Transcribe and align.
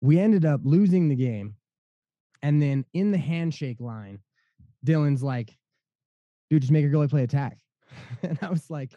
we 0.00 0.18
ended 0.18 0.44
up 0.44 0.60
losing 0.64 1.08
the 1.08 1.16
game. 1.16 1.54
And 2.42 2.62
then 2.62 2.84
in 2.94 3.10
the 3.10 3.18
handshake 3.18 3.80
line, 3.80 4.20
Dylan's 4.86 5.22
like, 5.22 5.56
dude, 6.50 6.62
just 6.62 6.72
make 6.72 6.82
your 6.82 6.92
goalie 6.92 7.10
play 7.10 7.24
attack. 7.24 7.58
and 8.22 8.38
I 8.40 8.50
was 8.50 8.70
like, 8.70 8.92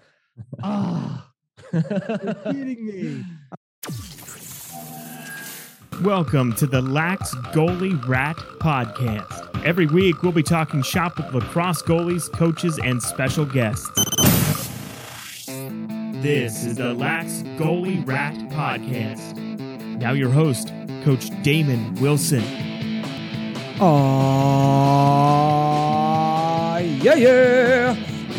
oh, 0.64 1.26
you're 1.74 1.82
kidding 2.44 2.86
me. 2.86 3.24
Welcome 6.04 6.54
to 6.56 6.68
the 6.68 6.82
Lax 6.82 7.34
Goalie 7.54 8.08
Rat 8.08 8.36
Podcast. 8.60 9.66
Every 9.66 9.86
week, 9.88 10.24
we'll 10.24 10.32
be 10.32 10.44
talking 10.44 10.82
shop 10.82 11.18
with 11.18 11.34
lacrosse 11.34 11.82
goalies, 11.82 12.32
coaches, 12.32 12.80
and 12.84 13.02
special 13.02 13.46
guests. 13.46 13.90
This 16.22 16.64
is 16.64 16.76
the 16.76 16.94
Lax 16.96 17.42
Goalie 17.58 18.08
Rat 18.08 18.36
Podcast. 18.50 19.38
Now, 20.00 20.14
your 20.14 20.30
host, 20.32 20.72
Coach 21.04 21.30
Damon 21.42 21.96
Wilson. 21.96 22.44
Aww, 23.80 24.14
yeah, 27.04 27.16
yeah. 27.16 27.96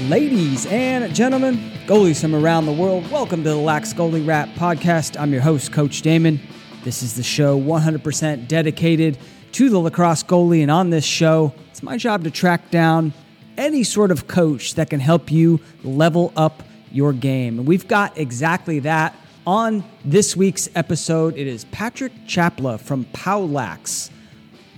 Ladies 0.09 0.67
and 0.67 1.13
gentlemen, 1.13 1.57
goalies 1.87 2.21
from 2.21 2.37
around 2.37 2.67
the 2.67 2.73
world, 2.73 3.11
welcome 3.11 3.43
to 3.43 3.49
the 3.51 3.57
Lax 3.57 3.93
Goalie 3.93 4.25
Rat 4.25 4.49
Podcast. 4.55 5.19
I'm 5.19 5.33
your 5.33 5.43
host, 5.43 5.73
Coach 5.73 6.03
Damon. 6.03 6.41
This 6.85 7.03
is 7.03 7.17
the 7.17 7.25
show 7.25 7.61
100% 7.61 8.47
dedicated 8.47 9.19
to 9.53 9.69
the 9.69 9.81
lacrosse 9.81 10.23
goalie, 10.23 10.63
and 10.63 10.71
on 10.71 10.91
this 10.91 11.05
show, 11.05 11.53
it's 11.71 11.83
my 11.83 11.97
job 11.97 12.23
to 12.25 12.31
track 12.31 12.71
down 12.71 13.13
any 13.59 13.83
sort 13.83 14.13
of 14.13 14.29
coach 14.29 14.75
that 14.75 14.89
can 14.89 15.01
help 15.01 15.33
you 15.33 15.59
level 15.83 16.33
up 16.37 16.63
your 16.93 17.13
game. 17.13 17.59
And 17.59 17.67
we've 17.67 17.89
got 17.89 18.17
exactly 18.17 18.79
that 18.81 19.17
on 19.47 19.85
this 20.05 20.37
week's 20.37 20.69
episode. 20.75 21.37
It 21.37 21.47
is 21.47 21.65
Patrick 21.67 22.13
Chapla 22.27 22.81
from 22.81 23.05
Powlax. 23.07 24.11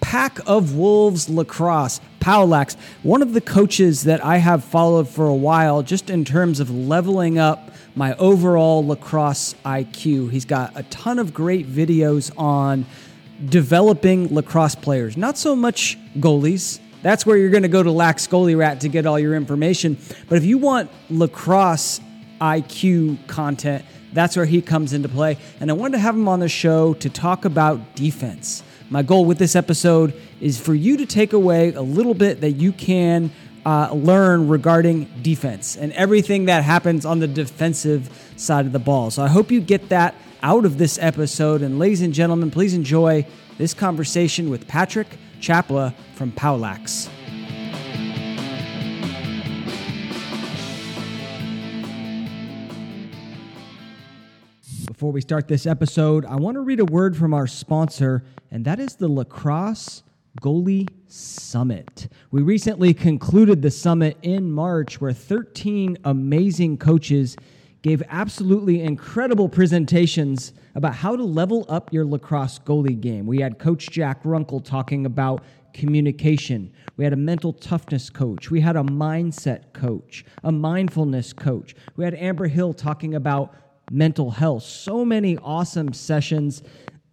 Pack 0.01 0.39
of 0.47 0.75
Wolves 0.77 1.29
Lacrosse, 1.29 2.01
Powlax, 2.21 2.77
one 3.03 3.23
of 3.23 3.33
the 3.33 3.41
coaches 3.41 4.05
that 4.05 4.25
I 4.25 4.37
have 4.37 4.63
followed 4.63 5.09
for 5.09 5.27
a 5.27 5.35
while, 5.35 5.83
just 5.83 6.11
in 6.11 6.25
terms 6.25 6.61
of 6.61 6.71
leveling 6.71 7.39
up 7.39 7.71
my 7.97 8.15
overall 8.17 8.87
lacrosse 8.87 9.55
IQ. 9.65 10.31
He's 10.31 10.45
got 10.45 10.79
a 10.79 10.83
ton 10.85 11.19
of 11.19 11.33
great 11.33 11.67
videos 11.67 12.31
on 12.39 12.87
developing 13.47 14.33
lacrosse 14.33 14.75
players, 14.75 15.17
not 15.17 15.39
so 15.39 15.57
much 15.57 15.99
goalies. 16.19 16.81
That's 17.03 17.27
where 17.27 17.37
you're 17.37 17.51
going 17.51 17.63
to 17.63 17.69
go 17.69 17.83
to 17.83 17.91
Lax 17.91 18.27
Goalie 18.27 18.57
Rat 18.57 18.81
to 18.83 18.89
get 18.89 19.07
all 19.07 19.19
your 19.19 19.35
information. 19.35 19.99
But 20.29 20.37
if 20.37 20.45
you 20.45 20.59
want 20.59 20.91
lacrosse 21.11 22.01
IQ 22.41 23.27
content, 23.27 23.85
that's 24.15 24.37
where 24.37 24.47
he 24.47 24.63
comes 24.63 24.93
into 24.93 25.09
play. 25.09 25.37
And 25.61 25.71
I 25.71 25.75
wanted 25.75 25.93
to 25.93 25.99
have 25.99 26.15
him 26.15 26.29
on 26.29 26.41
the 26.41 26.49
show 26.49 26.95
to 26.95 27.11
talk 27.11 27.45
about 27.45 27.95
defense. 27.95 28.63
My 28.91 29.03
goal 29.03 29.25
with 29.25 29.39
this 29.39 29.57
episode 29.57 30.15
is 30.41 30.59
for 30.59 30.75
you 30.75 30.97
to 30.99 31.07
take 31.07 31.33
away 31.33 31.73
a 31.75 31.83
little 31.83 32.15
bit 32.15 32.41
that 32.41 32.53
you 32.53 32.73
can 32.73 33.31
uh, 33.67 33.93
learn 33.93 34.49
regarding 34.49 35.11
defense 35.23 35.77
and 35.77 35.93
everything 35.95 36.45
that 36.47 36.63
happens 36.63 37.05
on 37.05 37.19
the 37.19 37.27
defensive 37.27 38.33
side 38.37 38.67
of 38.67 38.73
the 38.73 38.79
ball. 38.79 39.11
So 39.11 39.23
I 39.23 39.29
hope 39.29 39.51
you 39.51 39.61
get 39.61 39.89
that 39.89 40.15
out 40.43 40.65
of 40.65 40.79
this 40.79 40.99
episode. 41.01 41.63
And 41.63 41.79
ladies 41.79 42.03
and 42.03 42.13
gentlemen, 42.13 42.51
please 42.51 42.75
enjoy 42.75 43.27
this 43.57 43.73
conversation 43.73 44.51
with 44.51 44.69
Patrick 44.69 45.09
Chapla 45.41 45.95
from 46.15 46.31
Powlax. 46.33 47.09
Before 55.05 55.13
we 55.13 55.21
start 55.21 55.49
this 55.49 55.67
episode, 55.67 56.25
I 56.25 56.37
want 56.37 56.55
to 56.55 56.63
read 56.63 56.81
a 56.81 56.85
word 56.87 57.15
from 57.15 57.35
our 57.35 57.47
sponsor, 57.47 58.25
and 58.51 58.65
that 58.65 58.81
is 58.81 58.97
the 58.97 59.07
Lacrosse 59.07 60.03
Goalie 60.41 60.89
Summit. 61.09 62.09
We 62.31 62.41
recently 62.41 62.95
concluded 62.95 63.61
the 63.61 63.71
summit 63.71 64.17
in 64.23 64.51
March 64.51 65.03
where 65.03 65.13
13 65.13 65.99
amazing 66.05 66.79
coaches 66.79 67.37
gave 67.83 68.03
absolutely 68.09 68.81
incredible 68.81 69.47
presentations 69.47 70.55
about 70.75 70.95
how 70.95 71.15
to 71.15 71.23
level 71.23 71.67
up 71.69 71.93
your 71.93 72.07
lacrosse 72.07 72.59
goalie 72.61 72.99
game. 72.99 73.27
We 73.27 73.41
had 73.41 73.59
Coach 73.59 73.91
Jack 73.91 74.21
Runkle 74.25 74.61
talking 74.61 75.05
about 75.05 75.45
communication. 75.75 76.73
We 76.97 77.05
had 77.05 77.13
a 77.13 77.17
mental 77.17 77.53
toughness 77.53 78.09
coach. 78.09 78.51
We 78.51 78.61
had 78.61 78.77
a 78.77 78.83
mindset 78.83 79.75
coach, 79.75 80.25
a 80.43 80.51
mindfulness 80.51 81.35
coach. 81.35 81.75
We 81.97 82.05
had 82.05 82.15
Amber 82.15 82.47
Hill 82.47 82.73
talking 82.73 83.17
about 83.17 83.55
mental 83.95 84.31
health. 84.31 84.65
So 84.65 85.05
many 85.05 85.39
awesome 85.39 85.93
sessions. 85.93 86.63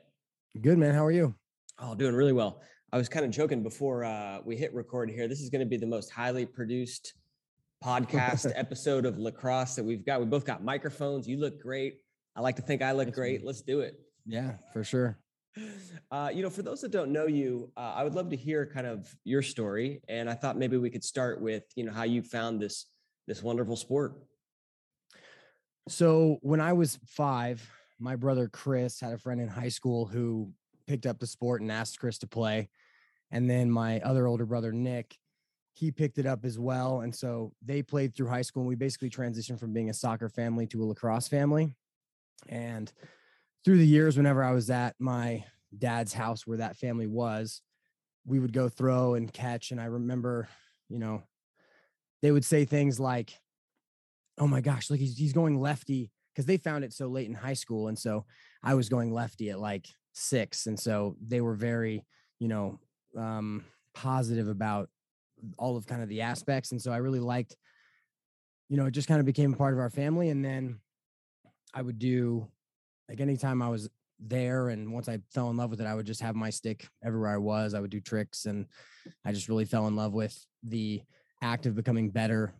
Good, 0.61 0.77
man. 0.77 0.93
How 0.93 1.05
are 1.05 1.11
you? 1.11 1.33
Oh, 1.79 1.95
doing 1.95 2.15
really 2.15 2.33
well. 2.33 2.61
I 2.91 2.97
was 2.97 3.09
kind 3.09 3.25
of 3.25 3.31
joking 3.31 3.63
before 3.63 4.03
uh, 4.03 4.39
we 4.45 4.55
hit 4.55 4.73
record 4.73 5.09
here. 5.09 5.27
This 5.27 5.41
is 5.41 5.49
going 5.49 5.61
to 5.61 5.65
be 5.65 5.77
the 5.77 5.87
most 5.87 6.11
highly 6.11 6.45
produced 6.45 7.13
podcast 7.83 8.51
episode 8.55 9.05
of 9.05 9.17
lacrosse 9.17 9.75
that 9.75 9.83
we've 9.83 10.05
got. 10.05 10.19
We 10.19 10.27
both 10.27 10.45
got 10.45 10.63
microphones. 10.63 11.27
You 11.27 11.37
look 11.37 11.59
great. 11.59 11.95
I 12.35 12.41
like 12.41 12.55
to 12.57 12.61
think 12.61 12.81
I 12.81 12.91
look 12.91 13.11
great. 13.11 13.43
Let's 13.43 13.61
do 13.61 13.79
it. 13.81 13.95
Yeah, 14.25 14.53
for 14.71 14.83
sure. 14.83 15.19
Uh, 16.11 16.29
you 16.31 16.43
know, 16.43 16.49
for 16.49 16.61
those 16.61 16.81
that 16.81 16.91
don't 16.91 17.11
know 17.11 17.25
you, 17.25 17.71
uh, 17.75 17.93
I 17.95 18.03
would 18.03 18.13
love 18.13 18.29
to 18.29 18.35
hear 18.35 18.67
kind 18.67 18.85
of 18.85 19.11
your 19.23 19.41
story. 19.41 20.01
And 20.07 20.29
I 20.29 20.35
thought 20.35 20.57
maybe 20.57 20.77
we 20.77 20.91
could 20.91 21.03
start 21.03 21.41
with, 21.41 21.63
you 21.75 21.83
know, 21.83 21.91
how 21.91 22.03
you 22.03 22.21
found 22.21 22.59
this 22.59 22.85
this 23.27 23.41
wonderful 23.41 23.75
sport. 23.75 24.13
So 25.87 26.37
when 26.41 26.61
I 26.61 26.73
was 26.73 26.99
five, 27.07 27.67
my 27.99 28.15
brother 28.15 28.47
Chris 28.47 28.99
had 28.99 29.13
a 29.13 29.17
friend 29.17 29.41
in 29.41 29.47
high 29.47 29.69
school 29.69 30.05
who 30.05 30.51
picked 30.87 31.05
up 31.05 31.19
the 31.19 31.27
sport 31.27 31.61
and 31.61 31.71
asked 31.71 31.99
Chris 31.99 32.17
to 32.19 32.27
play. 32.27 32.69
And 33.31 33.49
then 33.49 33.71
my 33.71 33.99
other 34.01 34.27
older 34.27 34.45
brother, 34.45 34.71
Nick, 34.71 35.17
he 35.73 35.91
picked 35.91 36.19
it 36.19 36.25
up 36.25 36.45
as 36.45 36.59
well. 36.59 37.01
And 37.01 37.13
so 37.13 37.51
they 37.65 37.81
played 37.81 38.15
through 38.15 38.27
high 38.27 38.43
school. 38.43 38.61
And 38.61 38.69
we 38.69 38.75
basically 38.75 39.09
transitioned 39.09 39.59
from 39.59 39.73
being 39.73 39.89
a 39.89 39.93
soccer 39.93 40.29
family 40.29 40.67
to 40.67 40.83
a 40.83 40.85
lacrosse 40.85 41.27
family. 41.27 41.73
And 42.47 42.91
through 43.65 43.77
the 43.77 43.87
years, 43.87 44.17
whenever 44.17 44.43
I 44.43 44.51
was 44.51 44.69
at 44.69 44.95
my 44.99 45.45
dad's 45.75 46.13
house 46.13 46.45
where 46.45 46.59
that 46.59 46.77
family 46.77 47.07
was, 47.07 47.61
we 48.25 48.39
would 48.39 48.53
go 48.53 48.69
throw 48.69 49.15
and 49.15 49.33
catch. 49.33 49.71
And 49.71 49.81
I 49.81 49.85
remember, 49.85 50.47
you 50.89 50.99
know, 50.99 51.23
they 52.21 52.31
would 52.31 52.45
say 52.45 52.65
things 52.65 52.99
like, 52.99 53.33
oh 54.37 54.47
my 54.47 54.61
gosh, 54.61 54.89
look, 54.89 54.99
he's, 54.99 55.17
he's 55.17 55.33
going 55.33 55.59
lefty 55.59 56.11
because 56.33 56.45
they 56.45 56.57
found 56.57 56.83
it 56.83 56.93
so 56.93 57.07
late 57.07 57.27
in 57.27 57.33
high 57.33 57.53
school. 57.53 57.87
And 57.87 57.97
so 57.97 58.25
I 58.63 58.75
was 58.75 58.89
going 58.89 59.13
lefty 59.13 59.49
at 59.49 59.59
like 59.59 59.87
six. 60.13 60.67
And 60.67 60.79
so 60.79 61.15
they 61.25 61.41
were 61.41 61.55
very, 61.55 62.05
you 62.39 62.47
know, 62.47 62.79
um, 63.17 63.65
positive 63.93 64.47
about 64.47 64.89
all 65.57 65.75
of 65.75 65.85
kind 65.85 66.01
of 66.01 66.09
the 66.09 66.21
aspects. 66.21 66.71
And 66.71 66.81
so 66.81 66.91
I 66.91 66.97
really 66.97 67.19
liked, 67.19 67.55
you 68.69 68.77
know, 68.77 68.85
it 68.85 68.91
just 68.91 69.07
kind 69.07 69.19
of 69.19 69.25
became 69.25 69.53
a 69.53 69.57
part 69.57 69.73
of 69.73 69.79
our 69.79 69.89
family. 69.89 70.29
And 70.29 70.43
then 70.43 70.79
I 71.73 71.81
would 71.81 71.99
do 71.99 72.47
like 73.09 73.19
anytime 73.19 73.61
I 73.61 73.69
was 73.69 73.89
there 74.19 74.69
and 74.69 74.93
once 74.93 75.09
I 75.09 75.19
fell 75.33 75.49
in 75.49 75.57
love 75.57 75.69
with 75.69 75.81
it, 75.81 75.87
I 75.87 75.95
would 75.95 76.05
just 76.05 76.21
have 76.21 76.35
my 76.35 76.49
stick 76.49 76.87
everywhere 77.03 77.31
I 77.31 77.37
was. 77.37 77.73
I 77.73 77.79
would 77.79 77.89
do 77.89 77.99
tricks 77.99 78.45
and 78.45 78.67
I 79.25 79.31
just 79.31 79.49
really 79.49 79.65
fell 79.65 79.87
in 79.87 79.95
love 79.95 80.13
with 80.13 80.37
the 80.63 81.01
act 81.41 81.65
of 81.65 81.75
becoming 81.75 82.09
better 82.09 82.53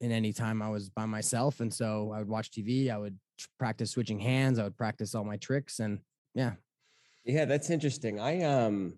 in 0.00 0.12
any 0.12 0.32
time 0.32 0.62
I 0.62 0.68
was 0.68 0.90
by 0.90 1.06
myself. 1.06 1.60
And 1.60 1.72
so 1.72 2.12
I 2.14 2.18
would 2.18 2.28
watch 2.28 2.50
TV, 2.50 2.90
I 2.90 2.98
would 2.98 3.18
practice 3.58 3.90
switching 3.90 4.20
hands, 4.20 4.58
I 4.58 4.64
would 4.64 4.76
practice 4.76 5.14
all 5.14 5.24
my 5.24 5.36
tricks 5.36 5.80
and 5.80 5.98
yeah. 6.34 6.52
Yeah, 7.24 7.44
that's 7.46 7.70
interesting. 7.70 8.20
I 8.20 8.42
um 8.42 8.94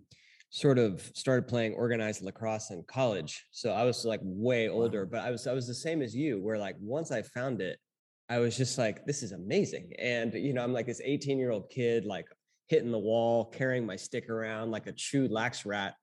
sort 0.51 0.79
of 0.79 1.03
started 1.15 1.49
playing 1.49 1.75
organized 1.75 2.23
lacrosse 2.23 2.71
in 2.71 2.83
college. 2.85 3.45
So 3.51 3.73
I 3.73 3.85
was 3.85 4.05
like 4.05 4.21
way 4.23 4.69
older, 4.69 5.05
wow. 5.05 5.09
but 5.13 5.21
I 5.21 5.31
was 5.31 5.47
I 5.47 5.53
was 5.53 5.67
the 5.67 5.75
same 5.75 6.03
as 6.03 6.15
you 6.15 6.41
where 6.43 6.59
like 6.59 6.77
once 6.81 7.11
I 7.13 7.23
found 7.23 7.61
it, 7.61 7.79
I 8.29 8.39
was 8.39 8.57
just 8.57 8.79
like 8.79 9.05
this 9.07 9.23
is 9.23 9.33
amazing. 9.33 9.93
And 9.99 10.33
you 10.35 10.53
know, 10.55 10.63
I'm 10.63 10.73
like 10.73 10.87
this 10.87 11.03
18-year-old 11.03 11.71
kid 11.71 12.05
like 12.05 12.27
hitting 12.69 12.91
the 12.91 12.99
wall, 12.99 13.47
carrying 13.47 13.87
my 13.87 13.97
stick 13.97 14.29
around 14.31 14.71
like 14.73 14.87
a 14.87 14.93
true 14.93 15.29
lax 15.29 15.65
rat, 15.67 15.95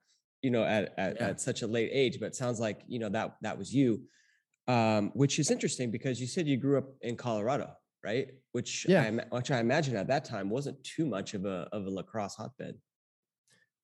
you 0.42 0.52
know, 0.52 0.64
at 0.64 0.94
at, 0.98 1.18
yeah. 1.20 1.28
at 1.30 1.42
such 1.42 1.62
a 1.62 1.68
late 1.68 1.90
age, 1.94 2.20
but 2.20 2.28
it 2.28 2.36
sounds 2.36 2.60
like, 2.60 2.82
you 2.88 3.00
know, 3.00 3.10
that 3.10 3.36
that 3.42 3.58
was 3.58 3.74
you. 3.74 4.04
um, 4.68 5.12
which 5.14 5.40
is 5.40 5.52
interesting 5.52 5.92
because 5.92 6.22
you 6.22 6.28
said 6.28 6.48
you 6.48 6.58
grew 6.58 6.78
up 6.78 6.86
in 7.02 7.18
Colorado, 7.18 7.72
right? 8.04 8.30
Which 8.54 8.86
Yeah. 8.88 9.02
I, 9.04 9.36
which 9.36 9.52
I 9.52 9.60
imagine 9.60 9.96
at 9.98 10.08
that 10.08 10.26
time 10.26 10.50
wasn't 10.50 10.82
too 10.84 11.06
much 11.06 11.34
of 11.34 11.46
a 11.46 11.68
of 11.74 11.86
a 11.86 11.90
lacrosse 11.90 12.36
hotbed. 12.36 12.80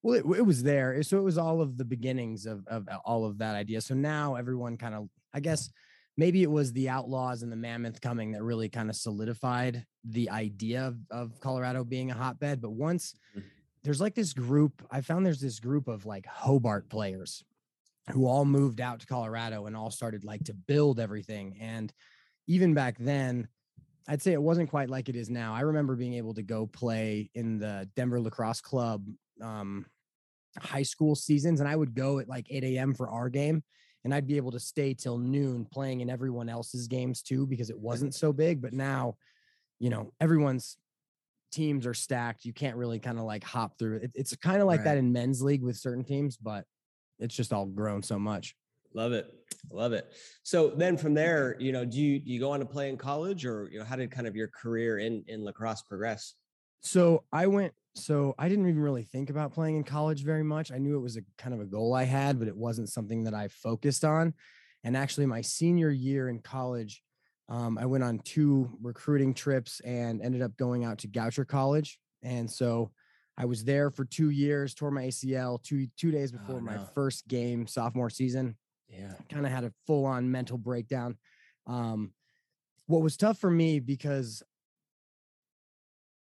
Well, 0.01 0.15
it, 0.15 0.37
it 0.37 0.45
was 0.45 0.63
there. 0.63 1.03
So 1.03 1.17
it 1.17 1.23
was 1.23 1.37
all 1.37 1.59
of 1.61 1.77
the 1.77 1.83
beginnings 1.85 2.45
of, 2.45 2.65
of 2.67 2.87
all 3.03 3.25
of 3.25 3.39
that 3.39 3.55
idea. 3.55 3.81
So 3.81 3.95
now 3.95 4.35
everyone 4.35 4.77
kind 4.77 4.95
of, 4.95 5.09
I 5.33 5.41
guess, 5.41 5.69
maybe 6.15 6.41
it 6.41 6.49
was 6.51 6.71
the 6.71 6.87
Outlaws 6.87 7.43
and 7.43 7.51
the 7.51 7.57
Mammoth 7.57 7.99
coming 7.99 8.31
that 8.31 8.43
really 8.43 8.69
kind 8.69 8.89
of 8.89 8.95
solidified 8.95 9.85
the 10.05 10.29
idea 10.29 10.87
of, 10.87 10.99
of 11.11 11.39
Colorado 11.41 11.83
being 11.83 12.11
a 12.11 12.13
hotbed. 12.13 12.61
But 12.61 12.71
once 12.71 13.13
Mhm. 13.35 13.43
there's 13.83 13.99
like 13.99 14.15
this 14.15 14.31
group, 14.33 14.85
I 14.89 15.01
found 15.01 15.25
there's 15.25 15.41
this 15.41 15.59
group 15.59 15.87
of 15.89 16.05
like 16.05 16.25
Hobart 16.25 16.89
players 16.89 17.43
who 18.11 18.25
all 18.25 18.45
moved 18.45 18.79
out 18.79 19.01
to 19.01 19.05
Colorado 19.07 19.65
and 19.65 19.75
all 19.75 19.91
started 19.91 20.23
like 20.23 20.45
to 20.45 20.53
build 20.53 20.99
everything. 20.99 21.57
And 21.59 21.91
even 22.47 22.73
back 22.73 22.97
then, 22.99 23.49
I'd 24.07 24.21
say 24.21 24.33
it 24.33 24.41
wasn't 24.41 24.69
quite 24.69 24.89
like 24.89 25.09
it 25.09 25.15
is 25.15 25.29
now. 25.29 25.53
I 25.53 25.61
remember 25.61 25.95
being 25.95 26.15
able 26.15 26.33
to 26.33 26.41
go 26.41 26.65
play 26.65 27.29
in 27.35 27.59
the 27.59 27.87
Denver 27.95 28.19
Lacrosse 28.19 28.61
Club 28.61 29.05
um, 29.41 29.85
high 30.57 30.83
school 30.83 31.15
seasons, 31.15 31.59
and 31.59 31.69
I 31.69 31.75
would 31.75 31.93
go 31.93 32.19
at 32.19 32.27
like 32.27 32.47
8 32.49 32.63
a.m. 32.63 32.93
for 32.93 33.09
our 33.09 33.29
game, 33.29 33.63
and 34.03 34.13
I'd 34.13 34.27
be 34.27 34.37
able 34.37 34.51
to 34.51 34.59
stay 34.59 34.93
till 34.93 35.17
noon 35.17 35.65
playing 35.65 36.01
in 36.01 36.09
everyone 36.09 36.49
else's 36.49 36.87
games 36.87 37.21
too 37.21 37.45
because 37.45 37.69
it 37.69 37.77
wasn't 37.77 38.15
so 38.15 38.33
big. 38.33 38.61
But 38.61 38.73
now, 38.73 39.17
you 39.79 39.89
know, 39.89 40.13
everyone's 40.19 40.77
teams 41.51 41.85
are 41.85 41.93
stacked. 41.93 42.45
You 42.45 42.53
can't 42.53 42.77
really 42.77 42.99
kind 42.99 43.17
of 43.17 43.25
like 43.25 43.43
hop 43.43 43.77
through 43.77 43.97
it. 43.97 44.11
It's 44.15 44.35
kind 44.35 44.61
of 44.61 44.67
like 44.67 44.83
that 44.83 44.97
in 44.97 45.11
men's 45.11 45.41
league 45.41 45.63
with 45.63 45.77
certain 45.77 46.03
teams, 46.03 46.37
but 46.37 46.65
it's 47.19 47.35
just 47.35 47.53
all 47.53 47.65
grown 47.65 48.01
so 48.03 48.17
much. 48.17 48.55
Love 48.93 49.11
it, 49.11 49.31
love 49.71 49.93
it. 49.93 50.11
So 50.43 50.69
then 50.69 50.97
from 50.97 51.13
there, 51.13 51.55
you 51.59 51.71
know, 51.71 51.85
do 51.85 51.99
you 51.99 52.19
do 52.19 52.31
you 52.31 52.39
go 52.39 52.51
on 52.51 52.59
to 52.59 52.65
play 52.65 52.89
in 52.89 52.97
college, 52.97 53.45
or 53.45 53.69
you 53.71 53.79
know, 53.79 53.85
how 53.85 53.95
did 53.95 54.09
kind 54.09 54.27
of 54.27 54.35
your 54.35 54.47
career 54.47 54.97
in 54.97 55.23
in 55.27 55.43
lacrosse 55.43 55.81
progress? 55.83 56.33
So 56.81 57.23
I 57.31 57.47
went. 57.47 57.73
So 57.95 58.33
I 58.39 58.47
didn't 58.49 58.67
even 58.67 58.81
really 58.81 59.03
think 59.03 59.29
about 59.29 59.51
playing 59.53 59.75
in 59.75 59.83
college 59.83 60.23
very 60.23 60.43
much. 60.43 60.71
I 60.71 60.77
knew 60.77 60.95
it 60.95 61.01
was 61.01 61.17
a 61.17 61.21
kind 61.37 61.53
of 61.53 61.59
a 61.59 61.65
goal 61.65 61.93
I 61.93 62.03
had, 62.03 62.39
but 62.39 62.47
it 62.47 62.55
wasn't 62.55 62.89
something 62.89 63.23
that 63.25 63.33
I 63.33 63.47
focused 63.49 64.05
on. 64.05 64.33
And 64.83 64.95
actually, 64.95 65.25
my 65.25 65.41
senior 65.41 65.89
year 65.89 66.29
in 66.29 66.39
college, 66.39 67.03
um, 67.49 67.77
I 67.77 67.85
went 67.85 68.03
on 68.03 68.19
two 68.19 68.69
recruiting 68.81 69.33
trips 69.33 69.81
and 69.81 70.21
ended 70.21 70.41
up 70.41 70.55
going 70.55 70.85
out 70.85 70.99
to 70.99 71.07
Goucher 71.07 71.47
College. 71.47 71.99
And 72.23 72.49
so 72.49 72.91
I 73.37 73.45
was 73.45 73.63
there 73.63 73.89
for 73.89 74.05
two 74.05 74.29
years, 74.29 74.73
tore 74.73 74.91
my 74.91 75.05
ACL 75.05 75.61
two 75.61 75.87
two 75.97 76.11
days 76.11 76.31
before 76.31 76.57
Oh, 76.57 76.61
my 76.61 76.77
first 76.95 77.27
game 77.27 77.67
sophomore 77.67 78.09
season 78.09 78.55
Yeah, 78.89 79.13
kind 79.29 79.45
of 79.45 79.51
had 79.51 79.63
a 79.63 79.73
full 79.85 80.05
on 80.05 80.31
mental 80.31 80.57
breakdown. 80.57 81.17
Um, 81.67 82.13
what 82.87 83.01
was 83.03 83.17
tough 83.17 83.39
for 83.39 83.51
me 83.51 83.79
because 83.79 84.43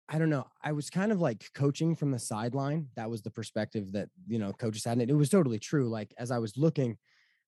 I 0.08 0.18
don't 0.18 0.28
know, 0.30 0.46
I 0.62 0.72
was 0.72 0.90
kind 0.90 1.12
of 1.12 1.20
like 1.20 1.50
coaching 1.54 1.94
from 1.94 2.10
the 2.10 2.18
sideline. 2.18 2.90
That 2.94 3.08
was 3.08 3.22
the 3.22 3.30
perspective 3.30 3.92
that, 3.92 4.10
you 4.26 4.38
know, 4.38 4.52
coaches 4.52 4.84
had. 4.84 4.98
And 4.98 5.10
it 5.10 5.14
was 5.14 5.30
totally 5.30 5.58
true. 5.58 5.88
Like 5.88 6.12
as 6.18 6.30
I 6.30 6.38
was 6.38 6.56
looking, 6.58 6.98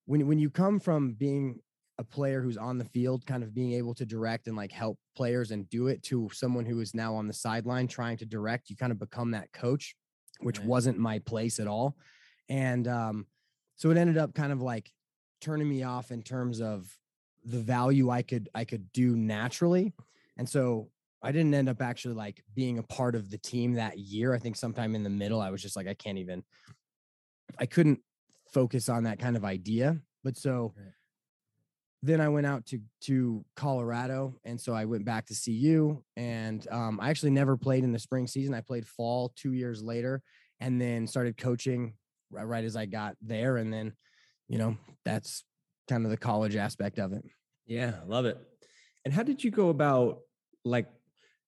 when 0.06 0.26
when 0.28 0.38
you 0.38 0.50
come 0.50 0.80
from 0.80 1.14
being 1.14 1.62
a 1.98 2.04
player 2.04 2.42
who's 2.42 2.56
on 2.58 2.78
the 2.78 2.86
field, 2.86 3.26
kind 3.26 3.42
of 3.42 3.54
being 3.54 3.72
able 3.72 3.94
to 3.96 4.06
direct 4.06 4.48
and 4.48 4.56
like 4.56 4.72
help 4.72 5.00
players 5.16 5.50
and 5.50 5.68
do 5.68 5.88
it 5.88 6.02
to 6.04 6.30
someone 6.32 6.66
who 6.66 6.80
is 6.80 6.94
now 6.94 7.14
on 7.16 7.26
the 7.26 7.34
sideline 7.34 7.88
trying 7.88 8.18
to 8.18 8.26
direct, 8.26 8.70
you 8.70 8.76
kind 8.76 8.92
of 8.92 9.00
become 9.00 9.32
that 9.32 9.52
coach, 9.52 9.96
which 10.40 10.60
Right. 10.60 10.64
wasn't 10.64 10.98
my 10.98 11.18
place 11.20 11.60
at 11.60 11.66
all. 11.68 11.98
And 12.48 12.88
um, 12.88 13.28
so 13.76 13.90
it 13.90 13.98
ended 13.98 14.18
up 14.18 14.34
kind 14.34 14.52
of 14.52 14.62
like 14.62 14.92
turning 15.40 15.68
me 15.68 15.82
off 15.82 16.10
in 16.10 16.22
terms 16.22 16.60
of 16.60 16.98
the 17.44 17.60
value 17.60 18.10
I 18.10 18.22
could 18.22 18.48
I 18.54 18.64
could 18.64 18.92
do 18.92 19.16
naturally. 19.16 19.94
And 20.36 20.48
so 20.48 20.90
I 21.22 21.32
didn't 21.32 21.54
end 21.54 21.68
up 21.68 21.80
actually 21.80 22.14
like 22.14 22.42
being 22.54 22.78
a 22.78 22.82
part 22.82 23.14
of 23.14 23.30
the 23.30 23.38
team 23.38 23.74
that 23.74 23.98
year. 23.98 24.34
I 24.34 24.38
think 24.38 24.56
sometime 24.56 24.94
in 24.94 25.02
the 25.02 25.10
middle, 25.10 25.40
I 25.40 25.50
was 25.50 25.62
just 25.62 25.76
like, 25.76 25.88
I 25.88 25.94
can't 25.94 26.18
even, 26.18 26.44
I 27.58 27.66
couldn't 27.66 28.00
focus 28.52 28.88
on 28.88 29.04
that 29.04 29.18
kind 29.18 29.36
of 29.36 29.44
idea. 29.44 30.00
But 30.22 30.36
so 30.36 30.74
Right. 30.76 30.92
then 32.02 32.20
I 32.20 32.28
went 32.28 32.46
out 32.46 32.66
to 32.66 32.80
to 33.02 33.44
Colorado, 33.56 34.38
and 34.44 34.60
so 34.60 34.72
I 34.74 34.84
went 34.84 35.04
back 35.04 35.26
to 35.26 35.34
CU, 35.34 36.02
and 36.16 36.66
um, 36.70 37.00
I 37.00 37.10
actually 37.10 37.30
never 37.30 37.56
played 37.56 37.84
in 37.84 37.92
the 37.92 37.98
spring 37.98 38.26
season. 38.26 38.54
I 38.54 38.60
played 38.60 38.86
fall 38.86 39.32
two 39.34 39.52
years 39.52 39.82
later, 39.82 40.22
and 40.60 40.80
then 40.80 41.06
started 41.06 41.36
coaching 41.36 41.94
right 42.30 42.64
as 42.64 42.76
I 42.76 42.86
got 42.86 43.16
there, 43.20 43.56
and 43.56 43.72
then 43.72 43.94
you 44.48 44.58
know 44.58 44.76
that's 45.04 45.44
kind 45.88 46.04
of 46.04 46.10
the 46.10 46.16
college 46.16 46.56
aspect 46.56 46.98
of 46.98 47.12
it. 47.12 47.24
yeah, 47.66 47.94
I 48.02 48.06
love 48.06 48.26
it. 48.26 48.38
And 49.04 49.14
how 49.14 49.22
did 49.22 49.42
you 49.42 49.50
go 49.50 49.68
about 49.68 50.20
like? 50.64 50.86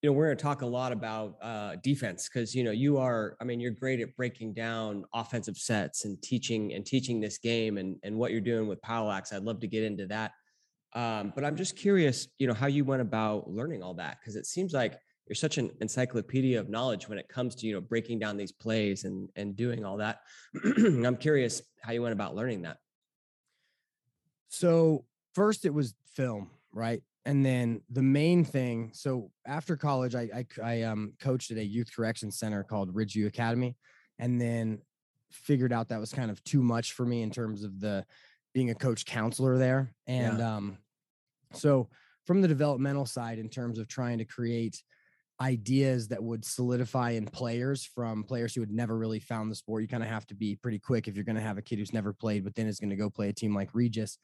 You 0.01 0.11
know, 0.11 0.15
we're 0.15 0.27
going 0.27 0.37
to 0.37 0.43
talk 0.45 0.63
a 0.63 0.67
lot 0.67 0.93
about 0.93 1.39
uh, 1.43 1.75
defense 1.83 2.29
because 2.29 2.55
you 2.55 2.63
know 2.63 2.71
you 2.71 2.99
are. 2.99 3.37
I 3.41 3.45
mean, 3.45 3.59
you're 3.59 3.73
great 3.73 3.99
at 4.01 4.15
breaking 4.15 4.55
down 4.55 5.05
offensive 5.13 5.57
sets 5.57 6.05
and 6.05 6.23
teaching 6.23 6.73
and 6.73 6.87
teaching 6.87 7.21
this 7.21 7.39
game 7.39 7.79
and 7.79 7.97
and 8.05 8.17
what 8.17 8.31
you're 8.31 8.41
doing 8.41 8.69
with 8.69 8.81
Powlax. 8.81 9.33
I'd 9.33 9.43
love 9.43 9.59
to 9.61 9.67
get 9.67 9.83
into 9.83 10.07
that. 10.07 10.33
Um, 10.95 11.33
but 11.35 11.45
I'm 11.45 11.57
just 11.57 11.77
curious, 11.77 12.29
you 12.39 12.47
know, 12.47 12.55
how 12.55 12.69
you 12.69 12.85
went 12.85 13.03
about 13.03 13.51
learning 13.51 13.83
all 13.83 13.95
that 13.95 14.19
because 14.21 14.37
it 14.37 14.47
seems 14.47 14.73
like 14.73 14.99
you're 15.29 15.35
such 15.35 15.59
an 15.59 15.71
encyclopedia 15.81 16.59
of 16.59 16.69
knowledge 16.71 17.09
when 17.09 17.19
it 17.19 17.29
comes 17.29 17.55
to 17.57 17.67
you 17.67 17.75
know 17.75 17.81
breaking 17.81 18.19
down 18.19 18.37
these 18.37 18.53
plays 18.53 19.05
and 19.05 19.29
and 19.37 19.57
doing 19.57 19.85
all 19.85 19.97
that. 19.99 20.21
I'm 20.65 21.17
curious 21.17 21.61
how 21.83 21.93
you 21.93 22.03
went 22.03 22.15
about 22.15 22.35
learning 22.35 22.63
that. 22.63 22.79
So 24.49 25.05
first 25.35 25.65
it 25.65 25.73
was 25.75 25.95
film, 26.15 26.51
right? 26.73 27.03
And 27.25 27.45
then 27.45 27.83
the 27.91 28.03
main 28.03 28.45
thing. 28.45 28.91
So 28.95 29.31
after 29.47 29.77
college, 29.77 30.15
I 30.15 30.47
I 30.63 30.83
um 30.83 31.13
coached 31.21 31.51
at 31.51 31.59
a 31.59 31.65
youth 31.65 31.91
correction 31.95 32.31
center 32.31 32.65
called 32.65 32.95
Ridgeview 32.95 33.27
Academy, 33.27 33.77
and 34.19 34.41
then 34.41 34.81
figured 35.31 35.73
out 35.73 35.89
that 35.89 36.01
was 36.01 36.13
kind 36.13 36.31
of 36.31 36.43
too 36.45 36.63
much 36.63 36.93
for 36.93 37.05
me 37.05 37.23
in 37.23 37.31
terms 37.31 37.63
of 37.65 37.81
the 37.81 38.05
being 38.55 38.71
a 38.71 38.75
coach 38.75 39.05
counselor 39.05 39.59
there. 39.59 39.93
And 40.07 40.41
um, 40.41 40.79
so 41.53 41.89
from 42.25 42.41
the 42.41 42.49
developmental 42.49 43.07
side, 43.07 43.39
in 43.39 43.49
terms 43.49 43.79
of 43.79 43.89
trying 43.89 44.19
to 44.19 44.25
create 44.25 44.83
ideas 45.41 46.09
that 46.09 46.23
would 46.23 46.45
solidify 46.45 47.11
in 47.11 47.27
players 47.27 47.85
from 47.85 48.25
players 48.25 48.55
who 48.55 48.61
had 48.61 48.71
never 48.71 48.97
really 48.97 49.21
found 49.21 49.51
the 49.51 49.55
sport, 49.55 49.83
you 49.83 49.89
kind 49.89 50.03
of 50.03 50.09
have 50.09 50.27
to 50.27 50.35
be 50.35 50.57
pretty 50.57 50.79
quick 50.79 51.07
if 51.07 51.15
you're 51.15 51.25
going 51.25 51.37
to 51.37 51.43
have 51.43 51.59
a 51.59 51.63
kid 51.63 51.79
who's 51.79 51.93
never 51.93 52.13
played, 52.13 52.45
but 52.45 52.55
then 52.55 52.67
is 52.67 52.81
going 52.81 52.91
to 52.91 52.97
go 52.97 53.09
play 53.09 53.29
a 53.29 53.33
team 53.33 53.55
like 53.55 53.71
Regis. 53.73 54.19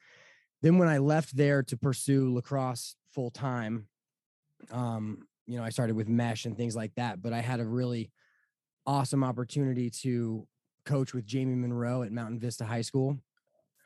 Then 0.61 0.77
when 0.77 0.89
I 0.89 0.97
left 0.97 1.35
there 1.35 1.63
to 1.63 1.77
pursue 1.77 2.33
lacrosse 2.33 2.95
full 3.13 3.31
time, 3.31 3.87
um, 4.71 5.27
you 5.45 5.57
know, 5.57 5.63
I 5.63 5.69
started 5.69 5.95
with 5.95 6.09
mesh 6.09 6.45
and 6.45 6.57
things 6.57 6.75
like 6.75 6.93
that, 6.95 7.21
but 7.21 7.33
I 7.33 7.39
had 7.39 7.59
a 7.59 7.65
really 7.65 8.11
awesome 8.85 9.23
opportunity 9.23 9.89
to 9.89 10.47
coach 10.85 11.13
with 11.13 11.25
Jamie 11.25 11.55
Monroe 11.55 12.03
at 12.03 12.11
Mountain 12.11 12.39
Vista 12.39 12.65
High 12.65 12.81
School. 12.81 13.17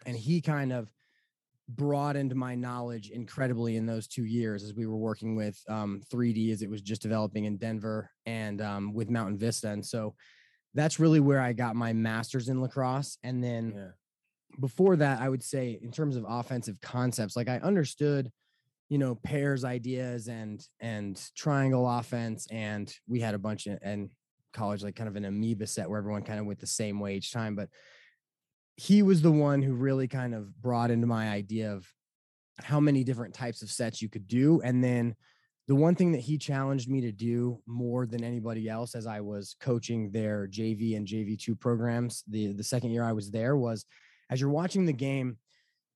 And 0.05 0.15
he 0.15 0.41
kind 0.41 0.71
of 0.71 0.89
broadened 1.75 2.35
my 2.35 2.55
knowledge 2.55 3.11
incredibly 3.11 3.77
in 3.77 3.85
those 3.85 4.07
two 4.07 4.25
years 4.25 4.63
as 4.63 4.73
we 4.73 4.87
were 4.87 4.97
working 4.97 5.35
with 5.35 5.61
um, 5.69 6.01
3D 6.11 6.51
as 6.51 6.61
it 6.61 6.69
was 6.69 6.81
just 6.81 7.01
developing 7.01 7.45
in 7.45 7.57
Denver 7.57 8.09
and 8.25 8.61
um, 8.61 8.93
with 8.93 9.09
Mountain 9.09 9.37
Vista. 9.37 9.69
And 9.69 9.85
so 9.85 10.15
that's 10.73 10.99
really 10.99 11.19
where 11.19 11.39
I 11.39 11.53
got 11.53 11.75
my 11.75 11.93
master's 11.93 12.49
in 12.49 12.61
lacrosse. 12.61 13.17
And 13.23 13.43
then 13.43 13.73
Yeah. 13.75 13.87
before 14.59 14.95
that, 14.95 15.21
I 15.21 15.29
would 15.29 15.43
say 15.43 15.79
in 15.81 15.91
terms 15.91 16.15
of 16.15 16.25
offensive 16.27 16.81
concepts, 16.81 17.35
like 17.35 17.49
I 17.49 17.57
understood, 17.59 18.31
you 18.89 18.97
know, 18.97 19.13
pairs 19.15 19.63
ideas 19.63 20.27
and 20.27 20.65
and 20.79 21.21
triangle 21.35 21.87
offense, 21.87 22.47
and 22.49 22.91
we 23.07 23.19
had 23.19 23.35
a 23.35 23.39
bunch 23.39 23.67
of 23.67 23.77
and 23.83 24.09
college 24.53 24.81
like 24.81 24.95
kind 24.95 25.07
of 25.07 25.15
an 25.15 25.25
amoeba 25.25 25.67
set 25.67 25.87
where 25.87 25.99
everyone 25.99 26.23
kind 26.23 26.39
of 26.39 26.47
went 26.47 26.59
the 26.59 26.65
same 26.67 26.99
way 26.99 27.15
each 27.15 27.31
time. 27.31 27.55
But 27.55 27.69
he 28.79 29.01
was 29.01 29.21
the 29.21 29.31
one 29.31 29.61
who 29.61 29.73
really 29.73 30.07
kind 30.07 30.33
of 30.33 30.55
brought 30.61 30.89
into 30.89 31.05
my 31.05 31.29
idea 31.31 31.73
of 31.73 31.85
how 32.61 32.79
many 32.79 33.03
different 33.03 33.33
types 33.33 33.61
of 33.61 33.69
sets 33.69 34.01
you 34.01 34.07
could 34.07 34.25
do, 34.25 34.61
and 34.61 34.81
then 34.81 35.15
the 35.67 35.75
one 35.75 35.95
thing 35.95 36.13
that 36.13 36.21
he 36.21 36.37
challenged 36.37 36.89
me 36.89 37.01
to 37.01 37.11
do 37.11 37.61
more 37.67 38.05
than 38.05 38.23
anybody 38.23 38.69
else 38.69 38.95
as 38.95 39.05
I 39.05 39.19
was 39.19 39.57
coaching 39.59 40.11
their 40.11 40.47
JV 40.47 40.95
and 40.95 41.05
JV2 41.05 41.59
programs 41.59 42.23
the 42.25 42.53
the 42.53 42.63
second 42.63 42.91
year 42.91 43.03
I 43.03 43.11
was 43.11 43.29
there 43.29 43.57
was 43.57 43.85
as 44.29 44.39
you're 44.39 44.49
watching 44.49 44.85
the 44.85 44.93
game, 44.93 45.37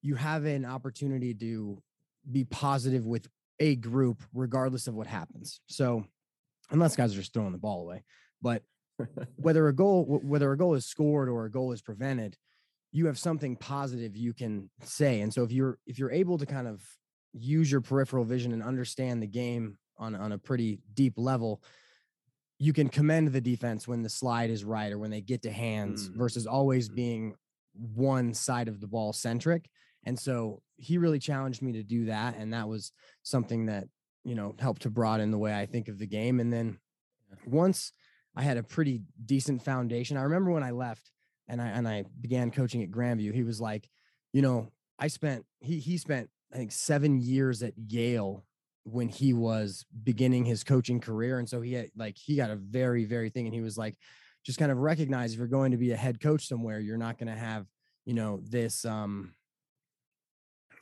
you 0.01 0.15
have 0.15 0.43
an 0.43 0.65
opportunity 0.65 1.33
to 1.35 1.81
be 2.29 2.43
positive 2.43 3.05
with 3.05 3.29
a 3.59 3.75
group, 3.77 4.21
regardless 4.33 4.87
of 4.87 4.93
what 4.93 5.07
happens. 5.07 5.61
So, 5.67 6.03
unless 6.69 6.97
guys 6.97 7.13
are 7.13 7.19
just 7.19 7.33
throwing 7.33 7.53
the 7.53 7.57
ball 7.57 7.79
away, 7.79 8.03
but 8.41 8.63
whether 9.37 9.69
a 9.69 9.73
goal 9.73 10.19
whether 10.21 10.51
a 10.51 10.57
goal 10.57 10.73
is 10.73 10.85
scored 10.85 11.29
or 11.29 11.45
a 11.45 11.51
goal 11.51 11.71
is 11.71 11.81
prevented, 11.81 12.35
you 12.95 13.07
have 13.07 13.17
something 13.19 13.55
positive 13.57 14.15
you 14.15 14.33
can 14.33 14.69
say. 14.83 15.19
And 15.21 15.33
so, 15.33 15.43
if 15.43 15.51
you're 15.51 15.77
if 15.85 15.97
you're 15.99 16.11
able 16.11 16.37
to 16.37 16.45
kind 16.45 16.67
of 16.67 16.81
use 17.33 17.69
your 17.71 17.81
peripheral 17.81 18.23
vision 18.23 18.53
and 18.53 18.61
understand 18.63 19.21
the 19.21 19.27
game 19.27 19.77
on 19.97 20.15
on 20.15 20.31
a 20.31 20.37
pretty 20.37 20.79
deep 20.93 21.15
level, 21.17 21.61
you 22.59 22.71
can 22.71 22.87
commend 22.87 23.29
the 23.29 23.41
defense 23.41 23.87
when 23.87 24.03
the 24.03 24.09
slide 24.09 24.49
is 24.51 24.63
right 24.63 24.91
or 24.93 24.99
when 24.99 25.09
they 25.11 25.21
get 25.21 25.41
to 25.41 25.51
hands 25.51 26.07
Mm. 26.09 26.15
versus 26.15 26.45
always 26.47 26.87
Mm. 26.89 26.95
being 26.95 27.35
one 27.73 28.33
side 28.33 28.67
of 28.67 28.79
the 28.79 28.87
ball 28.87 29.11
centric. 29.11 29.67
And 30.03 30.17
so 30.19 30.61
he 30.77 30.97
really 30.99 31.19
challenged 31.19 31.61
me 31.63 31.71
to 31.73 31.83
do 31.83 32.05
that. 32.05 32.37
And 32.37 32.53
that 32.53 32.67
was 32.69 32.91
something 33.23 33.65
that, 33.65 33.87
you 34.23 34.35
know, 34.35 34.55
helped 34.59 34.83
to 34.83 34.91
broaden 34.91 35.31
the 35.31 35.39
way 35.39 35.57
I 35.57 35.65
think 35.65 35.87
of 35.87 35.97
the 35.97 36.05
game. 36.05 36.39
And 36.39 36.53
then 36.53 36.77
once 37.47 37.91
I 38.35 38.43
had 38.43 38.57
a 38.57 38.63
pretty 38.63 39.01
decent 39.25 39.63
foundation, 39.63 40.17
I 40.17 40.21
remember 40.23 40.51
when 40.51 40.63
I 40.63 40.71
left 40.71 41.09
and 41.53 41.61
I 41.61 41.67
and 41.67 41.87
I 41.87 42.03
began 42.19 42.51
coaching 42.51 42.81
at 42.83 42.91
Grandview, 42.91 43.33
he 43.33 43.43
was 43.43 43.61
like, 43.61 43.87
you 44.33 44.41
know, 44.41 44.71
I 44.99 45.07
spent 45.07 45.45
he 45.59 45.79
he 45.79 45.97
spent 45.97 46.29
I 46.51 46.57
think 46.57 46.71
seven 46.71 47.19
years 47.19 47.61
at 47.61 47.73
Yale 47.77 48.43
when 48.83 49.07
he 49.07 49.33
was 49.33 49.85
beginning 50.03 50.45
his 50.45 50.63
coaching 50.63 50.99
career. 50.99 51.39
And 51.39 51.47
so 51.47 51.61
he 51.61 51.73
had 51.73 51.91
like 51.95 52.17
he 52.17 52.35
got 52.35 52.49
a 52.49 52.55
very, 52.55 53.05
very 53.05 53.29
thing. 53.29 53.45
And 53.45 53.53
he 53.55 53.61
was 53.61 53.77
like, 53.77 53.95
just 54.43 54.59
kind 54.59 54.71
of 54.71 54.79
recognize 54.79 55.31
if 55.31 55.37
you're 55.37 55.47
going 55.47 55.71
to 55.71 55.77
be 55.77 55.91
a 55.91 55.97
head 55.97 56.19
coach 56.19 56.47
somewhere, 56.47 56.79
you're 56.79 56.97
not 56.97 57.17
going 57.17 57.33
to 57.33 57.39
have, 57.39 57.67
you 58.05 58.13
know, 58.13 58.41
this 58.43 58.83
um 58.83 59.33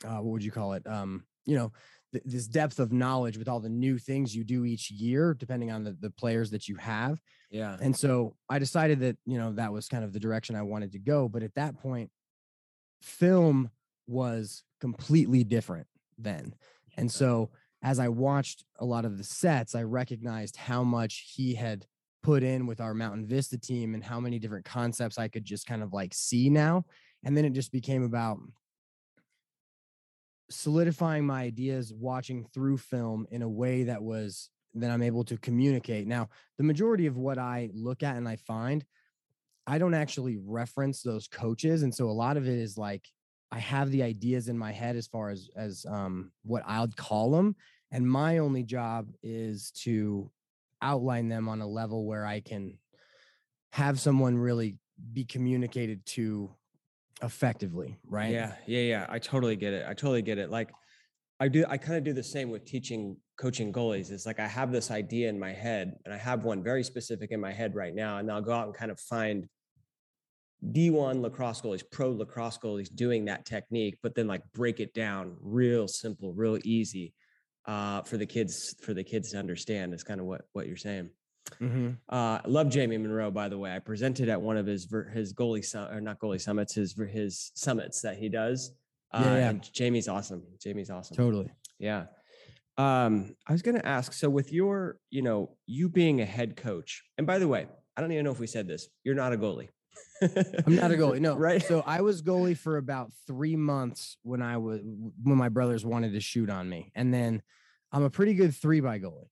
uh, 0.04 0.16
what 0.16 0.32
would 0.32 0.44
you 0.44 0.50
call 0.50 0.72
it? 0.72 0.84
Um, 0.86 1.24
you 1.44 1.56
know, 1.56 1.72
th- 2.12 2.24
this 2.24 2.46
depth 2.46 2.78
of 2.78 2.92
knowledge 2.92 3.36
with 3.36 3.48
all 3.48 3.60
the 3.60 3.68
new 3.68 3.98
things 3.98 4.34
you 4.34 4.44
do 4.44 4.64
each 4.64 4.90
year, 4.90 5.34
depending 5.34 5.70
on 5.70 5.84
the, 5.84 5.96
the 6.00 6.10
players 6.10 6.50
that 6.50 6.68
you 6.68 6.76
have. 6.76 7.20
Yeah. 7.50 7.76
And 7.80 7.96
so 7.96 8.36
I 8.48 8.58
decided 8.58 9.00
that, 9.00 9.16
you 9.26 9.38
know, 9.38 9.52
that 9.52 9.72
was 9.72 9.88
kind 9.88 10.04
of 10.04 10.12
the 10.12 10.20
direction 10.20 10.56
I 10.56 10.62
wanted 10.62 10.92
to 10.92 10.98
go. 10.98 11.28
But 11.28 11.42
at 11.42 11.54
that 11.54 11.78
point, 11.78 12.10
film 13.00 13.70
was 14.06 14.62
completely 14.80 15.44
different 15.44 15.86
then. 16.18 16.54
And 16.96 17.10
so 17.10 17.50
as 17.82 17.98
I 17.98 18.08
watched 18.08 18.64
a 18.78 18.84
lot 18.84 19.04
of 19.04 19.18
the 19.18 19.24
sets, 19.24 19.74
I 19.74 19.82
recognized 19.82 20.56
how 20.56 20.84
much 20.84 21.32
he 21.34 21.54
had 21.54 21.86
put 22.22 22.42
in 22.42 22.66
with 22.66 22.80
our 22.80 22.94
Mountain 22.94 23.26
Vista 23.26 23.58
team 23.58 23.94
and 23.94 24.04
how 24.04 24.20
many 24.20 24.38
different 24.38 24.64
concepts 24.64 25.18
I 25.18 25.28
could 25.28 25.44
just 25.44 25.66
kind 25.66 25.82
of 25.82 25.92
like 25.92 26.14
see 26.14 26.48
now. 26.48 26.84
And 27.24 27.36
then 27.36 27.44
it 27.44 27.52
just 27.52 27.72
became 27.72 28.04
about 28.04 28.38
solidifying 30.54 31.26
my 31.26 31.42
ideas 31.42 31.92
watching 31.92 32.46
through 32.52 32.78
film 32.78 33.26
in 33.30 33.42
a 33.42 33.48
way 33.48 33.84
that 33.84 34.02
was 34.02 34.50
that 34.74 34.90
I'm 34.90 35.02
able 35.02 35.24
to 35.24 35.36
communicate. 35.36 36.06
Now, 36.06 36.30
the 36.56 36.64
majority 36.64 37.06
of 37.06 37.16
what 37.16 37.38
I 37.38 37.70
look 37.74 38.02
at 38.02 38.16
and 38.16 38.26
I 38.26 38.36
find, 38.36 38.84
I 39.66 39.78
don't 39.78 39.94
actually 39.94 40.38
reference 40.42 41.02
those 41.02 41.28
coaches. 41.28 41.82
And 41.82 41.94
so 41.94 42.08
a 42.08 42.10
lot 42.10 42.36
of 42.36 42.48
it 42.48 42.58
is 42.58 42.78
like 42.78 43.06
I 43.50 43.58
have 43.58 43.90
the 43.90 44.02
ideas 44.02 44.48
in 44.48 44.56
my 44.56 44.72
head 44.72 44.96
as 44.96 45.06
far 45.06 45.28
as 45.28 45.50
as 45.56 45.84
um, 45.88 46.32
what 46.42 46.62
I'd 46.66 46.96
call 46.96 47.30
them, 47.32 47.54
and 47.90 48.10
my 48.10 48.38
only 48.38 48.62
job 48.62 49.08
is 49.22 49.70
to 49.82 50.30
outline 50.80 51.28
them 51.28 51.48
on 51.48 51.60
a 51.60 51.66
level 51.66 52.06
where 52.06 52.24
I 52.24 52.40
can 52.40 52.78
have 53.72 54.00
someone 54.00 54.36
really 54.36 54.78
be 55.12 55.24
communicated 55.24 56.04
to 56.06 56.50
effectively, 57.22 57.98
right? 58.06 58.30
Yeah, 58.30 58.54
yeah, 58.66 58.80
yeah. 58.80 59.06
I 59.08 59.18
totally 59.18 59.56
get 59.56 59.72
it. 59.72 59.84
I 59.86 59.94
totally 59.94 60.22
get 60.22 60.38
it. 60.38 60.50
Like 60.50 60.70
I 61.40 61.48
do 61.48 61.64
I 61.68 61.76
kind 61.76 61.96
of 61.96 62.04
do 62.04 62.12
the 62.12 62.22
same 62.22 62.50
with 62.50 62.64
teaching 62.64 63.16
coaching 63.36 63.72
goalies. 63.72 64.10
It's 64.10 64.26
like 64.26 64.40
I 64.40 64.46
have 64.46 64.72
this 64.72 64.90
idea 64.90 65.28
in 65.28 65.38
my 65.38 65.52
head 65.52 65.94
and 66.04 66.14
I 66.14 66.18
have 66.18 66.44
one 66.44 66.62
very 66.62 66.84
specific 66.84 67.30
in 67.30 67.40
my 67.40 67.52
head 67.52 67.74
right 67.74 67.94
now 67.94 68.18
and 68.18 68.30
I'll 68.30 68.42
go 68.42 68.52
out 68.52 68.66
and 68.66 68.74
kind 68.74 68.90
of 68.90 69.00
find 69.00 69.48
D1 70.70 71.20
lacrosse 71.20 71.60
goalies, 71.60 71.82
pro 71.90 72.12
lacrosse 72.12 72.58
goalies 72.58 72.94
doing 72.94 73.24
that 73.24 73.44
technique, 73.44 73.98
but 74.02 74.14
then 74.14 74.28
like 74.28 74.42
break 74.54 74.78
it 74.78 74.94
down 74.94 75.36
real 75.40 75.88
simple, 75.88 76.32
real 76.34 76.58
easy 76.62 77.14
uh, 77.66 78.02
for 78.02 78.16
the 78.16 78.26
kids 78.26 78.76
for 78.80 78.94
the 78.94 79.02
kids 79.02 79.32
to 79.32 79.38
understand. 79.38 79.92
Is 79.94 80.04
kind 80.04 80.20
of 80.20 80.26
what 80.26 80.42
what 80.52 80.66
you're 80.66 80.76
saying. 80.76 81.10
Mm-hmm. 81.60 81.90
Uh, 82.08 82.38
love 82.46 82.68
Jamie 82.70 82.98
Monroe, 82.98 83.30
by 83.30 83.48
the 83.48 83.58
way. 83.58 83.74
I 83.74 83.78
presented 83.78 84.28
at 84.28 84.40
one 84.40 84.56
of 84.56 84.66
his 84.66 84.88
his 85.12 85.32
goalie 85.34 85.92
or 85.92 86.00
not 86.00 86.18
goalie 86.18 86.40
summits, 86.40 86.74
his 86.74 86.94
his 87.10 87.50
summits 87.54 88.00
that 88.02 88.16
he 88.16 88.28
does. 88.28 88.72
Uh, 89.12 89.22
Yeah, 89.24 89.36
yeah. 89.36 89.52
Jamie's 89.72 90.08
awesome. 90.08 90.42
Jamie's 90.60 90.90
awesome. 90.90 91.16
Totally. 91.16 91.50
Yeah. 91.78 92.06
Um, 92.78 93.36
I 93.46 93.52
was 93.52 93.60
going 93.62 93.76
to 93.76 93.86
ask. 93.86 94.12
So, 94.14 94.30
with 94.30 94.52
your, 94.52 94.98
you 95.10 95.20
know, 95.22 95.56
you 95.66 95.88
being 95.88 96.20
a 96.20 96.24
head 96.24 96.56
coach, 96.56 97.02
and 97.18 97.26
by 97.26 97.38
the 97.38 97.46
way, 97.48 97.66
I 97.96 98.00
don't 98.00 98.12
even 98.12 98.24
know 98.24 98.30
if 98.32 98.38
we 98.40 98.46
said 98.46 98.66
this. 98.66 98.88
You're 99.04 99.14
not 99.14 99.32
a 99.32 99.36
goalie. 99.36 99.68
I'm 100.22 100.76
not 100.76 100.90
a 100.90 100.94
goalie. 100.94 101.20
No. 101.20 101.34
Right. 101.48 101.62
So 101.62 101.82
I 101.84 102.00
was 102.00 102.22
goalie 102.22 102.56
for 102.56 102.76
about 102.78 103.10
three 103.26 103.56
months 103.56 104.16
when 104.22 104.40
I 104.40 104.56
was 104.56 104.80
when 105.22 105.36
my 105.36 105.48
brothers 105.50 105.84
wanted 105.84 106.12
to 106.12 106.20
shoot 106.20 106.48
on 106.48 106.68
me, 106.68 106.92
and 106.94 107.12
then 107.12 107.42
I'm 107.92 108.04
a 108.04 108.10
pretty 108.10 108.34
good 108.34 108.54
three 108.54 108.80
by 108.80 108.98
goalie. 109.00 109.28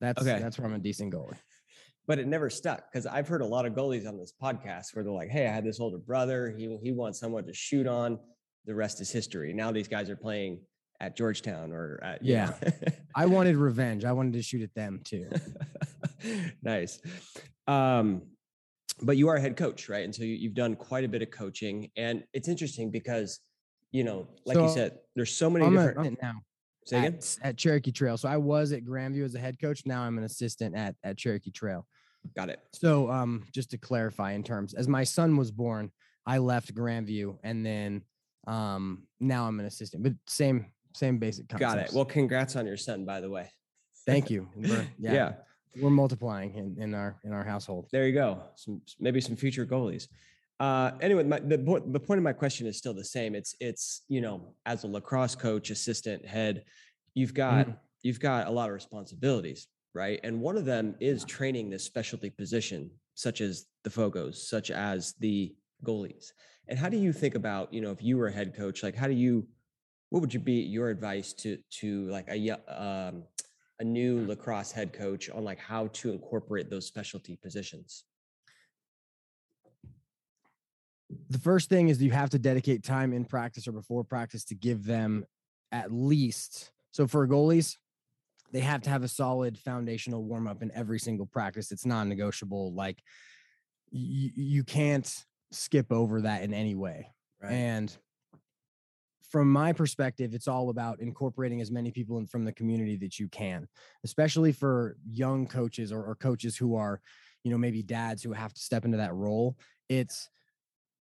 That's 0.00 0.20
Okay. 0.20 0.38
that's 0.40 0.58
where 0.58 0.66
I'm 0.66 0.74
a 0.74 0.78
decent 0.78 1.14
goalie. 1.14 1.38
But 2.06 2.18
it 2.18 2.26
never 2.26 2.50
stuck 2.50 2.90
because 2.90 3.06
I've 3.06 3.28
heard 3.28 3.42
a 3.42 3.46
lot 3.46 3.66
of 3.66 3.74
goalies 3.74 4.06
on 4.06 4.18
this 4.18 4.32
podcast 4.40 4.94
where 4.94 5.04
they're 5.04 5.12
like, 5.12 5.30
"Hey, 5.30 5.46
I 5.46 5.52
had 5.52 5.64
this 5.64 5.80
older 5.80 5.98
brother. 5.98 6.54
He 6.56 6.76
he 6.82 6.92
wants 6.92 7.18
someone 7.18 7.46
to 7.46 7.54
shoot 7.54 7.86
on. 7.86 8.18
The 8.66 8.74
rest 8.74 9.00
is 9.00 9.10
history." 9.10 9.52
Now 9.52 9.72
these 9.72 9.88
guys 9.88 10.10
are 10.10 10.16
playing 10.16 10.60
at 11.00 11.16
Georgetown 11.16 11.72
or 11.72 11.98
at 12.02 12.22
Yeah. 12.24 12.54
I 13.14 13.26
wanted 13.26 13.56
revenge. 13.70 14.04
I 14.04 14.12
wanted 14.12 14.34
to 14.34 14.42
shoot 14.42 14.62
at 14.62 14.74
them 14.74 15.00
too. 15.04 15.28
nice. 16.62 17.00
Um, 17.66 18.22
but 19.00 19.16
you 19.16 19.28
are 19.28 19.36
a 19.36 19.40
head 19.40 19.56
coach, 19.56 19.88
right? 19.88 20.04
And 20.04 20.14
so 20.14 20.22
you, 20.22 20.34
you've 20.34 20.54
done 20.54 20.76
quite 20.76 21.04
a 21.04 21.08
bit 21.08 21.22
of 21.22 21.30
coaching, 21.30 21.90
and 21.96 22.24
it's 22.32 22.48
interesting 22.48 22.90
because 22.90 23.40
you 23.90 24.04
know, 24.04 24.26
like 24.46 24.56
you 24.56 24.68
said, 24.70 24.98
there's 25.14 25.34
so 25.36 25.50
many 25.50 25.66
I'm 25.66 25.76
a, 25.76 25.88
different. 25.88 26.22
now 26.22 26.32
say 26.86 26.98
again. 26.98 27.14
at, 27.14 27.38
at 27.42 27.56
Cherokee 27.58 27.92
Trail. 27.92 28.16
So 28.16 28.28
I 28.28 28.38
was 28.38 28.72
at 28.72 28.84
Grandview 28.84 29.24
as 29.24 29.34
a 29.34 29.38
head 29.38 29.60
coach. 29.60 29.82
Now 29.84 30.02
I'm 30.02 30.18
an 30.18 30.24
assistant 30.24 30.74
at 30.74 30.94
at 31.04 31.18
Cherokee 31.18 31.50
Trail. 31.50 31.86
Got 32.36 32.48
it. 32.50 32.60
So 32.72 33.10
um, 33.10 33.44
just 33.52 33.70
to 33.70 33.78
clarify 33.78 34.32
in 34.32 34.42
terms, 34.42 34.74
as 34.74 34.88
my 34.88 35.04
son 35.04 35.36
was 35.36 35.50
born, 35.50 35.90
I 36.26 36.38
left 36.38 36.74
Grandview, 36.74 37.36
and 37.42 37.64
then 37.66 38.02
um, 38.46 39.04
now 39.20 39.46
I'm 39.46 39.58
an 39.60 39.66
assistant. 39.66 40.02
But 40.02 40.12
same 40.26 40.66
same 40.94 41.18
basic 41.18 41.48
concepts. 41.48 41.74
Got 41.74 41.78
it. 41.78 41.92
Well, 41.94 42.04
congrats 42.04 42.54
on 42.56 42.66
your 42.66 42.76
son, 42.76 43.04
by 43.04 43.20
the 43.20 43.30
way. 43.30 43.50
thank 44.06 44.30
you. 44.34 44.48
We're, 44.56 44.86
Yeah. 44.98 45.12
yeah, 45.12 45.32
we're 45.80 45.90
multiplying 45.90 46.54
in, 46.54 46.76
in 46.82 46.94
our 46.94 47.16
in 47.24 47.32
our 47.32 47.44
household. 47.44 47.88
There 47.92 48.06
you 48.06 48.14
go. 48.14 48.42
Some 48.56 48.82
maybe 49.00 49.20
some 49.20 49.36
future 49.36 49.66
goalies. 49.66 50.06
Uh, 50.60 50.92
anyway, 51.00 51.24
my, 51.24 51.40
the 51.40 51.56
the 51.86 52.00
point 52.00 52.18
of 52.18 52.22
my 52.22 52.32
question 52.32 52.66
is 52.68 52.78
still 52.78 52.94
the 52.94 53.04
same. 53.04 53.34
It's 53.34 53.54
it's 53.60 54.02
you 54.08 54.20
know 54.20 54.54
as 54.64 54.84
a 54.84 54.86
lacrosse 54.86 55.34
coach, 55.34 55.70
assistant, 55.70 56.24
head, 56.24 56.64
you've 57.14 57.34
got 57.34 57.66
you've 58.02 58.20
got 58.20 58.46
a 58.46 58.50
lot 58.50 58.68
of 58.68 58.74
responsibilities, 58.74 59.66
right? 59.94 60.20
And 60.22 60.40
one 60.40 60.56
of 60.56 60.64
them 60.64 60.94
is 61.00 61.24
training 61.24 61.70
this 61.70 61.84
specialty 61.84 62.30
position, 62.30 62.90
such 63.14 63.40
as 63.40 63.66
the 63.84 63.90
Fogos, 63.90 64.36
such 64.36 64.70
as 64.70 65.14
the 65.20 65.54
goalies. 65.84 66.32
And 66.68 66.78
how 66.78 66.88
do 66.88 66.96
you 66.96 67.12
think 67.12 67.34
about 67.34 67.72
you 67.72 67.80
know 67.80 67.90
if 67.90 68.02
you 68.02 68.16
were 68.16 68.28
a 68.28 68.32
head 68.32 68.54
coach, 68.56 68.82
like 68.82 68.94
how 68.94 69.06
do 69.06 69.14
you 69.14 69.46
what 70.10 70.20
would 70.20 70.32
you 70.32 70.40
be 70.40 70.60
your 70.60 70.90
advice 70.90 71.32
to 71.34 71.58
to 71.80 72.08
like 72.08 72.28
a 72.28 72.50
um, 72.68 73.24
a 73.80 73.84
new 73.84 74.26
lacrosse 74.26 74.72
head 74.72 74.92
coach 74.92 75.30
on 75.30 75.44
like 75.44 75.58
how 75.58 75.88
to 75.88 76.12
incorporate 76.12 76.70
those 76.70 76.86
specialty 76.86 77.36
positions? 77.36 78.04
the 81.28 81.38
first 81.38 81.68
thing 81.68 81.88
is 81.88 82.02
you 82.02 82.10
have 82.10 82.30
to 82.30 82.38
dedicate 82.38 82.82
time 82.82 83.12
in 83.12 83.24
practice 83.24 83.68
or 83.68 83.72
before 83.72 84.04
practice 84.04 84.44
to 84.44 84.54
give 84.54 84.84
them 84.84 85.24
at 85.70 85.92
least 85.92 86.70
so 86.90 87.06
for 87.06 87.26
goalies 87.26 87.76
they 88.52 88.60
have 88.60 88.82
to 88.82 88.90
have 88.90 89.02
a 89.02 89.08
solid 89.08 89.58
foundational 89.58 90.24
warm 90.24 90.46
up 90.46 90.62
in 90.62 90.70
every 90.74 90.98
single 90.98 91.26
practice 91.26 91.72
it's 91.72 91.86
non-negotiable 91.86 92.72
like 92.74 93.02
you, 93.90 94.30
you 94.34 94.64
can't 94.64 95.24
skip 95.50 95.92
over 95.92 96.22
that 96.22 96.42
in 96.42 96.54
any 96.54 96.74
way 96.74 97.08
and 97.42 97.96
from 99.32 99.50
my 99.50 99.72
perspective, 99.72 100.34
it's 100.34 100.46
all 100.46 100.68
about 100.68 101.00
incorporating 101.00 101.62
as 101.62 101.70
many 101.70 101.90
people 101.90 102.18
in 102.18 102.26
from 102.26 102.44
the 102.44 102.52
community 102.52 102.96
that 102.98 103.18
you 103.18 103.28
can, 103.28 103.66
especially 104.04 104.52
for 104.52 104.98
young 105.10 105.46
coaches 105.46 105.90
or, 105.90 106.04
or 106.04 106.14
coaches 106.14 106.54
who 106.54 106.76
are, 106.76 107.00
you 107.42 107.50
know, 107.50 107.56
maybe 107.56 107.82
dads 107.82 108.22
who 108.22 108.32
have 108.32 108.52
to 108.52 108.60
step 108.60 108.84
into 108.84 108.98
that 108.98 109.14
role. 109.14 109.56
It's 109.88 110.28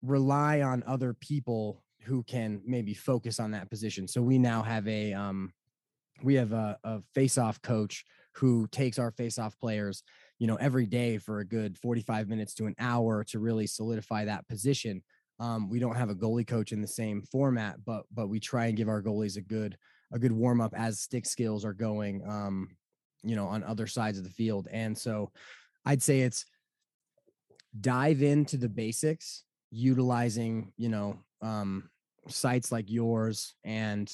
rely 0.03 0.61
on 0.61 0.83
other 0.85 1.15
people 1.15 1.83
who 2.03 2.21
can 2.21 2.61
maybe 2.67 2.93
focus 2.93 3.39
on 3.39 3.49
that 3.51 3.71
position. 3.71 4.07
So 4.07 4.21
we 4.21 4.37
now 4.37 4.61
have 4.61 4.87
a 4.87 5.11
um 5.11 5.51
we 6.23 6.35
have 6.35 6.51
a, 6.51 6.77
a 6.83 7.01
face-off 7.13 7.61
coach 7.61 8.05
who 8.35 8.67
takes 8.71 8.99
our 8.99 9.11
face-off 9.11 9.57
players, 9.59 10.03
you 10.37 10.47
know, 10.47 10.55
every 10.55 10.85
day 10.85 11.17
for 11.17 11.39
a 11.39 11.45
good 11.45 11.77
45 11.77 12.27
minutes 12.27 12.53
to 12.55 12.65
an 12.65 12.75
hour 12.79 13.23
to 13.25 13.39
really 13.39 13.67
solidify 13.67 14.25
that 14.25 14.47
position. 14.47 15.03
Um, 15.39 15.69
we 15.69 15.79
don't 15.79 15.95
have 15.95 16.09
a 16.09 16.15
goalie 16.15 16.47
coach 16.47 16.71
in 16.71 16.81
the 16.81 16.87
same 16.87 17.21
format, 17.21 17.77
but 17.85 18.03
but 18.11 18.27
we 18.27 18.39
try 18.39 18.67
and 18.67 18.77
give 18.77 18.89
our 18.89 19.01
goalies 19.01 19.37
a 19.37 19.41
good 19.41 19.77
a 20.11 20.19
good 20.19 20.31
warm 20.31 20.59
up 20.59 20.73
as 20.75 20.99
stick 20.99 21.25
skills 21.25 21.63
are 21.63 21.73
going, 21.73 22.23
um, 22.27 22.69
you 23.23 23.35
know, 23.35 23.47
on 23.47 23.63
other 23.63 23.87
sides 23.87 24.17
of 24.17 24.23
the 24.23 24.29
field. 24.29 24.67
And 24.71 24.97
so, 24.97 25.31
I'd 25.85 26.01
say 26.01 26.21
it's 26.21 26.45
dive 27.79 28.21
into 28.21 28.57
the 28.57 28.69
basics, 28.69 29.43
utilizing 29.71 30.73
you 30.77 30.89
know 30.89 31.19
um, 31.41 31.89
sites 32.27 32.71
like 32.71 32.89
yours, 32.89 33.55
and 33.63 34.11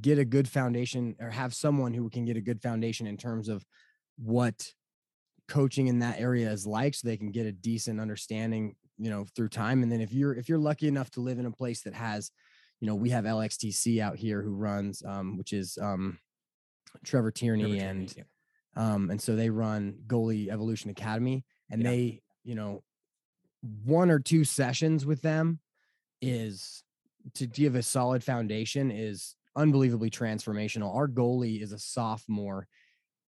get 0.00 0.18
a 0.18 0.24
good 0.24 0.48
foundation, 0.48 1.16
or 1.20 1.30
have 1.30 1.54
someone 1.54 1.94
who 1.94 2.08
can 2.10 2.24
get 2.24 2.36
a 2.36 2.40
good 2.40 2.60
foundation 2.62 3.06
in 3.06 3.16
terms 3.16 3.48
of 3.48 3.64
what 4.16 4.72
coaching 5.48 5.88
in 5.88 5.98
that 5.98 6.20
area 6.20 6.50
is 6.50 6.66
like 6.66 6.94
so 6.94 7.08
they 7.08 7.16
can 7.16 7.32
get 7.32 7.44
a 7.44 7.50
decent 7.50 7.98
understanding 7.98 8.76
you 8.98 9.10
know 9.10 9.26
through 9.34 9.48
time 9.48 9.82
and 9.82 9.90
then 9.90 10.00
if 10.00 10.12
you're 10.12 10.32
if 10.32 10.48
you're 10.48 10.58
lucky 10.58 10.86
enough 10.86 11.10
to 11.10 11.20
live 11.20 11.40
in 11.40 11.46
a 11.46 11.50
place 11.50 11.82
that 11.82 11.92
has 11.92 12.30
you 12.80 12.86
know, 12.86 12.94
we 12.94 13.10
have 13.10 13.24
LXTC 13.24 14.00
out 14.00 14.16
here 14.16 14.42
who 14.42 14.54
runs, 14.54 15.02
um, 15.04 15.36
which 15.36 15.52
is 15.52 15.78
um, 15.80 16.18
Trevor 17.04 17.30
Tierney, 17.30 17.62
Trevor 17.62 17.74
Tierney, 17.76 17.90
and 17.90 18.16
yeah. 18.16 18.24
um, 18.76 19.10
and 19.10 19.20
so 19.20 19.36
they 19.36 19.50
run 19.50 19.98
Goalie 20.06 20.48
Evolution 20.48 20.90
Academy, 20.90 21.44
and 21.70 21.82
Yeah. 21.82 21.90
they, 21.90 22.22
you 22.42 22.54
know, 22.54 22.82
one 23.84 24.10
or 24.10 24.18
two 24.18 24.44
sessions 24.44 25.04
with 25.04 25.20
them 25.20 25.60
is 26.22 26.82
to 27.34 27.46
give 27.46 27.74
a 27.74 27.82
solid 27.82 28.24
foundation 28.24 28.90
is 28.90 29.36
unbelievably 29.56 30.10
transformational. 30.10 30.94
Our 30.94 31.08
goalie 31.08 31.62
is 31.62 31.72
a 31.72 31.78
sophomore. 31.78 32.66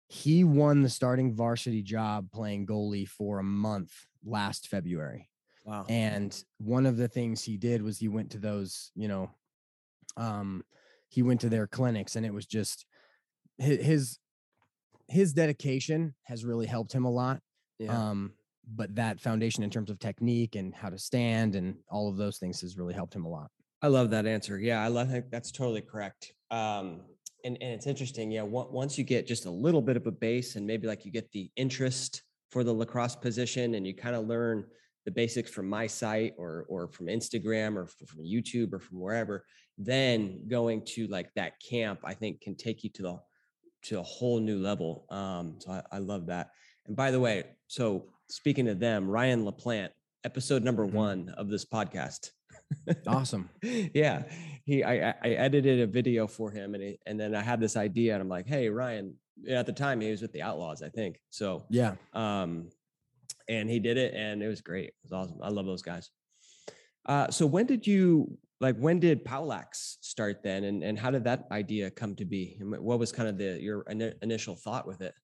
He 0.09 0.45
won 0.45 0.83
the 0.83 0.89
starting 0.89 1.35
varsity 1.35 1.83
job 1.83 2.31
playing 2.33 2.67
goalie 2.67 3.09
for 3.09 3.39
a 3.39 3.45
month 3.45 3.93
last 4.25 4.69
February. 4.69 5.29
wow. 5.65 5.85
And 5.89 6.37
one 6.59 6.87
of 6.87 6.97
the 6.97 7.09
things 7.09 7.43
he 7.43 7.57
did 7.57 7.83
was 7.83 7.99
he 7.99 8.09
went 8.09 8.31
to 8.33 8.39
those, 8.39 8.91
you 8.95 9.09
know, 9.09 9.31
um, 10.17 10.65
he 11.09 11.23
went 11.23 11.41
to 11.41 11.49
their 11.49 11.67
clinics 11.67 12.17
and 12.17 12.27
it 12.27 12.33
was 12.33 12.47
just 12.47 12.87
his 13.59 14.19
his, 15.09 15.33
dedication 15.33 16.15
has 16.23 16.45
really 16.45 16.67
helped 16.67 16.93
him 16.93 17.05
a 17.05 17.11
lot. 17.11 17.41
yeah. 17.79 18.11
Um, 18.11 18.33
but 18.75 18.95
that 18.95 19.21
foundation 19.21 19.63
in 19.63 19.71
terms 19.71 19.91
of 19.91 19.99
technique 19.99 20.57
and 20.57 20.75
how 20.75 20.89
to 20.89 20.99
stand 20.99 21.55
and 21.55 21.77
all 21.91 22.09
of 22.09 22.17
those 22.17 22.39
things 22.39 22.63
has 22.63 22.79
really 22.79 22.95
helped 22.95 23.15
him 23.15 23.27
a 23.27 23.29
lot. 23.29 23.51
I 23.85 23.89
love 23.89 24.09
that 24.13 24.25
answer. 24.25 24.59
Yeah, 24.59 24.83
I 24.83 24.89
love 24.89 25.11
that. 25.11 25.31
That's 25.31 25.53
totally 25.53 25.83
correct. 25.83 26.33
Um, 26.51 27.03
and, 27.45 27.59
and 27.61 27.73
it's 27.75 27.87
interesting. 27.87 28.31
Yeah, 28.31 28.45
on- 28.45 28.73
once 28.73 28.97
you 28.97 29.05
get 29.05 29.27
just 29.27 29.45
a 29.45 29.51
little 29.51 29.83
bit 29.83 29.99
of 29.99 30.07
a 30.07 30.11
base 30.11 30.57
and 30.57 30.67
maybe 30.67 30.87
like 30.87 31.05
you 31.05 31.13
get 31.13 31.31
the 31.33 31.51
interest 31.57 32.23
for 32.51 32.65
the 32.65 32.73
lacrosse 32.73 33.15
position 33.15 33.75
and 33.75 33.87
you 33.87 33.95
kind 33.95 34.17
of 34.17 34.27
learn 34.27 34.65
the 35.05 35.11
basics 35.11 35.51
from 35.51 35.69
my 35.69 35.87
site 35.87 36.33
or 36.39 36.65
or 36.71 36.89
from 36.89 37.09
Instagram 37.09 37.77
or 37.77 37.87
from 37.87 38.25
YouTube 38.25 38.73
or 38.73 38.79
from 38.79 39.01
wherever, 39.01 39.45
then 39.77 40.49
going 40.49 40.83
to 40.87 41.07
like 41.09 41.29
that 41.35 41.53
camp, 41.61 42.01
I 42.05 42.15
think 42.15 42.41
can 42.41 42.55
take 42.57 42.85
you 42.85 42.91
to 42.95 43.03
the 43.03 43.19
to 43.89 44.01
a 44.01 44.03
whole 44.03 44.41
new 44.41 44.59
level. 44.61 45.05
Um, 45.11 45.57
so 45.59 45.73
I, 45.73 45.83
I 45.93 45.99
love 45.99 46.25
that. 46.29 46.53
And 46.87 46.97
by 46.97 47.11
the 47.11 47.21
way, 47.21 47.45
so 47.69 48.07
speaking 48.31 48.67
of 48.69 48.79
them, 48.81 49.07
Ryan 49.07 49.45
LaPlante, 49.45 49.91
episode 50.25 50.63
number 50.65 50.87
Mhm. 50.87 50.93
one 50.93 51.29
of 51.37 51.51
this 51.51 51.67
podcast. 51.67 52.31
Awesome. 53.07 53.49
yeah 53.63 54.25
he 54.65 54.83
I, 54.83 55.11
I 55.11 55.29
edited 55.31 55.81
a 55.81 55.87
video 55.87 56.27
for 56.27 56.51
him 56.51 56.75
and 56.75 56.83
he, 56.83 56.99
and 57.07 57.19
then 57.21 57.35
i 57.35 57.41
had 57.43 57.61
this 57.61 57.77
idea 57.77 58.15
and 58.15 58.23
i'm 58.23 58.29
like 58.29 58.47
hey 58.47 58.69
ryan 58.69 59.15
at 59.49 59.67
the 59.67 59.73
time 59.73 60.01
he 60.01 60.11
was 60.11 60.23
with 60.23 60.33
the 60.33 60.43
outlaws 60.43 60.83
i 60.83 60.89
think 60.89 61.21
so 61.31 61.65
Yeah. 61.71 61.95
um 62.13 62.71
and 63.49 63.69
he 63.69 63.79
did 63.79 63.97
it 63.99 64.15
and 64.15 64.43
it 64.43 64.49
was 64.49 64.61
great 64.61 64.89
it 64.89 64.95
was 65.03 65.13
awesome 65.13 65.39
i 65.43 65.49
love 65.49 65.67
those 65.67 65.83
guys 65.83 66.11
uh 67.07 67.31
so 67.31 67.47
when 67.47 67.67
did 67.67 67.87
you 67.87 68.39
like 68.61 68.77
when 68.79 68.99
did 69.01 69.25
Powlax 69.25 69.97
start 70.01 70.43
then 70.43 70.65
and 70.65 70.83
and 70.83 70.99
how 70.99 71.11
did 71.11 71.25
that 71.25 71.47
idea 71.51 71.91
come 71.91 72.15
to 72.17 72.25
be 72.25 72.59
what 72.61 72.99
was 72.99 73.13
kind 73.13 73.29
of 73.29 73.37
the 73.37 73.61
your 73.61 73.85
ini- 73.85 74.15
initial 74.23 74.57
thought 74.57 74.87
with 74.87 75.01
it 75.03 75.15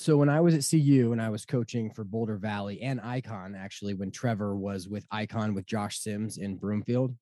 So 0.00 0.16
when 0.16 0.30
I 0.30 0.40
was 0.40 0.54
at 0.54 0.66
CU 0.66 1.12
and 1.12 1.20
I 1.20 1.28
was 1.28 1.44
coaching 1.44 1.90
for 1.90 2.04
Boulder 2.04 2.38
Valley 2.38 2.80
and 2.80 3.02
Icon, 3.02 3.54
actually, 3.54 3.92
when 3.92 4.10
Trevor 4.10 4.56
was 4.56 4.88
with 4.88 5.04
Icon 5.10 5.52
with 5.52 5.66
Josh 5.66 5.98
Sims 5.98 6.38
in 6.38 6.56
Broomfield, 6.56 7.14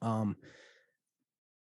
um, 0.00 0.34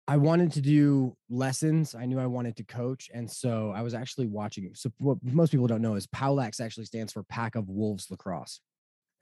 I 0.08 0.16
wanted 0.16 0.54
to 0.54 0.62
do 0.62 1.18
lessons. 1.30 1.94
I 1.94 2.06
knew 2.06 2.22
I 2.22 2.26
wanted 2.26 2.56
to 2.56 2.64
coach, 2.64 3.10
and 3.14 3.30
so 3.30 3.74
I 3.76 3.82
was 3.82 3.94
actually 3.94 4.28
watching. 4.28 4.72
So 4.76 4.90
what 5.00 5.18
most 5.22 5.52
people 5.52 5.68
don't 5.68 5.82
know 5.82 5.96
is 5.96 6.08
Powlax 6.08 6.62
actually 6.62 6.86
stands 6.86 7.12
for 7.12 7.24
Pack 7.24 7.56
of 7.56 7.68
Wolves 7.68 8.10
Lacrosse, 8.10 8.62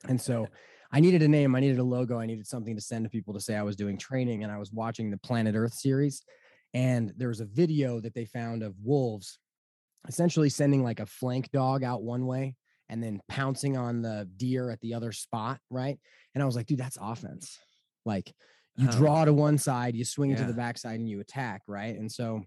and 0.08 0.20
so 0.20 0.46
I 0.92 1.00
needed 1.00 1.22
a 1.22 1.28
name. 1.28 1.56
I 1.56 1.60
needed 1.60 1.80
a 1.80 1.82
logo. 1.82 2.20
I 2.20 2.26
needed 2.26 2.46
something 2.46 2.76
to 2.76 2.80
send 2.80 3.04
to 3.06 3.10
people 3.10 3.34
to 3.34 3.40
say 3.40 3.56
I 3.56 3.64
was 3.64 3.74
doing 3.74 3.98
training, 3.98 4.44
and 4.44 4.52
I 4.52 4.58
was 4.58 4.70
watching 4.72 5.10
the 5.10 5.18
Planet 5.18 5.56
Earth 5.56 5.74
series, 5.74 6.22
and 6.74 7.12
there 7.16 7.28
was 7.28 7.40
a 7.40 7.44
video 7.44 8.00
that 8.02 8.14
they 8.14 8.24
found 8.24 8.62
of 8.62 8.76
wolves 8.84 9.40
essentially 10.06 10.48
sending 10.48 10.82
like 10.82 11.00
a 11.00 11.06
flank 11.06 11.50
dog 11.50 11.82
out 11.82 12.02
one 12.02 12.26
way 12.26 12.54
and 12.88 13.02
then 13.02 13.20
pouncing 13.28 13.76
on 13.76 14.00
the 14.02 14.28
deer 14.36 14.70
at 14.70 14.80
the 14.80 14.94
other 14.94 15.12
spot, 15.12 15.60
right? 15.70 15.98
And 16.34 16.42
I 16.42 16.46
was 16.46 16.56
like, 16.56 16.66
dude, 16.66 16.78
that's 16.78 16.98
offense. 17.00 17.58
Like 18.06 18.32
you 18.76 18.88
Oh. 18.88 18.92
draw 18.96 19.24
to 19.24 19.32
one 19.32 19.58
side, 19.58 19.94
you 19.96 20.04
swing 20.04 20.30
it 20.30 20.36
to 20.36 20.42
Yeah. 20.42 20.46
the 20.48 20.54
backside, 20.54 21.00
and 21.00 21.08
you 21.08 21.20
attack, 21.20 21.62
right? 21.66 21.98
And 21.98 22.10
so 22.10 22.44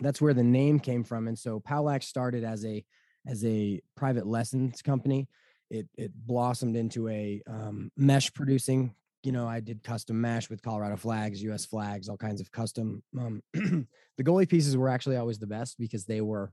that's 0.00 0.20
where 0.20 0.34
the 0.34 0.42
name 0.42 0.80
came 0.80 1.04
from. 1.04 1.28
And 1.28 1.38
so 1.38 1.60
Powlax 1.60 2.04
started 2.04 2.44
as 2.44 2.64
a 2.64 2.84
as 3.26 3.44
a 3.44 3.80
private 3.96 4.26
lessons 4.26 4.82
company. 4.82 5.28
It 5.70 5.88
it 5.96 6.12
blossomed 6.14 6.74
into 6.76 7.08
a 7.08 7.40
um, 7.46 7.90
mesh 7.96 8.32
producing. 8.32 8.94
You 9.22 9.32
know, 9.32 9.46
I 9.46 9.60
did 9.60 9.82
custom 9.82 10.20
mesh 10.20 10.48
with 10.50 10.62
Colorado 10.62 10.96
flags, 10.96 11.42
U.S. 11.44 11.66
flags, 11.66 12.08
all 12.08 12.16
kinds 12.16 12.40
of 12.40 12.50
custom. 12.50 13.02
Um, 13.18 13.42
the 13.52 14.24
goalie 14.24 14.48
pieces 14.48 14.76
were 14.76 14.88
actually 14.88 15.16
always 15.16 15.38
the 15.38 15.46
best 15.46 15.78
because 15.78 16.04
they 16.06 16.20
were. 16.20 16.52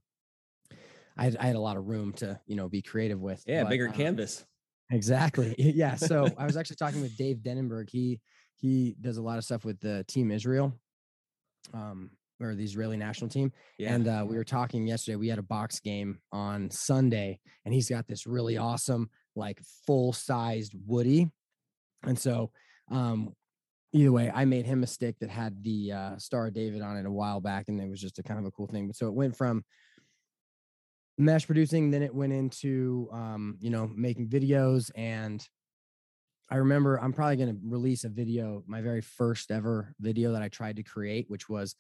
I 1.17 1.23
had, 1.25 1.37
I 1.37 1.47
had 1.47 1.55
a 1.55 1.59
lot 1.59 1.77
of 1.77 1.87
room 1.87 2.13
to 2.13 2.39
you 2.45 2.55
know 2.55 2.69
be 2.69 2.81
creative 2.81 3.19
with. 3.19 3.43
yeah 3.47 3.63
but, 3.63 3.69
bigger 3.69 3.87
um, 3.87 3.93
canvas 3.93 4.45
Exactly. 4.91 5.55
Yeah. 5.77 5.95
So 5.95 6.29
I 6.37 6.45
was 6.45 6.57
actually 6.57 6.77
talking 6.77 7.01
with 7.01 7.17
Dave 7.17 7.37
Denenberg. 7.37 7.89
He 7.89 8.19
he 8.55 8.95
does 8.99 9.17
a 9.17 9.21
lot 9.21 9.37
of 9.37 9.43
stuff 9.43 9.65
with 9.65 9.79
the 9.79 10.03
Team 10.07 10.31
Israel, 10.31 10.73
um, 11.73 12.09
or 12.39 12.55
the 12.55 12.63
Israeli 12.63 12.97
national 12.97 13.29
team. 13.29 13.51
yeah 13.77 13.93
And 13.93 14.07
uh, 14.07 14.25
we 14.27 14.35
were 14.35 14.43
talking 14.43 14.87
yesterday. 14.87 15.15
We 15.15 15.27
had 15.27 15.39
a 15.39 15.43
box 15.43 15.79
game 15.79 16.19
on 16.31 16.71
Sunday, 16.71 17.39
and 17.65 17.73
he's 17.73 17.89
got 17.89 18.07
this 18.07 18.25
really 18.25 18.57
awesome, 18.57 19.09
like 19.35 19.61
full 19.85 20.13
sized 20.13 20.73
Woody. 20.87 21.29
And 22.03 22.17
so, 22.17 22.51
um, 22.89 23.33
either 23.93 24.11
way, 24.11 24.31
I 24.33 24.45
made 24.45 24.65
him 24.65 24.81
a 24.81 24.87
stick 24.87 25.19
that 25.19 25.29
had 25.29 25.63
the 25.63 25.91
uh, 25.91 26.17
Star 26.17 26.47
of 26.47 26.53
David 26.53 26.81
on 26.81 26.97
it 26.97 27.05
a 27.05 27.11
while 27.11 27.41
back, 27.41 27.65
and 27.67 27.79
it 27.79 27.89
was 27.89 28.01
just 28.01 28.19
a 28.19 28.23
kind 28.23 28.39
of 28.39 28.45
a 28.45 28.51
cool 28.51 28.67
thing. 28.67 28.87
But 28.87 28.95
so 28.95 29.07
it 29.07 29.13
went 29.13 29.35
from 29.35 29.63
mesh 31.17 31.45
producing, 31.45 31.91
then 31.91 32.03
it 32.03 32.13
went 32.13 32.33
into, 32.33 33.09
um, 33.11 33.57
you 33.59 33.69
know, 33.69 33.89
making 33.95 34.27
videos. 34.27 34.91
And 34.95 35.45
I 36.49 36.57
remember 36.57 36.99
I'm 36.99 37.13
probably 37.13 37.37
going 37.37 37.53
to 37.53 37.59
release 37.63 38.03
a 38.03 38.09
video, 38.09 38.63
my 38.67 38.81
very 38.81 39.01
first 39.01 39.51
ever 39.51 39.93
video 39.99 40.33
that 40.33 40.41
I 40.41 40.49
tried 40.49 40.77
to 40.77 40.83
create, 40.83 41.25
which 41.29 41.49
was 41.49 41.75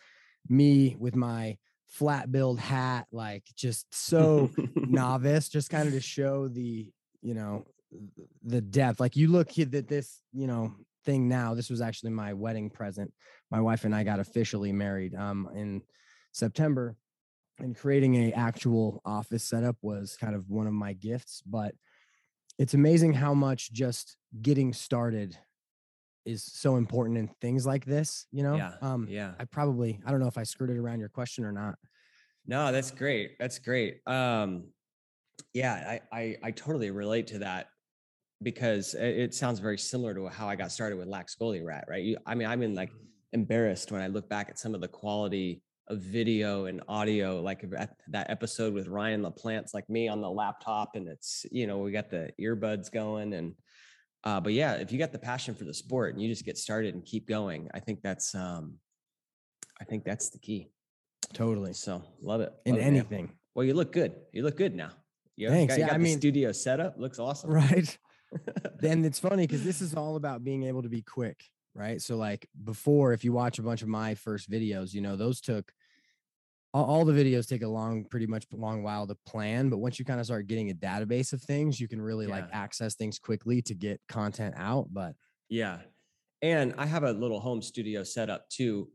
me 0.49 0.95
with 0.99 1.15
my 1.15 1.57
flat 1.87 2.31
billed 2.31 2.59
hat, 2.59 3.07
like 3.11 3.43
just 3.55 3.85
so 3.93 4.49
novice, 4.75 5.49
just 5.49 5.69
kind 5.69 5.87
of 5.87 5.93
to 5.93 6.01
show 6.01 6.47
the, 6.47 6.91
you 7.21 7.33
know, 7.33 7.65
the 8.43 8.61
depth. 8.61 8.99
Like 8.99 9.15
you 9.15 9.29
look 9.29 9.57
at 9.57 9.87
this, 9.87 10.21
you 10.33 10.47
know, 10.47 10.73
thing 11.07 11.29
now. 11.29 11.53
This 11.53 11.69
was 11.69 11.81
actually 11.81 12.11
my 12.11 12.33
wedding 12.33 12.69
present. 12.69 13.11
My 13.49 13.61
wife 13.61 13.85
and 13.85 13.95
I 13.95 14.03
got 14.03 14.19
officially 14.19 14.73
married 14.73 15.15
um 15.15 15.49
in 15.55 15.81
September. 16.33 16.95
And 17.59 17.75
creating 17.75 18.15
a 18.15 18.33
actual 18.33 19.01
office 19.03 19.43
setup 19.43 19.77
was 19.81 20.17
kind 20.19 20.35
of 20.35 20.49
one 20.49 20.67
of 20.67 20.73
my 20.73 20.93
gifts, 20.93 21.41
but 21.45 21.73
it's 22.59 22.73
amazing 22.73 23.13
how 23.13 23.33
much 23.33 23.71
just 23.71 24.17
getting 24.41 24.73
started 24.73 25.37
is 26.25 26.43
so 26.43 26.75
important 26.75 27.17
in 27.17 27.29
things 27.41 27.65
like 27.65 27.85
this, 27.85 28.27
you 28.31 28.43
know? 28.43 28.57
yeah 28.57 28.73
Um 28.81 29.07
yeah 29.09 29.33
I 29.39 29.45
probably 29.45 29.99
I 30.05 30.11
don't 30.11 30.19
know 30.19 30.27
if 30.27 30.37
I 30.37 30.43
skirted 30.43 30.77
around 30.77 30.99
your 30.99 31.09
question 31.09 31.45
or 31.45 31.51
not. 31.51 31.75
No, 32.45 32.71
that's 32.71 32.91
great. 32.91 33.37
That's 33.39 33.59
great. 33.59 33.99
Um, 34.07 34.69
yeah, 35.53 35.99
I, 36.11 36.17
I 36.17 36.37
I 36.43 36.51
totally 36.51 36.91
relate 36.91 37.27
to 37.27 37.39
that 37.39 37.67
because 38.41 38.93
it, 38.93 39.33
sounds 39.33 39.59
very 39.59 39.77
similar 39.77 40.13
to 40.13 40.27
how 40.27 40.47
I 40.47 40.55
got 40.55 40.71
started 40.71 40.97
with 40.97 41.07
Lax 41.07 41.35
Goalie 41.35 41.63
Rat, 41.63 41.85
right? 41.89 42.03
You, 42.03 42.17
I 42.25 42.35
mean, 42.35 42.47
I'm 42.47 42.61
in 42.61 42.75
like 42.75 42.91
embarrassed 43.33 43.91
when 43.91 44.01
I 44.01 44.07
look 44.07 44.29
back 44.29 44.49
at 44.49 44.59
some 44.59 44.75
of 44.75 44.81
the 44.81 44.87
quality 44.87 45.61
of 45.87 45.99
video 45.99 46.65
and 46.65 46.81
audio, 46.87 47.41
like 47.41 47.63
that 48.09 48.29
episode 48.29 48.73
with 48.73 48.87
Ryan 48.87 49.23
LaPlante's 49.23 49.73
like 49.73 49.89
me 49.89 50.07
on 50.07 50.21
the 50.21 50.29
laptop, 50.29 50.95
and 50.95 51.07
it's 51.07 51.45
you 51.51 51.67
know 51.67 51.79
we 51.79 51.91
got 51.91 52.09
the 52.09 52.29
earbuds 52.39 52.91
going, 52.91 53.33
and 53.33 53.55
uh, 54.23 54.39
but 54.39 54.53
yeah, 54.53 54.73
if 54.73 54.91
you 54.91 54.99
got 54.99 55.11
the 55.11 55.19
passion 55.19 55.55
for 55.55 55.63
the 55.63 55.73
sport 55.73 56.13
and 56.13 56.21
you 56.21 56.27
just 56.27 56.45
get 56.45 56.57
started 56.57 56.93
and 56.93 57.05
keep 57.05 57.27
going, 57.27 57.69
I 57.73 57.79
think 57.79 58.01
that's 58.01 58.35
um, 58.35 58.75
I 59.79 59.85
think 59.85 60.03
that's 60.03 60.29
the 60.29 60.39
key. 60.39 60.69
Totally. 61.33 61.73
So 61.73 62.03
love 62.21 62.41
it. 62.41 62.53
In 62.65 62.75
love 62.75 62.81
it, 62.81 62.85
anything. 62.85 63.31
Well, 63.55 63.65
you 63.65 63.73
look 63.73 63.91
good. 63.91 64.13
You 64.31 64.43
look 64.43 64.57
good 64.57 64.75
now. 64.75 64.91
You 65.35 65.49
Thanks. 65.49 65.73
Got, 65.73 65.79
you 65.79 65.87
Yeah, 65.87 65.93
I 65.93 65.97
mean- 65.97 66.17
studio 66.17 66.51
set 66.51 66.79
up. 66.79 66.95
Looks 66.97 67.19
awesome. 67.19 67.51
Right. 67.51 67.97
then 68.79 69.05
it's 69.05 69.19
funny 69.19 69.47
because 69.47 69.63
this 69.63 69.81
is 69.81 69.93
all 69.93 70.15
about 70.15 70.43
being 70.43 70.63
able 70.63 70.83
to 70.83 70.89
be 70.89 71.01
quick, 71.01 71.43
right? 71.73 72.01
So 72.01 72.17
like 72.17 72.47
before, 72.63 73.13
if 73.13 73.23
you 73.23 73.31
watch 73.31 73.59
a 73.59 73.63
bunch 73.63 73.81
of 73.81 73.87
my 73.87 74.15
first 74.15 74.49
videos, 74.49 74.93
you 74.93 75.01
know, 75.01 75.15
those 75.15 75.39
took 75.39 75.71
all, 76.77 76.85
all 76.85 77.05
the 77.05 77.13
videos 77.13 77.47
take 77.47 77.63
a 77.63 77.67
long, 77.67 78.05
pretty 78.05 78.27
much 78.27 78.45
long 78.51 78.83
while 78.83 79.07
to 79.07 79.15
plan. 79.25 79.69
But 79.69 79.77
once 79.77 79.97
you 79.97 80.05
kind 80.05 80.19
of 80.19 80.25
start 80.25 80.47
getting 80.47 80.69
a 80.69 80.73
database 80.73 81.33
of 81.33 81.41
things, 81.41 81.79
you 81.79 81.87
can 81.87 81.99
really 82.01 82.27
like 82.27 82.45
access 82.51 82.95
things 82.95 83.17
quickly 83.19 83.61
to 83.63 83.73
get 83.73 83.99
content 84.07 84.55
out. 84.57 84.87
But 84.91 85.15
Yeah. 85.49 85.79
And 86.41 86.75
I 86.77 86.85
have 86.85 87.03
a 87.03 87.11
little 87.11 87.39
home 87.39 87.61
studio 87.61 88.03
set 88.03 88.29
up 88.29 88.47
too. 88.49 88.89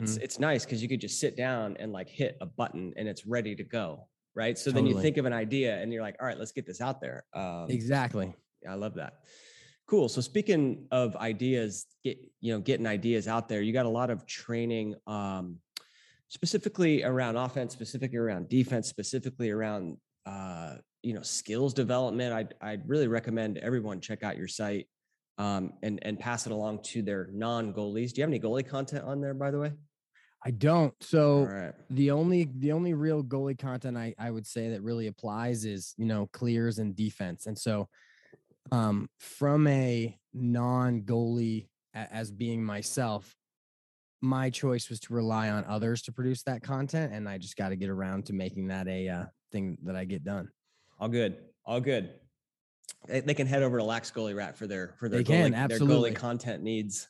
It's 0.00 0.16
Mhm. 0.16 0.22
it's 0.22 0.38
nice 0.38 0.64
because 0.64 0.80
you 0.82 0.88
could 0.88 1.00
just 1.00 1.18
sit 1.18 1.36
down 1.36 1.76
and 1.78 1.92
like 1.92 2.08
hit 2.08 2.36
a 2.40 2.46
button 2.46 2.94
and 2.96 3.08
it's 3.08 3.26
ready 3.26 3.54
to 3.56 3.64
go. 3.64 4.08
Right. 4.36 4.56
So 4.56 4.70
then 4.70 4.86
you 4.86 5.00
think 5.00 5.16
of 5.16 5.26
an 5.26 5.32
idea 5.32 5.76
and 5.80 5.92
you're 5.92 6.02
like, 6.02 6.16
all 6.20 6.26
right, 6.26 6.38
let's 6.38 6.52
get 6.52 6.66
this 6.66 6.80
out 6.80 7.00
there. 7.00 7.24
Um, 7.34 7.70
exactly. 7.70 8.32
I 8.68 8.74
love 8.74 8.94
that. 8.94 9.24
Cool. 9.86 10.08
So 10.08 10.20
speaking 10.20 10.86
of 10.90 11.14
ideas, 11.16 11.86
get 12.02 12.18
you 12.40 12.52
know, 12.54 12.60
getting 12.60 12.86
ideas 12.86 13.28
out 13.28 13.48
there, 13.48 13.60
you 13.60 13.72
got 13.72 13.86
a 13.86 13.96
lot 14.00 14.10
of 14.10 14.24
training 14.26 14.94
um 15.06 15.60
specifically 16.34 17.04
around 17.04 17.36
offense, 17.36 17.72
specifically 17.72 18.18
around 18.18 18.48
defense, 18.48 18.88
specifically 18.88 19.50
around 19.50 19.96
uh, 20.26 20.74
you 21.02 21.14
know, 21.14 21.22
skills 21.22 21.72
development. 21.72 22.32
I'd 22.32 22.54
I'd 22.60 22.88
really 22.88 23.06
recommend 23.06 23.58
everyone 23.58 24.00
check 24.00 24.22
out 24.22 24.36
your 24.36 24.48
site 24.48 24.88
um 25.38 25.72
and 25.82 25.98
and 26.02 26.18
pass 26.18 26.46
it 26.46 26.52
along 26.52 26.80
to 26.82 27.02
their 27.02 27.28
non-goalies. 27.32 28.12
Do 28.12 28.20
you 28.20 28.22
have 28.22 28.30
any 28.30 28.40
goalie 28.40 28.66
content 28.66 29.04
on 29.04 29.20
there, 29.20 29.34
by 29.34 29.50
the 29.50 29.58
way? 29.58 29.72
I 30.46 30.50
don't. 30.50 30.92
So 31.00 31.44
right. 31.44 31.72
the 31.90 32.10
only 32.10 32.50
the 32.58 32.72
only 32.72 32.94
real 32.94 33.22
goalie 33.22 33.58
content 33.58 33.96
I, 33.96 34.14
I 34.18 34.30
would 34.30 34.46
say 34.46 34.70
that 34.70 34.82
really 34.82 35.06
applies 35.06 35.64
is 35.64 35.94
you 35.96 36.06
know 36.06 36.28
clears 36.32 36.78
and 36.78 36.96
defense 36.96 37.46
and 37.46 37.58
so 37.58 37.88
um 38.72 39.08
from 39.18 39.66
a 39.66 40.18
non 40.32 41.02
goalie 41.02 41.68
as 41.94 42.30
being 42.30 42.64
myself 42.64 43.34
my 44.24 44.48
choice 44.48 44.88
was 44.88 44.98
to 45.00 45.12
rely 45.12 45.50
on 45.50 45.64
others 45.66 46.00
to 46.02 46.10
produce 46.12 46.42
that 46.42 46.62
content 46.62 47.12
and 47.12 47.28
i 47.28 47.36
just 47.36 47.56
got 47.56 47.68
to 47.68 47.76
get 47.76 47.90
around 47.90 48.24
to 48.24 48.32
making 48.32 48.66
that 48.66 48.88
a 48.88 49.08
uh, 49.08 49.24
thing 49.52 49.76
that 49.82 49.94
i 49.94 50.04
get 50.04 50.24
done 50.24 50.48
All 50.98 51.08
good. 51.08 51.36
All 51.66 51.80
good. 51.80 52.14
They, 53.06 53.20
they 53.20 53.34
can 53.34 53.46
head 53.46 53.62
over 53.62 53.76
to 53.78 53.84
Lax 53.84 54.10
Goalie 54.10 54.34
Rat 54.36 54.56
for 54.56 54.66
their 54.66 54.94
for 54.98 55.08
their 55.08 55.20
They 55.20 55.24
can, 55.24 55.52
goalie, 55.52 55.68
their 55.68 55.78
goalie 55.78 56.14
content 56.14 56.62
needs. 56.62 57.08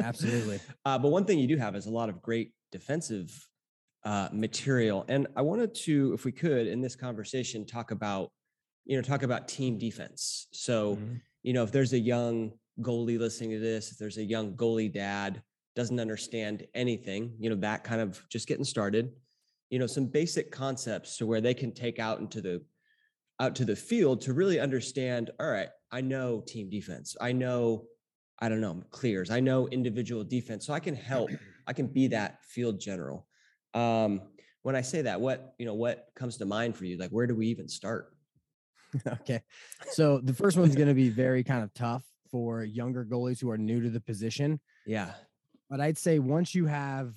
absolutely 0.00 0.60
Uh, 0.86 0.98
but 0.98 1.10
one 1.10 1.24
thing 1.24 1.38
you 1.38 1.46
do 1.46 1.56
have 1.56 1.74
is 1.76 1.86
a 1.86 1.90
lot 1.90 2.08
of 2.08 2.22
great 2.22 2.52
defensive 2.72 3.28
uh, 4.04 4.28
material, 4.32 5.04
and 5.08 5.26
I 5.36 5.42
wanted 5.42 5.74
to, 5.86 6.12
if 6.14 6.24
we 6.24 6.32
could, 6.32 6.66
in 6.68 6.80
this 6.80 6.94
conversation, 6.94 7.66
talk 7.66 7.90
about, 7.90 8.30
you 8.84 8.96
know, 8.96 9.02
talk 9.02 9.22
about 9.24 9.48
team 9.48 9.78
defense. 9.78 10.46
So, 10.52 10.96
Mhm. 10.96 11.20
you 11.42 11.52
know, 11.52 11.64
if 11.64 11.72
there's 11.72 11.92
a 11.92 11.98
young 11.98 12.52
goalie 12.80 13.18
listening 13.18 13.50
to 13.50 13.58
this, 13.58 13.90
if 13.90 13.98
there's 13.98 14.18
a 14.18 14.24
young 14.24 14.54
goalie 14.56 14.92
dad 14.92 15.42
doesn't 15.76 16.00
understand 16.00 16.66
anything, 16.74 17.34
you 17.38 17.50
know, 17.50 17.56
that 17.56 17.84
kind 17.84 18.00
of 18.00 18.20
just 18.28 18.48
getting 18.48 18.64
started, 18.64 19.12
you 19.70 19.78
know, 19.78 19.86
some 19.86 20.06
basic 20.06 20.50
concepts 20.50 21.18
to 21.18 21.26
where 21.26 21.40
they 21.40 21.54
can 21.54 21.72
take 21.72 21.98
out 21.98 22.18
into 22.18 22.40
the 22.40 22.64
out 23.38 23.54
to 23.54 23.66
the 23.66 23.76
field 23.76 24.22
to 24.22 24.32
really 24.32 24.58
understand, 24.58 25.30
all 25.38 25.50
right, 25.50 25.68
I 25.92 26.00
know 26.00 26.42
team 26.46 26.70
defense. 26.70 27.14
I 27.20 27.32
know, 27.32 27.84
I 28.38 28.48
don't 28.48 28.62
know, 28.62 28.82
clears. 28.90 29.30
I 29.30 29.40
know 29.40 29.68
individual 29.68 30.24
defense. 30.24 30.66
So 30.66 30.72
I 30.72 30.80
can 30.80 30.94
help. 30.94 31.30
I 31.66 31.74
can 31.74 31.86
be 31.86 32.06
that 32.08 32.42
field 32.42 32.80
general. 32.80 33.26
Um, 33.74 34.22
when 34.62 34.74
I 34.74 34.80
say 34.80 35.02
that, 35.02 35.20
what, 35.20 35.54
you 35.58 35.66
know, 35.66 35.74
what 35.74 36.06
comes 36.16 36.38
to 36.38 36.46
mind 36.46 36.76
for 36.76 36.86
you? 36.86 36.96
Like, 36.96 37.10
where 37.10 37.26
do 37.26 37.36
we 37.36 37.48
even 37.48 37.68
start? 37.68 38.16
okay 39.06 39.40
so 39.90 40.20
the 40.22 40.32
first 40.32 40.56
one's 40.56 40.74
going 40.74 40.88
to 40.88 40.94
be 40.94 41.08
very 41.08 41.42
kind 41.42 41.62
of 41.62 41.74
tough 41.74 42.04
for 42.30 42.62
younger 42.62 43.04
goalies 43.04 43.40
who 43.40 43.50
are 43.50 43.58
new 43.58 43.80
to 43.82 43.90
the 43.90 44.00
position 44.00 44.60
Yeah. 44.86 45.12
But 45.68 45.80
I'd 45.80 45.98
say 45.98 46.18
once 46.18 46.54
you 46.54 46.66
have 46.66 47.14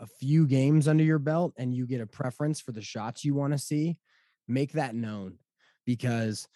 a 0.00 0.06
few 0.06 0.46
games 0.46 0.88
under 0.88 1.04
your 1.04 1.18
belt 1.18 1.54
and 1.56 1.74
you 1.74 1.86
get 1.86 2.00
a 2.00 2.06
preference 2.06 2.60
for 2.60 2.72
the 2.72 2.82
shots 2.82 3.24
you 3.24 3.34
want 3.34 3.52
to 3.52 3.58
see, 3.58 3.98
make 4.46 4.72
that 4.72 4.94
known 4.94 5.38
because 5.84 6.48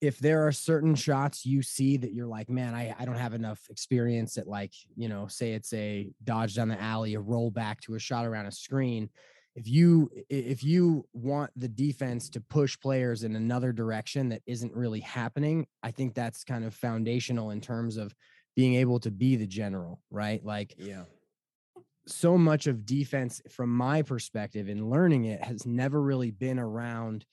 if 0.00 0.18
there 0.18 0.46
are 0.46 0.52
certain 0.52 0.94
shots 0.94 1.44
you 1.44 1.62
see 1.62 1.98
that 1.98 2.12
you're 2.12 2.26
like, 2.26 2.48
man, 2.48 2.74
I, 2.74 2.94
I 2.98 3.04
don't 3.04 3.16
have 3.16 3.34
enough 3.34 3.60
experience 3.68 4.38
at 4.38 4.48
like, 4.48 4.72
you 4.96 5.08
know, 5.08 5.26
say 5.26 5.52
it's 5.52 5.72
a 5.74 6.10
dodge 6.24 6.54
down 6.54 6.68
the 6.68 6.80
alley, 6.80 7.14
a 7.14 7.20
roll 7.20 7.50
back 7.50 7.80
to 7.82 7.94
a 7.94 7.98
shot 7.98 8.24
around 8.24 8.46
a 8.46 8.52
screen. 8.52 9.10
If 9.54 9.68
you 9.68 10.10
if 10.30 10.64
you 10.64 11.04
want 11.12 11.50
the 11.56 11.68
defense 11.68 12.30
to 12.30 12.40
push 12.40 12.78
players 12.80 13.24
in 13.24 13.36
another 13.36 13.72
direction 13.72 14.30
that 14.30 14.42
isn't 14.46 14.72
really 14.72 15.00
happening, 15.00 15.66
I 15.82 15.90
think 15.90 16.14
that's 16.14 16.44
kind 16.44 16.64
of 16.64 16.72
foundational 16.72 17.50
in 17.50 17.60
terms 17.60 17.96
of 17.98 18.14
being 18.56 18.74
able 18.74 19.00
to 19.00 19.10
be 19.10 19.36
the 19.36 19.46
general, 19.46 20.02
right? 20.10 20.44
Like 20.44 20.74
Yeah. 20.78 21.04
so 22.06 22.36
much 22.36 22.66
of 22.66 22.84
defense 22.84 23.40
from 23.48 23.70
my 23.74 24.02
perspective 24.02 24.68
and 24.68 24.90
learning 24.90 25.26
it 25.26 25.42
has 25.42 25.66
never 25.66 26.00
really 26.00 26.30
been 26.30 26.58
around 26.58 27.24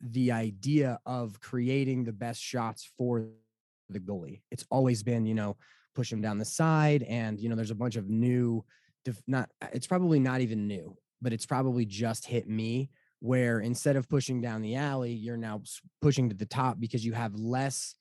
the 0.00 0.32
idea 0.32 0.98
of 1.06 1.40
creating 1.40 2.04
the 2.04 2.12
best 2.12 2.42
shots 2.42 2.90
for 2.98 3.28
the 3.88 4.00
goalie. 4.00 4.42
It's 4.50 4.66
always 4.70 5.02
been, 5.02 5.26
you 5.26 5.34
know, 5.34 5.56
push 5.94 6.10
them 6.10 6.20
down 6.20 6.38
the 6.38 6.44
side 6.44 7.02
and 7.02 7.38
you 7.38 7.48
know 7.48 7.54
there's 7.54 7.70
a 7.70 7.74
bunch 7.74 7.96
of 7.96 8.08
new 8.08 8.64
not 9.26 9.50
uh, 9.60 9.66
it's 9.72 9.86
probably 9.86 10.20
not 10.20 10.40
even 10.40 10.66
new, 10.66 10.96
but 11.20 11.32
it's 11.32 11.46
probably 11.46 11.84
just 11.84 12.26
hit 12.26 12.48
me 12.48 12.90
where 13.20 13.60
instead 13.60 13.96
of 13.96 14.08
pushing 14.08 14.40
down 14.40 14.62
the 14.62 14.74
alley, 14.74 15.12
you're 15.12 15.36
now 15.36 15.62
pushing 16.00 16.28
to 16.28 16.34
the 16.34 16.46
top 16.46 16.80
because 16.80 17.04
you 17.04 17.12
have 17.12 17.34
less 17.34 17.94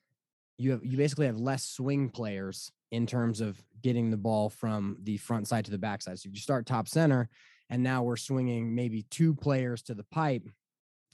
you 0.57 0.71
have 0.71 0.83
you 0.83 0.97
basically 0.97 1.25
have 1.25 1.39
less 1.39 1.63
swing 1.63 2.09
players 2.09 2.71
in 2.91 3.05
terms 3.07 3.41
of 3.41 3.61
getting 3.81 4.11
the 4.11 4.17
ball 4.17 4.49
from 4.49 4.97
the 5.03 5.17
front 5.17 5.47
side 5.47 5.65
to 5.65 5.71
the 5.71 5.77
back 5.77 6.01
side. 6.01 6.19
So 6.19 6.27
if 6.27 6.35
you 6.35 6.41
start 6.41 6.65
top 6.65 6.87
center 6.87 7.29
and 7.69 7.81
now 7.81 8.03
we're 8.03 8.17
swinging 8.17 8.75
maybe 8.75 9.03
two 9.03 9.33
players 9.33 9.81
to 9.83 9.93
the 9.93 10.03
pipe, 10.03 10.47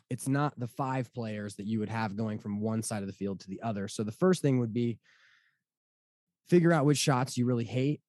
it's 0.10 0.28
not 0.28 0.60
the 0.60 0.67
five 0.67 1.13
players 1.13 1.56
that 1.56 1.67
you 1.67 1.80
would 1.80 1.89
have 1.89 2.17
going 2.17 2.39
from 2.39 2.62
one 2.62 2.82
side 2.82 3.04
of 3.04 3.08
the 3.08 3.13
field 3.13 3.39
to 3.41 3.50
the 3.50 3.62
other. 3.62 3.88
So 3.88 4.04
the 4.04 4.12
first 4.12 4.41
thing 4.41 4.60
would 4.60 4.73
be 4.73 5.00
figure 6.47 6.73
out 6.73 6.86
which 6.86 6.97
shots 6.97 7.38
you 7.38 7.45
really 7.45 7.65
hate, 7.65 8.02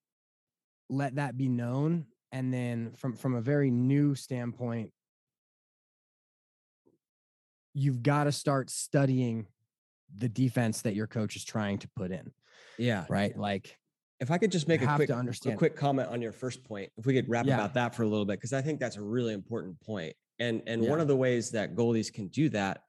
let 0.89 1.17
that 1.17 1.37
be 1.37 1.49
known, 1.49 2.07
and 2.33 2.53
then 2.53 2.93
from 2.97 3.17
from 3.17 3.35
a 3.35 3.41
very 3.41 3.71
new 3.71 4.15
standpoint, 4.15 4.93
you've 7.75 8.03
got 8.03 8.25
to 8.25 8.33
start 8.33 8.71
studying 8.71 9.47
the 10.17 10.29
defense 10.29 10.83
that 10.83 10.95
your 10.95 11.07
coach 11.07 11.37
is 11.37 11.45
trying 11.45 11.79
to 11.79 11.89
put 11.97 12.11
in, 12.11 12.33
Yeah. 12.79 13.05
right? 13.09 13.37
Like 13.37 13.77
If 14.21 14.31
I 14.33 14.39
could 14.39 14.51
just 14.51 14.67
make 14.67 14.83
a 14.83 14.95
quick, 14.97 15.11
a 15.11 15.57
quick 15.57 15.77
comment 15.77 16.09
on 16.09 16.21
your 16.21 16.33
first 16.33 16.65
point, 16.65 16.91
if 16.97 17.07
we 17.07 17.15
could 17.15 17.29
wrap 17.29 17.47
Yeah. 17.47 17.55
about 17.55 17.75
that 17.75 17.95
for 17.95 18.03
a 18.03 18.09
little 18.09 18.25
bit, 18.25 18.39
because 18.39 18.53
I 18.53 18.61
think 18.61 18.81
that's 18.81 18.97
a 18.97 19.03
really 19.03 19.33
important 19.33 19.79
point. 19.81 20.15
And 20.41 20.63
and 20.67 20.83
one 20.83 21.01
of 21.01 21.09
the 21.09 21.17
ways 21.17 21.51
that 21.53 21.75
goalies 21.75 22.13
can 22.13 22.29
do 22.29 22.49
that 22.51 22.83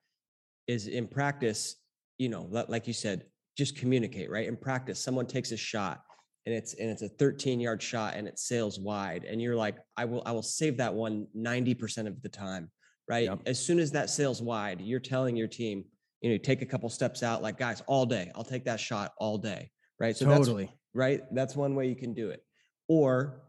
is 0.68 0.88
in 0.88 1.08
practice, 1.08 1.76
you 2.18 2.30
know, 2.30 2.44
like 2.68 2.88
you 2.88 2.94
said, 2.94 3.26
just 3.58 3.76
communicate, 3.76 4.30
right? 4.30 4.48
In 4.48 4.56
practice, 4.56 5.00
someone 5.00 5.26
takes 5.28 5.52
a 5.52 5.58
shot 5.58 6.04
and 6.46 6.56
it's 6.56 6.74
and 6.76 6.90
it's 6.90 7.02
a 7.02 7.10
13 7.10 7.60
yard 7.60 7.82
shot 7.82 8.16
and 8.16 8.28
it 8.28 8.40
sails 8.40 8.80
wide. 8.80 9.26
And 9.26 9.42
you're 9.42 9.56
like, 9.56 9.78
I 9.98 10.06
will, 10.06 10.24
I 10.26 10.32
will 10.32 10.44
save 10.44 10.78
that 10.78 10.94
one 10.94 11.28
90% 11.36 12.08
of 12.08 12.22
the 12.22 12.30
time, 12.30 12.72
right? 13.08 13.26
Yep. 13.26 13.42
As 13.46 13.64
soon 13.64 13.80
as 13.80 13.92
that 13.92 14.10
sails 14.10 14.42
wide, 14.42 14.80
you're 14.82 15.00
telling 15.00 15.36
your 15.36 15.48
team, 15.48 15.86
you 16.22 16.32
know, 16.32 16.38
take 16.38 16.62
a 16.62 16.66
couple 16.66 16.90
steps 16.90 17.24
out, 17.24 17.42
like 17.42 17.58
guys, 17.58 17.82
all 17.88 18.06
day. 18.06 18.32
I'll 18.36 18.44
take 18.44 18.66
that 18.66 18.80
shot 18.80 19.14
all 19.18 19.38
day. 19.38 19.72
Right. 20.00 20.16
So 20.16 20.26
that's 20.26 20.40
totally. 20.40 20.72
right? 20.94 21.22
That's 21.34 21.56
one 21.56 21.76
way 21.76 21.88
you 21.88 21.96
can 21.96 22.14
do 22.14 22.30
it. 22.30 22.44
Or 22.88 23.42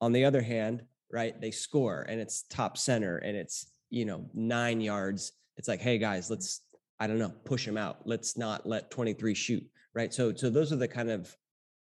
on 0.00 0.12
the 0.12 0.24
other 0.24 0.42
hand, 0.42 0.82
right, 1.10 1.38
they 1.40 1.50
score 1.50 2.02
and 2.08 2.20
it's 2.20 2.42
top 2.42 2.76
center 2.76 3.18
and 3.18 3.36
it's, 3.36 3.72
you 3.90 4.04
know, 4.04 4.26
nine 4.34 4.80
yards. 4.80 5.32
It's 5.56 5.68
like, 5.68 5.80
hey 5.80 5.98
guys, 5.98 6.30
let's, 6.30 6.62
I 7.00 7.06
don't 7.06 7.18
know, 7.18 7.32
push 7.44 7.64
them 7.64 7.76
out. 7.76 8.00
Let's 8.04 8.36
not 8.36 8.66
let 8.66 8.90
23 8.90 9.34
shoot. 9.34 9.64
Right. 9.94 10.12
So, 10.12 10.34
so 10.34 10.50
those 10.50 10.72
are 10.72 10.76
the 10.76 10.88
kind 10.88 11.10
of 11.10 11.34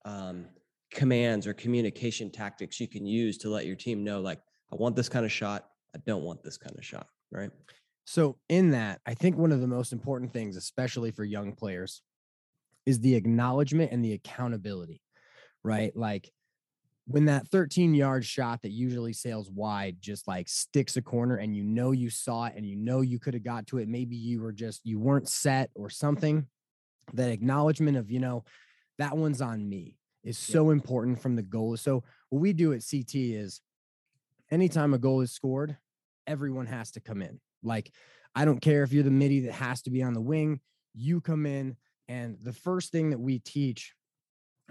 um, 0.04 0.46
commands 0.90 1.46
or 1.46 1.52
communication 1.52 2.30
tactics 2.30 2.80
you 2.80 2.88
can 2.88 3.06
use 3.06 3.36
to 3.38 3.50
let 3.50 3.66
your 3.66 3.76
team 3.76 4.04
know, 4.04 4.20
like, 4.20 4.40
I 4.72 4.76
want 4.76 4.96
this 4.96 5.08
kind 5.08 5.24
of 5.24 5.32
shot. 5.32 5.66
I 5.94 5.98
don't 6.06 6.22
want 6.22 6.42
this 6.42 6.56
kind 6.56 6.76
of 6.76 6.84
shot. 6.84 7.06
Right. 7.30 7.50
So, 8.10 8.38
in 8.48 8.70
that, 8.70 9.02
I 9.04 9.12
think 9.12 9.36
one 9.36 9.52
of 9.52 9.60
the 9.60 9.66
most 9.66 9.92
important 9.92 10.32
things, 10.32 10.56
especially 10.56 11.10
for 11.10 11.24
young 11.24 11.52
players, 11.52 12.00
is 12.86 13.00
the 13.00 13.14
acknowledgement 13.14 13.92
and 13.92 14.02
the 14.02 14.14
accountability, 14.14 15.02
right? 15.62 15.94
Like 15.94 16.32
when 17.04 17.26
that 17.26 17.46
13 17.48 17.92
yard 17.94 18.24
shot 18.24 18.62
that 18.62 18.70
usually 18.70 19.12
sails 19.12 19.50
wide 19.50 19.98
just 20.00 20.26
like 20.26 20.48
sticks 20.48 20.96
a 20.96 21.02
corner 21.02 21.36
and 21.36 21.54
you 21.54 21.62
know 21.62 21.90
you 21.90 22.08
saw 22.08 22.46
it 22.46 22.54
and 22.56 22.64
you 22.64 22.76
know 22.76 23.02
you 23.02 23.18
could 23.18 23.34
have 23.34 23.44
got 23.44 23.66
to 23.66 23.76
it. 23.76 23.88
Maybe 23.88 24.16
you 24.16 24.40
were 24.40 24.52
just, 24.52 24.86
you 24.86 24.98
weren't 24.98 25.28
set 25.28 25.70
or 25.74 25.90
something. 25.90 26.46
That 27.12 27.30
acknowledgement 27.30 27.98
of, 27.98 28.10
you 28.10 28.20
know, 28.20 28.44
that 28.96 29.18
one's 29.18 29.42
on 29.42 29.68
me 29.68 29.98
is 30.24 30.42
Yeah. 30.48 30.54
so 30.54 30.70
important 30.70 31.20
from 31.20 31.36
the 31.36 31.42
goal. 31.42 31.76
So, 31.76 32.04
what 32.30 32.40
we 32.40 32.54
do 32.54 32.72
at 32.72 32.82
CT 32.90 33.34
is 33.34 33.60
anytime 34.50 34.94
a 34.94 34.98
goal 34.98 35.20
is 35.20 35.30
scored, 35.30 35.76
everyone 36.26 36.66
has 36.68 36.90
to 36.92 37.00
come 37.00 37.20
in. 37.20 37.38
Like, 37.62 37.92
I 38.34 38.44
don't 38.44 38.60
care 38.60 38.82
if 38.82 38.92
you're 38.92 39.02
the 39.02 39.10
midi 39.10 39.40
that 39.40 39.52
has 39.52 39.82
to 39.82 39.90
be 39.90 40.02
on 40.02 40.14
the 40.14 40.20
wing, 40.20 40.60
you 40.94 41.20
come 41.20 41.46
in. 41.46 41.76
And 42.08 42.38
the 42.42 42.52
first 42.52 42.92
thing 42.92 43.10
that 43.10 43.18
we 43.18 43.38
teach 43.38 43.94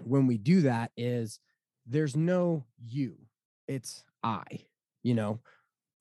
when 0.02 0.26
we 0.26 0.38
do 0.38 0.62
that 0.62 0.92
is 0.96 1.40
there's 1.86 2.16
no 2.16 2.66
you, 2.78 3.26
it's 3.66 4.04
I. 4.22 4.44
You 5.02 5.14
know, 5.14 5.40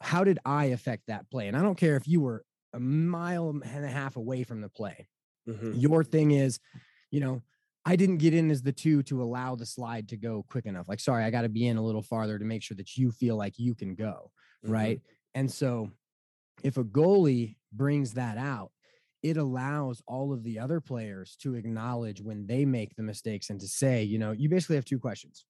how 0.01 0.23
did 0.23 0.39
I 0.45 0.65
affect 0.65 1.07
that 1.07 1.29
play? 1.31 1.47
And 1.47 1.57
I 1.57 1.61
don't 1.61 1.77
care 1.77 1.97
if 1.97 2.07
you 2.07 2.21
were 2.21 2.45
a 2.73 2.79
mile 2.79 3.49
and 3.49 3.63
a 3.85 3.89
half 3.89 4.17
away 4.17 4.43
from 4.43 4.61
the 4.61 4.69
play. 4.69 5.09
Mhm. 5.45 5.73
Your 5.73 6.03
thing 6.03 6.31
is, 6.31 6.59
you 7.11 7.19
know, 7.19 7.41
I 7.85 7.95
didn't 7.95 8.17
get 8.17 8.33
in 8.33 8.51
as 8.51 8.61
the 8.61 8.73
two 8.73 9.03
to 9.03 9.21
allow 9.23 9.55
the 9.55 9.65
slide 9.65 10.09
to 10.09 10.17
go 10.17 10.43
quick 10.49 10.65
enough. 10.65 10.87
Like, 10.89 10.99
sorry, 10.99 11.23
I 11.23 11.31
got 11.31 11.43
to 11.43 11.49
be 11.49 11.67
in 11.67 11.77
a 11.77 11.83
little 11.83 12.01
farther 12.01 12.37
to 12.37 12.45
make 12.45 12.63
sure 12.63 12.75
that 12.77 12.97
you 12.97 13.11
feel 13.11 13.37
like 13.37 13.57
you 13.57 13.75
can 13.75 13.95
go 13.95 14.31
Mhm. 14.63 14.69
right? 14.69 15.01
And 15.35 15.49
so 15.51 15.91
if 16.63 16.77
a 16.77 16.83
goalie 16.83 17.55
brings 17.71 18.13
that 18.13 18.37
out, 18.37 18.71
it 19.23 19.37
allows 19.37 20.01
all 20.07 20.31
of 20.31 20.43
the 20.43 20.59
other 20.59 20.79
players 20.79 21.35
to 21.41 21.55
acknowledge 21.55 22.21
when 22.21 22.45
they 22.47 22.65
make 22.65 22.95
the 22.95 23.03
mistakes 23.03 23.49
and 23.49 23.59
to 23.59 23.67
say, 23.67 24.03
you 24.03 24.19
know, 24.19 24.31
you 24.31 24.47
basically 24.47 24.75
have 24.75 24.85
two 24.85 24.99
questions. 24.99 25.45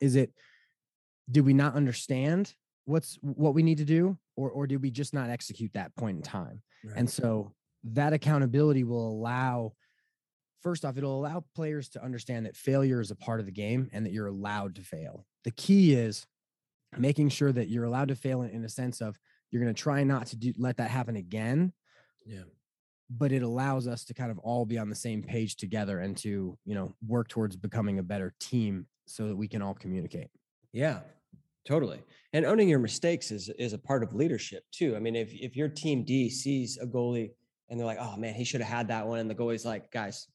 Is 0.00 0.16
it 0.16 0.32
did 1.30 1.44
we 1.44 1.52
not 1.52 1.74
understand 1.74 2.54
what's 2.86 3.18
what 3.20 3.54
we 3.54 3.62
need 3.62 3.78
to 3.78 3.84
do 3.84 4.16
or 4.36 4.50
or 4.50 4.66
did 4.66 4.82
we 4.82 4.90
just 4.90 5.12
not 5.12 5.28
execute 5.28 5.72
that 5.74 5.94
point 5.96 6.16
in 6.16 6.22
time? 6.22 6.62
And 6.96 7.08
so 7.08 7.52
that 7.84 8.12
accountability 8.12 8.84
will 8.84 9.10
allow 9.10 9.74
first 10.62 10.84
off 10.84 10.96
it'll 10.96 11.18
allow 11.18 11.44
players 11.54 11.88
to 11.90 12.02
understand 12.02 12.46
that 12.46 12.56
failure 12.56 13.00
is 13.00 13.10
a 13.10 13.16
part 13.16 13.40
of 13.40 13.46
the 13.46 13.52
game 13.52 13.88
and 13.92 14.04
that 14.06 14.12
you're 14.12 14.26
allowed 14.26 14.74
to 14.76 14.82
fail. 14.82 15.26
The 15.44 15.50
key 15.52 15.94
is 15.94 16.26
making 16.96 17.28
sure 17.28 17.52
that 17.52 17.68
you're 17.68 17.84
allowed 17.84 18.08
to 18.08 18.16
fail 18.16 18.42
in, 18.42 18.50
in 18.50 18.64
a 18.64 18.68
sense 18.68 19.00
of 19.00 19.18
you're 19.50 19.62
going 19.62 19.74
to 19.74 19.80
try 19.80 20.04
not 20.04 20.26
to 20.28 20.36
do, 20.36 20.52
let 20.58 20.76
that 20.76 20.90
happen 20.90 21.16
again. 21.16 21.72
Yeah. 22.26 22.42
But 23.10 23.32
it 23.32 23.42
allows 23.42 23.88
us 23.88 24.04
to 24.06 24.14
kind 24.14 24.30
of 24.30 24.38
all 24.38 24.66
be 24.66 24.78
on 24.78 24.90
the 24.90 24.94
same 24.94 25.22
page 25.22 25.56
together 25.56 26.00
and 26.00 26.16
to, 26.18 26.58
you 26.64 26.74
know, 26.74 26.94
work 27.06 27.28
towards 27.28 27.56
becoming 27.56 27.98
a 27.98 28.02
better 28.02 28.34
team 28.38 28.86
so 29.06 29.28
that 29.28 29.36
we 29.36 29.48
can 29.48 29.62
all 29.62 29.74
communicate. 29.74 30.28
Yeah, 30.72 31.00
totally. 31.66 32.02
And 32.32 32.44
owning 32.44 32.68
your 32.68 32.78
mistakes 32.78 33.30
is 33.30 33.48
is 33.58 33.72
a 33.72 33.78
part 33.78 34.02
of 34.02 34.14
leadership 34.14 34.64
too. 34.70 34.94
I 34.94 35.00
mean, 35.00 35.16
if 35.16 35.32
if 35.32 35.56
your 35.56 35.68
team 35.68 36.04
D 36.04 36.28
sees 36.28 36.76
a 36.76 36.86
goalie 36.86 37.30
and 37.68 37.80
they're 37.80 37.86
like, 37.86 37.98
"Oh 38.00 38.16
man, 38.16 38.34
he 38.34 38.44
should 38.44 38.60
have 38.60 38.70
had 38.70 38.88
that 38.88 39.06
one," 39.06 39.20
and 39.20 39.30
the 39.30 39.34
goalie's 39.34 39.64
like, 39.64 39.90
"Guys, 39.90 40.28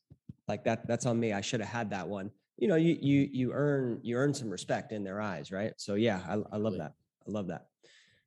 like 0.47 0.63
that 0.63 0.88
that's 0.88 1.06
on 1.06 1.19
me. 1.19 1.34
I 1.34 1.41
should 1.41 1.60
have 1.60 1.69
had 1.69 1.91
that 1.91 2.08
one." 2.08 2.32
You 2.58 2.67
know, 2.67 2.76
you 2.76 2.97
you 2.99 3.30
you 3.32 3.52
earn 3.54 3.99
you 4.02 4.15
earn 4.17 4.34
some 4.34 4.49
respect 4.49 4.91
in 4.91 5.04
their 5.04 5.21
eyes, 5.21 5.52
right? 5.52 5.73
So 5.78 5.93
yeah, 5.93 6.21
I, 6.28 6.56
I 6.56 6.58
love 6.58 6.78
that. 6.78 6.93
I 7.28 7.32
love 7.32 7.47
that. 7.47 7.67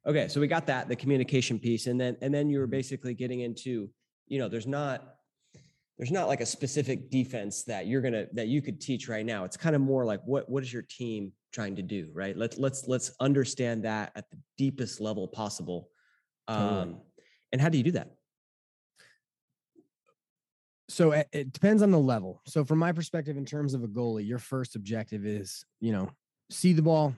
Okay, 0.06 0.28
so 0.28 0.40
we 0.40 0.46
got 0.46 0.66
that 0.68 0.88
the 0.88 0.94
communication 0.94 1.58
piece, 1.58 1.86
and 1.86 2.00
then 2.00 2.16
and 2.20 2.32
then 2.32 2.48
you 2.48 2.60
were 2.60 2.68
basically 2.68 3.12
getting 3.12 3.40
into, 3.40 3.90
you 4.28 4.38
know, 4.38 4.48
there's 4.48 4.66
not 4.66 5.16
there's 5.98 6.12
not 6.12 6.28
like 6.28 6.40
a 6.40 6.46
specific 6.46 7.10
defense 7.10 7.64
that 7.64 7.86
you're 7.86 8.02
gonna 8.02 8.26
that 8.34 8.46
you 8.46 8.62
could 8.62 8.80
teach 8.80 9.08
right 9.08 9.26
now. 9.26 9.44
It's 9.44 9.56
kind 9.56 9.74
of 9.74 9.82
more 9.82 10.04
like 10.04 10.20
what 10.24 10.48
what 10.48 10.62
is 10.62 10.72
your 10.72 10.82
team 10.82 11.32
trying 11.52 11.74
to 11.76 11.82
do, 11.82 12.10
right? 12.12 12.36
Let's 12.36 12.56
let's 12.56 12.86
let's 12.86 13.10
understand 13.18 13.84
that 13.84 14.12
at 14.14 14.30
the 14.30 14.38
deepest 14.56 15.00
level 15.00 15.26
possible. 15.26 15.88
Um, 16.46 16.58
Totally. 16.58 16.96
and 17.52 17.60
how 17.60 17.68
do 17.68 17.78
you 17.78 17.84
do 17.84 17.92
that? 17.92 18.12
So 20.88 21.10
it, 21.10 21.28
it 21.32 21.52
depends 21.52 21.82
on 21.82 21.90
the 21.90 21.98
level. 21.98 22.42
So 22.46 22.64
from 22.64 22.78
my 22.78 22.92
perspective, 22.92 23.36
in 23.36 23.44
terms 23.44 23.74
of 23.74 23.82
a 23.82 23.88
goalie, 23.88 24.26
your 24.26 24.38
first 24.38 24.76
objective 24.76 25.26
is, 25.26 25.64
you 25.80 25.90
know, 25.90 26.10
see 26.48 26.72
the 26.72 26.82
ball, 26.82 27.16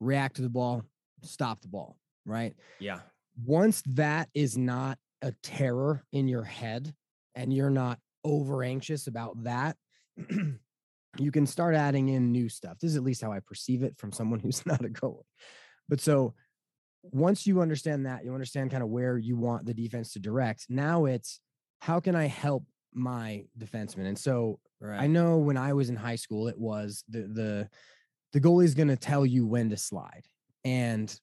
react 0.00 0.36
to 0.36 0.42
the 0.42 0.48
ball, 0.48 0.84
stop 1.22 1.60
the 1.60 1.68
ball, 1.68 1.98
right? 2.24 2.54
Yeah. 2.78 3.00
Once 3.44 3.82
that 3.86 4.28
is 4.34 4.56
not 4.56 4.98
a 5.22 5.32
terror 5.42 6.04
in 6.12 6.28
your 6.28 6.42
head 6.42 6.94
and 7.34 7.52
you're 7.52 7.70
not 7.70 7.98
over 8.24 8.62
anxious 8.62 9.06
about 9.06 9.42
that, 9.44 9.76
you 11.18 11.30
can 11.32 11.46
start 11.46 11.74
adding 11.74 12.08
in 12.08 12.32
new 12.32 12.48
stuff. 12.48 12.78
This 12.78 12.90
is 12.92 12.96
at 12.96 13.02
least 13.02 13.22
how 13.22 13.32
I 13.32 13.40
perceive 13.40 13.82
it 13.82 13.96
from 13.98 14.12
someone 14.12 14.40
who's 14.40 14.64
not 14.66 14.84
a 14.84 14.88
goalie. 14.88 15.22
But 15.88 16.00
so 16.00 16.34
once 17.02 17.46
you 17.46 17.60
understand 17.60 18.06
that, 18.06 18.24
you 18.24 18.34
understand 18.34 18.70
kind 18.70 18.82
of 18.82 18.90
where 18.90 19.16
you 19.16 19.36
want 19.36 19.66
the 19.66 19.74
defense 19.74 20.12
to 20.12 20.18
direct. 20.18 20.66
Now 20.68 21.06
it's 21.06 21.40
how 21.80 22.00
can 22.00 22.14
I 22.14 22.26
help 22.26 22.64
my 22.92 23.44
defenseman? 23.58 24.06
And 24.06 24.18
so 24.18 24.60
Right. 24.80 25.02
I 25.02 25.06
know 25.06 25.36
when 25.36 25.58
I 25.58 25.74
was 25.74 25.90
in 25.90 25.96
high 25.96 26.16
school, 26.16 26.48
it 26.48 26.58
was 26.58 27.04
the 27.08 27.22
the 27.22 27.68
the 28.32 28.40
goalie's 28.40 28.74
going 28.74 28.88
to 28.88 28.96
tell 28.96 29.26
you 29.26 29.46
when 29.46 29.68
to 29.70 29.76
slide, 29.76 30.24
and 30.64 31.14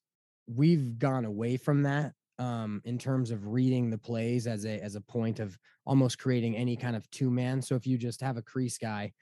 we've 0.47 0.97
gone 0.97 1.25
away 1.25 1.57
from 1.57 1.83
that 1.83 2.13
um, 2.39 2.81
in 2.85 2.97
terms 2.97 3.31
of 3.31 3.47
reading 3.47 3.89
the 3.89 3.97
plays 3.97 4.47
as 4.47 4.65
a 4.65 4.79
as 4.83 4.95
a 4.95 5.01
point 5.01 5.39
of 5.39 5.57
almost 5.85 6.19
creating 6.19 6.55
any 6.55 6.75
kind 6.75 6.95
of 6.95 7.09
two 7.09 7.31
man. 7.31 7.61
So 7.61 7.75
if 7.75 7.87
you 7.87 7.97
just 7.97 8.21
have 8.21 8.37
a 8.37 8.41
crease 8.41 8.77
guy 8.77 9.13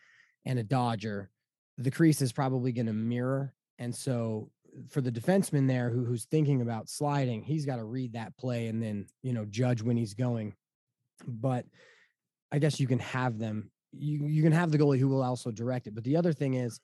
and 0.45 0.59
a 0.59 0.63
dodger, 0.63 1.29
the 1.77 1.91
crease 1.91 2.21
is 2.21 2.33
probably 2.33 2.71
going 2.71 2.87
to 2.87 2.93
mirror, 2.93 3.53
and 3.79 3.95
so 3.95 4.49
for 4.89 5.01
the 5.01 5.11
defenseman 5.11 5.67
there 5.67 5.89
who, 5.89 6.03
who's 6.03 6.25
thinking 6.25 6.61
about 6.61 6.89
sliding, 6.89 7.41
he's 7.41 7.65
got 7.65 7.77
to 7.77 7.85
read 7.85 8.13
that 8.13 8.35
play 8.37 8.67
and 8.67 8.81
then 8.81 9.07
you 9.23 9.33
know 9.33 9.45
judge 9.45 9.81
when 9.81 9.97
he's 9.97 10.13
going. 10.13 10.53
But 11.25 11.65
I 12.51 12.59
guess 12.59 12.79
you 12.79 12.87
can 12.87 12.99
have 12.99 13.37
them. 13.37 13.71
You 13.91 14.27
you 14.27 14.43
can 14.43 14.51
have 14.51 14.71
the 14.71 14.77
goalie 14.77 14.99
who 14.99 15.07
will 15.07 15.23
also 15.23 15.51
direct 15.51 15.87
it. 15.87 15.95
But 15.95 16.03
the 16.03 16.17
other 16.17 16.33
thing 16.33 16.55
is, 16.55 16.79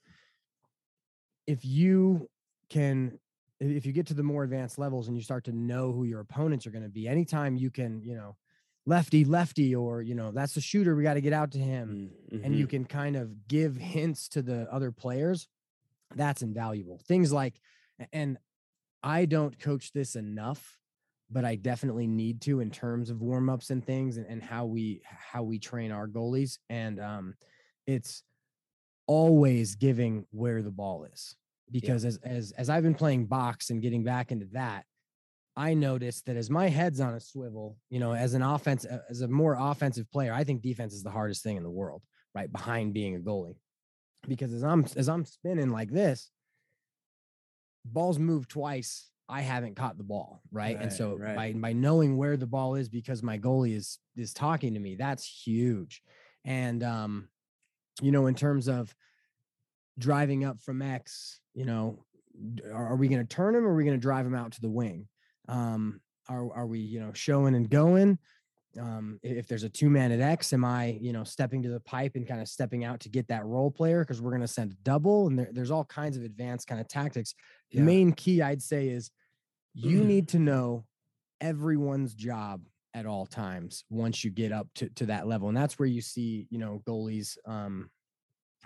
if 1.47 1.65
you 1.65 2.29
can, 2.69 3.19
if 3.61 3.85
you 3.85 3.93
get 3.93 4.07
to 4.07 4.13
the 4.13 4.23
more 4.23 4.43
advanced 4.43 4.77
levels 4.79 5.07
and 5.07 5.15
you 5.15 5.23
start 5.23 5.43
to 5.45 5.51
know 5.51 5.91
who 5.93 6.03
your 6.03 6.19
opponents 6.19 6.65
are 6.67 6.71
going 6.71 6.83
to 6.83 6.89
be, 6.89 7.07
anytime 7.07 7.55
you 7.55 7.69
can, 7.71 8.01
you 8.03 8.15
know, 8.15 8.35
lefty 8.87 9.23
lefty 9.23 9.75
or 9.75 10.01
you 10.01 10.15
know 10.15 10.31
that's 10.31 10.55
the 10.55 10.61
shooter, 10.61 10.95
we 10.95 11.03
got 11.03 11.13
to 11.15 11.21
get 11.21 11.33
out 11.33 11.51
to 11.51 11.59
him, 11.59 12.11
Mm, 12.33 12.43
and 12.43 12.55
you 12.55 12.65
mhm. 12.65 12.69
can 12.71 12.85
kind 12.85 13.15
of 13.15 13.47
give 13.47 13.77
hints 13.77 14.27
to 14.29 14.41
the 14.41 14.67
other 14.73 14.91
players. 14.91 15.47
That's 16.15 16.41
invaluable. 16.41 16.99
Things 17.07 17.31
like, 17.31 17.61
and 18.11 18.37
I 19.03 19.25
don't 19.25 19.57
coach 19.59 19.91
this 19.93 20.15
enough 20.15 20.77
but 21.33 21.45
I 21.45 21.55
definitely 21.55 22.07
need 22.07 22.41
to 22.41 22.59
in 22.59 22.71
terms 22.71 23.09
of 23.09 23.21
warm-ups 23.21 23.69
and 23.69 23.85
things 23.85 24.17
and, 24.17 24.25
and 24.27 24.43
how 24.43 24.65
we 24.65 25.01
how 25.05 25.43
we 25.43 25.59
train 25.59 25.91
our 25.91 26.07
goalies. 26.07 26.59
And 26.69 26.99
um 26.99 27.35
it's 27.87 28.23
always 29.07 29.75
giving 29.75 30.25
where 30.31 30.61
the 30.61 30.71
ball 30.71 31.05
is. 31.05 31.35
Because 31.71 32.05
as 32.05 32.17
as 32.23 32.51
as 32.51 32.69
I've 32.69 32.83
been 32.83 32.95
playing 32.95 33.27
box 33.27 33.69
and 33.69 33.81
getting 33.81 34.03
back 34.03 34.31
into 34.31 34.47
that, 34.53 34.85
I 35.55 35.73
noticed 35.73 36.25
that 36.25 36.37
as 36.37 36.49
my 36.49 36.69
head's 36.69 37.01
on 37.01 37.13
a 37.13 37.19
swivel, 37.19 37.77
you 37.89 37.99
know, 37.99 38.13
as 38.13 38.33
an 38.33 38.41
offense, 38.41 38.85
as 39.09 39.21
a 39.21 39.27
more 39.27 39.57
offensive 39.59 40.09
player, 40.11 40.33
I 40.33 40.43
think 40.43 40.61
defense 40.61 40.93
is 40.93 41.03
the 41.03 41.11
hardest 41.11 41.43
thing 41.43 41.57
in 41.57 41.63
the 41.63 41.69
world, 41.69 42.01
right? 42.33 42.51
Behind 42.51 42.93
being 42.93 43.15
a 43.15 43.19
goalie. 43.19 43.57
Because 44.27 44.53
as 44.53 44.63
I'm 44.63 44.85
as 44.95 45.09
I'm 45.09 45.25
spinning 45.25 45.69
like 45.69 45.91
this, 45.91 46.29
balls 47.85 48.19
move 48.19 48.47
twice. 48.47 49.07
I 49.27 49.41
haven't 49.41 49.75
caught 49.75 49.97
the 49.97 50.03
ball, 50.03 50.41
right? 50.51 50.77
and 50.79 50.91
so 50.91 51.15
right. 51.15 51.35
by 51.35 51.53
by 51.53 51.73
knowing 51.73 52.17
where 52.17 52.37
the 52.37 52.47
ball 52.47 52.75
is 52.75 52.89
because 52.89 53.23
my 53.23 53.37
goalie 53.37 53.75
is 53.75 53.97
is 54.15 54.33
talking 54.33 54.73
to 54.73 54.79
me, 54.79 54.95
that's 54.95 55.25
huge. 55.25 56.01
And 56.45 56.83
um, 56.83 57.29
you 58.01 58.11
know, 58.11 58.27
in 58.27 58.35
terms 58.35 58.67
of 58.67 58.93
driving 59.97 60.43
up 60.45 60.61
from 60.61 60.81
X, 60.81 61.40
you 61.53 61.65
know, 61.65 62.05
are, 62.65 62.87
are 62.93 62.95
we 62.95 63.07
going 63.07 63.25
to 63.25 63.35
turn 63.35 63.55
him 63.55 63.65
or 63.65 63.71
are 63.71 63.75
we 63.75 63.83
going 63.83 63.97
to 63.97 64.01
drive 64.01 64.25
him 64.25 64.35
out 64.35 64.53
to 64.53 64.61
the 64.61 64.69
wing? 64.69 65.07
Um, 65.47 66.01
are 66.29 66.53
are 66.53 66.67
we, 66.67 66.79
you 66.79 66.99
know, 66.99 67.13
showing 67.13 67.55
and 67.55 67.69
going? 67.69 68.19
Um, 68.79 69.19
if 69.21 69.47
there's 69.47 69.63
a 69.63 69.69
two 69.69 69.89
man 69.89 70.13
at 70.13 70.21
X, 70.21 70.53
am 70.53 70.63
I, 70.63 70.97
you 71.01 71.11
know, 71.11 71.25
stepping 71.25 71.61
to 71.63 71.69
the 71.69 71.81
pipe 71.81 72.15
and 72.15 72.25
kind 72.25 72.39
of 72.39 72.47
stepping 72.47 72.85
out 72.85 73.01
to 73.01 73.09
get 73.09 73.27
that 73.27 73.45
role 73.45 73.69
player 73.69 73.99
because 74.01 74.21
we're 74.21 74.31
going 74.31 74.41
to 74.41 74.47
send 74.47 74.71
a 74.71 74.75
double? 74.75 75.27
And 75.27 75.37
there, 75.37 75.49
there's 75.51 75.71
all 75.71 75.83
kinds 75.83 76.15
of 76.15 76.23
advanced 76.23 76.67
kind 76.67 76.79
of 76.79 76.87
tactics. 76.87 77.33
The 77.73 77.79
Yeah. 77.79 77.85
main 77.85 78.13
key 78.13 78.41
I'd 78.41 78.61
say 78.61 78.87
is 78.87 79.11
you 79.73 80.03
need 80.05 80.29
to 80.29 80.39
know 80.39 80.85
everyone's 81.41 82.13
job 82.13 82.65
at 82.93 83.05
all 83.05 83.25
times 83.25 83.83
once 83.89 84.23
you 84.23 84.31
get 84.31 84.51
up 84.51 84.67
to, 84.75 84.89
to 84.91 85.07
that 85.07 85.27
level. 85.27 85.47
And 85.49 85.57
that's 85.57 85.79
where 85.79 85.87
you 85.87 86.01
see, 86.01 86.47
you 86.49 86.57
know, 86.57 86.81
goalies 86.85 87.37
um, 87.45 87.89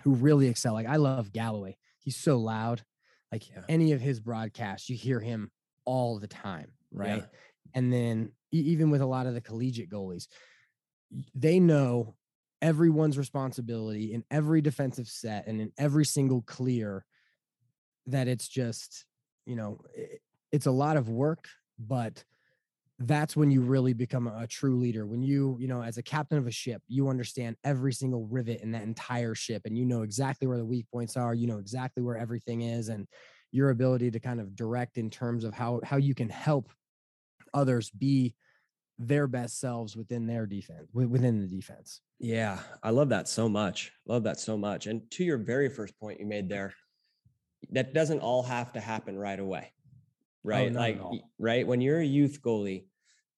who 0.02 0.14
really 0.14 0.46
excel. 0.48 0.74
Like 0.74 0.86
I 0.86 0.96
love 0.96 1.32
Galloway. 1.32 1.76
He's 2.06 2.16
so 2.16 2.38
loud. 2.38 2.84
Like 3.32 3.50
Yeah. 3.50 3.64
any 3.68 3.90
of 3.90 4.00
his 4.00 4.20
broadcasts, 4.20 4.88
you 4.88 4.96
hear 4.96 5.18
him 5.18 5.50
all 5.84 6.20
the 6.20 6.28
time, 6.28 6.70
right? 6.92 7.24
Yeah. 7.24 7.38
And 7.74 7.92
then 7.92 8.32
even 8.52 8.90
with 8.90 9.00
a 9.00 9.06
lot 9.06 9.26
of 9.26 9.34
the 9.34 9.40
collegiate 9.40 9.90
goalies, 9.90 10.28
they 11.34 11.58
know 11.58 12.14
everyone's 12.62 13.18
responsibility 13.18 14.12
in 14.14 14.24
every 14.30 14.60
defensive 14.60 15.08
set 15.08 15.48
and 15.48 15.60
in 15.60 15.72
every 15.76 16.04
single 16.04 16.42
clear 16.42 17.04
that 18.06 18.28
it's 18.28 18.46
just, 18.46 19.04
you 19.46 19.56
know, 19.56 19.80
i- 19.98 20.18
it's 20.52 20.66
a 20.66 20.70
lot 20.70 20.96
of 20.96 21.08
work, 21.08 21.48
but 21.76 22.24
that's 22.98 23.36
when 23.36 23.50
you 23.50 23.60
really 23.60 23.92
become 23.92 24.26
a, 24.26 24.46
true 24.46 24.76
leader. 24.76 25.06
When 25.06 25.22
you, 25.22 25.56
you 25.60 25.68
know, 25.68 25.82
as 25.82 25.98
a 25.98 26.02
captain 26.02 26.38
of 26.38 26.46
a 26.46 26.50
ship, 26.50 26.82
you 26.88 27.08
understand 27.08 27.56
every 27.62 27.92
single 27.92 28.26
rivet 28.26 28.62
in 28.62 28.72
that 28.72 28.84
entire 28.84 29.34
ship 29.34 29.62
and 29.66 29.76
you 29.76 29.84
know 29.84 30.02
exactly 30.02 30.48
where 30.48 30.56
the 30.56 30.64
weak 30.64 30.86
points 30.90 31.16
are, 31.16 31.34
you 31.34 31.46
know 31.46 31.58
exactly 31.58 32.02
where 32.02 32.16
everything 32.16 32.62
is 32.62 32.88
and 32.88 33.06
your 33.52 33.70
ability 33.70 34.10
to 34.10 34.20
kind 34.20 34.40
of 34.40 34.56
direct 34.56 34.96
in 34.98 35.10
terms 35.10 35.44
of 35.44 35.54
how 35.54 35.80
how 35.84 35.96
you 35.96 36.14
can 36.14 36.28
help 36.28 36.70
others 37.54 37.90
be 37.90 38.34
their 38.98 39.26
best 39.26 39.60
selves 39.60 39.94
within 39.94 40.26
their 40.26 40.46
defense 40.46 40.88
within 40.92 41.40
the 41.40 41.46
defense. 41.46 42.00
Yeah, 42.18 42.58
I 42.82 42.90
love 42.90 43.10
that 43.10 43.28
so 43.28 43.48
much. 43.48 43.92
Love 44.06 44.22
that 44.24 44.40
so 44.40 44.56
much. 44.56 44.86
And 44.86 45.10
to 45.12 45.24
your 45.24 45.36
very 45.36 45.68
first 45.68 45.98
point 46.00 46.18
you 46.18 46.26
made 46.26 46.48
there, 46.48 46.74
that 47.70 47.92
doesn't 47.92 48.20
all 48.20 48.42
have 48.42 48.72
to 48.72 48.80
happen 48.80 49.18
right 49.18 49.38
away. 49.38 49.72
Right? 50.46 50.72
not 50.72 50.90
at 50.90 51.02
like 51.12 51.22
right 51.38 51.66
when 51.66 51.80
you're 51.80 52.00
a 52.00 52.06
youth 52.06 52.40
goalie, 52.42 52.84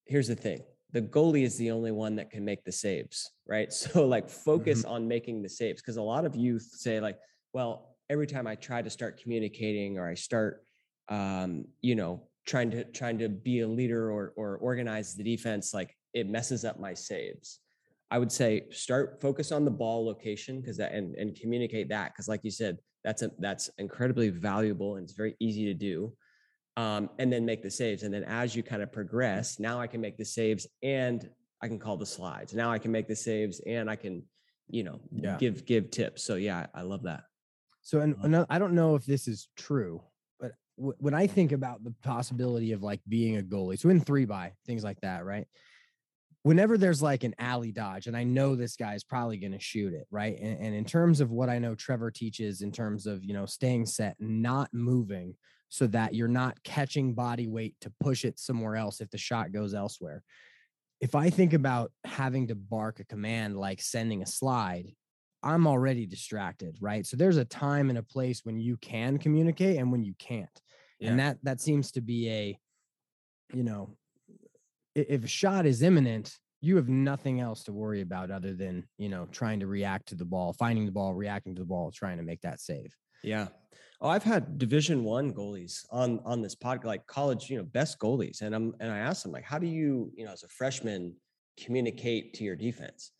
here's 0.05 0.27
the 0.27 0.35
thing. 0.35 0.61
The 0.91 1.01
goalie 1.01 1.43
is 1.43 1.57
the 1.57 1.71
only 1.71 1.91
one 1.91 2.15
that 2.15 2.31
can 2.31 2.43
make 2.43 2.63
the 2.63 2.71
saves, 2.71 3.29
right? 3.47 3.71
So 3.73 4.05
like 4.05 4.29
focus 4.29 4.85
on 4.85 5.07
making 5.07 5.41
the 5.41 5.49
saves 5.49 5.81
because 5.81 5.97
a 5.97 6.01
lot 6.01 6.25
of 6.25 6.35
youth 6.35 6.69
say 6.73 6.99
like, 6.99 7.17
well, 7.53 7.95
every 8.09 8.27
time 8.27 8.47
I 8.47 8.55
try 8.55 8.81
to 8.81 8.89
start 8.89 9.21
communicating 9.21 9.97
or 9.97 10.07
I 10.07 10.15
start 10.15 10.63
um, 11.09 11.65
you 11.81 11.95
know, 11.95 12.23
trying 12.45 12.71
to 12.71 12.83
trying 12.85 13.17
to 13.19 13.29
be 13.29 13.61
a 13.61 13.67
leader 13.67 14.11
or 14.11 14.33
or 14.35 14.57
organize 14.57 15.15
the 15.15 15.23
defense 15.23 15.73
like 15.73 15.95
it 16.13 16.27
messes 16.27 16.63
up 16.63 16.79
my 16.79 16.93
saves. 16.93 17.59
I 18.11 18.17
would 18.17 18.31
say 18.31 18.63
start 18.71 19.21
focus 19.21 19.51
on 19.51 19.65
the 19.65 19.71
ball 19.71 20.05
location 20.05 20.61
because 20.61 20.77
that 20.77 20.93
and 20.93 21.15
and 21.15 21.35
communicate 21.39 21.89
that 21.89 22.13
because 22.13 22.27
like 22.27 22.43
you 22.43 22.51
said 22.51 22.77
that's 23.03 23.21
a 23.21 23.31
that's 23.39 23.69
incredibly 23.77 24.29
valuable 24.29 24.95
and 24.95 25.03
it's 25.03 25.13
very 25.13 25.35
easy 25.39 25.65
to 25.65 25.73
do. 25.73 26.13
Um, 26.77 27.09
and 27.19 27.31
then 27.33 27.45
make 27.45 27.61
the 27.61 27.71
saves. 27.71 28.03
And 28.03 28.13
then 28.13 28.23
as 28.23 28.55
you 28.55 28.63
kind 28.63 28.81
of 28.81 28.91
progress, 28.91 29.59
now 29.59 29.81
I 29.81 29.87
can 29.87 29.99
make 29.99 30.17
the 30.17 30.23
saves 30.23 30.65
and 30.81 31.29
I 31.61 31.67
can 31.67 31.77
call 31.77 31.97
the 31.97 32.05
slides. 32.05 32.53
Now 32.53 32.71
I 32.71 32.79
can 32.79 32.91
make 32.91 33.07
the 33.07 33.15
saves 33.17 33.59
and 33.65 33.89
I 33.89 33.97
can, 33.97 34.23
you 34.69 34.83
know, 34.83 35.01
Yeah. 35.11 35.35
give 35.37 35.65
give 35.65 35.91
tips. 35.91 36.23
So 36.23 36.35
yeah, 36.35 36.67
I 36.73 36.83
love 36.83 37.03
that. 37.03 37.23
So, 37.81 37.99
and 37.99 38.15
Uh-huh. 38.15 38.45
I 38.49 38.59
don't 38.59 38.75
know 38.75 38.95
if 38.95 39.05
this 39.05 39.27
is 39.27 39.49
true, 39.57 40.01
but 40.39 40.53
w- 40.77 40.95
when 40.99 41.13
I 41.13 41.27
think 41.27 41.51
about 41.51 41.83
the 41.83 41.91
possibility 42.01 42.71
of 42.71 42.81
like 42.81 43.01
being 43.09 43.37
a 43.37 43.41
goalie, 43.41 43.77
so 43.77 43.89
in 43.89 43.99
three 43.99 44.25
by 44.25 44.53
things 44.65 44.83
like 44.83 45.01
that, 45.01 45.25
right? 45.25 45.47
Whenever 46.43 46.77
there's 46.77 47.01
like 47.01 47.25
an 47.25 47.35
alley 47.39 47.73
dodge, 47.73 48.07
and 48.07 48.15
I 48.15 48.23
know 48.23 48.55
this 48.55 48.77
guy 48.77 48.93
is 48.93 49.03
probably 49.03 49.37
going 49.37 49.51
to 49.51 49.59
shoot 49.59 49.91
it, 49.91 50.07
right? 50.11 50.39
And, 50.39 50.57
and 50.61 50.73
in 50.75 50.85
terms 50.85 51.19
of 51.19 51.31
what 51.31 51.49
I 51.49 51.59
know 51.59 51.75
Trevor 51.75 52.11
teaches 52.11 52.61
in 52.61 52.71
terms 52.71 53.05
of, 53.05 53.21
you 53.25 53.33
know, 53.33 53.45
staying 53.45 53.85
set, 53.87 54.15
not 54.19 54.69
moving 54.73 55.35
so 55.69 55.87
that 55.87 56.15
you're 56.15 56.27
not 56.27 56.61
catching 56.63 57.13
body 57.13 57.47
weight 57.47 57.75
to 57.81 57.93
push 57.99 58.25
it 58.25 58.39
somewhere 58.39 58.75
else 58.75 59.01
if 59.01 59.09
the 59.09 59.17
shot 59.17 59.51
goes 59.51 59.73
elsewhere. 59.73 60.23
If 60.99 61.15
I 61.15 61.29
think 61.29 61.53
about 61.53 61.91
having 62.03 62.47
to 62.47 62.55
bark 62.55 62.99
a 62.99 63.05
command 63.05 63.57
like 63.57 63.81
sending 63.81 64.21
a 64.21 64.25
slide, 64.25 64.87
I'm 65.41 65.67
already 65.67 66.05
distracted, 66.05 66.77
right? 66.81 67.05
So 67.05 67.15
there's 67.15 67.37
a 67.37 67.45
time 67.45 67.89
and 67.89 67.97
a 67.97 68.03
place 68.03 68.41
when 68.43 68.59
you 68.59 68.77
can 68.77 69.17
communicate 69.17 69.77
and 69.77 69.91
when 69.91 70.03
you 70.03 70.13
can't. 70.19 70.49
Yeah. 70.99 71.11
And 71.11 71.19
that 71.19 71.37
that 71.43 71.61
seems 71.61 71.91
to 71.91 72.01
be 72.01 72.29
a 72.29 72.59
you 73.53 73.63
know 73.63 73.95
if 74.95 75.23
a 75.23 75.27
shot 75.27 75.65
is 75.65 75.81
imminent, 75.81 76.35
you 76.61 76.75
have 76.75 76.89
nothing 76.89 77.39
else 77.39 77.63
to 77.63 77.71
worry 77.71 78.01
about 78.01 78.31
other 78.31 78.53
than, 78.53 78.85
you 78.97 79.09
know, 79.09 79.27
trying 79.31 79.59
to 79.61 79.67
react 79.67 80.09
to 80.09 80.15
the 80.15 80.25
ball, 80.25 80.53
finding 80.53 80.85
the 80.85 80.91
ball, 80.91 81.13
reacting 81.13 81.55
to 81.55 81.61
the 81.61 81.65
ball, 81.65 81.91
trying 81.91 82.17
to 82.17 82.23
make 82.23 82.41
that 82.41 82.59
save. 82.59 82.93
Yeah. 83.23 83.47
Oh, 84.01 84.07
I've 84.07 84.23
had 84.23 84.57
Division 84.57 85.03
One 85.03 85.33
goalies 85.33 85.85
on 85.91 86.21
on 86.25 86.41
this 86.41 86.55
pod, 86.55 86.85
like 86.85 87.05
college, 87.05 87.49
you 87.49 87.57
know, 87.57 87.63
best 87.63 87.99
goalies, 87.99 88.41
and 88.41 88.55
I'm 88.55 88.73
and 88.79 88.91
I 88.91 88.99
asked 88.99 89.23
them 89.23 89.31
like, 89.31 89.43
how 89.43 89.59
do 89.59 89.67
you, 89.67 90.11
you 90.15 90.25
know, 90.25 90.31
as 90.31 90.43
a 90.43 90.47
freshman, 90.47 91.15
communicate 91.61 92.33
to 92.35 92.43
your 92.43 92.55
defense, 92.55 93.11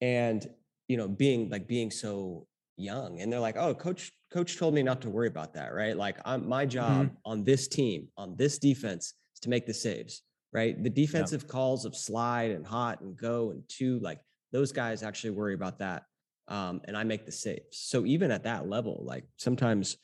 and 0.00 0.46
you 0.86 0.96
know, 0.96 1.08
being 1.08 1.48
like 1.48 1.66
being 1.66 1.90
so 1.90 2.46
young, 2.76 3.20
and 3.20 3.32
they're 3.32 3.40
like, 3.40 3.56
oh, 3.56 3.74
coach, 3.74 4.12
coach 4.30 4.58
told 4.58 4.74
me 4.74 4.82
not 4.82 5.00
to 5.02 5.10
worry 5.10 5.28
about 5.28 5.54
that, 5.54 5.72
right? 5.74 5.96
Like, 5.96 6.18
I'm 6.26 6.46
my 6.46 6.66
job 6.66 7.10
on 7.24 7.42
this 7.44 7.66
team, 7.66 8.08
on 8.18 8.36
this 8.36 8.58
defense, 8.58 9.14
is 9.34 9.40
to 9.40 9.48
make 9.48 9.66
the 9.66 9.74
saves, 9.74 10.22
right? 10.52 10.82
The 10.82 10.90
defensive 10.90 11.48
calls 11.48 11.86
of 11.86 11.96
slide 11.96 12.50
and 12.50 12.66
hot 12.66 13.00
and 13.00 13.16
go 13.16 13.50
and 13.50 13.62
two, 13.68 13.98
like 14.00 14.20
those 14.52 14.72
guys 14.72 15.02
actually 15.02 15.30
worry 15.30 15.54
about 15.54 15.78
that 15.78 16.04
um, 16.48 16.80
and 16.86 16.96
I 16.96 17.04
make 17.04 17.26
the 17.26 17.32
saves. 17.32 17.78
So 17.78 18.04
even 18.06 18.30
at 18.30 18.44
that 18.44 18.68
level, 18.68 19.02
like 19.06 19.24
sometimes 19.36 19.96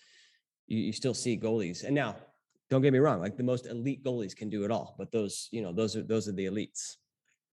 you, 0.66 0.79
you 0.79 0.92
still 0.92 1.14
see 1.14 1.38
goalies. 1.38 1.85
And 1.85 1.94
now, 1.94 2.16
don't 2.70 2.83
get 2.83 2.92
me 2.92 2.98
wrong, 2.98 3.20
like 3.20 3.37
the 3.37 3.42
most 3.42 3.66
elite 3.66 4.03
goalies 4.03 4.35
can 4.35 4.48
do 4.48 4.64
it 4.64 4.70
all, 4.70 4.94
but 4.98 5.12
those, 5.12 5.48
you 5.53 5.62
know, 5.62 5.72
those 5.72 5.96
are 5.96 6.03
those 6.03 6.29
are 6.29 6.33
the 6.33 6.46
elites. 6.46 6.96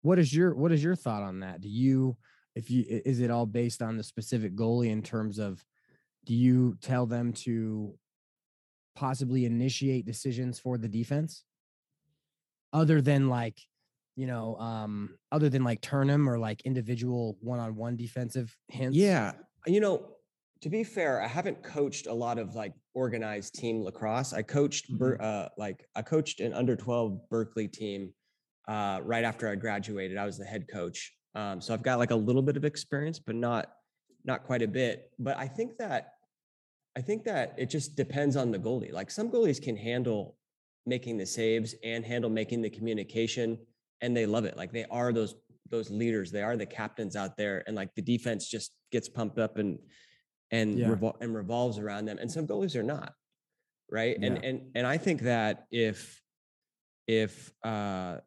What 0.02 0.18
is 0.18 0.34
your 0.34 0.54
what 0.54 0.72
is 0.72 0.82
your 0.82 0.94
thought 0.94 1.22
on 1.22 1.40
that? 1.40 1.60
Do 1.60 1.68
you 1.68 2.16
if 2.54 2.70
you 2.70 2.84
is 2.88 3.20
it 3.20 3.30
all 3.30 3.46
based 3.46 3.82
on 3.82 3.96
the 3.96 4.02
specific 4.02 4.54
goalie 4.54 4.90
in 4.90 5.02
terms 5.02 5.38
of 5.38 5.62
do 6.24 6.34
you 6.34 6.76
tell 6.80 7.06
them 7.06 7.32
to 7.32 7.94
possibly 8.94 9.44
initiate 9.44 10.06
decisions 10.06 10.58
for 10.58 10.78
the 10.78 10.88
defense 10.88 11.44
other 12.72 13.00
than 13.00 13.28
like 13.28 13.58
you 14.16 14.26
know 14.26 14.56
um 14.56 15.16
other 15.32 15.48
than 15.48 15.64
like 15.64 15.80
turn 15.80 16.06
them 16.06 16.28
or 16.28 16.38
like 16.38 16.62
individual 16.62 17.36
one-on-one 17.40 17.96
defensive 17.96 18.54
hints 18.68 18.96
Yeah, 18.96 19.32
you 19.66 19.80
know, 19.80 20.16
to 20.62 20.68
be 20.68 20.84
fair, 20.84 21.22
I 21.22 21.26
haven't 21.26 21.62
coached 21.62 22.06
a 22.06 22.12
lot 22.12 22.38
of 22.38 22.54
like 22.54 22.74
organized 22.94 23.54
team 23.54 23.82
lacrosse. 23.82 24.32
I 24.32 24.42
coached 24.42 24.90
Ber- 24.90 25.20
uh, 25.20 25.48
like 25.56 25.86
I 25.96 26.02
coached 26.02 26.40
an 26.40 26.52
under 26.52 26.76
twelve 26.76 27.18
Berkeley 27.30 27.66
team 27.66 28.12
uh, 28.68 29.00
right 29.02 29.24
after 29.24 29.48
I 29.48 29.54
graduated. 29.54 30.18
I 30.18 30.26
was 30.26 30.38
the 30.38 30.44
head 30.44 30.66
coach, 30.70 31.12
um, 31.34 31.60
so 31.60 31.72
I've 31.72 31.82
got 31.82 31.98
like 31.98 32.10
a 32.10 32.16
little 32.16 32.42
bit 32.42 32.56
of 32.56 32.64
experience, 32.64 33.18
but 33.18 33.34
not 33.34 33.72
not 34.24 34.44
quite 34.44 34.62
a 34.62 34.68
bit. 34.68 35.10
But 35.18 35.38
I 35.38 35.48
think 35.48 35.78
that 35.78 36.12
I 36.94 37.00
think 37.00 37.24
that 37.24 37.54
it 37.56 37.70
just 37.70 37.96
depends 37.96 38.36
on 38.36 38.50
the 38.50 38.58
goalie. 38.58 38.92
Like 38.92 39.10
some 39.10 39.30
goalies 39.30 39.62
can 39.62 39.76
handle 39.76 40.36
making 40.84 41.16
the 41.16 41.26
saves 41.26 41.74
and 41.84 42.04
handle 42.04 42.28
making 42.28 42.60
the 42.60 42.70
communication, 42.70 43.58
and 44.02 44.14
they 44.14 44.26
love 44.26 44.44
it. 44.44 44.58
Like 44.58 44.72
they 44.72 44.84
are 44.90 45.10
those 45.10 45.36
those 45.70 45.88
leaders. 45.88 46.30
They 46.30 46.42
are 46.42 46.58
the 46.58 46.66
captains 46.66 47.16
out 47.16 47.38
there, 47.38 47.64
and 47.66 47.74
like 47.74 47.94
the 47.94 48.02
defense 48.02 48.46
just 48.46 48.72
gets 48.92 49.08
pumped 49.08 49.38
up 49.38 49.56
and 49.56 49.78
and 50.50 50.78
Yeah. 50.78 50.88
revol- 50.88 51.16
and 51.20 51.34
revolves 51.34 51.78
around 51.78 52.04
them. 52.06 52.18
And 52.18 52.30
some 52.30 52.46
goalies 52.46 52.74
are 52.76 52.82
not, 52.82 53.14
right? 53.90 54.16
And 54.20 54.36
Yeah. 54.36 54.42
and 54.48 54.70
and 54.74 54.86
I 54.86 54.98
think 54.98 55.22
that 55.22 55.66
if 55.70 56.22
if 57.06 57.52
uh, 57.64 58.18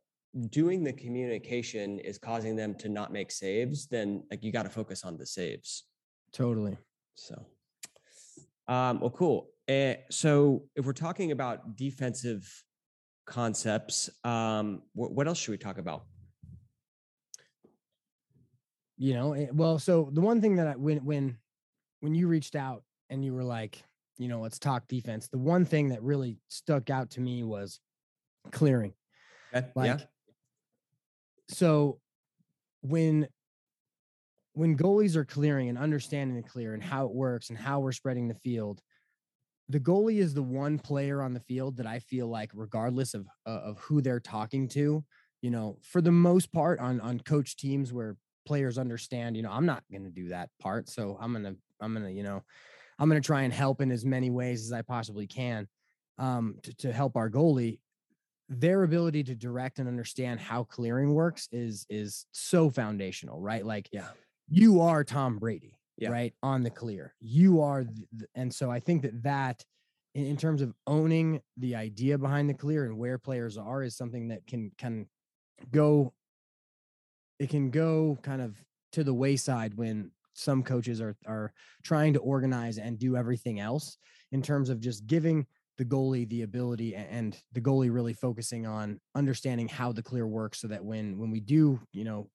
doing 0.50 0.84
the 0.84 0.94
communication 0.94 2.00
is 2.00 2.18
causing 2.18 2.56
them 2.56 2.76
to 2.76 2.90
not 2.90 3.12
make 3.12 3.32
saves, 3.32 3.88
then 3.88 4.24
like 4.32 4.44
you 4.44 4.52
got 4.52 4.64
to 4.64 4.70
focus 4.70 5.04
on 5.04 5.18
the 5.18 5.26
saves. 5.26 5.84
totally 6.32 6.78
So, 7.16 7.36
um, 8.68 9.00
well, 9.00 9.12
cool. 9.12 9.50
Eh, 9.68 9.96
so, 10.10 10.68
if 10.76 10.86
we're 10.86 10.92
talking 11.08 11.32
about 11.32 11.76
defensive 11.78 12.44
concepts, 13.26 14.10
um, 14.26 14.82
wh- 14.94 15.12
what 15.16 15.28
else 15.28 15.38
should 15.40 15.52
we 15.52 15.58
talk 15.58 15.78
about? 15.78 16.06
you 18.98 19.14
know 19.14 19.34
eh, 19.34 19.48
well 19.54 19.80
so 19.80 20.10
the 20.14 20.22
one 20.22 20.40
thing 20.42 20.56
that 20.58 20.68
I, 20.68 20.76
when 20.76 21.04
when 21.04 21.38
when 22.04 22.14
you 22.14 22.28
reached 22.28 22.56
out 22.56 22.84
and 23.10 23.24
you 23.24 23.34
were 23.34 23.44
like 23.44 23.82
you 24.18 24.28
know 24.28 24.42
let's 24.42 24.60
talk 24.60 24.88
defense 24.88 25.30
the 25.30 25.38
one 25.38 25.64
thing 25.64 25.90
that 25.90 26.04
really 26.04 26.38
stuck 26.50 26.90
out 26.90 27.10
to 27.12 27.22
me 27.22 27.44
was 27.44 27.80
clearing. 28.52 28.94
Okay, 29.56 29.68
like 29.76 30.02
so 31.50 32.00
when 32.82 33.28
when 34.54 34.78
goalies 34.78 35.16
are 35.16 35.26
clearing 35.26 35.70
and 35.70 35.78
understanding 35.78 36.36
the 36.36 36.48
clear 36.48 36.74
and 36.74 36.84
how 36.84 37.06
it 37.06 37.14
works 37.14 37.50
and 37.50 37.58
how 37.58 37.80
we're 37.80 37.92
spreading 37.92 38.28
the 38.28 38.36
field 38.36 38.82
the 39.70 39.80
goalie 39.80 40.20
is 40.20 40.34
the 40.34 40.44
one 40.44 40.78
player 40.78 41.22
on 41.22 41.34
the 41.34 41.40
field 41.40 41.78
that 41.78 41.88
i 41.88 42.00
feel 42.00 42.28
like 42.28 42.52
regardless 42.54 43.14
of 43.14 43.26
uh, 43.46 43.62
of 43.64 43.80
who 43.80 44.02
they're 44.02 44.20
talking 44.20 44.68
to 44.68 45.04
you 45.42 45.50
know 45.50 45.78
for 45.82 46.02
the 46.02 46.12
most 46.12 46.52
part 46.52 46.80
on 46.80 47.00
on 47.02 47.20
coach 47.20 47.56
teams 47.56 47.94
where 47.94 48.18
players 48.46 48.78
understand 48.78 49.38
you 49.38 49.44
know 49.44 49.52
i'm 49.52 49.66
not 49.66 49.84
going 49.92 50.04
to 50.04 50.10
do 50.10 50.28
that 50.28 50.50
part 50.60 50.90
so 50.90 51.18
i'm 51.22 51.32
going 51.32 51.44
to 51.44 51.56
i'm 51.84 51.94
going 51.94 52.06
to 52.06 52.12
you 52.12 52.24
know 52.24 52.42
i'm 53.00 53.10
to 53.10 53.20
try 53.22 53.42
and 53.44 53.54
help 53.54 53.82
in 53.82 53.92
as 53.92 54.06
many 54.06 54.30
ways 54.30 54.64
as 54.66 54.72
i 54.72 54.82
possibly 54.82 55.28
can 55.28 55.68
um 56.18 56.56
to, 56.64 56.74
to 56.76 56.92
help 56.94 57.16
our 57.16 57.30
goalie. 57.30 57.80
Their 58.50 58.84
ability 58.84 59.24
to 59.26 59.36
direct 59.36 59.80
and 59.80 59.88
understand 59.88 60.40
how 60.40 60.64
clearing 60.66 61.14
works 61.14 61.48
is 61.52 61.86
is 61.90 62.26
so 62.34 62.70
foundational 62.70 63.40
right? 63.40 63.66
Like 63.66 63.90
yeah, 63.92 64.10
you 64.50 64.82
are 64.82 65.04
tom 65.04 65.40
brady 65.40 65.74
Yeah. 65.98 66.10
right 66.12 66.34
on 66.44 66.62
the 66.62 66.70
clear. 66.70 67.16
You 67.20 67.62
are 67.62 67.84
th- 67.84 67.96
th- 68.20 68.30
and 68.36 68.54
so 68.54 68.70
i 68.70 68.80
think 68.80 69.02
that 69.04 69.24
that 69.24 69.64
in, 70.14 70.26
in 70.26 70.38
terms 70.38 70.62
of 70.62 70.74
owning 70.86 71.42
the 71.58 71.74
idea 71.76 72.18
behind 72.18 72.48
the 72.50 72.54
clear 72.54 72.86
and 72.86 72.98
where 72.98 73.18
players 73.18 73.58
are 73.58 73.82
is 73.82 73.96
something 73.96 74.28
that 74.28 74.46
can 74.46 74.72
can 74.78 75.08
go 75.72 76.14
it 77.40 77.50
can 77.50 77.72
go 77.72 78.18
kind 78.22 78.42
of 78.42 78.56
to 78.92 79.04
the 79.04 79.14
wayside 79.14 79.74
when 79.76 80.12
some 80.34 80.64
coaches 80.64 81.02
are 81.02 81.16
are 81.26 81.54
trying 81.84 82.14
to 82.14 82.20
organize 82.20 82.78
and 82.78 83.00
do 83.00 83.16
everything 83.16 83.60
else 83.60 83.98
in 84.32 84.42
terms 84.42 84.70
of 84.70 84.80
just 84.80 85.06
giving 85.08 85.46
the 85.78 85.86
goalie 85.86 86.28
the 86.30 86.44
ability 86.44 86.96
and 86.96 87.38
the 87.54 87.62
goalie 87.62 87.94
really 87.94 88.14
focusing 88.14 88.66
on 88.66 89.00
understanding 89.16 89.68
how 89.68 89.92
the 89.92 90.04
clear 90.04 90.28
works 90.28 90.62
so 90.62 90.68
that 90.68 90.84
when 90.84 91.18
when 91.18 91.32
we 91.32 91.40
do 91.40 91.80
you 91.92 92.04
know 92.04 92.30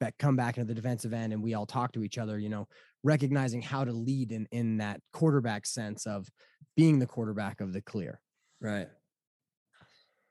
back 0.00 0.14
come 0.18 0.36
back 0.36 0.56
into 0.56 0.66
the 0.66 0.74
defensive 0.74 1.12
end 1.12 1.32
and 1.32 1.42
we 1.42 1.54
all 1.54 1.66
talk 1.66 1.92
to 1.92 2.02
each 2.02 2.18
other 2.18 2.38
you 2.38 2.48
know 2.48 2.66
recognizing 3.04 3.62
how 3.62 3.84
to 3.84 3.92
lead 3.92 4.32
in 4.32 4.46
in 4.50 4.78
that 4.78 5.00
quarterback 5.12 5.66
sense 5.66 6.06
of 6.06 6.28
being 6.76 6.98
the 6.98 7.06
quarterback 7.06 7.60
of 7.60 7.72
the 7.72 7.82
clear 7.82 8.20
right. 8.60 8.88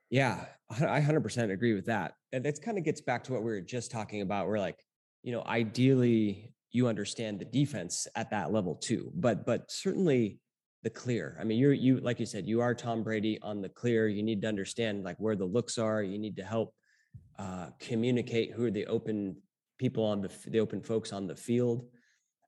Yeah, 0.10 0.46
I 0.72 1.02
100% 1.02 1.52
agree 1.52 1.74
with 1.74 1.86
that. 1.86 2.14
And 2.32 2.44
that 2.44 2.62
kind 2.62 2.78
of 2.78 2.84
gets 2.84 3.02
back 3.02 3.24
to 3.26 3.34
what 3.34 3.44
we 3.44 3.52
were 3.52 3.62
just 3.62 3.92
talking 3.92 4.22
about. 4.22 4.48
We're 4.48 4.60
like, 4.60 4.80
you 5.24 5.32
know, 5.32 5.44
ideally 5.44 6.54
you 6.72 6.88
understand 6.88 7.40
the 7.40 7.46
defense 7.46 8.08
at 8.16 8.30
that 8.32 8.52
level 8.52 8.76
too, 8.76 9.12
but 9.16 9.46
but 9.46 9.72
certainly 9.72 10.40
the 10.84 10.90
clear. 10.90 11.38
I 11.40 11.44
mean, 11.44 11.58
you're 11.60 11.74
you 11.74 12.00
like 12.00 12.20
you 12.20 12.26
said, 12.26 12.48
you 12.48 12.62
are 12.62 12.74
Tom 12.74 13.04
Brady 13.04 13.40
on 13.42 13.62
the 13.62 13.70
clear. 13.70 14.08
You 14.08 14.24
need 14.24 14.42
to 14.44 14.48
understand 14.48 15.04
like 15.04 15.18
where 15.18 15.36
the 15.36 15.46
looks 15.46 15.78
are. 15.78 16.04
You 16.04 16.18
need 16.20 16.36
to 16.38 16.44
help 16.44 16.74
uh, 17.38 17.68
communicate 17.80 18.52
who 18.54 18.66
are 18.66 18.72
the 18.72 18.86
open 18.88 19.36
people 19.78 20.04
on 20.06 20.22
the 20.22 20.32
the 20.48 20.60
open 20.60 20.82
folks 20.82 21.12
on 21.12 21.28
the 21.28 21.36
field 21.36 21.86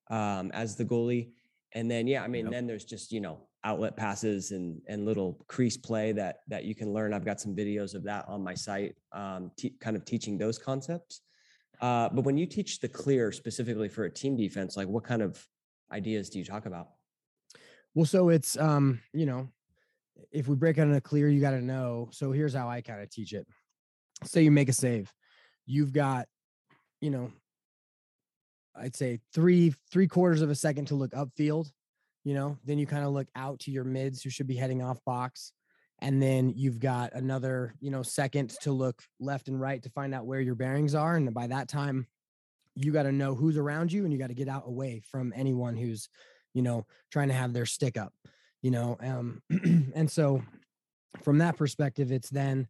um, 0.09 0.51
as 0.53 0.75
the 0.75 0.85
goalie. 0.85 1.31
And 1.73 1.89
then 1.89 2.07
yeah, 2.07 2.23
I 2.23 2.27
mean, 2.27 2.45
Yep. 2.45 2.51
then 2.53 2.67
there's 2.67 2.85
just 2.85 3.11
you 3.11 3.21
know 3.21 3.47
outlet 3.63 3.95
passes 3.97 4.51
and 4.51 4.81
and 4.87 5.05
little 5.05 5.43
crease 5.47 5.77
play 5.77 6.11
that 6.13 6.37
that 6.47 6.63
you 6.65 6.75
can 6.75 6.93
learn. 6.93 7.13
I've 7.13 7.25
got 7.25 7.41
some 7.41 7.55
videos 7.55 7.95
of 7.95 8.03
that 8.03 8.25
on 8.27 8.43
my 8.43 8.53
site, 8.53 8.95
um, 9.13 9.51
kind 9.79 9.95
of 9.95 10.05
teaching 10.05 10.37
those 10.37 10.57
concepts. 10.57 11.21
Uh, 11.81 12.09
but 12.09 12.23
when 12.23 12.37
you 12.37 12.45
teach 12.45 12.79
the 12.79 12.87
clear 12.87 13.31
specifically 13.31 13.89
for 13.89 14.05
a 14.05 14.11
team 14.11 14.37
defense, 14.37 14.77
like 14.77 14.87
what 14.87 15.03
kind 15.03 15.21
of 15.21 15.43
ideas 15.91 16.29
do 16.29 16.37
you 16.37 16.45
talk 16.45 16.67
about? 16.67 16.89
Well, 17.95 18.05
so 18.05 18.29
it's 18.29 18.57
um, 18.57 19.01
you 19.13 19.25
know, 19.25 19.49
if 20.31 20.47
we 20.47 20.55
break 20.55 20.77
out 20.77 20.87
in 20.87 20.93
a 20.93 21.01
clear, 21.01 21.27
you 21.27 21.41
got 21.41 21.51
to 21.51 21.61
know. 21.61 22.09
So 22.11 22.31
here's 22.31 22.53
how 22.53 22.69
I 22.69 22.81
kind 22.81 23.01
of 23.01 23.09
teach 23.09 23.33
it. 23.33 23.47
Say 24.23 24.43
you 24.43 24.51
make 24.51 24.69
a 24.69 24.73
save, 24.73 25.11
you've 25.65 25.91
got, 25.91 26.27
you 27.01 27.09
know, 27.09 27.31
I'd 28.75 28.95
say 28.95 29.19
three 29.33 29.73
three 29.91 30.07
quarters 30.07 30.41
of 30.41 30.49
a 30.49 30.55
second 30.55 30.85
to 30.85 30.95
look 30.95 31.11
upfield. 31.11 31.71
You 32.23 32.35
know, 32.35 32.57
then 32.63 32.77
you 32.77 32.85
kind 32.85 33.03
of 33.03 33.11
look 33.11 33.27
out 33.35 33.59
to 33.61 33.71
your 33.71 33.83
mids 33.83 34.21
who 34.21 34.29
should 34.29 34.45
be 34.45 34.55
heading 34.55 34.83
off 34.83 35.03
box, 35.05 35.53
and 36.01 36.21
then 36.21 36.53
you've 36.55 36.79
got 36.79 37.13
another 37.13 37.75
you 37.79 37.91
know 37.91 38.03
second 38.03 38.49
to 38.61 38.71
look 38.71 39.03
left 39.19 39.47
and 39.47 39.59
right 39.59 39.81
to 39.83 39.89
find 39.89 40.13
out 40.13 40.25
where 40.25 40.41
your 40.41 40.55
bearings 40.55 40.95
are, 40.95 41.15
and 41.15 41.33
by 41.33 41.47
that 41.47 41.67
time, 41.67 42.07
you 42.75 42.91
got 42.91 43.03
to 43.03 43.11
know 43.11 43.35
who's 43.35 43.57
around 43.57 43.91
you, 43.91 44.03
and 44.03 44.13
you 44.13 44.19
got 44.19 44.27
to 44.27 44.33
get 44.33 44.47
out 44.47 44.63
away 44.65 45.01
from 45.11 45.33
anyone 45.35 45.75
who's, 45.75 46.09
you 46.53 46.61
know, 46.61 46.85
trying 47.11 47.27
to 47.27 47.33
have 47.33 47.53
their 47.53 47.65
stick 47.65 47.97
up. 47.97 48.13
You 48.61 48.71
know, 48.71 48.97
um, 49.01 49.41
and 49.95 50.09
so 50.09 50.43
from 51.23 51.39
that 51.39 51.57
perspective, 51.57 52.11
it's 52.11 52.29
then, 52.29 52.67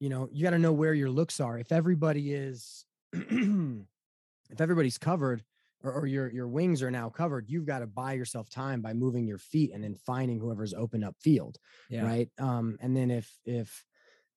you 0.00 0.08
know, 0.08 0.28
you 0.32 0.42
got 0.42 0.50
to 0.50 0.58
know 0.58 0.72
where 0.72 0.94
your 0.94 1.10
looks 1.10 1.40
are. 1.40 1.58
If 1.58 1.72
everybody 1.72 2.32
is 2.32 2.84
if 3.12 4.60
everybody's 4.60 4.98
covered 4.98 5.42
or, 5.84 5.92
or, 5.92 6.06
your 6.06 6.32
your 6.32 6.48
wings 6.48 6.82
are 6.82 6.90
now 6.90 7.08
covered, 7.08 7.48
you've 7.48 7.66
got 7.66 7.80
to 7.80 7.86
buy 7.86 8.14
yourself 8.14 8.48
time 8.50 8.80
by 8.80 8.92
moving 8.92 9.26
your 9.26 9.38
feet 9.38 9.72
and 9.72 9.84
then 9.84 9.94
finding 9.94 10.40
whoever's 10.40 10.74
open 10.74 11.04
up 11.04 11.14
field. 11.20 11.58
Yeah. 11.88 12.04
Right. 12.04 12.28
Um, 12.40 12.76
and 12.80 12.96
then 12.96 13.10
if 13.10 13.30
if 13.44 13.84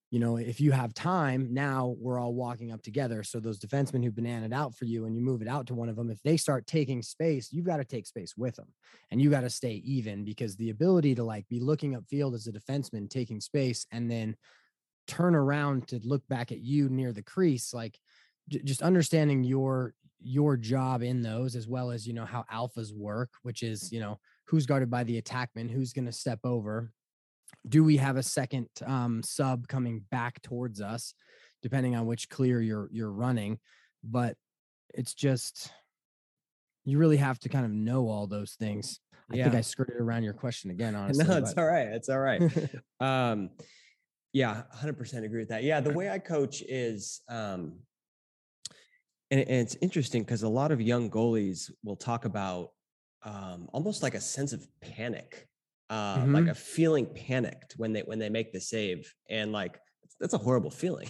you 0.09 0.19
know, 0.19 0.37
if 0.37 0.61
you 0.61 0.71
have 0.71 0.93
time, 0.93 1.53
now 1.53 1.95
we're 1.99 2.19
all 2.19 2.33
walking 2.33 2.71
up 2.71 2.81
together. 2.81 3.23
So 3.23 3.39
those 3.39 3.59
defensemen 3.59 4.03
who 4.03 4.11
bananaed 4.11 4.53
out 4.53 4.73
for 4.73 4.85
you 4.85 5.05
and 5.05 5.13
you 5.13 5.21
move 5.21 5.41
it 5.41 5.49
out 5.49 5.67
to 5.67 5.73
one 5.73 5.89
of 5.89 5.97
them, 5.97 6.09
if 6.09 6.21
they 6.23 6.37
start 6.37 6.65
taking 6.65 7.01
space, 7.01 7.51
you've 7.51 7.65
got 7.65 7.77
to 7.77 7.83
take 7.83 8.07
space 8.07 8.33
with 8.37 8.55
them 8.55 8.67
and 9.11 9.21
you 9.21 9.29
got 9.29 9.41
to 9.41 9.49
stay 9.49 9.81
even 9.83 10.23
because 10.23 10.55
the 10.55 10.69
ability 10.69 11.13
to 11.15 11.23
like 11.25 11.45
be 11.49 11.59
looking 11.59 11.93
up 11.93 12.05
field 12.09 12.35
as 12.35 12.47
a 12.47 12.53
defenseman, 12.53 13.09
taking 13.09 13.41
space 13.41 13.85
and 13.91 14.09
then 14.09 14.37
turn 15.07 15.35
around 15.35 15.89
to 15.89 15.99
look 16.03 16.25
back 16.29 16.53
at 16.53 16.59
you 16.59 16.87
near 16.87 17.11
the 17.11 17.23
crease, 17.23 17.73
like 17.73 17.99
j- 18.47 18.61
just 18.63 18.81
understanding 18.81 19.43
your 19.43 19.93
your 20.19 20.57
job 20.57 21.03
in 21.03 21.21
those 21.21 21.55
as 21.55 21.67
well 21.67 21.91
as 21.91 22.07
you 22.07 22.13
know 22.13 22.25
how 22.25 22.43
alphas 22.51 22.93
work 22.93 23.29
which 23.43 23.61
is 23.63 23.91
you 23.91 23.99
know 23.99 24.19
who's 24.45 24.65
guarded 24.65 24.89
by 24.89 25.03
the 25.03 25.21
attackman 25.21 25.69
who's 25.69 25.93
going 25.93 26.05
to 26.05 26.11
step 26.11 26.39
over 26.43 26.91
do 27.67 27.83
we 27.83 27.97
have 27.97 28.17
a 28.17 28.23
second 28.23 28.67
um, 28.85 29.21
sub 29.23 29.67
coming 29.67 30.03
back 30.11 30.41
towards 30.41 30.81
us 30.81 31.13
depending 31.61 31.95
on 31.95 32.05
which 32.05 32.29
clear 32.29 32.61
you're 32.61 32.89
you're 32.91 33.11
running 33.11 33.59
but 34.03 34.35
it's 34.93 35.13
just 35.13 35.71
you 36.85 36.97
really 36.97 37.17
have 37.17 37.39
to 37.39 37.49
kind 37.49 37.65
of 37.65 37.71
know 37.71 38.07
all 38.07 38.27
those 38.27 38.53
things 38.53 38.99
i 39.31 39.35
yeah. 39.35 39.43
think 39.43 39.55
i 39.55 39.61
skirted 39.61 39.99
around 39.99 40.23
your 40.23 40.33
question 40.33 40.71
again 40.71 40.95
honestly 40.95 41.25
no 41.25 41.37
it's 41.37 41.53
but. 41.53 41.61
all 41.61 41.67
right 41.67 41.87
it's 41.87 42.09
all 42.09 42.19
right 42.19 42.41
um 42.99 43.49
yeah 44.33 44.63
100% 44.75 45.23
agree 45.23 45.39
with 45.39 45.49
that 45.49 45.63
yeah 45.63 45.79
the 45.79 45.93
way 45.93 46.09
i 46.09 46.19
coach 46.19 46.61
is 46.67 47.21
um 47.29 47.73
and, 49.31 49.41
and 49.41 49.49
it's 49.49 49.75
interesting 49.81 50.23
because 50.23 50.43
a 50.43 50.49
lot 50.49 50.71
of 50.71 50.81
young 50.81 51.09
goalies 51.09 51.71
will 51.83 51.95
talk 51.95 52.25
about 52.25 52.69
um, 53.23 53.67
almost 53.73 54.03
like 54.03 54.15
a 54.15 54.21
sense 54.21 54.53
of 54.53 54.65
panic, 54.81 55.47
uh, 55.89 56.17
mm-hmm. 56.17 56.33
like 56.33 56.47
a 56.47 56.55
feeling 56.55 57.05
panicked 57.05 57.73
when 57.77 57.93
they 57.93 58.01
when 58.01 58.19
they 58.19 58.29
make 58.29 58.53
the 58.53 58.61
save, 58.61 59.13
and 59.29 59.51
like 59.51 59.79
that's 60.19 60.33
a 60.33 60.37
horrible 60.37 60.71
feeling. 60.71 61.09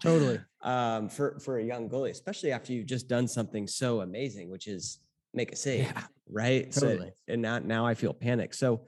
totally. 0.00 0.40
Um, 0.60 1.08
for 1.08 1.38
for 1.38 1.58
a 1.58 1.64
young 1.64 1.88
goalie, 1.88 2.10
especially 2.10 2.50
after 2.50 2.72
you've 2.72 2.88
just 2.88 3.06
done 3.06 3.28
something 3.28 3.68
so 3.68 4.00
amazing, 4.00 4.50
which 4.50 4.66
is 4.66 4.98
make 5.32 5.52
a 5.52 5.56
save, 5.56 5.84
yeah, 5.84 6.02
right? 6.28 6.72
Totally. 6.72 7.10
So, 7.10 7.12
and 7.28 7.40
now 7.40 7.60
now 7.60 7.86
I 7.86 7.94
feel 7.94 8.12
panic. 8.12 8.52
So 8.54 8.82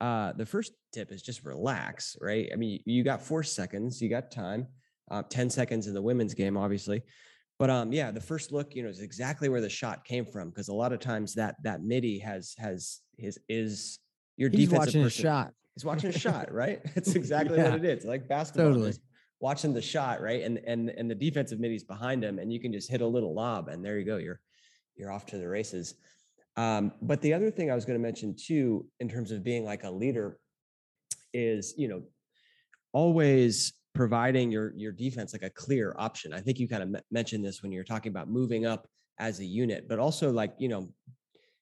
uh, 0.00 0.32
the 0.32 0.46
first 0.46 0.72
tip 0.92 1.12
is 1.12 1.22
just 1.22 1.44
relax, 1.44 2.16
right? 2.20 2.48
I 2.52 2.56
mean, 2.56 2.80
you 2.86 3.04
got 3.04 3.20
four 3.20 3.42
seconds, 3.42 4.00
you 4.00 4.08
got 4.08 4.30
time, 4.30 4.66
uh, 5.10 5.22
10 5.28 5.50
seconds 5.50 5.86
in 5.86 5.94
the 5.94 6.02
women's 6.02 6.34
game, 6.34 6.56
obviously. 6.56 7.02
But 7.60 7.68
um, 7.68 7.92
yeah, 7.92 8.10
the 8.10 8.22
first 8.22 8.52
look, 8.52 8.74
you 8.74 8.82
know, 8.82 8.88
is 8.88 9.00
exactly 9.00 9.50
where 9.50 9.60
the 9.60 9.68
shot 9.68 10.02
came 10.06 10.24
from 10.24 10.48
because 10.48 10.68
a 10.68 10.72
lot 10.72 10.94
of 10.94 10.98
times 10.98 11.34
that 11.34 11.56
that 11.62 11.82
midi 11.82 12.18
has 12.20 12.54
has 12.56 13.00
his 13.18 13.38
is 13.50 13.98
your 14.38 14.48
He's 14.48 14.60
defensive 14.70 14.78
watching 14.78 15.02
person. 15.02 15.26
a 15.26 15.30
shot. 15.30 15.52
He's 15.74 15.84
watching 15.84 16.08
a 16.08 16.18
shot, 16.18 16.50
right? 16.50 16.80
That's 16.94 17.14
exactly 17.14 17.58
yeah. 17.58 17.72
what 17.72 17.84
it 17.84 17.98
is. 17.98 18.06
Like 18.06 18.26
basketball, 18.26 18.72
totally. 18.72 18.94
watching 19.40 19.74
the 19.74 19.82
shot, 19.82 20.22
right? 20.22 20.42
And 20.42 20.56
and 20.66 20.88
and 20.88 21.10
the 21.10 21.14
defensive 21.14 21.60
middies 21.60 21.84
behind 21.84 22.24
him, 22.24 22.38
and 22.38 22.50
you 22.50 22.60
can 22.60 22.72
just 22.72 22.90
hit 22.90 23.02
a 23.02 23.06
little 23.06 23.34
lob, 23.34 23.68
and 23.68 23.84
there 23.84 23.98
you 23.98 24.06
go. 24.06 24.16
You're 24.16 24.40
you're 24.96 25.12
off 25.12 25.26
to 25.26 25.36
the 25.36 25.46
races. 25.46 25.96
Um, 26.56 26.92
but 27.02 27.20
the 27.20 27.34
other 27.34 27.50
thing 27.50 27.70
I 27.70 27.74
was 27.74 27.84
going 27.84 27.98
to 27.98 28.02
mention 28.02 28.34
too, 28.42 28.86
in 29.00 29.08
terms 29.10 29.32
of 29.32 29.44
being 29.44 29.66
like 29.66 29.84
a 29.84 29.90
leader, 29.90 30.38
is 31.34 31.74
you 31.76 31.88
know 31.88 32.04
always 32.94 33.74
providing 33.94 34.50
your 34.50 34.72
your 34.76 34.92
defense 34.92 35.32
like 35.32 35.42
a 35.42 35.50
clear 35.50 35.94
option. 35.98 36.32
I 36.32 36.40
think 36.40 36.58
you 36.58 36.68
kind 36.68 36.82
of 36.82 36.94
m- 36.94 37.02
mentioned 37.10 37.44
this 37.44 37.62
when 37.62 37.72
you're 37.72 37.84
talking 37.84 38.10
about 38.10 38.28
moving 38.28 38.66
up 38.66 38.88
as 39.18 39.40
a 39.40 39.44
unit, 39.44 39.88
but 39.88 39.98
also 39.98 40.30
like 40.30 40.54
you 40.58 40.68
know 40.68 40.88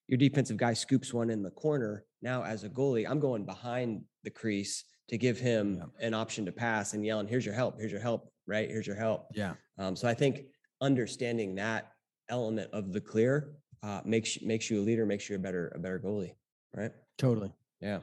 your 0.07 0.17
defensive 0.17 0.57
guy 0.57 0.73
scoops 0.73 1.13
one 1.13 1.29
in 1.29 1.43
the 1.43 1.51
corner. 1.51 2.05
Now 2.21 2.43
as 2.43 2.63
a 2.63 2.69
goalie, 2.69 3.09
I'm 3.09 3.19
going 3.19 3.45
behind 3.45 4.03
the 4.23 4.29
crease 4.29 4.83
to 5.09 5.17
give 5.17 5.39
him 5.39 5.77
yeah. 5.99 6.07
an 6.07 6.13
option 6.13 6.45
to 6.45 6.51
pass 6.51 6.93
and 6.93 7.05
yelling, 7.05 7.27
"Here's 7.27 7.45
your 7.45 7.55
help! 7.55 7.79
Here's 7.79 7.91
your 7.91 8.01
help! 8.01 8.31
Right? 8.47 8.69
Here's 8.69 8.87
your 8.87 8.95
help!" 8.95 9.27
Yeah. 9.33 9.53
Um, 9.77 9.95
so 9.95 10.07
I 10.07 10.13
think 10.13 10.45
understanding 10.81 11.55
that 11.55 11.91
element 12.29 12.69
of 12.73 12.93
the 12.93 13.01
clear 13.01 13.55
uh, 13.83 14.01
makes 14.05 14.41
makes 14.41 14.69
you 14.69 14.81
a 14.81 14.83
leader, 14.83 15.05
makes 15.05 15.29
you 15.29 15.35
a 15.35 15.39
better 15.39 15.71
a 15.75 15.79
better 15.79 15.99
goalie. 15.99 16.33
Right? 16.75 16.91
Totally. 17.17 17.51
Yeah. 17.81 17.99